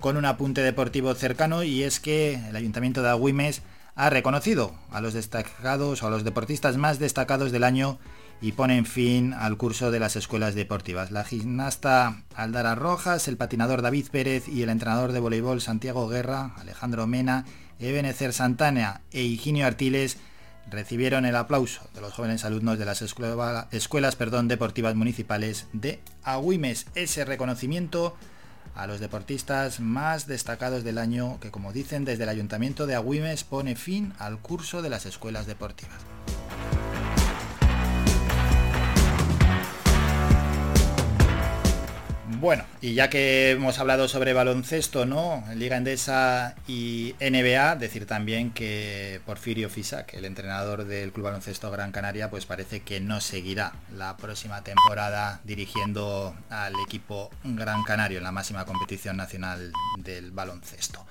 con 0.00 0.16
un 0.16 0.24
apunte 0.24 0.62
deportivo 0.62 1.14
cercano 1.14 1.62
y 1.62 1.82
es 1.82 2.00
que 2.00 2.34
el 2.34 2.56
Ayuntamiento 2.56 3.02
de 3.02 3.10
Agüimes 3.10 3.62
ha 3.96 4.10
reconocido 4.10 4.74
a 4.92 5.00
los 5.00 5.12
destacados 5.14 6.02
o 6.02 6.06
a 6.06 6.10
los 6.10 6.22
deportistas 6.22 6.76
más 6.76 7.00
destacados 7.00 7.50
del 7.50 7.64
año 7.64 7.98
y 8.40 8.52
ponen 8.52 8.86
fin 8.86 9.34
al 9.34 9.56
curso 9.56 9.90
de 9.90 9.98
las 9.98 10.14
escuelas 10.14 10.54
deportivas. 10.54 11.10
La 11.10 11.24
gimnasta 11.24 12.22
Aldara 12.36 12.76
Rojas, 12.76 13.26
el 13.26 13.36
patinador 13.36 13.82
David 13.82 14.06
Pérez 14.12 14.48
y 14.48 14.62
el 14.62 14.68
entrenador 14.68 15.10
de 15.10 15.18
voleibol 15.18 15.60
Santiago 15.60 16.06
Guerra, 16.06 16.52
Alejandro 16.58 17.08
Mena, 17.08 17.44
Ebenezer 17.80 18.32
Santana 18.32 19.00
e 19.10 19.22
Higinio 19.22 19.66
Artiles 19.66 20.18
recibieron 20.70 21.24
el 21.24 21.36
aplauso 21.36 21.88
de 21.94 22.00
los 22.00 22.12
jóvenes 22.12 22.44
alumnos 22.44 22.78
de 22.78 22.84
las 22.84 23.02
escuelas 23.02 24.16
deportivas 24.48 24.94
municipales 24.94 25.66
de 25.72 26.00
Agüimes. 26.22 26.86
Ese 26.94 27.24
reconocimiento 27.24 28.16
a 28.74 28.86
los 28.86 29.00
deportistas 29.00 29.80
más 29.80 30.26
destacados 30.26 30.84
del 30.84 30.98
año 30.98 31.40
que, 31.40 31.50
como 31.50 31.72
dicen 31.72 32.04
desde 32.04 32.22
el 32.22 32.28
Ayuntamiento 32.28 32.86
de 32.86 32.94
Agüimes, 32.94 33.44
pone 33.44 33.76
fin 33.76 34.12
al 34.18 34.38
curso 34.38 34.82
de 34.82 34.90
las 34.90 35.06
escuelas 35.06 35.46
deportivas. 35.46 35.98
Bueno, 42.40 42.62
y 42.80 42.94
ya 42.94 43.10
que 43.10 43.50
hemos 43.50 43.80
hablado 43.80 44.06
sobre 44.06 44.32
baloncesto, 44.32 45.04
¿no? 45.06 45.42
Liga 45.56 45.76
Endesa 45.76 46.54
y 46.68 47.16
NBA, 47.18 47.74
decir 47.74 48.06
también 48.06 48.52
que 48.52 49.20
Porfirio 49.26 49.68
Fisac, 49.68 50.14
el 50.14 50.24
entrenador 50.24 50.84
del 50.84 51.10
Club 51.10 51.24
Baloncesto 51.24 51.68
Gran 51.72 51.90
Canaria, 51.90 52.30
pues 52.30 52.46
parece 52.46 52.82
que 52.82 53.00
no 53.00 53.20
seguirá 53.20 53.72
la 53.92 54.16
próxima 54.16 54.62
temporada 54.62 55.40
dirigiendo 55.42 56.32
al 56.48 56.74
equipo 56.86 57.28
Gran 57.42 57.82
Canario 57.82 58.18
en 58.18 58.24
la 58.24 58.30
máxima 58.30 58.64
competición 58.64 59.16
nacional 59.16 59.72
del 59.98 60.30
baloncesto. 60.30 61.04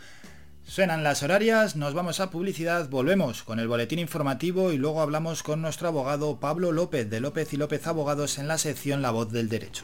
Suenan 0.63 1.03
las 1.03 1.23
horarias, 1.23 1.75
nos 1.75 1.93
vamos 1.93 2.21
a 2.21 2.29
publicidad, 2.29 2.87
volvemos 2.87 3.43
con 3.43 3.59
el 3.59 3.67
boletín 3.67 3.99
informativo 3.99 4.71
y 4.71 4.77
luego 4.77 5.01
hablamos 5.01 5.43
con 5.43 5.61
nuestro 5.61 5.89
abogado 5.89 6.39
Pablo 6.39 6.71
López 6.71 7.09
de 7.09 7.19
López 7.19 7.51
y 7.51 7.57
López 7.57 7.85
Abogados 7.85 8.37
en 8.37 8.47
la 8.47 8.57
sección 8.57 9.01
La 9.01 9.11
Voz 9.11 9.29
del 9.33 9.49
Derecho. 9.49 9.83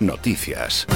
Noticias. 0.00 0.86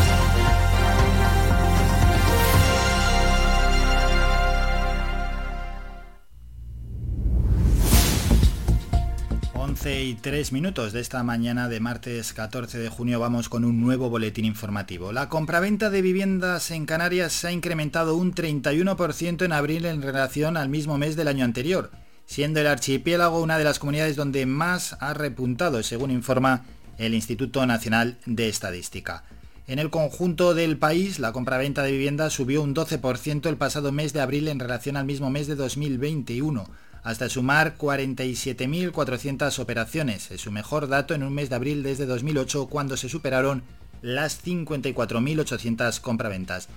11 9.55 10.05
y 10.05 10.15
3 10.17 10.53
minutos 10.53 10.93
de 10.93 11.01
esta 11.01 11.23
mañana 11.23 11.70
de 11.70 11.81
martes 11.81 12.35
14 12.35 12.79
de 12.79 12.89
junio 12.91 13.19
vamos 13.19 13.49
con 13.49 13.65
un 13.65 13.81
nuevo 13.81 14.11
boletín 14.11 14.45
informativo. 14.45 15.12
La 15.12 15.31
compraventa 15.31 15.89
de 15.89 16.03
viviendas 16.03 16.70
en 16.70 16.85
Canarias 16.85 17.33
se 17.33 17.49
ha 17.49 17.53
incrementado 17.53 18.17
un 18.17 18.35
31% 18.35 19.47
en 19.47 19.53
abril 19.53 19.87
en 19.87 20.03
relación 20.03 20.59
al 20.59 20.69
mismo 20.69 20.99
mes 20.99 21.17
del 21.17 21.29
año 21.29 21.47
anterior, 21.47 21.91
siendo 22.27 22.61
el 22.61 22.67
archipiélago 22.67 23.41
una 23.41 23.57
de 23.57 23.65
las 23.65 23.79
comunidades 23.79 24.17
donde 24.17 24.45
más 24.45 24.99
ha 25.01 25.15
repuntado, 25.15 25.83
según 25.83 26.11
informa 26.11 26.65
el 27.01 27.15
Instituto 27.15 27.65
Nacional 27.67 28.19
de 28.27 28.49
Estadística. 28.49 29.25
En 29.67 29.79
el 29.79 29.91
conjunto 29.91 30.55
del 30.55 30.77
país, 30.77 31.19
la 31.19 31.33
compraventa 31.33 31.83
de 31.83 31.93
viviendas 31.93 32.33
subió 32.33 32.62
un 32.62 32.75
12% 32.75 33.49
el 33.49 33.57
pasado 33.57 33.93
mes 33.93 34.12
de 34.12 34.20
abril 34.20 34.49
en 34.49 34.59
relación 34.59 34.97
al 34.97 35.07
mismo 35.07 35.31
mes 35.31 35.47
de 35.47 35.55
2021 35.55 36.69
hasta 37.03 37.29
sumar 37.29 37.77
47.400 37.79 39.59
operaciones. 39.59 40.31
Es 40.31 40.43
su 40.43 40.51
mejor 40.51 40.89
dato 40.89 41.15
en 41.15 41.23
un 41.23 41.33
mes 41.33 41.49
de 41.49 41.57
abril 41.57 41.83
desde 41.83 42.07
2008 42.07 42.67
cuando 42.67 42.97
se 42.97 43.09
superaron 43.09 43.62
las 44.03 44.45
54.800 44.45 46.01
compraventas. 46.01 46.69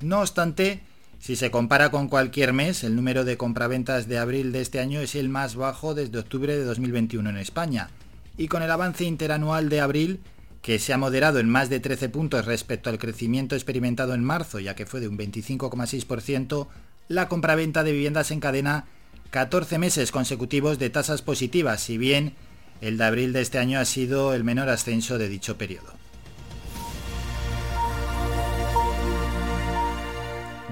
No 0.00 0.20
obstante, 0.20 0.82
si 1.18 1.36
se 1.36 1.50
compara 1.50 1.90
con 1.90 2.08
cualquier 2.08 2.52
mes, 2.52 2.84
el 2.84 2.96
número 2.96 3.24
de 3.24 3.36
compraventas 3.36 4.08
de 4.08 4.18
abril 4.18 4.52
de 4.52 4.60
este 4.60 4.80
año 4.80 5.00
es 5.00 5.14
el 5.14 5.28
más 5.28 5.56
bajo 5.56 5.94
desde 5.94 6.18
octubre 6.18 6.56
de 6.56 6.64
2021 6.64 7.30
en 7.30 7.38
España. 7.38 7.90
Y 8.36 8.48
con 8.48 8.62
el 8.62 8.70
avance 8.70 9.04
interanual 9.04 9.68
de 9.68 9.80
abril, 9.80 10.20
que 10.62 10.78
se 10.78 10.92
ha 10.92 10.98
moderado 10.98 11.38
en 11.38 11.48
más 11.48 11.68
de 11.68 11.80
13 11.80 12.08
puntos 12.08 12.46
respecto 12.46 12.88
al 12.88 12.98
crecimiento 12.98 13.54
experimentado 13.54 14.14
en 14.14 14.24
marzo, 14.24 14.60
ya 14.60 14.74
que 14.74 14.86
fue 14.86 15.00
de 15.00 15.08
un 15.08 15.18
25,6%, 15.18 16.68
la 17.08 17.28
compraventa 17.28 17.82
de 17.82 17.92
viviendas 17.92 18.30
en 18.30 18.40
cadena 18.40 18.86
14 19.30 19.78
meses 19.78 20.12
consecutivos 20.12 20.78
de 20.78 20.90
tasas 20.90 21.22
positivas, 21.22 21.80
si 21.82 21.98
bien 21.98 22.34
el 22.80 22.98
de 22.98 23.04
abril 23.04 23.32
de 23.32 23.40
este 23.40 23.58
año 23.58 23.78
ha 23.78 23.84
sido 23.84 24.34
el 24.34 24.44
menor 24.44 24.68
ascenso 24.68 25.18
de 25.18 25.28
dicho 25.28 25.58
periodo. 25.58 26.01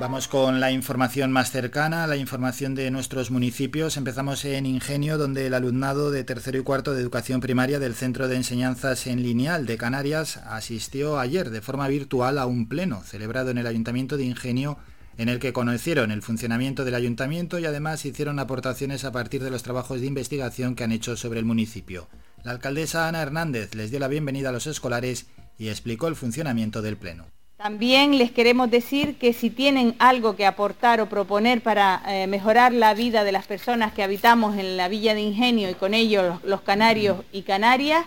Vamos 0.00 0.28
con 0.28 0.60
la 0.60 0.72
información 0.72 1.30
más 1.30 1.50
cercana, 1.50 2.06
la 2.06 2.16
información 2.16 2.74
de 2.74 2.90
nuestros 2.90 3.30
municipios. 3.30 3.98
Empezamos 3.98 4.46
en 4.46 4.64
Ingenio, 4.64 5.18
donde 5.18 5.46
el 5.46 5.52
alumnado 5.52 6.10
de 6.10 6.24
tercero 6.24 6.56
y 6.56 6.62
cuarto 6.62 6.94
de 6.94 7.02
educación 7.02 7.42
primaria 7.42 7.78
del 7.78 7.94
Centro 7.94 8.26
de 8.26 8.36
Enseñanzas 8.36 9.06
en 9.06 9.22
Lineal 9.22 9.66
de 9.66 9.76
Canarias 9.76 10.38
asistió 10.38 11.18
ayer 11.18 11.50
de 11.50 11.60
forma 11.60 11.86
virtual 11.86 12.38
a 12.38 12.46
un 12.46 12.66
pleno 12.66 13.02
celebrado 13.04 13.50
en 13.50 13.58
el 13.58 13.66
Ayuntamiento 13.66 14.16
de 14.16 14.24
Ingenio 14.24 14.78
en 15.18 15.28
el 15.28 15.38
que 15.38 15.52
conocieron 15.52 16.10
el 16.12 16.22
funcionamiento 16.22 16.86
del 16.86 16.94
ayuntamiento 16.94 17.58
y 17.58 17.66
además 17.66 18.06
hicieron 18.06 18.38
aportaciones 18.38 19.04
a 19.04 19.12
partir 19.12 19.42
de 19.44 19.50
los 19.50 19.62
trabajos 19.62 20.00
de 20.00 20.06
investigación 20.06 20.76
que 20.76 20.84
han 20.84 20.92
hecho 20.92 21.14
sobre 21.14 21.40
el 21.40 21.44
municipio. 21.44 22.08
La 22.42 22.52
alcaldesa 22.52 23.06
Ana 23.06 23.20
Hernández 23.20 23.74
les 23.74 23.90
dio 23.90 24.00
la 24.00 24.08
bienvenida 24.08 24.48
a 24.48 24.52
los 24.52 24.66
escolares 24.66 25.26
y 25.58 25.68
explicó 25.68 26.08
el 26.08 26.16
funcionamiento 26.16 26.80
del 26.80 26.96
Pleno. 26.96 27.26
También 27.62 28.16
les 28.16 28.32
queremos 28.32 28.70
decir 28.70 29.18
que 29.18 29.34
si 29.34 29.50
tienen 29.50 29.94
algo 29.98 30.34
que 30.34 30.46
aportar 30.46 31.02
o 31.02 31.10
proponer 31.10 31.60
para 31.62 32.00
eh, 32.08 32.26
mejorar 32.26 32.72
la 32.72 32.94
vida 32.94 33.22
de 33.22 33.32
las 33.32 33.46
personas 33.46 33.92
que 33.92 34.02
habitamos 34.02 34.56
en 34.56 34.78
la 34.78 34.88
Villa 34.88 35.12
de 35.12 35.20
Ingenio 35.20 35.68
y 35.68 35.74
con 35.74 35.92
ellos 35.92 36.42
los 36.42 36.62
canarios 36.62 37.18
y 37.32 37.42
canarias, 37.42 38.06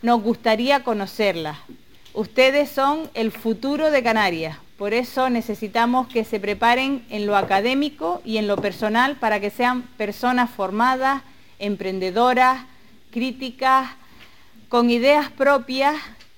nos 0.00 0.22
gustaría 0.22 0.84
conocerlas. 0.84 1.58
Ustedes 2.14 2.70
son 2.70 3.10
el 3.12 3.30
futuro 3.30 3.90
de 3.90 4.02
Canarias, 4.02 4.56
por 4.78 4.94
eso 4.94 5.28
necesitamos 5.28 6.08
que 6.08 6.24
se 6.24 6.40
preparen 6.40 7.04
en 7.10 7.26
lo 7.26 7.36
académico 7.36 8.22
y 8.24 8.38
en 8.38 8.46
lo 8.46 8.56
personal 8.56 9.16
para 9.16 9.38
que 9.38 9.50
sean 9.50 9.82
personas 9.98 10.48
formadas, 10.48 11.22
emprendedoras, 11.58 12.64
críticas, 13.10 13.86
con 14.70 14.88
ideas 14.88 15.30
propias 15.30 15.94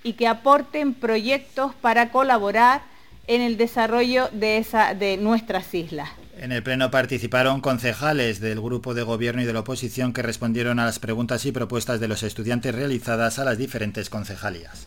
y 0.07 0.13
que 0.13 0.29
aporten 0.29 0.95
proyectos 0.95 1.75
para 1.75 2.11
colaborar 2.11 2.83
en 3.27 3.41
el 3.41 3.57
desarrollo 3.57 4.29
de, 4.31 5.19
nuestras 5.21 5.75
islas. 5.75 6.09
En 6.39 6.53
el 6.53 6.63
pleno 6.63 6.93
participaron 6.93 7.61
concejales 7.61 8.39
del 8.39 8.61
grupo 8.61 8.95
de 8.95 9.03
gobierno 9.03 9.43
y 9.43 9.47
de 9.47 9.53
la 9.53 9.61
oposición 9.61 10.13
que 10.13 10.23
respondieron 10.23 10.79
a 10.79 10.85
las 10.85 11.01
preguntas 11.01 11.45
y 11.45 11.51
propuestas 11.51 11.99
de 11.99 12.07
los 12.07 12.23
estudiantes 12.23 12.73
realizadas 12.73 13.41
a 13.41 13.45
las 13.45 13.59
diferentes 13.59 14.09
concejalías. 14.09 14.87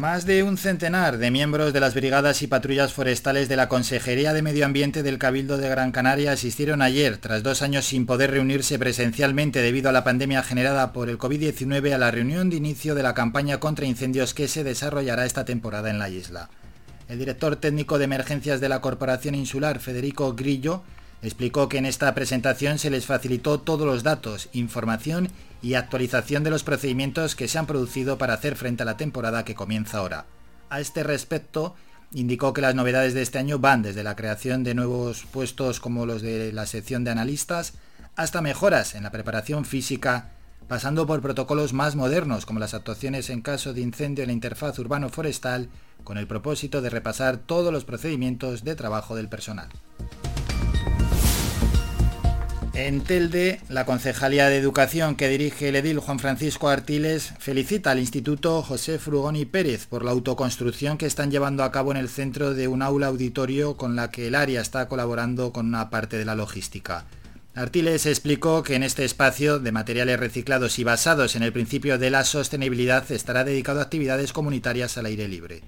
Más 0.00 0.24
de 0.24 0.42
un 0.42 0.56
centenar 0.56 1.18
de 1.18 1.30
miembros 1.30 1.74
de 1.74 1.80
las 1.80 1.92
brigadas 1.92 2.40
y 2.40 2.46
patrullas 2.46 2.94
forestales 2.94 3.50
de 3.50 3.56
la 3.56 3.68
Consejería 3.68 4.32
de 4.32 4.40
Medio 4.40 4.64
Ambiente 4.64 5.02
del 5.02 5.18
Cabildo 5.18 5.58
de 5.58 5.68
Gran 5.68 5.92
Canaria 5.92 6.32
asistieron 6.32 6.80
ayer, 6.80 7.18
tras 7.18 7.42
dos 7.42 7.60
años 7.60 7.84
sin 7.84 8.06
poder 8.06 8.30
reunirse 8.30 8.78
presencialmente 8.78 9.60
debido 9.60 9.90
a 9.90 9.92
la 9.92 10.02
pandemia 10.02 10.42
generada 10.42 10.94
por 10.94 11.10
el 11.10 11.18
COVID-19, 11.18 11.92
a 11.92 11.98
la 11.98 12.10
reunión 12.10 12.48
de 12.48 12.56
inicio 12.56 12.94
de 12.94 13.02
la 13.02 13.12
campaña 13.12 13.60
contra 13.60 13.84
incendios 13.84 14.32
que 14.32 14.48
se 14.48 14.64
desarrollará 14.64 15.26
esta 15.26 15.44
temporada 15.44 15.90
en 15.90 15.98
la 15.98 16.08
isla. 16.08 16.48
El 17.10 17.18
director 17.18 17.56
técnico 17.56 17.98
de 17.98 18.06
emergencias 18.06 18.62
de 18.62 18.70
la 18.70 18.80
Corporación 18.80 19.34
Insular, 19.34 19.80
Federico 19.80 20.32
Grillo, 20.32 20.82
explicó 21.22 21.68
que 21.68 21.78
en 21.78 21.86
esta 21.86 22.14
presentación 22.14 22.78
se 22.78 22.90
les 22.90 23.06
facilitó 23.06 23.60
todos 23.60 23.86
los 23.86 24.02
datos, 24.02 24.48
información 24.52 25.28
y 25.62 25.74
actualización 25.74 26.44
de 26.44 26.50
los 26.50 26.62
procedimientos 26.62 27.34
que 27.34 27.48
se 27.48 27.58
han 27.58 27.66
producido 27.66 28.18
para 28.18 28.34
hacer 28.34 28.56
frente 28.56 28.82
a 28.82 28.86
la 28.86 28.96
temporada 28.96 29.44
que 29.44 29.54
comienza 29.54 29.98
ahora. 29.98 30.26
A 30.70 30.80
este 30.80 31.02
respecto, 31.02 31.74
indicó 32.12 32.52
que 32.52 32.60
las 32.60 32.74
novedades 32.74 33.14
de 33.14 33.22
este 33.22 33.38
año 33.38 33.58
van 33.58 33.82
desde 33.82 34.02
la 34.02 34.16
creación 34.16 34.64
de 34.64 34.74
nuevos 34.74 35.24
puestos 35.30 35.80
como 35.80 36.06
los 36.06 36.22
de 36.22 36.52
la 36.52 36.66
sección 36.66 37.04
de 37.04 37.10
analistas 37.10 37.74
hasta 38.16 38.42
mejoras 38.42 38.94
en 38.94 39.04
la 39.04 39.12
preparación 39.12 39.64
física, 39.64 40.30
pasando 40.68 41.06
por 41.06 41.20
protocolos 41.20 41.72
más 41.72 41.96
modernos 41.96 42.46
como 42.46 42.60
las 42.60 42.74
actuaciones 42.74 43.30
en 43.30 43.42
caso 43.42 43.72
de 43.72 43.80
incendio 43.80 44.22
en 44.22 44.28
la 44.28 44.34
interfaz 44.34 44.78
urbano-forestal, 44.78 45.68
con 46.04 46.18
el 46.18 46.26
propósito 46.26 46.80
de 46.80 46.90
repasar 46.90 47.36
todos 47.36 47.72
los 47.72 47.84
procedimientos 47.84 48.64
de 48.64 48.74
trabajo 48.74 49.14
del 49.16 49.28
personal. 49.28 49.68
En 52.90 53.02
Telde, 53.02 53.60
la 53.68 53.84
Concejalía 53.84 54.48
de 54.48 54.56
Educación 54.56 55.14
que 55.14 55.28
dirige 55.28 55.68
el 55.68 55.76
edil 55.76 55.98
Juan 55.98 56.18
Francisco 56.18 56.68
Artiles 56.70 57.34
felicita 57.38 57.90
al 57.90 57.98
Instituto 57.98 58.62
José 58.62 58.98
Frugoni 58.98 59.44
Pérez 59.44 59.86
por 59.86 60.04
la 60.04 60.12
autoconstrucción 60.12 60.96
que 60.96 61.06
están 61.06 61.30
llevando 61.30 61.62
a 61.62 61.70
cabo 61.72 61.90
en 61.90 61.98
el 61.98 62.08
centro 62.08 62.54
de 62.54 62.68
un 62.68 62.80
aula 62.80 63.08
auditorio 63.08 63.76
con 63.76 63.96
la 63.96 64.10
que 64.10 64.28
el 64.28 64.34
área 64.34 64.60
está 64.60 64.88
colaborando 64.88 65.52
con 65.52 65.66
una 65.66 65.90
parte 65.90 66.16
de 66.16 66.24
la 66.24 66.34
logística. 66.34 67.04
Artiles 67.54 68.06
explicó 68.06 68.62
que 68.62 68.76
en 68.76 68.82
este 68.82 69.04
espacio 69.04 69.58
de 69.58 69.72
materiales 69.72 70.18
reciclados 70.18 70.78
y 70.78 70.84
basados 70.84 71.36
en 71.36 71.42
el 71.42 71.52
principio 71.52 71.98
de 71.98 72.10
la 72.10 72.24
sostenibilidad 72.24 73.12
estará 73.12 73.44
dedicado 73.44 73.80
a 73.80 73.82
actividades 73.82 74.32
comunitarias 74.32 74.96
al 74.96 75.06
aire 75.06 75.28
libre. 75.28 75.60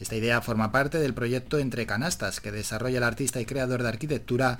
Esta 0.00 0.16
idea 0.16 0.40
forma 0.40 0.72
parte 0.72 0.98
del 0.98 1.14
proyecto 1.14 1.58
Entre 1.58 1.86
Canastas 1.86 2.40
que 2.40 2.52
desarrolla 2.52 2.98
el 2.98 3.04
artista 3.04 3.40
y 3.40 3.46
creador 3.46 3.82
de 3.82 3.88
arquitectura 3.88 4.58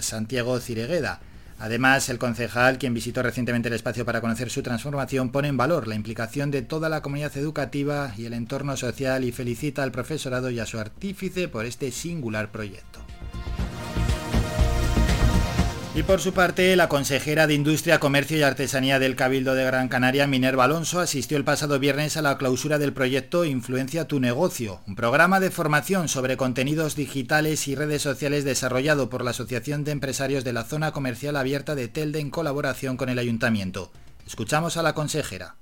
Santiago 0.00 0.58
Ciregueda. 0.60 1.20
Además, 1.58 2.08
el 2.08 2.18
concejal, 2.18 2.78
quien 2.78 2.94
visitó 2.94 3.22
recientemente 3.22 3.68
el 3.68 3.74
espacio 3.74 4.04
para 4.04 4.20
conocer 4.20 4.50
su 4.50 4.62
transformación, 4.62 5.30
pone 5.30 5.48
en 5.48 5.56
valor 5.56 5.86
la 5.86 5.94
implicación 5.94 6.50
de 6.50 6.62
toda 6.62 6.88
la 6.88 7.00
comunidad 7.00 7.36
educativa 7.36 8.12
y 8.16 8.26
el 8.26 8.34
entorno 8.34 8.76
social 8.76 9.24
y 9.24 9.32
felicita 9.32 9.82
al 9.82 9.92
profesorado 9.92 10.50
y 10.50 10.58
a 10.58 10.66
su 10.66 10.78
artífice 10.78 11.46
por 11.48 11.64
este 11.64 11.90
singular 11.92 12.50
proyecto. 12.50 13.00
Y 15.96 16.02
por 16.02 16.20
su 16.20 16.32
parte, 16.32 16.74
la 16.74 16.88
consejera 16.88 17.46
de 17.46 17.54
Industria, 17.54 18.00
Comercio 18.00 18.36
y 18.36 18.42
Artesanía 18.42 18.98
del 18.98 19.14
Cabildo 19.14 19.54
de 19.54 19.62
Gran 19.64 19.86
Canaria, 19.86 20.26
Minerva 20.26 20.64
Alonso, 20.64 20.98
asistió 20.98 21.36
el 21.36 21.44
pasado 21.44 21.78
viernes 21.78 22.16
a 22.16 22.22
la 22.22 22.36
clausura 22.36 22.80
del 22.80 22.92
proyecto 22.92 23.44
Influencia 23.44 24.08
tu 24.08 24.18
negocio, 24.18 24.80
un 24.88 24.96
programa 24.96 25.38
de 25.38 25.52
formación 25.52 26.08
sobre 26.08 26.36
contenidos 26.36 26.96
digitales 26.96 27.68
y 27.68 27.76
redes 27.76 28.02
sociales 28.02 28.44
desarrollado 28.44 29.08
por 29.08 29.22
la 29.22 29.30
Asociación 29.30 29.84
de 29.84 29.92
Empresarios 29.92 30.42
de 30.42 30.52
la 30.52 30.64
Zona 30.64 30.90
Comercial 30.90 31.36
Abierta 31.36 31.76
de 31.76 31.86
Telde 31.86 32.18
en 32.18 32.30
colaboración 32.30 32.96
con 32.96 33.08
el 33.08 33.20
Ayuntamiento. 33.20 33.92
Escuchamos 34.26 34.76
a 34.76 34.82
la 34.82 34.94
consejera. 34.94 35.54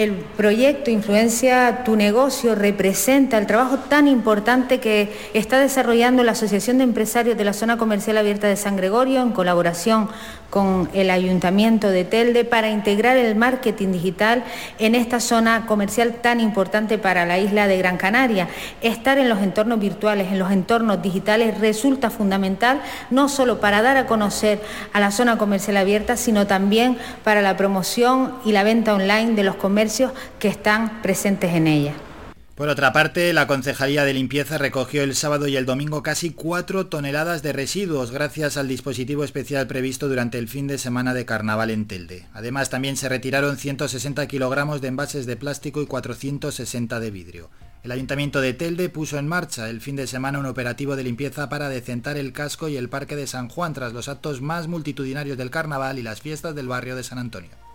El 0.00 0.14
proyecto 0.14 0.90
Influencia 0.90 1.84
tu 1.84 1.94
negocio 1.94 2.54
representa 2.54 3.36
el 3.36 3.46
trabajo 3.46 3.76
tan 3.76 4.08
importante 4.08 4.80
que 4.80 5.12
está 5.34 5.60
desarrollando 5.60 6.24
la 6.24 6.32
Asociación 6.32 6.78
de 6.78 6.84
Empresarios 6.84 7.36
de 7.36 7.44
la 7.44 7.52
Zona 7.52 7.76
Comercial 7.76 8.16
Abierta 8.16 8.46
de 8.46 8.56
San 8.56 8.76
Gregorio 8.76 9.20
en 9.20 9.32
colaboración 9.32 10.08
con 10.48 10.90
el 10.94 11.10
Ayuntamiento 11.10 11.90
de 11.90 12.04
Telde 12.04 12.44
para 12.44 12.70
integrar 12.70 13.16
el 13.16 13.36
marketing 13.36 13.92
digital 13.92 14.42
en 14.78 14.94
esta 14.94 15.20
zona 15.20 15.66
comercial 15.66 16.14
tan 16.20 16.40
importante 16.40 16.98
para 16.98 17.24
la 17.24 17.38
isla 17.38 17.68
de 17.68 17.78
Gran 17.78 17.96
Canaria. 17.96 18.48
Estar 18.82 19.18
en 19.18 19.28
los 19.28 19.40
entornos 19.40 19.78
virtuales, 19.78 20.32
en 20.32 20.38
los 20.38 20.50
entornos 20.50 21.02
digitales 21.02 21.58
resulta 21.60 22.10
fundamental 22.10 22.80
no 23.10 23.28
solo 23.28 23.60
para 23.60 23.80
dar 23.80 23.96
a 23.96 24.06
conocer 24.06 24.60
a 24.92 24.98
la 24.98 25.12
zona 25.12 25.38
comercial 25.38 25.76
abierta, 25.76 26.16
sino 26.16 26.46
también 26.46 26.98
para 27.22 27.42
la 27.42 27.56
promoción 27.56 28.34
y 28.44 28.52
la 28.52 28.64
venta 28.64 28.94
online 28.94 29.34
de 29.34 29.44
los 29.44 29.54
que 30.38 30.48
están 30.48 31.02
presentes 31.02 31.52
en 31.54 31.66
ella. 31.66 31.94
Por 32.60 32.68
otra 32.68 32.92
parte, 32.92 33.32
la 33.32 33.46
Concejalía 33.46 34.04
de 34.04 34.12
Limpieza 34.12 34.58
recogió 34.58 35.02
el 35.02 35.14
sábado 35.14 35.48
y 35.48 35.56
el 35.56 35.64
domingo 35.64 36.02
casi 36.02 36.28
4 36.28 36.88
toneladas 36.88 37.42
de 37.42 37.54
residuos 37.54 38.10
gracias 38.10 38.58
al 38.58 38.68
dispositivo 38.68 39.24
especial 39.24 39.66
previsto 39.66 40.08
durante 40.08 40.36
el 40.36 40.46
fin 40.46 40.66
de 40.66 40.76
semana 40.76 41.14
de 41.14 41.24
carnaval 41.24 41.70
en 41.70 41.86
Telde. 41.86 42.26
Además, 42.34 42.68
también 42.68 42.98
se 42.98 43.08
retiraron 43.08 43.56
160 43.56 44.26
kilogramos 44.28 44.82
de 44.82 44.88
envases 44.88 45.24
de 45.24 45.36
plástico 45.36 45.80
y 45.80 45.86
460 45.86 47.00
de 47.00 47.10
vidrio. 47.10 47.48
El 47.82 47.92
Ayuntamiento 47.92 48.42
de 48.42 48.52
Telde 48.52 48.90
puso 48.90 49.16
en 49.16 49.26
marcha 49.26 49.70
el 49.70 49.80
fin 49.80 49.96
de 49.96 50.06
semana 50.06 50.38
un 50.38 50.44
operativo 50.44 50.96
de 50.96 51.04
limpieza 51.04 51.48
para 51.48 51.70
decentar 51.70 52.18
el 52.18 52.34
casco 52.34 52.68
y 52.68 52.76
el 52.76 52.90
Parque 52.90 53.16
de 53.16 53.26
San 53.26 53.48
Juan 53.48 53.72
tras 53.72 53.94
los 53.94 54.10
actos 54.10 54.42
más 54.42 54.68
multitudinarios 54.68 55.38
del 55.38 55.50
carnaval 55.50 55.98
y 55.98 56.02
las 56.02 56.20
fiestas 56.20 56.54
del 56.54 56.68
barrio 56.68 56.94
de 56.94 57.04
San 57.04 57.18
Antonio. 57.18 57.69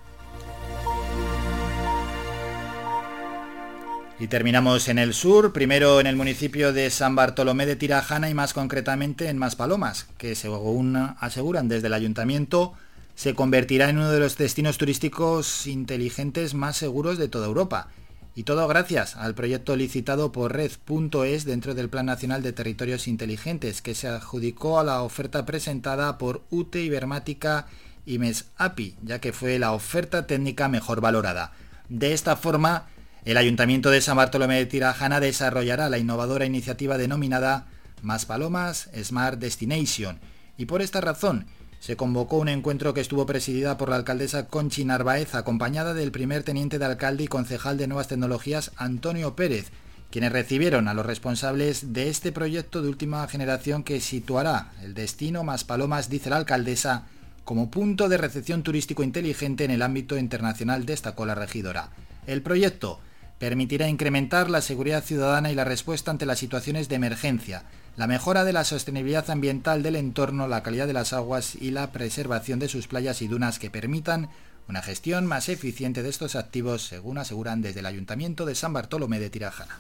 Y 4.18 4.27
terminamos 4.27 4.88
en 4.88 4.98
el 4.98 5.14
sur, 5.14 5.52
primero 5.52 6.00
en 6.00 6.08
el 6.08 6.16
municipio 6.16 6.72
de 6.72 6.90
San 6.90 7.16
Bartolomé 7.18 7.66
de 7.66 7.76
Tirajana 7.76 8.30
y 8.30 8.34
más 8.34 8.53
concretamente 8.53 9.27
en 9.27 9.38
Maspalomas, 9.38 10.08
que 10.18 10.35
según 10.35 10.95
aseguran 10.95 11.68
desde 11.68 11.88
el 11.88 11.94
ayuntamiento 11.94 12.74
se 13.16 13.35
convertirá 13.35 13.90
en 13.90 13.98
uno 13.98 14.11
de 14.11 14.22
los 14.22 14.38
destinos 14.38 14.77
turísticos 14.77 15.68
inteligentes 15.68 16.53
más 16.53 16.77
seguros 16.77 17.18
de 17.18 17.27
toda 17.27 17.48
Europa. 17.48 17.90
Y 18.35 18.44
todo 18.44 18.66
gracias 18.69 19.18
al 19.18 19.35
proyecto 19.35 19.76
licitado 19.76 20.32
por 20.32 20.53
Red.es 20.53 21.44
dentro 21.44 21.74
del 21.74 21.90
Plan 21.90 22.06
Nacional 22.06 22.42
de 22.42 22.53
Territorios 22.53 23.10
Inteligentes, 23.10 23.82
que 23.82 23.95
se 23.95 24.08
adjudicó 24.08 24.80
a 24.80 24.85
la 24.85 25.02
oferta 25.02 25.45
presentada 25.45 26.18
por 26.18 26.42
UTE 26.52 26.84
Ibermática 26.84 27.68
y 28.06 28.19
MESAPI, 28.19 28.95
ya 29.03 29.19
que 29.19 29.34
fue 29.34 29.60
la 29.60 29.74
oferta 29.74 30.26
técnica 30.26 30.69
mejor 30.69 31.02
valorada. 31.02 31.52
De 31.90 32.14
esta 32.14 32.35
forma, 32.35 32.88
el 33.25 33.37
Ayuntamiento 33.37 33.89
de 33.89 34.01
San 34.01 34.17
Bartolomé 34.17 34.57
de 34.57 34.67
Tirajana 34.67 35.19
desarrollará 35.19 35.89
la 35.89 35.97
innovadora 35.97 36.45
iniciativa 36.45 36.99
denominada 36.99 37.65
Más 38.03 38.27
Palomas 38.27 38.91
Smart 39.03 39.39
Destination 39.39 40.19
y 40.59 40.65
por 40.65 40.83
esta 40.83 41.01
razón 41.01 41.47
se 41.79 41.95
convocó 41.95 42.37
un 42.37 42.49
encuentro 42.49 42.93
que 42.93 43.01
estuvo 43.01 43.25
presidida 43.25 43.77
por 43.77 43.89
la 43.89 43.95
alcaldesa 43.95 44.45
Conchi 44.45 44.85
Narváez 44.85 45.33
acompañada 45.33 45.95
del 45.95 46.11
primer 46.11 46.43
teniente 46.43 46.77
de 46.77 46.85
alcalde 46.85 47.23
y 47.23 47.27
concejal 47.27 47.77
de 47.77 47.87
Nuevas 47.87 48.07
Tecnologías 48.07 48.71
Antonio 48.77 49.35
Pérez, 49.35 49.71
quienes 50.11 50.31
recibieron 50.31 50.87
a 50.87 50.93
los 50.93 51.05
responsables 51.05 51.93
de 51.93 52.09
este 52.09 52.31
proyecto 52.31 52.83
de 52.83 52.89
última 52.89 53.27
generación 53.27 53.83
que 53.83 54.01
situará 54.01 54.71
el 54.83 54.93
destino 54.93 55.43
Más 55.43 55.63
Palomas, 55.63 56.09
dice 56.09 56.29
la 56.29 56.37
alcaldesa, 56.37 57.07
como 57.43 57.71
punto 57.71 58.07
de 58.07 58.17
recepción 58.17 58.61
turístico 58.61 59.01
inteligente 59.01 59.63
en 59.63 59.71
el 59.71 59.81
ámbito 59.81 60.15
internacional, 60.15 60.85
destacó 60.85 61.25
la 61.25 61.35
regidora. 61.35 61.89
El 62.27 62.41
proyecto 62.41 62.99
permitirá 63.39 63.88
incrementar 63.89 64.49
la 64.49 64.61
seguridad 64.61 65.03
ciudadana 65.03 65.51
y 65.51 65.55
la 65.55 65.64
respuesta 65.64 66.11
ante 66.11 66.25
las 66.25 66.39
situaciones 66.39 66.88
de 66.88 66.95
emergencia, 66.95 67.64
la 67.97 68.07
mejora 68.07 68.43
de 68.43 68.53
la 68.53 68.64
sostenibilidad 68.64 69.30
ambiental 69.30 69.83
del 69.83 69.95
entorno, 69.95 70.47
la 70.47 70.64
calidad 70.64 70.88
de 70.88 70.93
las 70.93 71.14
aguas 71.14 71.55
y 71.55 71.72
la 71.72 71.91
preservación 71.91 72.59
de 72.59 72.67
sus 72.67 72.88
playas 72.88 73.22
y 73.22 73.27
dunas 73.27 73.59
que 73.59 73.69
permitan 73.69 74.30
una 74.67 74.81
gestión 74.81 75.25
más 75.25 75.47
eficiente 75.49 76.01
de 76.01 76.09
estos 76.09 76.35
activos, 76.35 76.88
según 76.88 77.17
aseguran 77.17 77.61
desde 77.61 77.81
el 77.81 77.85
Ayuntamiento 77.85 78.45
de 78.45 78.55
San 78.55 78.73
Bartolomé 78.73 79.19
de 79.19 79.30
Tirajana. 79.30 79.80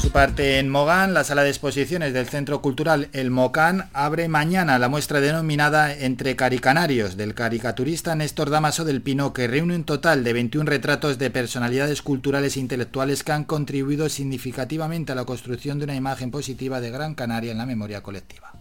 Por 0.00 0.06
su 0.06 0.12
parte, 0.12 0.58
en 0.58 0.70
Mogán, 0.70 1.12
la 1.12 1.24
sala 1.24 1.42
de 1.42 1.50
exposiciones 1.50 2.14
del 2.14 2.26
Centro 2.26 2.62
Cultural 2.62 3.10
El 3.12 3.30
Mocán 3.30 3.90
abre 3.92 4.28
mañana 4.28 4.78
la 4.78 4.88
muestra 4.88 5.20
denominada 5.20 5.92
Entre 5.94 6.36
Caricanarios 6.36 7.18
del 7.18 7.34
caricaturista 7.34 8.14
Néstor 8.14 8.48
Damaso 8.48 8.86
del 8.86 9.02
Pino, 9.02 9.34
que 9.34 9.46
reúne 9.46 9.74
un 9.74 9.84
total 9.84 10.24
de 10.24 10.32
21 10.32 10.70
retratos 10.70 11.18
de 11.18 11.28
personalidades 11.28 12.00
culturales 12.00 12.56
e 12.56 12.60
intelectuales 12.60 13.22
que 13.22 13.32
han 13.32 13.44
contribuido 13.44 14.08
significativamente 14.08 15.12
a 15.12 15.16
la 15.16 15.26
construcción 15.26 15.78
de 15.78 15.84
una 15.84 15.96
imagen 15.96 16.30
positiva 16.30 16.80
de 16.80 16.90
Gran 16.90 17.14
Canaria 17.14 17.52
en 17.52 17.58
la 17.58 17.66
memoria 17.66 18.02
colectiva. 18.02 18.54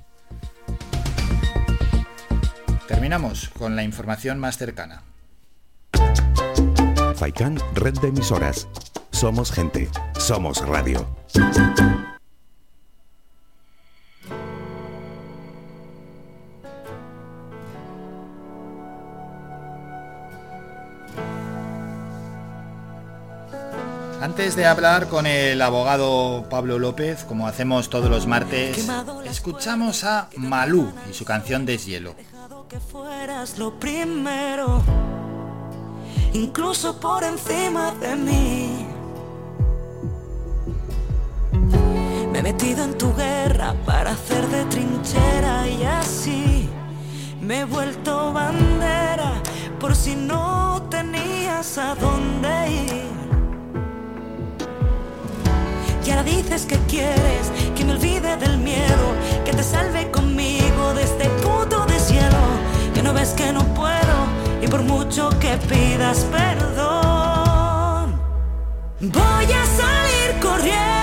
Terminamos 2.85 3.48
con 3.58 3.77
la 3.77 3.84
información 3.84 4.40
más 4.40 4.58
cercana. 4.58 5.03
Faikán, 7.16 7.58
red 7.76 7.98
de 8.00 8.09
emisoras. 8.09 8.68
Somos 9.11 9.51
gente, 9.51 9.89
somos 10.17 10.65
radio. 10.65 11.05
Antes 24.21 24.55
de 24.55 24.65
hablar 24.65 25.07
con 25.07 25.25
el 25.25 25.61
abogado 25.61 26.45
Pablo 26.49 26.77
López, 26.77 27.23
como 27.23 27.47
hacemos 27.47 27.89
todos 27.89 28.09
los 28.09 28.27
martes, 28.27 28.85
escuchamos 29.25 30.03
a 30.03 30.29
Malú 30.35 30.91
y 31.09 31.13
su 31.13 31.23
canción 31.23 31.65
Deshielo. 31.65 32.15
que 32.67 32.79
fueras 32.79 33.57
lo 33.57 33.79
primero, 33.79 34.83
incluso 36.33 36.99
por 36.99 37.23
encima 37.23 37.91
de 37.93 38.15
mí. 38.15 38.99
Me 42.42 42.51
he 42.51 42.53
metido 42.53 42.85
en 42.85 42.98
tu 42.98 43.14
guerra 43.16 43.76
para 43.85 44.11
hacer 44.11 44.48
de 44.48 44.64
trinchera 44.66 45.68
y 45.68 45.84
así 45.84 46.69
me 47.42 47.59
he 47.59 47.66
vuelto 47.66 48.32
bandera 48.32 49.34
por 49.77 49.93
si 49.93 50.16
no 50.16 50.82
tenías 50.90 51.77
a 51.77 51.95
dónde 51.95 52.72
ir. 52.72 53.09
Y 56.06 56.11
ahora 56.11 56.24
dices 56.24 56.66
que 56.66 56.77
quieres 56.88 57.51
que 57.76 57.84
me 57.84 57.92
olvide 57.92 58.38
del 58.38 58.58
miedo, 58.58 59.06
que 59.43 59.51
te 59.51 59.61
salve 59.61 60.09
conmigo 60.09 60.93
de 60.93 61.03
este 61.03 61.27
puto 61.43 61.85
deshielo, 61.88 62.45
que 62.93 63.03
no 63.03 63.11
ves 63.14 63.32
que 63.32 63.51
no 63.51 63.66
puedo 63.74 64.18
y 64.61 64.68
por 64.69 64.84
mucho 64.84 65.30
que 65.42 65.58
pidas 65.58 66.26
perdón, 66.32 68.18
voy 69.01 69.45
a 69.61 69.66
salir 69.82 70.40
corriendo, 70.42 70.99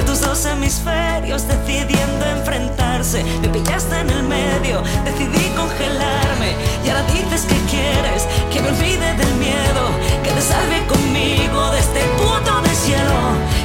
de 0.00 0.06
tus 0.06 0.20
dos 0.20 0.46
hemisferios, 0.46 1.46
decidiendo 1.46 2.24
enfrentarse. 2.24 3.22
Me 3.42 3.48
pillaste 3.48 4.00
en 4.00 4.08
el 4.10 4.22
medio, 4.22 4.82
decidí 5.04 5.46
congelarme, 5.54 6.54
y 6.84 6.88
ahora 6.88 7.02
dices 7.12 7.42
que 7.42 7.56
quieres 7.70 8.26
que 8.50 8.60
me 8.62 8.68
olvide 8.68 9.14
del 9.14 9.34
miedo, 9.34 9.82
que 10.22 10.30
te 10.30 10.40
salve 10.40 10.86
conmigo 10.86 11.70
de 11.72 11.80
este 11.80 12.00
puto 12.18 12.60
deshielo, 12.62 13.20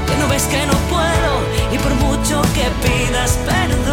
que 0.07 0.15
no 0.17 0.27
ves 0.27 0.43
que 0.43 0.65
no 0.65 0.77
puedo, 0.93 1.31
y 1.72 1.77
por 1.77 1.93
mucho 2.05 2.41
que 2.53 2.65
pidas 2.83 3.38
perdón. 3.45 3.84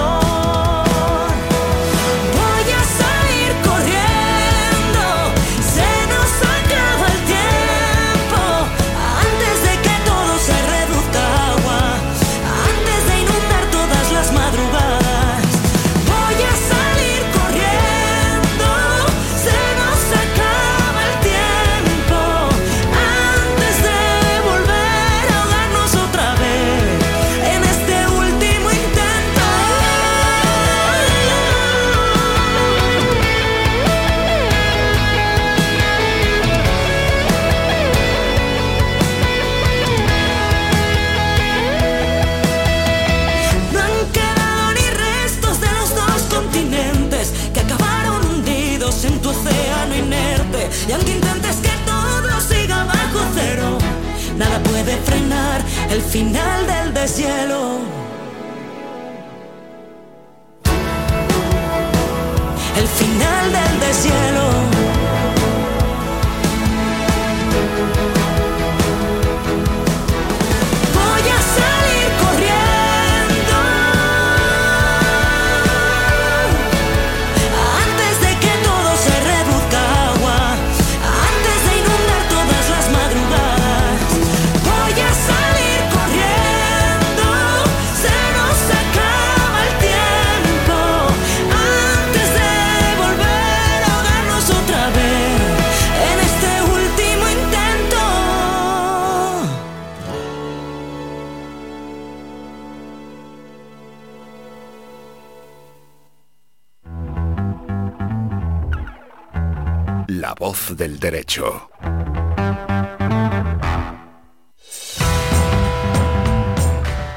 La 110.32 110.46
voz 110.46 110.74
del 110.78 110.98
derecho. 110.98 111.68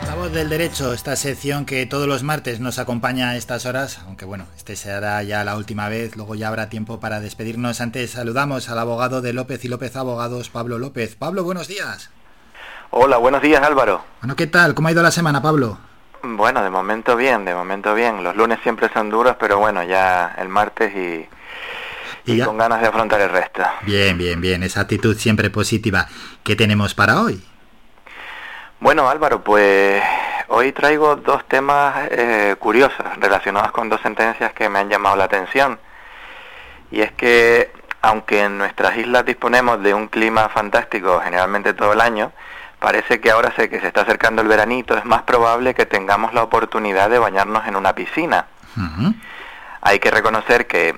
La 0.06 0.16
voz 0.16 0.34
del 0.34 0.50
derecho, 0.50 0.92
esta 0.92 1.16
sección 1.16 1.66
que 1.66 1.86
todos 1.86 2.10
los 2.10 2.24
martes 2.24 2.60
nos 2.60 2.78
acompaña 2.78 3.30
a 3.30 3.38
estas 3.38 3.66
horas, 3.66 4.02
aunque 4.06 4.26
bueno, 4.26 4.48
este 4.58 4.76
será 4.76 5.24
ya 5.24 5.46
la 5.46 5.56
última 5.56 5.88
vez, 5.88 6.18
luego 6.18 6.36
ya 6.36 6.50
habrá 6.50 6.68
tiempo 6.68 7.00
para 7.00 7.22
despedirnos. 7.22 7.80
Antes 7.80 8.12
saludamos 8.12 8.68
al 8.68 8.80
abogado 8.80 9.22
de 9.22 9.32
López 9.32 9.64
y 9.64 9.70
López 9.70 9.96
Abogados, 9.96 10.50
Pablo 10.50 10.78
López. 10.78 11.16
Pablo, 11.16 11.46
buenos 11.46 11.70
días. 11.70 12.10
Hola, 12.90 13.16
buenos 13.16 13.42
días 13.42 13.64
Álvaro. 13.64 14.04
Bueno, 14.20 14.36
¿qué 14.36 14.48
tal? 14.48 14.76
¿Cómo 14.76 14.90
ha 14.90 14.92
ido 14.92 15.02
la 15.02 15.12
semana, 15.12 15.42
Pablo? 15.42 15.78
Bueno, 16.22 16.62
de 16.62 16.70
momento 16.70 17.16
bien, 17.16 17.46
de 17.46 17.56
momento 17.56 17.94
bien. 17.94 18.26
Los 18.26 18.36
lunes 18.36 18.60
siempre 18.62 18.90
son 18.94 19.10
duros, 19.10 19.38
pero 19.40 19.58
bueno, 19.58 19.84
ya 19.84 20.36
el 20.38 20.50
martes 20.50 20.94
y, 20.94 21.30
Y 22.26 22.42
con 22.42 22.58
ganas 22.58 22.82
de 22.82 22.88
afrontar 22.88 23.22
el 23.22 23.30
resto. 23.30 23.64
Bien, 23.84 24.18
bien, 24.18 24.42
bien, 24.42 24.64
esa 24.64 24.82
actitud 24.82 25.16
siempre 25.18 25.50
positiva. 25.50 26.08
¿Qué 26.44 26.56
tenemos 26.56 26.96
para 26.96 27.22
hoy? 27.22 27.44
Bueno, 28.80 29.10
Álvaro, 29.10 29.44
pues 29.44 30.04
hoy 30.48 30.72
traigo 30.72 31.16
dos 31.16 31.48
temas 31.48 32.08
eh, 32.12 32.56
curiosos 32.60 33.06
relacionados 33.20 33.72
con 33.72 33.90
dos 33.90 34.02
sentencias 34.02 34.54
que 34.54 34.70
me 34.70 34.80
han 34.80 34.90
llamado 34.90 35.16
la 35.16 35.26
atención. 35.26 35.80
Y 36.92 37.02
es 37.02 37.12
que, 37.12 37.72
aunque 38.02 38.44
en 38.44 38.58
nuestras 38.58 38.98
islas 38.98 39.26
disponemos 39.26 39.82
de 39.82 39.94
un 39.94 40.08
clima 40.08 40.50
fantástico 40.50 41.22
generalmente 41.24 41.74
todo 41.74 41.94
el 41.94 42.02
año, 42.02 42.32
parece 42.80 43.20
que 43.20 43.32
ahora 43.32 43.54
sé 43.56 43.70
que 43.70 43.80
se 43.80 43.88
está 43.88 44.02
acercando 44.02 44.42
el 44.42 44.48
veranito, 44.48 44.98
es 44.98 45.06
más 45.06 45.24
probable 45.24 45.74
que 45.74 45.86
tengamos 45.86 46.34
la 46.34 46.44
oportunidad 46.44 47.10
de 47.10 47.20
bañarnos 47.20 47.68
en 47.68 47.76
una 47.76 47.94
piscina. 47.96 48.48
Hay 49.82 50.00
que 50.00 50.12
reconocer 50.12 50.68
que, 50.68 50.96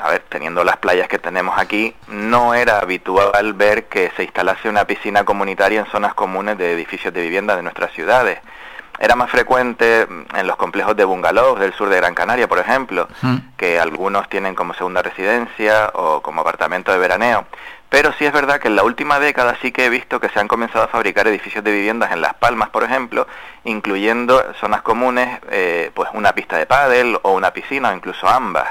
a 0.00 0.10
ver, 0.10 0.24
teniendo 0.28 0.64
las 0.64 0.76
playas 0.78 1.08
que 1.08 1.18
tenemos 1.18 1.58
aquí, 1.58 1.94
no 2.08 2.54
era 2.54 2.78
habitual 2.78 3.54
ver 3.54 3.86
que 3.86 4.10
se 4.16 4.24
instalase 4.24 4.68
una 4.68 4.84
piscina 4.84 5.24
comunitaria 5.24 5.80
en 5.80 5.86
zonas 5.86 6.14
comunes 6.14 6.58
de 6.58 6.72
edificios 6.72 7.12
de 7.12 7.22
vivienda 7.22 7.56
de 7.56 7.62
nuestras 7.62 7.92
ciudades. 7.92 8.38
Era 8.98 9.16
más 9.16 9.30
frecuente 9.30 10.06
en 10.34 10.46
los 10.46 10.56
complejos 10.56 10.94
de 10.94 11.06
bungalows 11.06 11.58
del 11.58 11.72
sur 11.72 11.88
de 11.88 11.96
Gran 11.96 12.14
Canaria, 12.14 12.48
por 12.48 12.58
ejemplo, 12.58 13.08
que 13.56 13.80
algunos 13.80 14.28
tienen 14.28 14.54
como 14.54 14.74
segunda 14.74 15.00
residencia 15.00 15.90
o 15.94 16.20
como 16.20 16.42
apartamento 16.42 16.92
de 16.92 16.98
veraneo. 16.98 17.46
Pero 17.88 18.12
sí 18.12 18.24
es 18.24 18.32
verdad 18.32 18.60
que 18.60 18.68
en 18.68 18.76
la 18.76 18.84
última 18.84 19.18
década 19.18 19.56
sí 19.62 19.72
que 19.72 19.86
he 19.86 19.88
visto 19.88 20.20
que 20.20 20.28
se 20.28 20.38
han 20.38 20.48
comenzado 20.48 20.84
a 20.84 20.88
fabricar 20.88 21.26
edificios 21.26 21.64
de 21.64 21.72
viviendas 21.72 22.12
en 22.12 22.20
Las 22.20 22.34
Palmas, 22.34 22.68
por 22.68 22.84
ejemplo, 22.84 23.26
incluyendo 23.64 24.40
zonas 24.60 24.82
comunes, 24.82 25.40
eh, 25.50 25.90
pues 25.94 26.10
una 26.12 26.32
pista 26.32 26.58
de 26.58 26.66
pádel 26.66 27.18
o 27.22 27.32
una 27.32 27.52
piscina 27.52 27.88
o 27.90 27.94
incluso 27.94 28.28
ambas. 28.28 28.68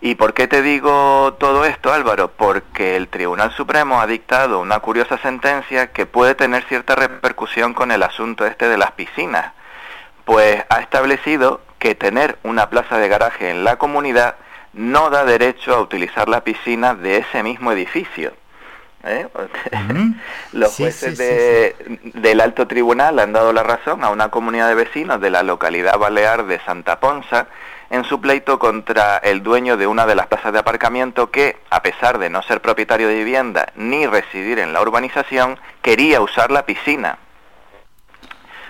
¿Y 0.00 0.14
por 0.14 0.34
qué 0.34 0.46
te 0.46 0.62
digo 0.62 1.34
todo 1.38 1.64
esto, 1.64 1.92
Álvaro? 1.92 2.30
Porque 2.30 2.96
el 2.96 3.08
Tribunal 3.08 3.50
Supremo 3.52 4.00
ha 4.00 4.06
dictado 4.06 4.60
una 4.60 4.80
curiosa 4.80 5.18
sentencia 5.18 5.92
que 5.92 6.06
puede 6.06 6.34
tener 6.34 6.64
cierta 6.64 6.94
repercusión 6.94 7.72
con 7.74 7.90
el 7.90 8.02
asunto 8.02 8.46
este 8.46 8.68
de 8.68 8.76
las 8.76 8.92
piscinas. 8.92 9.52
Pues 10.24 10.62
ha 10.68 10.80
establecido 10.80 11.60
que 11.78 11.94
tener 11.94 12.38
una 12.42 12.68
plaza 12.68 12.98
de 12.98 13.08
garaje 13.08 13.50
en 13.50 13.64
la 13.64 13.76
comunidad 13.76 14.36
no 14.74 15.08
da 15.08 15.24
derecho 15.24 15.74
a 15.74 15.80
utilizar 15.80 16.28
la 16.28 16.44
piscina 16.44 16.94
de 16.94 17.18
ese 17.18 17.42
mismo 17.42 17.72
edificio. 17.72 18.34
¿Eh? 19.04 19.28
Los 20.52 20.74
jueces 20.76 21.16
sí, 21.16 21.16
sí, 21.16 21.22
de- 21.22 21.76
del 22.14 22.40
alto 22.40 22.66
tribunal 22.66 23.18
han 23.18 23.32
dado 23.32 23.52
la 23.52 23.62
razón 23.62 24.04
a 24.04 24.10
una 24.10 24.28
comunidad 24.30 24.68
de 24.68 24.74
vecinos 24.74 25.20
de 25.20 25.30
la 25.30 25.42
localidad 25.42 25.96
balear 25.98 26.44
de 26.46 26.58
Santa 26.60 26.98
Ponza 27.00 27.46
en 27.90 28.04
su 28.04 28.20
pleito 28.20 28.58
contra 28.58 29.18
el 29.18 29.42
dueño 29.42 29.76
de 29.76 29.86
una 29.86 30.06
de 30.06 30.14
las 30.14 30.26
plazas 30.26 30.52
de 30.52 30.58
aparcamiento 30.58 31.30
que, 31.30 31.56
a 31.70 31.82
pesar 31.82 32.18
de 32.18 32.30
no 32.30 32.42
ser 32.42 32.60
propietario 32.60 33.08
de 33.08 33.16
vivienda 33.16 33.72
ni 33.76 34.06
residir 34.06 34.58
en 34.58 34.72
la 34.72 34.80
urbanización, 34.80 35.58
quería 35.82 36.20
usar 36.20 36.50
la 36.50 36.66
piscina. 36.66 37.18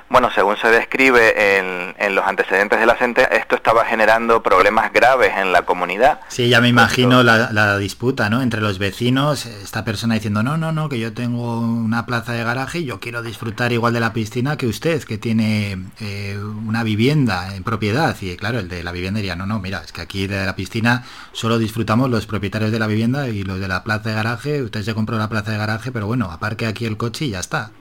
Bueno, 0.08 0.30
según 0.30 0.56
se 0.56 0.68
describe 0.68 1.58
en, 1.58 1.94
en 1.98 2.14
los 2.14 2.24
antecedentes 2.24 2.78
de 2.78 2.86
la 2.86 2.96
sentencia, 2.96 3.36
esto 3.36 3.56
estaba 3.56 3.84
generando 3.84 4.40
problemas 4.40 4.92
graves 4.92 5.32
en 5.36 5.52
la 5.52 5.62
comunidad. 5.62 6.20
Sí, 6.28 6.48
ya 6.48 6.60
me 6.60 6.68
imagino 6.68 7.24
la, 7.24 7.50
la 7.50 7.76
disputa, 7.76 8.30
¿no? 8.30 8.40
Entre 8.40 8.60
los 8.60 8.78
vecinos, 8.78 9.46
esta 9.46 9.84
persona 9.84 10.14
diciendo, 10.14 10.44
no, 10.44 10.56
no, 10.56 10.70
no, 10.70 10.88
que 10.88 11.00
yo 11.00 11.12
tengo 11.12 11.58
una 11.58 12.06
plaza 12.06 12.32
de 12.32 12.44
garaje 12.44 12.78
y 12.78 12.84
yo 12.84 13.00
quiero 13.00 13.22
disfrutar 13.22 13.72
igual 13.72 13.92
de 13.92 14.00
la 14.00 14.12
piscina 14.12 14.56
que 14.56 14.68
usted, 14.68 15.02
que 15.02 15.18
tiene 15.18 15.76
eh, 16.00 16.38
una 16.38 16.84
vivienda 16.84 17.56
en 17.56 17.64
propiedad. 17.64 18.16
Y 18.20 18.36
claro, 18.36 18.60
el 18.60 18.68
de 18.68 18.84
la 18.84 18.92
vivienda 18.92 19.18
diría, 19.18 19.34
no, 19.34 19.44
no, 19.44 19.58
mira, 19.58 19.82
es 19.84 19.90
que 19.90 20.02
aquí 20.02 20.28
de 20.28 20.46
la 20.46 20.54
piscina 20.54 21.04
solo 21.32 21.58
disfrutamos 21.58 22.08
los 22.10 22.26
propietarios 22.26 22.70
de 22.70 22.78
la 22.78 22.86
vivienda 22.86 23.28
y 23.28 23.42
los 23.42 23.58
de 23.58 23.66
la 23.66 23.82
plaza 23.82 24.10
de 24.10 24.14
garaje, 24.14 24.62
usted 24.62 24.82
se 24.82 24.94
compró 24.94 25.18
la 25.18 25.28
plaza 25.28 25.50
de 25.50 25.58
garaje, 25.58 25.90
pero 25.90 26.06
bueno, 26.06 26.30
aparque 26.30 26.66
aquí 26.66 26.86
el 26.86 26.96
coche 26.96 27.24
y 27.24 27.30
ya 27.30 27.40
está. 27.40 27.72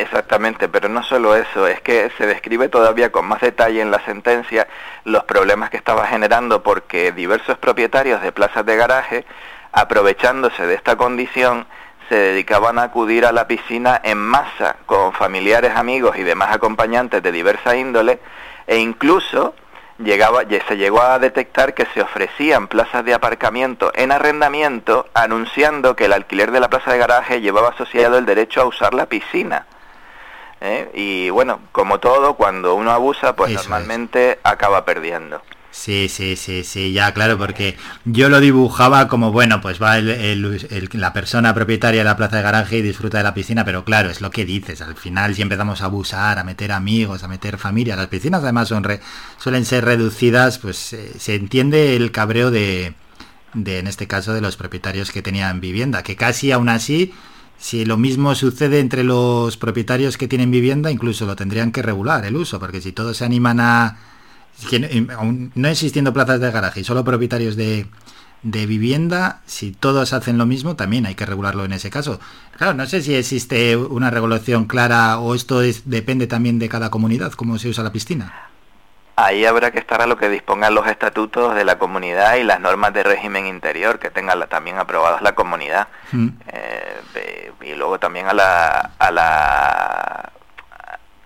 Exactamente, 0.00 0.68
pero 0.68 0.88
no 0.88 1.02
solo 1.02 1.34
eso, 1.36 1.66
es 1.66 1.80
que 1.80 2.10
se 2.16 2.26
describe 2.26 2.68
todavía 2.68 3.12
con 3.12 3.26
más 3.26 3.40
detalle 3.40 3.80
en 3.80 3.90
la 3.90 4.04
sentencia 4.04 4.66
los 5.04 5.24
problemas 5.24 5.70
que 5.70 5.76
estaba 5.76 6.06
generando 6.06 6.62
porque 6.62 7.12
diversos 7.12 7.58
propietarios 7.58 8.22
de 8.22 8.32
plazas 8.32 8.64
de 8.66 8.76
garaje, 8.76 9.24
aprovechándose 9.72 10.66
de 10.66 10.74
esta 10.74 10.96
condición, 10.96 11.66
se 12.08 12.16
dedicaban 12.16 12.78
a 12.78 12.84
acudir 12.84 13.24
a 13.26 13.32
la 13.32 13.46
piscina 13.46 14.00
en 14.02 14.18
masa 14.18 14.76
con 14.86 15.12
familiares, 15.12 15.72
amigos 15.74 16.16
y 16.16 16.22
demás 16.22 16.54
acompañantes 16.54 17.22
de 17.22 17.32
diversa 17.32 17.76
índole 17.76 18.20
e 18.66 18.76
incluso 18.78 19.54
llegaba, 19.98 20.42
se 20.42 20.76
llegó 20.76 21.02
a 21.02 21.18
detectar 21.18 21.74
que 21.74 21.86
se 21.86 22.02
ofrecían 22.02 22.68
plazas 22.68 23.04
de 23.04 23.14
aparcamiento 23.14 23.92
en 23.94 24.12
arrendamiento 24.12 25.06
anunciando 25.14 25.96
que 25.96 26.06
el 26.06 26.12
alquiler 26.12 26.50
de 26.50 26.60
la 26.60 26.68
plaza 26.70 26.92
de 26.92 26.98
garaje 26.98 27.40
llevaba 27.40 27.70
asociado 27.70 28.18
el 28.18 28.26
derecho 28.26 28.60
a 28.60 28.66
usar 28.66 28.94
la 28.94 29.06
piscina. 29.06 29.66
¿Eh? 30.64 30.90
Y 30.94 31.30
bueno, 31.30 31.60
como 31.72 32.00
todo, 32.00 32.34
cuando 32.34 32.74
uno 32.74 32.90
abusa, 32.90 33.36
pues 33.36 33.52
Eso 33.52 33.60
es. 33.60 33.68
normalmente 33.68 34.38
acaba 34.42 34.84
perdiendo. 34.84 35.42
Sí, 35.70 36.08
sí, 36.08 36.36
sí, 36.36 36.62
sí, 36.62 36.92
ya, 36.92 37.12
claro, 37.12 37.36
porque 37.36 37.76
yo 38.04 38.28
lo 38.28 38.38
dibujaba 38.38 39.08
como, 39.08 39.32
bueno, 39.32 39.60
pues 39.60 39.82
va 39.82 39.98
el- 39.98 40.08
el- 40.08 40.66
el- 40.70 40.88
la 40.92 41.12
persona 41.12 41.52
propietaria 41.52 42.00
de 42.02 42.04
la 42.04 42.16
plaza 42.16 42.36
de 42.36 42.42
garaje 42.44 42.76
y 42.78 42.82
disfruta 42.82 43.18
de 43.18 43.24
la 43.24 43.34
piscina, 43.34 43.64
pero 43.64 43.84
claro, 43.84 44.08
es 44.08 44.20
lo 44.20 44.30
que 44.30 44.44
dices, 44.44 44.80
al 44.82 44.94
final 44.94 45.34
si 45.34 45.42
empezamos 45.42 45.82
a 45.82 45.86
abusar, 45.86 46.38
a 46.38 46.44
meter 46.44 46.70
amigos, 46.70 47.24
a 47.24 47.28
meter 47.28 47.58
familia, 47.58 47.96
las 47.96 48.06
piscinas 48.06 48.44
además 48.44 48.68
son 48.68 48.84
re- 48.84 49.00
suelen 49.36 49.64
ser 49.64 49.84
reducidas, 49.84 50.60
pues 50.60 50.92
eh, 50.92 51.10
se 51.18 51.34
entiende 51.34 51.96
el 51.96 52.12
cabreo 52.12 52.52
de, 52.52 52.94
de, 53.54 53.80
en 53.80 53.88
este 53.88 54.06
caso, 54.06 54.32
de 54.32 54.40
los 54.40 54.56
propietarios 54.56 55.10
que 55.10 55.22
tenían 55.22 55.60
vivienda, 55.60 56.04
que 56.04 56.14
casi 56.14 56.52
aún 56.52 56.68
así, 56.68 57.12
si 57.64 57.86
lo 57.86 57.96
mismo 57.96 58.34
sucede 58.34 58.78
entre 58.78 59.04
los 59.04 59.56
propietarios 59.56 60.18
que 60.18 60.28
tienen 60.28 60.50
vivienda, 60.50 60.90
incluso 60.90 61.24
lo 61.24 61.34
tendrían 61.34 61.72
que 61.72 61.80
regular 61.80 62.22
el 62.26 62.36
uso, 62.36 62.60
porque 62.60 62.82
si 62.82 62.92
todos 62.92 63.16
se 63.16 63.24
animan 63.24 63.58
a 63.58 63.96
no 65.54 65.68
existiendo 65.68 66.12
plazas 66.12 66.40
de 66.40 66.50
garaje 66.50 66.80
y 66.80 66.84
solo 66.84 67.04
propietarios 67.04 67.56
de, 67.56 67.86
de 68.42 68.66
vivienda, 68.66 69.40
si 69.46 69.72
todos 69.72 70.12
hacen 70.12 70.36
lo 70.36 70.44
mismo, 70.44 70.76
también 70.76 71.06
hay 71.06 71.14
que 71.14 71.24
regularlo 71.24 71.64
en 71.64 71.72
ese 71.72 71.88
caso. 71.88 72.20
Claro, 72.58 72.74
no 72.74 72.84
sé 72.84 73.00
si 73.00 73.14
existe 73.14 73.78
una 73.78 74.10
regulación 74.10 74.66
clara 74.66 75.18
o 75.18 75.34
esto 75.34 75.62
es, 75.62 75.88
depende 75.88 76.26
también 76.26 76.58
de 76.58 76.68
cada 76.68 76.90
comunidad, 76.90 77.32
cómo 77.32 77.58
se 77.58 77.70
usa 77.70 77.82
la 77.82 77.92
piscina. 77.92 78.50
Ahí 79.16 79.44
habrá 79.44 79.70
que 79.70 79.78
estar 79.78 80.02
a 80.02 80.06
lo 80.06 80.16
que 80.16 80.28
dispongan 80.28 80.74
los 80.74 80.86
estatutos 80.88 81.54
de 81.54 81.64
la 81.64 81.78
comunidad 81.78 82.34
y 82.36 82.42
las 82.42 82.58
normas 82.60 82.92
de 82.92 83.04
régimen 83.04 83.46
interior 83.46 83.98
que 84.00 84.10
tengan 84.10 84.40
la- 84.40 84.48
también 84.48 84.78
aprobadas 84.78 85.22
la 85.22 85.34
comunidad. 85.34 85.86
Mm. 86.12 86.28
Eh, 86.48 87.00
eh, 87.14 87.52
y 87.62 87.74
luego 87.74 87.98
también 88.00 88.26
a 88.26 88.32
la, 88.34 88.90
a 88.98 89.10
la 89.10 90.30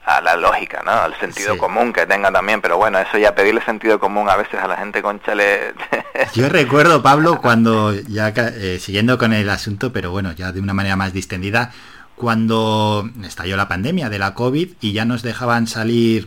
a 0.05 0.23
la 0.23 0.37
lógica, 0.37 0.81
¿no? 0.87 0.93
Al 0.93 1.15
sentido 1.21 1.59
común 1.59 1.93
que 1.93 2.07
tenga 2.07 2.33
también, 2.33 2.63
pero 2.63 2.79
bueno, 2.79 2.99
eso 2.99 3.19
ya 3.19 3.35
pedirle 3.35 3.61
sentido 3.63 4.01
común 4.01 4.31
a 4.31 4.37
veces 4.37 4.59
a 4.59 4.67
la 4.67 4.79
gente 4.79 5.03
con 5.03 5.21
chale... 5.21 5.75
Yo 6.35 6.49
recuerdo, 6.49 7.03
Pablo, 7.03 7.43
cuando, 7.43 7.93
ya 7.93 8.29
eh, 8.35 8.79
siguiendo 8.81 9.19
con 9.19 9.35
el 9.35 9.51
asunto, 9.51 9.93
pero 9.93 10.11
bueno, 10.11 10.33
ya 10.33 10.51
de 10.51 10.61
una 10.61 10.73
manera 10.73 10.97
más 10.97 11.13
distendida, 11.13 11.73
cuando 12.17 13.07
estalló 13.23 13.59
la 13.59 13.69
pandemia 13.69 14.09
de 14.09 14.19
la 14.19 14.33
COVID 14.33 14.69
y 14.81 14.93
ya 14.95 15.05
nos 15.05 15.23
dejaban 15.23 15.67
salir 15.67 16.27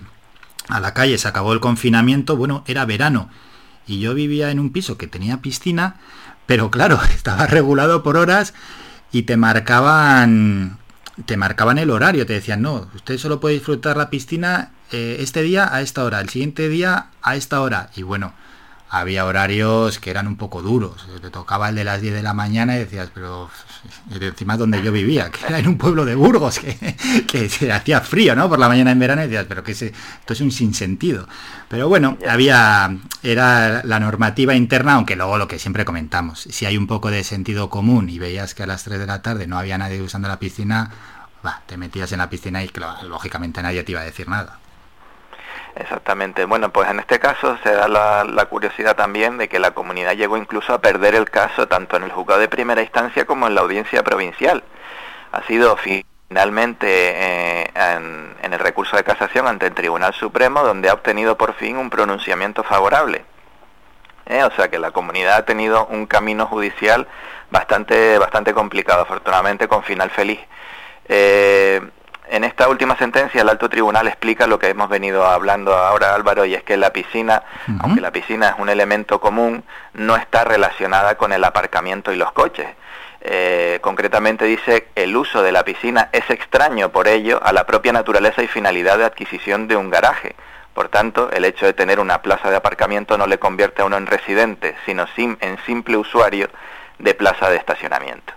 a 0.67 0.79
la 0.79 0.93
calle, 0.93 1.17
se 1.17 1.27
acabó 1.27 1.53
el 1.53 1.59
confinamiento, 1.59 2.37
bueno, 2.37 2.63
era 2.67 2.85
verano, 2.85 3.29
y 3.87 3.99
yo 3.99 4.13
vivía 4.13 4.51
en 4.51 4.59
un 4.59 4.71
piso 4.71 4.97
que 4.97 5.07
tenía 5.07 5.41
piscina, 5.41 5.95
pero 6.45 6.71
claro, 6.71 6.99
estaba 7.13 7.47
regulado 7.47 8.03
por 8.03 8.17
horas 8.17 8.53
y 9.11 9.23
te 9.23 9.37
marcaban 9.37 10.77
te 11.25 11.37
marcaban 11.37 11.77
el 11.77 11.89
horario, 11.89 12.25
te 12.25 12.33
decían, 12.33 12.61
no, 12.61 12.89
usted 12.95 13.17
solo 13.17 13.39
puede 13.39 13.55
disfrutar 13.55 13.97
la 13.97 14.09
piscina 14.09 14.71
eh, 14.91 15.17
este 15.19 15.41
día 15.41 15.73
a 15.73 15.81
esta 15.81 16.03
hora, 16.03 16.19
el 16.21 16.29
siguiente 16.29 16.69
día 16.69 17.07
a 17.21 17.35
esta 17.35 17.61
hora. 17.61 17.89
Y 17.95 18.03
bueno, 18.03 18.33
había 18.93 19.25
horarios 19.25 19.99
que 19.99 20.09
eran 20.09 20.27
un 20.27 20.35
poco 20.35 20.61
duros. 20.61 21.07
Te 21.21 21.29
tocaba 21.29 21.69
el 21.69 21.75
de 21.75 21.85
las 21.85 22.01
10 22.01 22.13
de 22.13 22.21
la 22.21 22.33
mañana 22.33 22.75
y 22.75 22.79
decías, 22.79 23.09
pero 23.13 23.49
encima 24.19 24.57
donde 24.57 24.83
yo 24.83 24.91
vivía, 24.91 25.31
que 25.31 25.45
era 25.47 25.59
en 25.59 25.67
un 25.69 25.77
pueblo 25.77 26.03
de 26.03 26.13
Burgos, 26.13 26.59
que, 26.59 27.49
se 27.49 27.71
hacía 27.71 28.01
frío, 28.01 28.35
¿no? 28.35 28.49
Por 28.49 28.59
la 28.59 28.67
mañana 28.67 28.91
en 28.91 28.99
verano 28.99 29.21
y 29.21 29.27
decías, 29.27 29.45
pero 29.47 29.63
que 29.63 29.71
esto 29.71 29.93
es 30.33 30.41
un 30.41 30.51
sinsentido. 30.51 31.25
Pero 31.69 31.87
bueno, 31.87 32.17
había, 32.29 32.97
era 33.23 33.81
la 33.85 33.99
normativa 34.01 34.55
interna, 34.55 34.95
aunque 34.95 35.15
luego 35.15 35.37
lo 35.37 35.47
que 35.47 35.57
siempre 35.57 35.85
comentamos, 35.85 36.41
si 36.41 36.65
hay 36.65 36.75
un 36.75 36.85
poco 36.85 37.09
de 37.11 37.23
sentido 37.23 37.69
común 37.69 38.09
y 38.09 38.19
veías 38.19 38.53
que 38.53 38.63
a 38.63 38.67
las 38.67 38.83
3 38.83 38.99
de 38.99 39.07
la 39.07 39.21
tarde 39.21 39.47
no 39.47 39.57
había 39.57 39.77
nadie 39.77 40.01
usando 40.01 40.27
la 40.27 40.37
piscina, 40.37 40.91
va, 41.45 41.61
te 41.65 41.77
metías 41.77 42.11
en 42.11 42.17
la 42.17 42.29
piscina 42.29 42.61
y 42.61 42.69
lógicamente 43.07 43.63
nadie 43.63 43.83
te 43.85 43.93
iba 43.93 44.01
a 44.01 44.05
decir 44.05 44.27
nada. 44.27 44.60
Exactamente. 45.75 46.45
Bueno, 46.45 46.71
pues 46.71 46.89
en 46.89 46.99
este 46.99 47.19
caso 47.19 47.57
se 47.63 47.71
da 47.71 47.87
la, 47.87 48.45
curiosidad 48.45 48.95
también 48.95 49.37
de 49.37 49.47
que 49.47 49.59
la 49.59 49.71
comunidad 49.71 50.15
llegó 50.15 50.37
incluso 50.37 50.73
a 50.73 50.81
perder 50.81 51.15
el 51.15 51.29
caso 51.29 51.67
tanto 51.67 51.95
en 51.95 52.03
el 52.03 52.11
juzgado 52.11 52.41
de 52.41 52.49
primera 52.49 52.81
instancia 52.81 53.25
como 53.25 53.47
en 53.47 53.55
la 53.55 53.61
audiencia 53.61 54.03
provincial. 54.03 54.63
Ha 55.31 55.43
sido 55.43 55.77
finalmente 55.77 56.87
eh, 56.87 57.71
en, 57.73 58.35
el 58.41 58.59
recurso 58.59 58.97
de 58.97 59.03
casación 59.03 59.47
ante 59.47 59.67
el 59.67 59.73
Tribunal 59.73 60.13
Supremo 60.13 60.61
donde 60.61 60.89
ha 60.89 60.93
obtenido 60.93 61.37
por 61.37 61.53
fin 61.53 61.77
un 61.77 61.89
pronunciamiento 61.89 62.63
favorable. 62.63 63.23
Eh, 64.25 64.43
o 64.43 64.51
sea 64.51 64.69
que 64.69 64.77
la 64.77 64.91
comunidad 64.91 65.37
ha 65.37 65.45
tenido 65.45 65.85
un 65.87 66.05
camino 66.05 66.47
judicial 66.47 67.07
bastante, 67.49 68.17
bastante 68.17 68.53
complicado, 68.53 69.03
afortunadamente 69.03 69.67
con 69.67 69.83
final 69.83 70.09
feliz. 70.09 70.39
Eh, 71.07 71.81
en 72.31 72.45
esta 72.45 72.69
última 72.69 72.95
sentencia 72.97 73.41
el 73.41 73.49
alto 73.49 73.69
tribunal 73.69 74.07
explica 74.07 74.47
lo 74.47 74.57
que 74.57 74.69
hemos 74.69 74.87
venido 74.87 75.25
hablando 75.25 75.75
ahora 75.75 76.15
Álvaro 76.15 76.45
y 76.45 76.55
es 76.55 76.63
que 76.63 76.77
la 76.77 76.93
piscina, 76.93 77.43
aunque 77.81 77.99
la 77.99 78.11
piscina 78.11 78.49
es 78.49 78.55
un 78.57 78.69
elemento 78.69 79.19
común, 79.19 79.65
no 79.93 80.15
está 80.15 80.45
relacionada 80.45 81.17
con 81.17 81.33
el 81.33 81.43
aparcamiento 81.43 82.13
y 82.13 82.15
los 82.15 82.31
coches. 82.31 82.67
Eh, 83.19 83.79
concretamente 83.81 84.45
dice 84.45 84.87
el 84.95 85.15
uso 85.15 85.43
de 85.43 85.51
la 85.51 85.65
piscina 85.65 86.09
es 86.13 86.27
extraño 86.29 86.89
por 86.89 87.09
ello 87.09 87.39
a 87.43 87.51
la 87.51 87.65
propia 87.65 87.91
naturaleza 87.91 88.41
y 88.41 88.47
finalidad 88.47 88.97
de 88.97 89.05
adquisición 89.05 89.67
de 89.67 89.75
un 89.75 89.89
garaje. 89.89 90.35
Por 90.73 90.87
tanto, 90.87 91.29
el 91.31 91.43
hecho 91.43 91.65
de 91.65 91.73
tener 91.73 91.99
una 91.99 92.21
plaza 92.21 92.49
de 92.49 92.55
aparcamiento 92.55 93.17
no 93.17 93.27
le 93.27 93.39
convierte 93.39 93.81
a 93.81 93.85
uno 93.85 93.97
en 93.97 94.07
residente, 94.07 94.77
sino 94.85 95.05
en 95.17 95.57
simple 95.65 95.97
usuario 95.97 96.49
de 96.97 97.13
plaza 97.13 97.49
de 97.49 97.57
estacionamiento. 97.57 98.33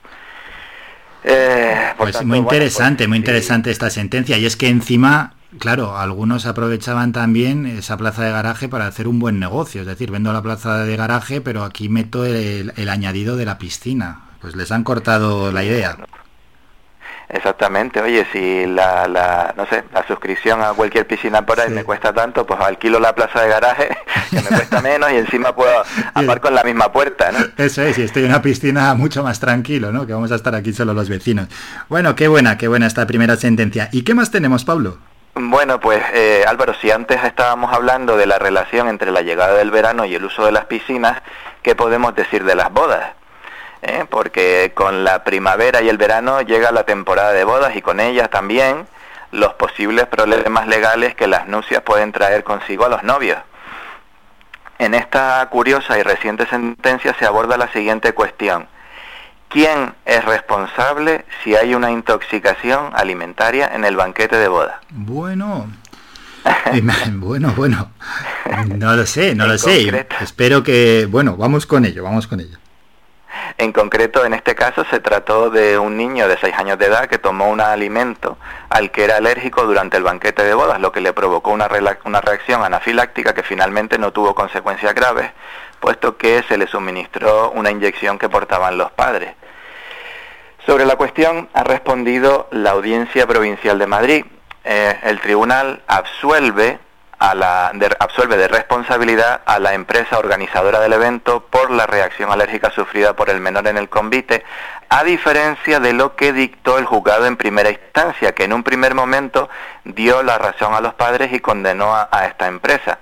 Eh, 1.25 1.93
pues 1.97 2.25
muy 2.25 2.39
interesante, 2.39 3.05
pues, 3.05 3.09
muy 3.09 3.19
interesante 3.19 3.71
esta 3.71 3.91
sentencia. 3.91 4.39
Y 4.39 4.47
es 4.47 4.57
que 4.57 4.69
encima, 4.69 5.35
claro, 5.59 5.97
algunos 5.97 6.47
aprovechaban 6.47 7.13
también 7.13 7.67
esa 7.67 7.97
plaza 7.97 8.25
de 8.25 8.31
garaje 8.31 8.69
para 8.69 8.87
hacer 8.87 9.09
un 9.09 9.19
buen 9.19 9.41
negocio. 9.41 9.81
Es 9.81 9.87
decir, 9.87 10.11
vendo 10.11 10.33
la 10.33 10.43
plaza 10.43 10.85
de 10.85 10.97
garaje, 10.97 11.41
pero 11.41 11.65
aquí 11.65 11.89
meto 11.89 12.25
el 12.25 12.89
añadido 12.89 13.37
de 13.37 13.47
la 13.47 13.59
piscina. 13.59 14.21
Pues 14.41 14.55
les 14.55 14.71
han 14.71 14.85
cortado 14.85 15.51
la 15.51 15.65
idea. 15.65 15.97
Exactamente, 17.35 18.01
oye, 18.01 18.25
si 18.33 18.65
la, 18.65 19.09
la, 19.09 19.53
no 19.57 19.67
sé, 19.67 19.83
la 19.93 20.07
suscripción 20.07 20.63
a 20.63 20.69
cualquier 20.69 21.05
piscina 21.05 21.45
por 21.45 21.59
ahí 21.59 21.69
me 21.69 21.83
cuesta 21.83 22.13
tanto, 22.13 22.47
pues 22.47 22.61
alquilo 22.61 23.01
la 23.01 23.13
plaza 23.13 23.43
de 23.43 23.49
garaje, 23.49 23.89
que 24.31 24.37
me 24.37 24.47
cuesta 24.47 24.81
menos 24.81 25.11
y 25.11 25.17
encima 25.17 25.53
puedo 25.53 25.83
aparcar 26.15 26.41
con 26.41 26.55
la 26.55 26.63
misma 26.63 26.93
puerta, 26.93 27.33
¿no? 27.33 27.41
Eso 27.57 27.83
es, 27.83 27.99
y 27.99 28.03
estoy 28.03 28.23
en 28.23 28.29
una 28.29 28.41
piscina 28.41 28.95
mucho 28.95 29.25
más 29.25 29.41
tranquilo, 29.41 29.91
¿no? 29.91 30.07
Que 30.07 30.13
vamos 30.13 30.31
a 30.31 30.37
estar 30.37 30.55
aquí 30.55 30.73
solo 30.73 30.95
los 30.95 31.09
vecinos. 31.09 31.49
Bueno, 31.89 32.15
qué 32.15 32.29
buena, 32.29 32.57
qué 32.57 32.69
buena 32.69 32.87
esta 32.87 33.05
primera 33.05 33.35
sentencia. 33.35 33.89
¿Y 33.91 34.05
qué 34.05 34.15
más 34.15 34.31
tenemos, 34.31 34.65
Pablo? 34.65 34.99
Bueno, 35.35 35.81
pues 35.81 36.05
eh, 36.13 36.45
Álvaro, 36.47 36.73
si 36.75 36.93
antes 36.93 37.25
estábamos 37.25 37.75
hablando 37.75 38.17
de 38.17 38.27
la 38.27 38.39
relación 38.39 38.89
entre 38.89 39.11
la 39.11 39.23
llegada 39.23 39.55
del 39.55 39.73
verano 39.73 40.05
y 40.05 40.15
el 40.15 40.25
uso 40.25 40.47
de 40.47 40.53
las 40.53 40.67
piscinas, 40.67 41.21
¿qué 41.63 41.75
podemos 41.75 42.15
decir 42.15 42.45
de 42.45 42.55
las 42.55 42.73
bodas? 42.73 43.11
¿Eh? 43.85 44.07
porque 44.09 44.73
con 44.75 45.05
la 45.05 45.25
primavera 45.25 45.83
y 45.83 45.89
el 45.89 45.99
verano 45.99 46.41
llega 46.41 46.73
la 46.73 46.85
temporada 46.85 47.33
de 47.33 47.45
bodas 47.45 47.77
y 47.77 47.83
con 47.83 48.01
ellas 48.01 48.31
también 48.31 48.87
los 49.31 49.55
posibles 49.55 50.07
problemas 50.07 50.67
legales 50.67 51.15
que 51.15 51.27
las 51.27 51.47
nupcias 51.49 51.83
pueden 51.83 52.13
traer 52.13 52.45
consigo 52.45 52.85
a 52.85 52.89
los 52.89 53.03
novios. 53.03 53.39
En 54.79 54.95
esta 54.95 55.47
curiosa 55.51 55.99
y 55.99 56.03
reciente 56.03 56.47
sentencia 56.47 57.15
se 57.19 57.27
aborda 57.27 57.57
la 57.57 57.69
siguiente 57.73 58.13
cuestión. 58.13 58.67
¿Quién 59.49 59.95
es 60.05 60.25
responsable 60.25 61.25
si 61.43 61.55
hay 61.55 61.75
una 61.75 61.91
intoxicación 61.91 62.91
alimentaria 62.93 63.71
en 63.73 63.85
el 63.85 63.95
banquete 63.95 64.37
de 64.37 64.49
boda? 64.49 64.81
Bueno, 64.91 65.69
bueno, 67.15 67.53
bueno, 67.57 67.91
no 68.77 68.97
lo 68.97 69.07
sé, 69.07 69.35
no 69.35 69.47
lo 69.47 69.57
sé. 69.57 70.07
Espero 70.21 70.63
que, 70.63 71.07
bueno, 71.09 71.37
vamos 71.37 71.67
con 71.67 71.85
ello, 71.85 72.03
vamos 72.03 72.27
con 72.27 72.41
ello. 72.41 72.59
En 73.59 73.73
concreto, 73.73 74.25
en 74.25 74.35
este 74.35 74.55
caso, 74.55 74.85
se 74.91 75.01
trató 75.01 75.51
de 75.51 75.79
un 75.79 75.97
niño 75.97 76.29
de 76.29 76.37
6 76.39 76.55
años 76.57 76.79
de 76.79 76.87
edad 76.87 77.07
que 77.07 77.19
tomó 77.19 77.49
un 77.49 77.61
alimento 77.61 78.37
al 78.69 78.91
que 78.91 79.05
era 79.05 79.17
alérgico 79.17 79.65
durante 79.65 79.97
el 79.97 80.03
banquete 80.03 80.45
de 80.45 80.55
bodas, 80.55 80.81
lo 80.81 80.93
que 80.93 81.01
le 81.01 81.13
provocó 81.13 81.51
una, 81.51 81.69
una 82.05 82.21
reacción 82.21 82.65
anafiláctica 82.65 83.35
que 83.35 83.43
finalmente 83.43 83.99
no 83.99 84.13
tuvo 84.13 84.35
consecuencias 84.35 84.95
graves, 84.95 85.31
puesto 85.81 86.17
que 86.17 86.43
se 86.49 86.57
le 86.57 86.67
suministró 86.67 87.51
una 87.51 87.71
inyección 87.71 88.19
que 88.19 88.29
portaban 88.29 88.79
los 88.79 88.91
padres. 88.93 89.35
Sobre 90.67 90.87
la 90.87 90.97
cuestión 90.97 91.49
ha 91.53 91.63
respondido 91.63 92.49
la 92.51 92.71
Audiencia 92.71 93.27
Provincial 93.27 93.79
de 93.79 93.87
Madrid. 93.87 94.25
Eh, 94.65 94.99
el 95.03 95.21
tribunal 95.21 95.83
absuelve 95.87 96.79
la, 97.33 97.73
absuelve 98.01 98.37
de 98.37 98.49
responsabilidad 98.49 99.43
a 99.47 99.59
la 99.59 99.73
empresa 99.73 100.19
organizadora 100.19 100.81
del 100.81 100.93
evento 100.93 101.47
por 101.49 101.71
la 101.71 101.87
reacción 101.87 102.31
alérgica 102.31 102.71
sufrida 102.71 103.15
por 103.15 103.31
el 103.31 103.41
menor 103.41 103.69
en 103.69 103.79
el 103.79 103.89
convite, 103.89 104.45
a 104.89 105.05
diferencia 105.05 105.81
de 105.81 105.93
lo 105.93 106.17
que 106.17 106.33
dictó 106.33 106.77
el 106.77 106.85
juzgado 106.85 107.27
en 107.27 107.37
primera 107.37 107.71
instancia, 107.71 108.35
que 108.35 108.45
en 108.45 108.53
un 108.53 108.65
primer 108.65 108.95
momento 108.95 109.49
dio 109.85 110.23
la 110.23 110.37
razón 110.37 110.75
a 110.75 110.81
los 110.81 110.95
padres 110.95 111.33
y 111.33 111.41
condenó 111.41 111.95
a 111.95 112.27
esta 112.27 112.49
empresa. 112.49 112.99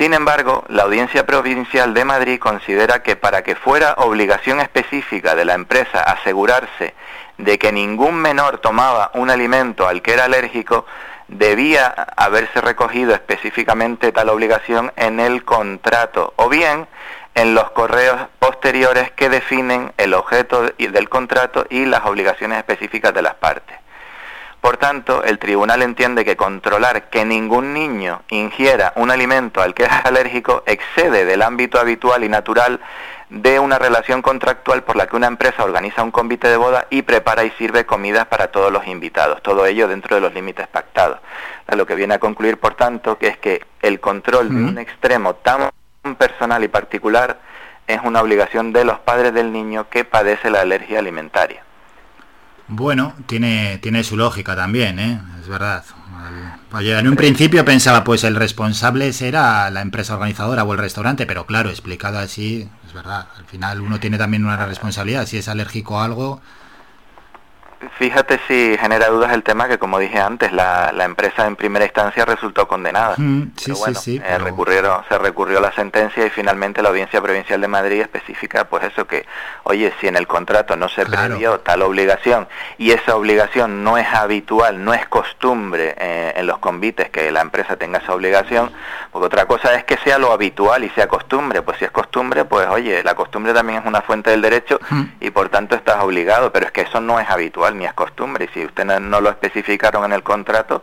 Sin 0.00 0.14
embargo, 0.14 0.64
la 0.68 0.84
Audiencia 0.84 1.26
Provincial 1.26 1.92
de 1.92 2.06
Madrid 2.06 2.38
considera 2.38 3.02
que 3.02 3.16
para 3.16 3.42
que 3.42 3.54
fuera 3.54 3.94
obligación 3.98 4.60
específica 4.60 5.34
de 5.34 5.44
la 5.44 5.52
empresa 5.52 6.00
asegurarse 6.00 6.94
de 7.36 7.58
que 7.58 7.70
ningún 7.70 8.16
menor 8.16 8.58
tomaba 8.58 9.10
un 9.14 9.28
alimento 9.28 9.86
al 9.86 10.00
que 10.00 10.14
era 10.14 10.24
alérgico, 10.24 10.86
debía 11.30 11.86
haberse 12.16 12.60
recogido 12.60 13.14
específicamente 13.14 14.12
tal 14.12 14.28
obligación 14.28 14.92
en 14.96 15.20
el 15.20 15.44
contrato 15.44 16.34
o 16.36 16.48
bien 16.48 16.86
en 17.34 17.54
los 17.54 17.70
correos 17.70 18.28
posteriores 18.38 19.12
que 19.12 19.28
definen 19.28 19.92
el 19.96 20.14
objeto 20.14 20.72
del 20.76 21.08
contrato 21.08 21.66
y 21.70 21.86
las 21.86 22.04
obligaciones 22.04 22.58
específicas 22.58 23.14
de 23.14 23.22
las 23.22 23.34
partes. 23.34 23.78
Por 24.60 24.76
tanto, 24.76 25.24
el 25.24 25.38
tribunal 25.38 25.80
entiende 25.82 26.24
que 26.24 26.36
controlar 26.36 27.08
que 27.08 27.24
ningún 27.24 27.72
niño 27.72 28.22
ingiera 28.28 28.92
un 28.96 29.10
alimento 29.10 29.62
al 29.62 29.72
que 29.72 29.84
es 29.84 29.90
alérgico 30.04 30.64
excede 30.66 31.24
del 31.24 31.42
ámbito 31.42 31.80
habitual 31.80 32.24
y 32.24 32.28
natural 32.28 32.80
de 33.30 33.60
una 33.60 33.78
relación 33.78 34.22
contractual 34.22 34.82
por 34.82 34.96
la 34.96 35.06
que 35.06 35.16
una 35.16 35.28
empresa 35.28 35.62
organiza 35.62 36.02
un 36.02 36.10
convite 36.10 36.48
de 36.48 36.56
boda 36.56 36.86
y 36.90 37.02
prepara 37.02 37.44
y 37.44 37.50
sirve 37.52 37.86
comidas 37.86 38.26
para 38.26 38.48
todos 38.48 38.72
los 38.72 38.86
invitados, 38.88 39.40
todo 39.42 39.66
ello 39.66 39.86
dentro 39.86 40.16
de 40.16 40.20
los 40.20 40.34
límites 40.34 40.66
pactados. 40.66 41.20
lo 41.68 41.86
que 41.86 41.94
viene 41.94 42.14
a 42.14 42.18
concluir, 42.18 42.58
por 42.58 42.74
tanto, 42.74 43.16
que 43.16 43.28
es 43.28 43.38
que 43.38 43.64
el 43.80 44.00
control 44.00 44.48
de 44.48 44.64
un 44.64 44.78
extremo 44.78 45.34
tan 45.36 45.70
personal 46.18 46.64
y 46.64 46.68
particular 46.68 47.40
es 47.86 48.00
una 48.02 48.20
obligación 48.20 48.72
de 48.72 48.84
los 48.84 48.98
padres 48.98 49.32
del 49.32 49.52
niño 49.52 49.88
que 49.88 50.04
padece 50.04 50.50
la 50.50 50.62
alergia 50.62 50.98
alimentaria. 50.98 51.62
Bueno, 52.66 53.14
tiene, 53.26 53.78
tiene 53.78 54.02
su 54.02 54.16
lógica 54.16 54.56
también, 54.56 54.98
¿eh? 54.98 55.20
es 55.40 55.48
verdad. 55.48 55.84
Oye, 56.72 56.96
en 56.96 57.08
un 57.08 57.16
principio 57.16 57.64
pensaba, 57.64 58.04
pues 58.04 58.22
el 58.22 58.36
responsable 58.36 59.12
será 59.12 59.70
la 59.70 59.80
empresa 59.80 60.14
organizadora 60.14 60.62
o 60.62 60.72
el 60.72 60.78
restaurante, 60.78 61.26
pero 61.26 61.46
claro, 61.46 61.68
explicado 61.68 62.18
así, 62.18 62.68
es 62.90 62.94
verdad. 62.94 63.28
Al 63.38 63.44
final 63.44 63.80
uno 63.80 64.00
tiene 64.00 64.18
también 64.18 64.44
una 64.44 64.66
responsabilidad. 64.66 65.24
Si 65.26 65.38
es 65.38 65.48
alérgico 65.48 66.00
a 66.00 66.04
algo, 66.04 66.40
fíjate 67.98 68.40
si 68.46 68.76
genera 68.78 69.08
dudas 69.08 69.32
el 69.32 69.42
tema 69.42 69.68
que, 69.68 69.78
como 69.78 69.98
dije 69.98 70.18
antes, 70.18 70.52
la, 70.52 70.92
la 70.92 71.04
empresa 71.04 71.46
en 71.46 71.56
primera 71.56 71.84
instancia 71.84 72.24
resultó 72.24 72.68
condenada. 72.68 73.14
Mm, 73.16 73.52
sí, 73.56 73.64
Pero 73.66 73.78
bueno, 73.78 74.00
sí, 74.00 74.18
sí. 74.18 74.22
eh, 74.24 74.38
recurrieron, 74.38 75.02
se 75.08 75.18
recurrió 75.18 75.60
la 75.60 75.72
sentencia 75.72 76.24
y 76.26 76.30
finalmente 76.30 76.82
la 76.82 76.90
Audiencia 76.90 77.20
Provincial 77.20 77.60
de 77.60 77.68
Madrid 77.68 78.00
especifica, 78.00 78.64
pues 78.64 78.84
eso 78.84 79.06
que, 79.06 79.26
oye, 79.64 79.92
si 80.00 80.08
en 80.08 80.16
el 80.16 80.26
contrato 80.26 80.76
no 80.76 80.88
se 80.88 81.06
previó 81.06 81.60
tal 81.60 81.82
obligación 81.82 82.48
y 82.78 82.90
esa 82.92 83.16
obligación 83.16 83.82
no 83.84 83.98
es 83.98 84.06
habitual, 84.08 84.84
no 84.84 84.94
es 84.94 85.06
costumbre 85.08 85.94
eh, 85.98 86.32
en 86.36 86.46
los 86.46 86.58
convites 86.58 87.10
que 87.10 87.30
la 87.30 87.40
empresa 87.40 87.76
tenga 87.76 87.98
esa 87.98 88.14
obligación, 88.14 88.70
porque 89.10 89.26
otra 89.26 89.46
cosa 89.46 89.74
es 89.74 89.84
que 89.84 89.96
sea 89.98 90.18
lo 90.18 90.32
habitual 90.32 90.84
y 90.84 90.90
sea 90.90 91.08
costumbre, 91.08 91.62
pues 91.62 91.78
si 91.78 91.84
es 91.84 91.90
costumbre, 91.90 92.44
pues 92.44 92.68
oye, 92.68 93.02
la 93.02 93.14
costumbre 93.14 93.52
también 93.52 93.80
es 93.80 93.86
una 93.86 94.02
fuente 94.02 94.30
del 94.30 94.42
derecho 94.42 94.78
y 95.20 95.30
por 95.30 95.48
tanto 95.48 95.74
estás 95.76 96.02
obligado, 96.02 96.52
pero 96.52 96.66
es 96.66 96.72
que 96.72 96.82
eso 96.82 97.00
no 97.00 97.18
es 97.18 97.28
habitual 97.28 97.69
ni 97.74 97.84
es 97.84 97.92
costumbre 97.94 98.46
y 98.46 98.54
si 98.54 98.64
usted 98.64 98.84
no, 98.84 98.98
no 99.00 99.20
lo 99.20 99.30
especificaron 99.30 100.04
en 100.04 100.12
el 100.12 100.22
contrato, 100.22 100.82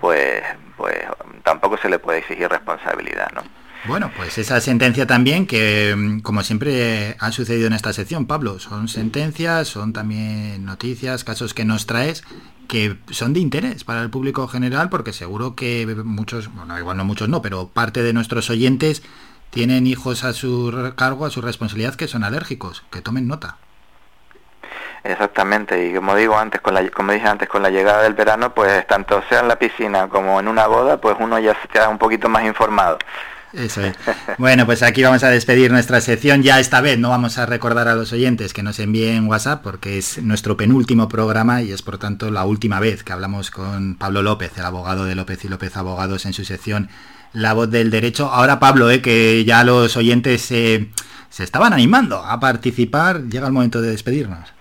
pues, 0.00 0.42
pues 0.76 0.96
tampoco 1.42 1.76
se 1.76 1.88
le 1.88 1.98
puede 1.98 2.18
exigir 2.18 2.48
responsabilidad, 2.48 3.30
¿no? 3.34 3.42
Bueno, 3.86 4.10
pues 4.14 4.36
esa 4.36 4.60
sentencia 4.60 5.06
también 5.06 5.46
que, 5.46 6.20
como 6.22 6.42
siempre 6.42 7.16
ha 7.18 7.32
sucedido 7.32 7.66
en 7.66 7.72
esta 7.72 7.94
sección, 7.94 8.26
Pablo, 8.26 8.58
son 8.58 8.88
sentencias, 8.88 9.68
son 9.68 9.94
también 9.94 10.66
noticias, 10.66 11.24
casos 11.24 11.54
que 11.54 11.64
nos 11.64 11.86
traes 11.86 12.22
que 12.68 12.98
son 13.10 13.32
de 13.32 13.40
interés 13.40 13.82
para 13.82 14.00
el 14.02 14.10
público 14.10 14.46
general 14.46 14.90
porque 14.90 15.12
seguro 15.12 15.56
que 15.56 15.86
muchos, 16.04 16.54
bueno, 16.54 16.78
igual 16.78 16.96
no 16.98 17.04
muchos 17.04 17.28
no, 17.28 17.42
pero 17.42 17.68
parte 17.68 18.02
de 18.02 18.12
nuestros 18.12 18.48
oyentes 18.48 19.02
tienen 19.50 19.88
hijos 19.88 20.22
a 20.22 20.32
su 20.32 20.92
cargo, 20.94 21.26
a 21.26 21.30
su 21.30 21.40
responsabilidad 21.40 21.96
que 21.96 22.06
son 22.06 22.22
alérgicos, 22.22 22.84
que 22.92 23.00
tomen 23.00 23.26
nota. 23.26 23.56
Exactamente, 25.02 25.86
y 25.86 25.94
como 25.94 26.14
digo 26.14 26.36
antes, 26.36 26.60
con 26.60 26.74
la, 26.74 26.88
como 26.90 27.12
dije 27.12 27.26
antes, 27.26 27.48
con 27.48 27.62
la 27.62 27.70
llegada 27.70 28.02
del 28.02 28.14
verano, 28.14 28.52
pues 28.54 28.86
tanto 28.86 29.22
sea 29.28 29.40
en 29.40 29.48
la 29.48 29.56
piscina 29.56 30.08
como 30.08 30.38
en 30.40 30.48
una 30.48 30.66
boda, 30.66 31.00
pues 31.00 31.16
uno 31.18 31.38
ya 31.38 31.54
se 31.62 31.68
queda 31.68 31.88
un 31.88 31.98
poquito 31.98 32.28
más 32.28 32.44
informado. 32.44 32.98
Eso 33.52 33.82
es. 33.82 33.96
Bueno, 34.38 34.64
pues 34.64 34.82
aquí 34.82 35.02
vamos 35.02 35.24
a 35.24 35.30
despedir 35.30 35.70
nuestra 35.70 36.00
sección. 36.00 36.42
Ya 36.42 36.60
esta 36.60 36.80
vez 36.80 36.98
no 36.98 37.10
vamos 37.10 37.38
a 37.38 37.46
recordar 37.46 37.88
a 37.88 37.94
los 37.94 38.12
oyentes 38.12 38.52
que 38.52 38.62
nos 38.62 38.78
envíen 38.78 39.26
WhatsApp 39.26 39.62
porque 39.62 39.98
es 39.98 40.22
nuestro 40.22 40.56
penúltimo 40.56 41.08
programa 41.08 41.62
y 41.62 41.72
es 41.72 41.82
por 41.82 41.98
tanto 41.98 42.30
la 42.30 42.44
última 42.44 42.80
vez 42.80 43.02
que 43.02 43.12
hablamos 43.12 43.50
con 43.50 43.96
Pablo 43.96 44.22
López, 44.22 44.52
el 44.56 44.64
abogado 44.64 45.04
de 45.04 45.14
López 45.14 45.44
y 45.44 45.48
López 45.48 45.76
Abogados 45.76 46.26
en 46.26 46.32
su 46.32 46.44
sección 46.44 46.88
La 47.32 47.52
Voz 47.52 47.70
del 47.70 47.90
Derecho. 47.90 48.30
Ahora 48.30 48.60
Pablo, 48.60 48.90
eh, 48.90 49.02
que 49.02 49.44
ya 49.44 49.64
los 49.64 49.96
oyentes 49.96 50.50
eh, 50.52 50.88
se 51.28 51.44
estaban 51.44 51.72
animando 51.72 52.24
a 52.24 52.38
participar, 52.38 53.24
llega 53.24 53.46
el 53.46 53.52
momento 53.52 53.82
de 53.82 53.90
despedirnos. 53.90 54.59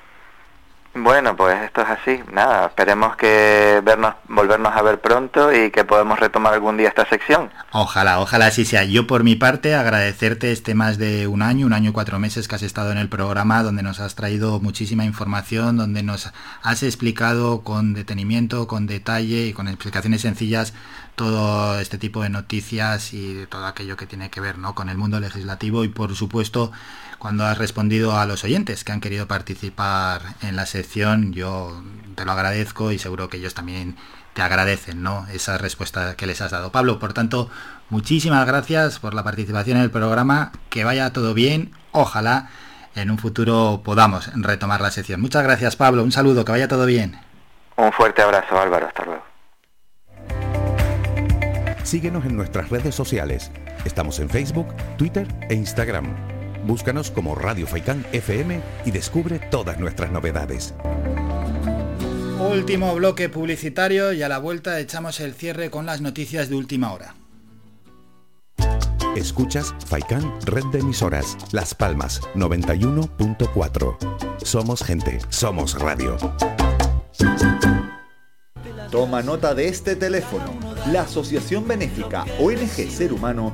Bueno, 1.01 1.35
pues 1.35 1.61
esto 1.63 1.81
es 1.81 1.87
así. 1.89 2.19
Nada, 2.33 2.67
esperemos 2.67 3.15
que 3.15 3.81
vernos, 3.83 4.15
volvernos 4.27 4.75
a 4.75 4.81
ver 4.81 4.99
pronto 4.99 5.53
y 5.53 5.71
que 5.71 5.85
podamos 5.85 6.19
retomar 6.19 6.53
algún 6.53 6.75
día 6.75 6.89
esta 6.89 7.07
sección. 7.07 7.49
Ojalá, 7.71 8.19
ojalá 8.19 8.47
así 8.47 8.65
sea. 8.65 8.83
Yo 8.83 9.07
por 9.07 9.23
mi 9.23 9.35
parte 9.35 9.75
agradecerte 9.75 10.51
este 10.51 10.75
más 10.75 10.97
de 10.97 11.27
un 11.27 11.41
año, 11.41 11.65
un 11.65 11.73
año 11.73 11.91
y 11.91 11.93
cuatro 11.93 12.19
meses 12.19 12.47
que 12.47 12.55
has 12.55 12.63
estado 12.63 12.91
en 12.91 12.97
el 12.97 13.07
programa, 13.07 13.63
donde 13.63 13.81
nos 13.81 13.99
has 13.99 14.15
traído 14.15 14.59
muchísima 14.59 15.05
información, 15.05 15.77
donde 15.77 16.03
nos 16.03 16.31
has 16.63 16.83
explicado 16.83 17.61
con 17.61 17.93
detenimiento, 17.93 18.67
con 18.67 18.85
detalle 18.85 19.47
y 19.47 19.53
con 19.53 19.67
explicaciones 19.67 20.21
sencillas 20.21 20.73
todo 21.15 21.77
este 21.81 21.97
tipo 21.97 22.23
de 22.23 22.29
noticias 22.29 23.13
y 23.13 23.33
de 23.33 23.45
todo 23.45 23.65
aquello 23.65 23.97
que 23.97 24.05
tiene 24.05 24.29
que 24.29 24.39
ver 24.39 24.57
¿no? 24.57 24.73
con 24.73 24.87
el 24.87 24.97
mundo 24.97 25.19
legislativo 25.19 25.83
y 25.83 25.89
por 25.89 26.15
supuesto 26.15 26.71
cuando 27.19 27.45
has 27.45 27.57
respondido 27.57 28.17
a 28.17 28.25
los 28.25 28.43
oyentes 28.43 28.83
que 28.83 28.91
han 28.91 29.01
querido 29.01 29.27
participar 29.27 30.21
en 30.41 30.55
la 30.55 30.65
sección, 30.65 31.33
yo 31.33 31.83
te 32.15 32.25
lo 32.25 32.31
agradezco 32.31 32.91
y 32.91 32.97
seguro 32.97 33.29
que 33.29 33.37
ellos 33.37 33.53
también 33.53 33.97
te 34.33 34.41
agradecen 34.41 35.03
¿no? 35.03 35.27
esa 35.31 35.57
respuesta 35.57 36.15
que 36.15 36.25
les 36.25 36.41
has 36.41 36.51
dado. 36.51 36.71
Pablo, 36.71 36.97
por 36.97 37.13
tanto, 37.13 37.49
muchísimas 37.89 38.47
gracias 38.47 38.99
por 38.99 39.13
la 39.13 39.23
participación 39.23 39.77
en 39.77 39.83
el 39.83 39.91
programa, 39.91 40.53
que 40.69 40.83
vaya 40.83 41.11
todo 41.11 41.33
bien, 41.33 41.73
ojalá 41.91 42.49
en 42.95 43.11
un 43.11 43.17
futuro 43.17 43.81
podamos 43.83 44.31
retomar 44.33 44.81
la 44.81 44.91
sección. 44.91 45.21
Muchas 45.21 45.43
gracias 45.43 45.75
Pablo, 45.75 46.03
un 46.03 46.11
saludo, 46.11 46.45
que 46.45 46.53
vaya 46.53 46.67
todo 46.67 46.85
bien. 46.85 47.19
Un 47.75 47.91
fuerte 47.91 48.21
abrazo 48.21 48.59
Álvaro, 48.59 48.87
hasta 48.87 49.05
luego. 49.05 49.23
Síguenos 51.83 52.23
en 52.25 52.37
nuestras 52.37 52.69
redes 52.69 52.95
sociales. 52.95 53.51
Estamos 53.83 54.19
en 54.19 54.29
Facebook, 54.29 54.67
Twitter 54.97 55.27
e 55.49 55.55
Instagram. 55.55 56.28
Búscanos 56.65 57.11
como 57.11 57.35
Radio 57.35 57.67
Faicán 57.67 58.05
FM 58.11 58.61
y 58.85 58.91
descubre 58.91 59.39
todas 59.39 59.79
nuestras 59.79 60.11
novedades. 60.11 60.73
Último 62.39 62.95
bloque 62.95 63.29
publicitario 63.29 64.13
y 64.13 64.23
a 64.23 64.29
la 64.29 64.39
vuelta 64.39 64.79
echamos 64.79 65.19
el 65.19 65.33
cierre 65.33 65.69
con 65.69 65.85
las 65.85 66.01
noticias 66.01 66.49
de 66.49 66.55
última 66.55 66.93
hora. 66.93 67.15
Escuchas 69.15 69.73
Faicán 69.87 70.33
Red 70.45 70.65
de 70.71 70.79
Emisoras, 70.79 71.35
Las 71.51 71.73
Palmas 71.75 72.21
91.4. 72.35 73.97
Somos 74.43 74.83
gente, 74.83 75.19
somos 75.29 75.77
radio. 75.79 76.17
Toma 78.91 79.21
nota 79.21 79.53
de 79.53 79.67
este 79.67 79.95
teléfono. 79.95 80.53
La 80.91 81.01
Asociación 81.01 81.67
Benéfica 81.67 82.25
ONG 82.39 82.89
Ser 82.89 83.13
Humano 83.13 83.53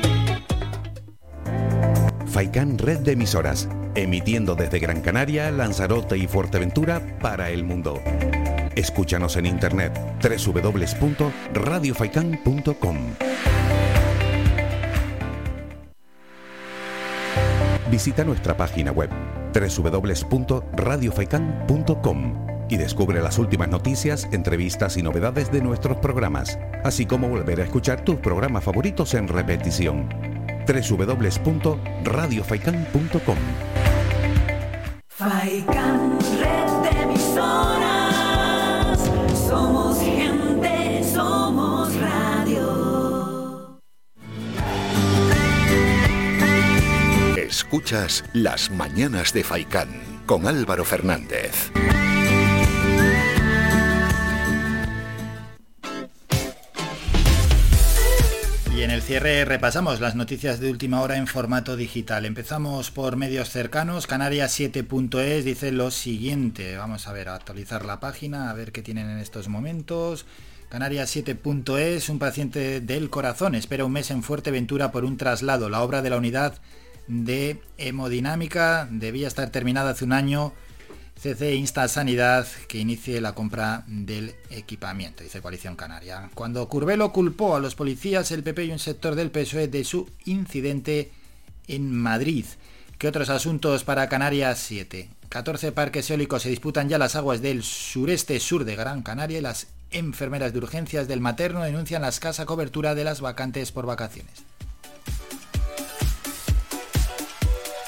Faicán 2.31 2.77
Red 2.77 2.99
de 2.99 3.11
Emisoras, 3.11 3.67
emitiendo 3.93 4.55
desde 4.55 4.79
Gran 4.79 5.01
Canaria, 5.01 5.51
Lanzarote 5.51 6.17
y 6.17 6.27
Fuerteventura 6.27 7.01
para 7.19 7.49
el 7.49 7.65
mundo. 7.65 8.01
Escúchanos 8.73 9.35
en 9.35 9.47
internet 9.47 9.91
www.radiofaikan.com. 10.23 12.97
Visita 17.91 18.23
nuestra 18.23 18.55
página 18.55 18.93
web 18.93 19.09
www.radiofaikan.com 19.53 22.47
y 22.69 22.77
descubre 22.77 23.21
las 23.21 23.37
últimas 23.37 23.67
noticias, 23.67 24.29
entrevistas 24.31 24.95
y 24.95 25.03
novedades 25.03 25.51
de 25.51 25.59
nuestros 25.59 25.97
programas, 25.97 26.57
así 26.85 27.05
como 27.05 27.27
volver 27.27 27.59
a 27.59 27.65
escuchar 27.65 28.05
tus 28.05 28.15
programas 28.15 28.63
favoritos 28.63 29.13
en 29.15 29.27
repetición 29.27 30.30
www.radiofaikan.com. 30.71 33.37
Faikan 35.09 36.17
Red 36.39 36.71
de 36.83 36.89
Emisoras. 37.01 38.99
Somos 39.47 39.99
gente, 39.99 41.03
somos 41.03 41.93
radio. 41.95 43.79
Escuchas 47.37 48.23
las 48.33 48.69
mañanas 48.71 49.33
de 49.33 49.43
Faikán 49.43 49.89
con 50.25 50.47
Álvaro 50.47 50.85
Fernández. 50.85 51.71
Cierre 59.11 59.43
repasamos 59.43 59.99
las 59.99 60.15
noticias 60.15 60.61
de 60.61 60.71
última 60.71 61.01
hora 61.01 61.17
en 61.17 61.27
formato 61.27 61.75
digital. 61.75 62.25
Empezamos 62.25 62.91
por 62.91 63.17
medios 63.17 63.49
cercanos. 63.49 64.07
Canarias 64.07 64.57
7.es 64.57 65.43
dice 65.43 65.73
lo 65.73 65.91
siguiente. 65.91 66.77
Vamos 66.77 67.09
a 67.09 67.11
ver, 67.11 67.27
a 67.27 67.35
actualizar 67.35 67.83
la 67.83 67.99
página, 67.99 68.49
a 68.49 68.53
ver 68.53 68.71
qué 68.71 68.81
tienen 68.81 69.09
en 69.09 69.17
estos 69.17 69.49
momentos. 69.49 70.25
Canarias 70.69 71.13
7.es, 71.13 72.07
un 72.07 72.19
paciente 72.19 72.79
del 72.79 73.09
corazón 73.09 73.53
espera 73.53 73.83
un 73.83 73.91
mes 73.91 74.11
en 74.11 74.23
Fuerteventura 74.23 74.93
por 74.93 75.03
un 75.03 75.17
traslado. 75.17 75.67
La 75.67 75.81
obra 75.81 76.01
de 76.01 76.09
la 76.09 76.15
unidad 76.15 76.61
de 77.07 77.59
hemodinámica 77.77 78.87
debía 78.89 79.27
estar 79.27 79.49
terminada 79.49 79.89
hace 79.89 80.05
un 80.05 80.13
año. 80.13 80.53
CC 81.21 81.53
insta 81.53 81.83
a 81.83 81.87
Sanidad 81.87 82.47
que 82.67 82.79
inicie 82.79 83.21
la 83.21 83.33
compra 83.33 83.83
del 83.85 84.33
equipamiento, 84.49 85.21
dice 85.21 85.39
Coalición 85.39 85.75
Canaria. 85.75 86.31
Cuando 86.33 86.67
Curvelo 86.67 87.13
culpó 87.13 87.55
a 87.55 87.59
los 87.59 87.75
policías, 87.75 88.31
el 88.31 88.41
PP 88.41 88.65
y 88.65 88.71
un 88.71 88.79
sector 88.79 89.13
del 89.13 89.29
PSOE 89.29 89.67
de 89.67 89.83
su 89.83 90.09
incidente 90.25 91.11
en 91.67 91.95
Madrid. 91.95 92.45
¿Qué 92.97 93.07
otros 93.07 93.29
asuntos 93.29 93.83
para 93.83 94.09
Canarias 94.09 94.57
7? 94.65 95.09
14 95.29 95.71
parques 95.71 96.09
eólicos 96.09 96.41
se 96.41 96.49
disputan 96.49 96.89
ya 96.89 96.97
las 96.97 97.15
aguas 97.15 97.43
del 97.43 97.61
sureste 97.61 98.39
sur 98.39 98.65
de 98.65 98.75
Gran 98.75 99.03
Canaria 99.03 99.37
y 99.37 99.41
las 99.41 99.67
enfermeras 99.91 100.53
de 100.53 100.57
urgencias 100.57 101.07
del 101.07 101.21
materno 101.21 101.61
denuncian 101.61 102.01
la 102.01 102.09
escasa 102.09 102.47
cobertura 102.47 102.95
de 102.95 103.03
las 103.03 103.21
vacantes 103.21 103.71
por 103.71 103.85
vacaciones. 103.85 104.43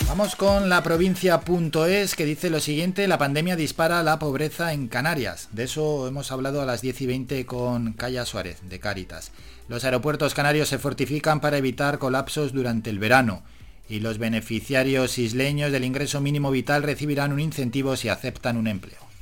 Vamos 0.08 0.36
con 0.36 0.70
la 0.70 0.84
provincia.es 0.84 2.16
que 2.16 2.26
dice 2.26 2.50
lo 2.50 2.60
siguiente, 2.60 3.08
la 3.08 3.18
pandemia 3.18 3.56
dispara 3.56 4.04
la 4.04 4.20
pobreza 4.20 4.74
en 4.74 4.88
Canarias. 4.88 5.50
De 5.52 5.64
eso 5.64 6.08
hemos 6.08 6.32
hablado 6.32 6.62
a 6.62 6.66
las 6.66 6.82
10 6.82 7.02
y 7.02 7.08
20 7.08 7.46
con 7.46 7.94
Calla 7.94 8.26
Suárez, 8.26 8.60
de 8.70 8.80
Cáritas. 8.80 9.32
Los 9.68 9.86
aeropuertos 9.86 10.34
canarios 10.34 10.70
se 10.70 10.78
fortifican 10.78 11.40
para 11.40 11.58
evitar 11.58 11.98
colapsos 11.98 12.54
durante 12.54 12.90
el 12.90 13.00
verano 13.00 13.44
y 13.90 14.02
los 14.02 14.18
beneficiarios 14.18 15.18
isleños 15.18 15.72
del 15.72 15.84
ingreso 15.84 16.22
mínimo 16.22 16.52
vital 16.52 16.84
recibirán 16.84 17.34
un 17.34 17.40
incentivo 17.40 17.96
si 17.96 18.10
aceptan 18.10 18.58
un 18.58 18.68
empleo. 18.68 19.13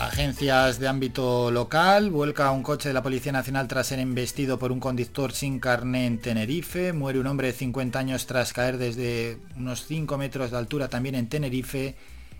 Agencias 0.00 0.78
de 0.78 0.86
ámbito 0.86 1.50
local, 1.50 2.10
vuelca 2.12 2.52
un 2.52 2.62
coche 2.62 2.88
de 2.88 2.92
la 2.92 3.02
Policía 3.02 3.32
Nacional 3.32 3.66
tras 3.66 3.88
ser 3.88 3.98
embestido 3.98 4.56
por 4.56 4.70
un 4.70 4.78
conductor 4.78 5.32
sin 5.32 5.58
carné 5.58 6.06
en 6.06 6.20
Tenerife, 6.20 6.92
muere 6.92 7.18
un 7.18 7.26
hombre 7.26 7.48
de 7.48 7.52
50 7.52 7.98
años 7.98 8.26
tras 8.26 8.52
caer 8.52 8.78
desde 8.78 9.38
unos 9.56 9.86
5 9.86 10.16
metros 10.16 10.52
de 10.52 10.56
altura 10.56 10.86
también 10.86 11.16
en 11.16 11.28
Tenerife. 11.28 11.96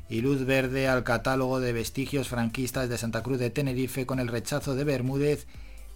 Y 0.09 0.21
luz 0.21 0.47
verde 0.47 0.87
al 0.87 1.03
catálogo 1.03 1.59
de 1.59 1.73
vestigios 1.73 2.29
franquistas 2.29 2.89
de 2.89 2.97
Santa 2.97 3.25
Cruz 3.25 3.41
de 3.41 3.51
Tenerife 3.51 4.07
con 4.07 4.21
el 4.21 4.29
rechazo 4.29 4.77
de 4.77 4.85
Bermúdez 4.85 5.49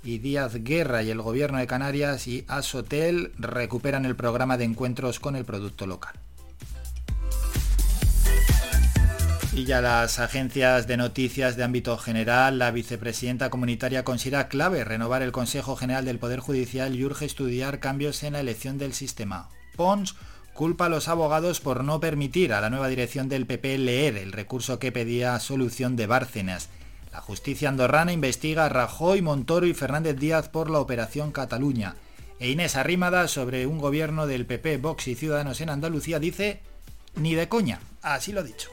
y 0.03 0.19
Díaz 0.19 0.65
Guerra. 0.65 1.05
Y 1.05 1.11
el 1.11 1.23
gobierno 1.23 1.59
de 1.59 1.69
Canarias 1.69 2.27
y 2.27 2.45
Asotel 2.49 3.33
recuperan 3.39 4.05
el 4.05 4.17
programa 4.17 4.59
de 4.59 4.65
encuentros 4.65 5.21
con 5.21 5.37
el 5.37 5.45
producto 5.45 5.87
local. 5.87 6.15
Y 9.55 9.65
ya 9.65 9.83
las 9.83 10.19
agencias 10.19 10.87
de 10.87 10.97
noticias 10.97 11.57
de 11.57 11.65
ámbito 11.65 11.99
general, 11.99 12.59
la 12.59 12.71
vicepresidenta 12.71 13.51
comunitaria 13.51 14.03
considera 14.03 14.49
clave 14.49 14.83
renovar 14.83 15.21
el 15.21 15.31
Consejo 15.31 15.77
General 15.77 16.07
del 16.07 16.19
Poder 16.19 16.41
Judicial 16.41 16.97
y 16.97 17.05
urge 17.05 17.27
estudiar 17.27 17.79
cambios 17.79 18.23
en 18.23 18.33
la 18.33 18.41
elección 18.41 18.79
del 18.79 18.95
sistema. 18.95 19.51
Pons 19.77 20.17
culpa 20.55 20.87
a 20.87 20.89
los 20.89 21.07
abogados 21.09 21.61
por 21.61 21.85
no 21.85 22.01
permitir 22.01 22.55
a 22.55 22.63
la 22.63 22.71
nueva 22.71 22.89
dirección 22.89 23.29
del 23.29 23.45
PP 23.45 23.77
leer 23.77 24.17
el 24.17 24.33
recurso 24.33 24.79
que 24.79 24.91
pedía 24.91 25.39
solución 25.39 25.97
de 25.97 26.07
Bárcenas. 26.07 26.71
La 27.13 27.21
justicia 27.21 27.69
andorrana 27.69 28.15
investiga 28.15 28.65
a 28.65 28.69
Rajoy, 28.71 29.21
Montoro 29.21 29.67
y 29.67 29.75
Fernández 29.75 30.17
Díaz 30.17 30.49
por 30.49 30.71
la 30.71 30.79
Operación 30.79 31.31
Cataluña. 31.31 31.97
E 32.39 32.51
Inés 32.51 32.75
Arrímada, 32.75 33.29
sobre 33.29 33.67
un 33.67 33.79
gobierno 33.79 34.27
del 34.27 34.47
PP, 34.47 34.79
Vox 34.79 35.09
y 35.09 35.15
Ciudadanos 35.15 35.61
en 35.61 35.69
Andalucía, 35.69 36.19
dice, 36.19 36.61
ni 37.17 37.35
de 37.35 37.51
coña, 37.51 37.81
así 38.01 38.33
lo 38.33 38.41
ha 38.41 38.45
dicho. 38.45 38.71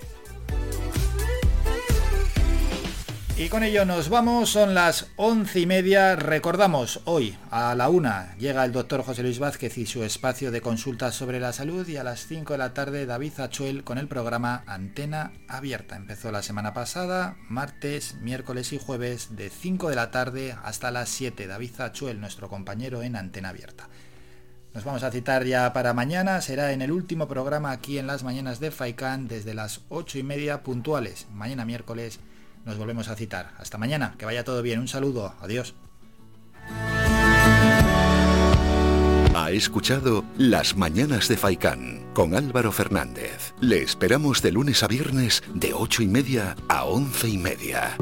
Y 3.40 3.48
con 3.48 3.64
ello 3.64 3.86
nos 3.86 4.10
vamos, 4.10 4.50
son 4.50 4.74
las 4.74 5.08
once 5.16 5.62
y 5.62 5.66
media. 5.66 6.18
Recordamos, 6.18 7.00
hoy 7.06 7.38
a 7.52 7.74
la 7.74 7.88
una 7.88 8.36
llega 8.38 8.66
el 8.66 8.74
doctor 8.74 9.02
José 9.02 9.24
Luis 9.24 9.40
Vázquez 9.40 9.78
y 9.78 9.86
su 9.86 10.04
espacio 10.04 10.52
de 10.52 10.60
consultas 10.60 11.16
sobre 11.16 11.40
la 11.40 11.54
salud 11.54 11.88
y 11.88 11.96
a 11.96 12.04
las 12.04 12.28
5 12.28 12.52
de 12.52 12.58
la 12.58 12.74
tarde 12.74 13.06
David 13.06 13.40
Achuel 13.40 13.86
con 13.86 13.98
el 13.98 14.10
programa 14.10 14.66
Antena 14.68 15.32
Abierta. 15.48 15.96
Empezó 15.96 16.34
la 16.34 16.44
semana 16.44 16.74
pasada, 16.74 17.38
martes, 17.48 18.16
miércoles 18.16 18.74
y 18.74 18.78
jueves 18.78 19.38
de 19.38 19.50
5 19.50 19.88
de 19.88 19.96
la 19.96 20.12
tarde 20.12 20.58
hasta 20.62 20.92
las 20.92 21.08
7. 21.08 21.48
David 21.48 21.80
Achuel, 21.80 22.20
nuestro 22.20 22.50
compañero 22.50 23.04
en 23.04 23.16
Antena 23.16 23.50
Abierta. 23.50 23.88
Nos 24.74 24.84
vamos 24.84 25.04
a 25.04 25.12
citar 25.12 25.46
ya 25.46 25.74
para 25.74 25.94
mañana, 25.94 26.42
será 26.42 26.72
en 26.74 26.82
el 26.82 26.92
último 26.92 27.28
programa 27.28 27.72
aquí 27.72 27.98
en 27.98 28.08
las 28.08 28.24
mañanas 28.24 28.60
de 28.60 28.72
Faicán 28.72 29.28
desde 29.28 29.54
las 29.54 29.82
8 29.90 30.20
y 30.20 30.24
media 30.24 30.64
puntuales, 30.64 31.28
mañana 31.34 31.66
miércoles 31.66 32.20
nos 32.66 32.78
volvemos 32.78 33.08
a 33.08 33.16
citar. 33.16 33.52
Hasta 33.58 33.78
mañana, 33.78 34.16
que 34.18 34.26
vaya 34.26 34.44
todo 34.44 34.62
bien. 34.62 34.80
Un 34.80 34.88
saludo, 34.88 35.34
adiós. 35.42 35.74
Ha 39.36 39.52
escuchado 39.52 40.24
Las 40.38 40.76
Mañanas 40.76 41.28
de 41.28 41.38
Faicán 41.38 42.06
con 42.14 42.36
Álvaro 42.36 42.72
Fernández. 42.72 43.54
Le 43.62 43.82
esperamos 43.82 44.42
de 44.42 44.52
lunes 44.52 44.84
a 44.84 44.88
viernes 44.88 45.44
de 45.54 45.74
ocho 45.74 46.04
y 46.04 46.08
media 46.08 46.56
a 46.68 46.84
once 46.86 47.28
y 47.28 47.38
media. 47.38 47.98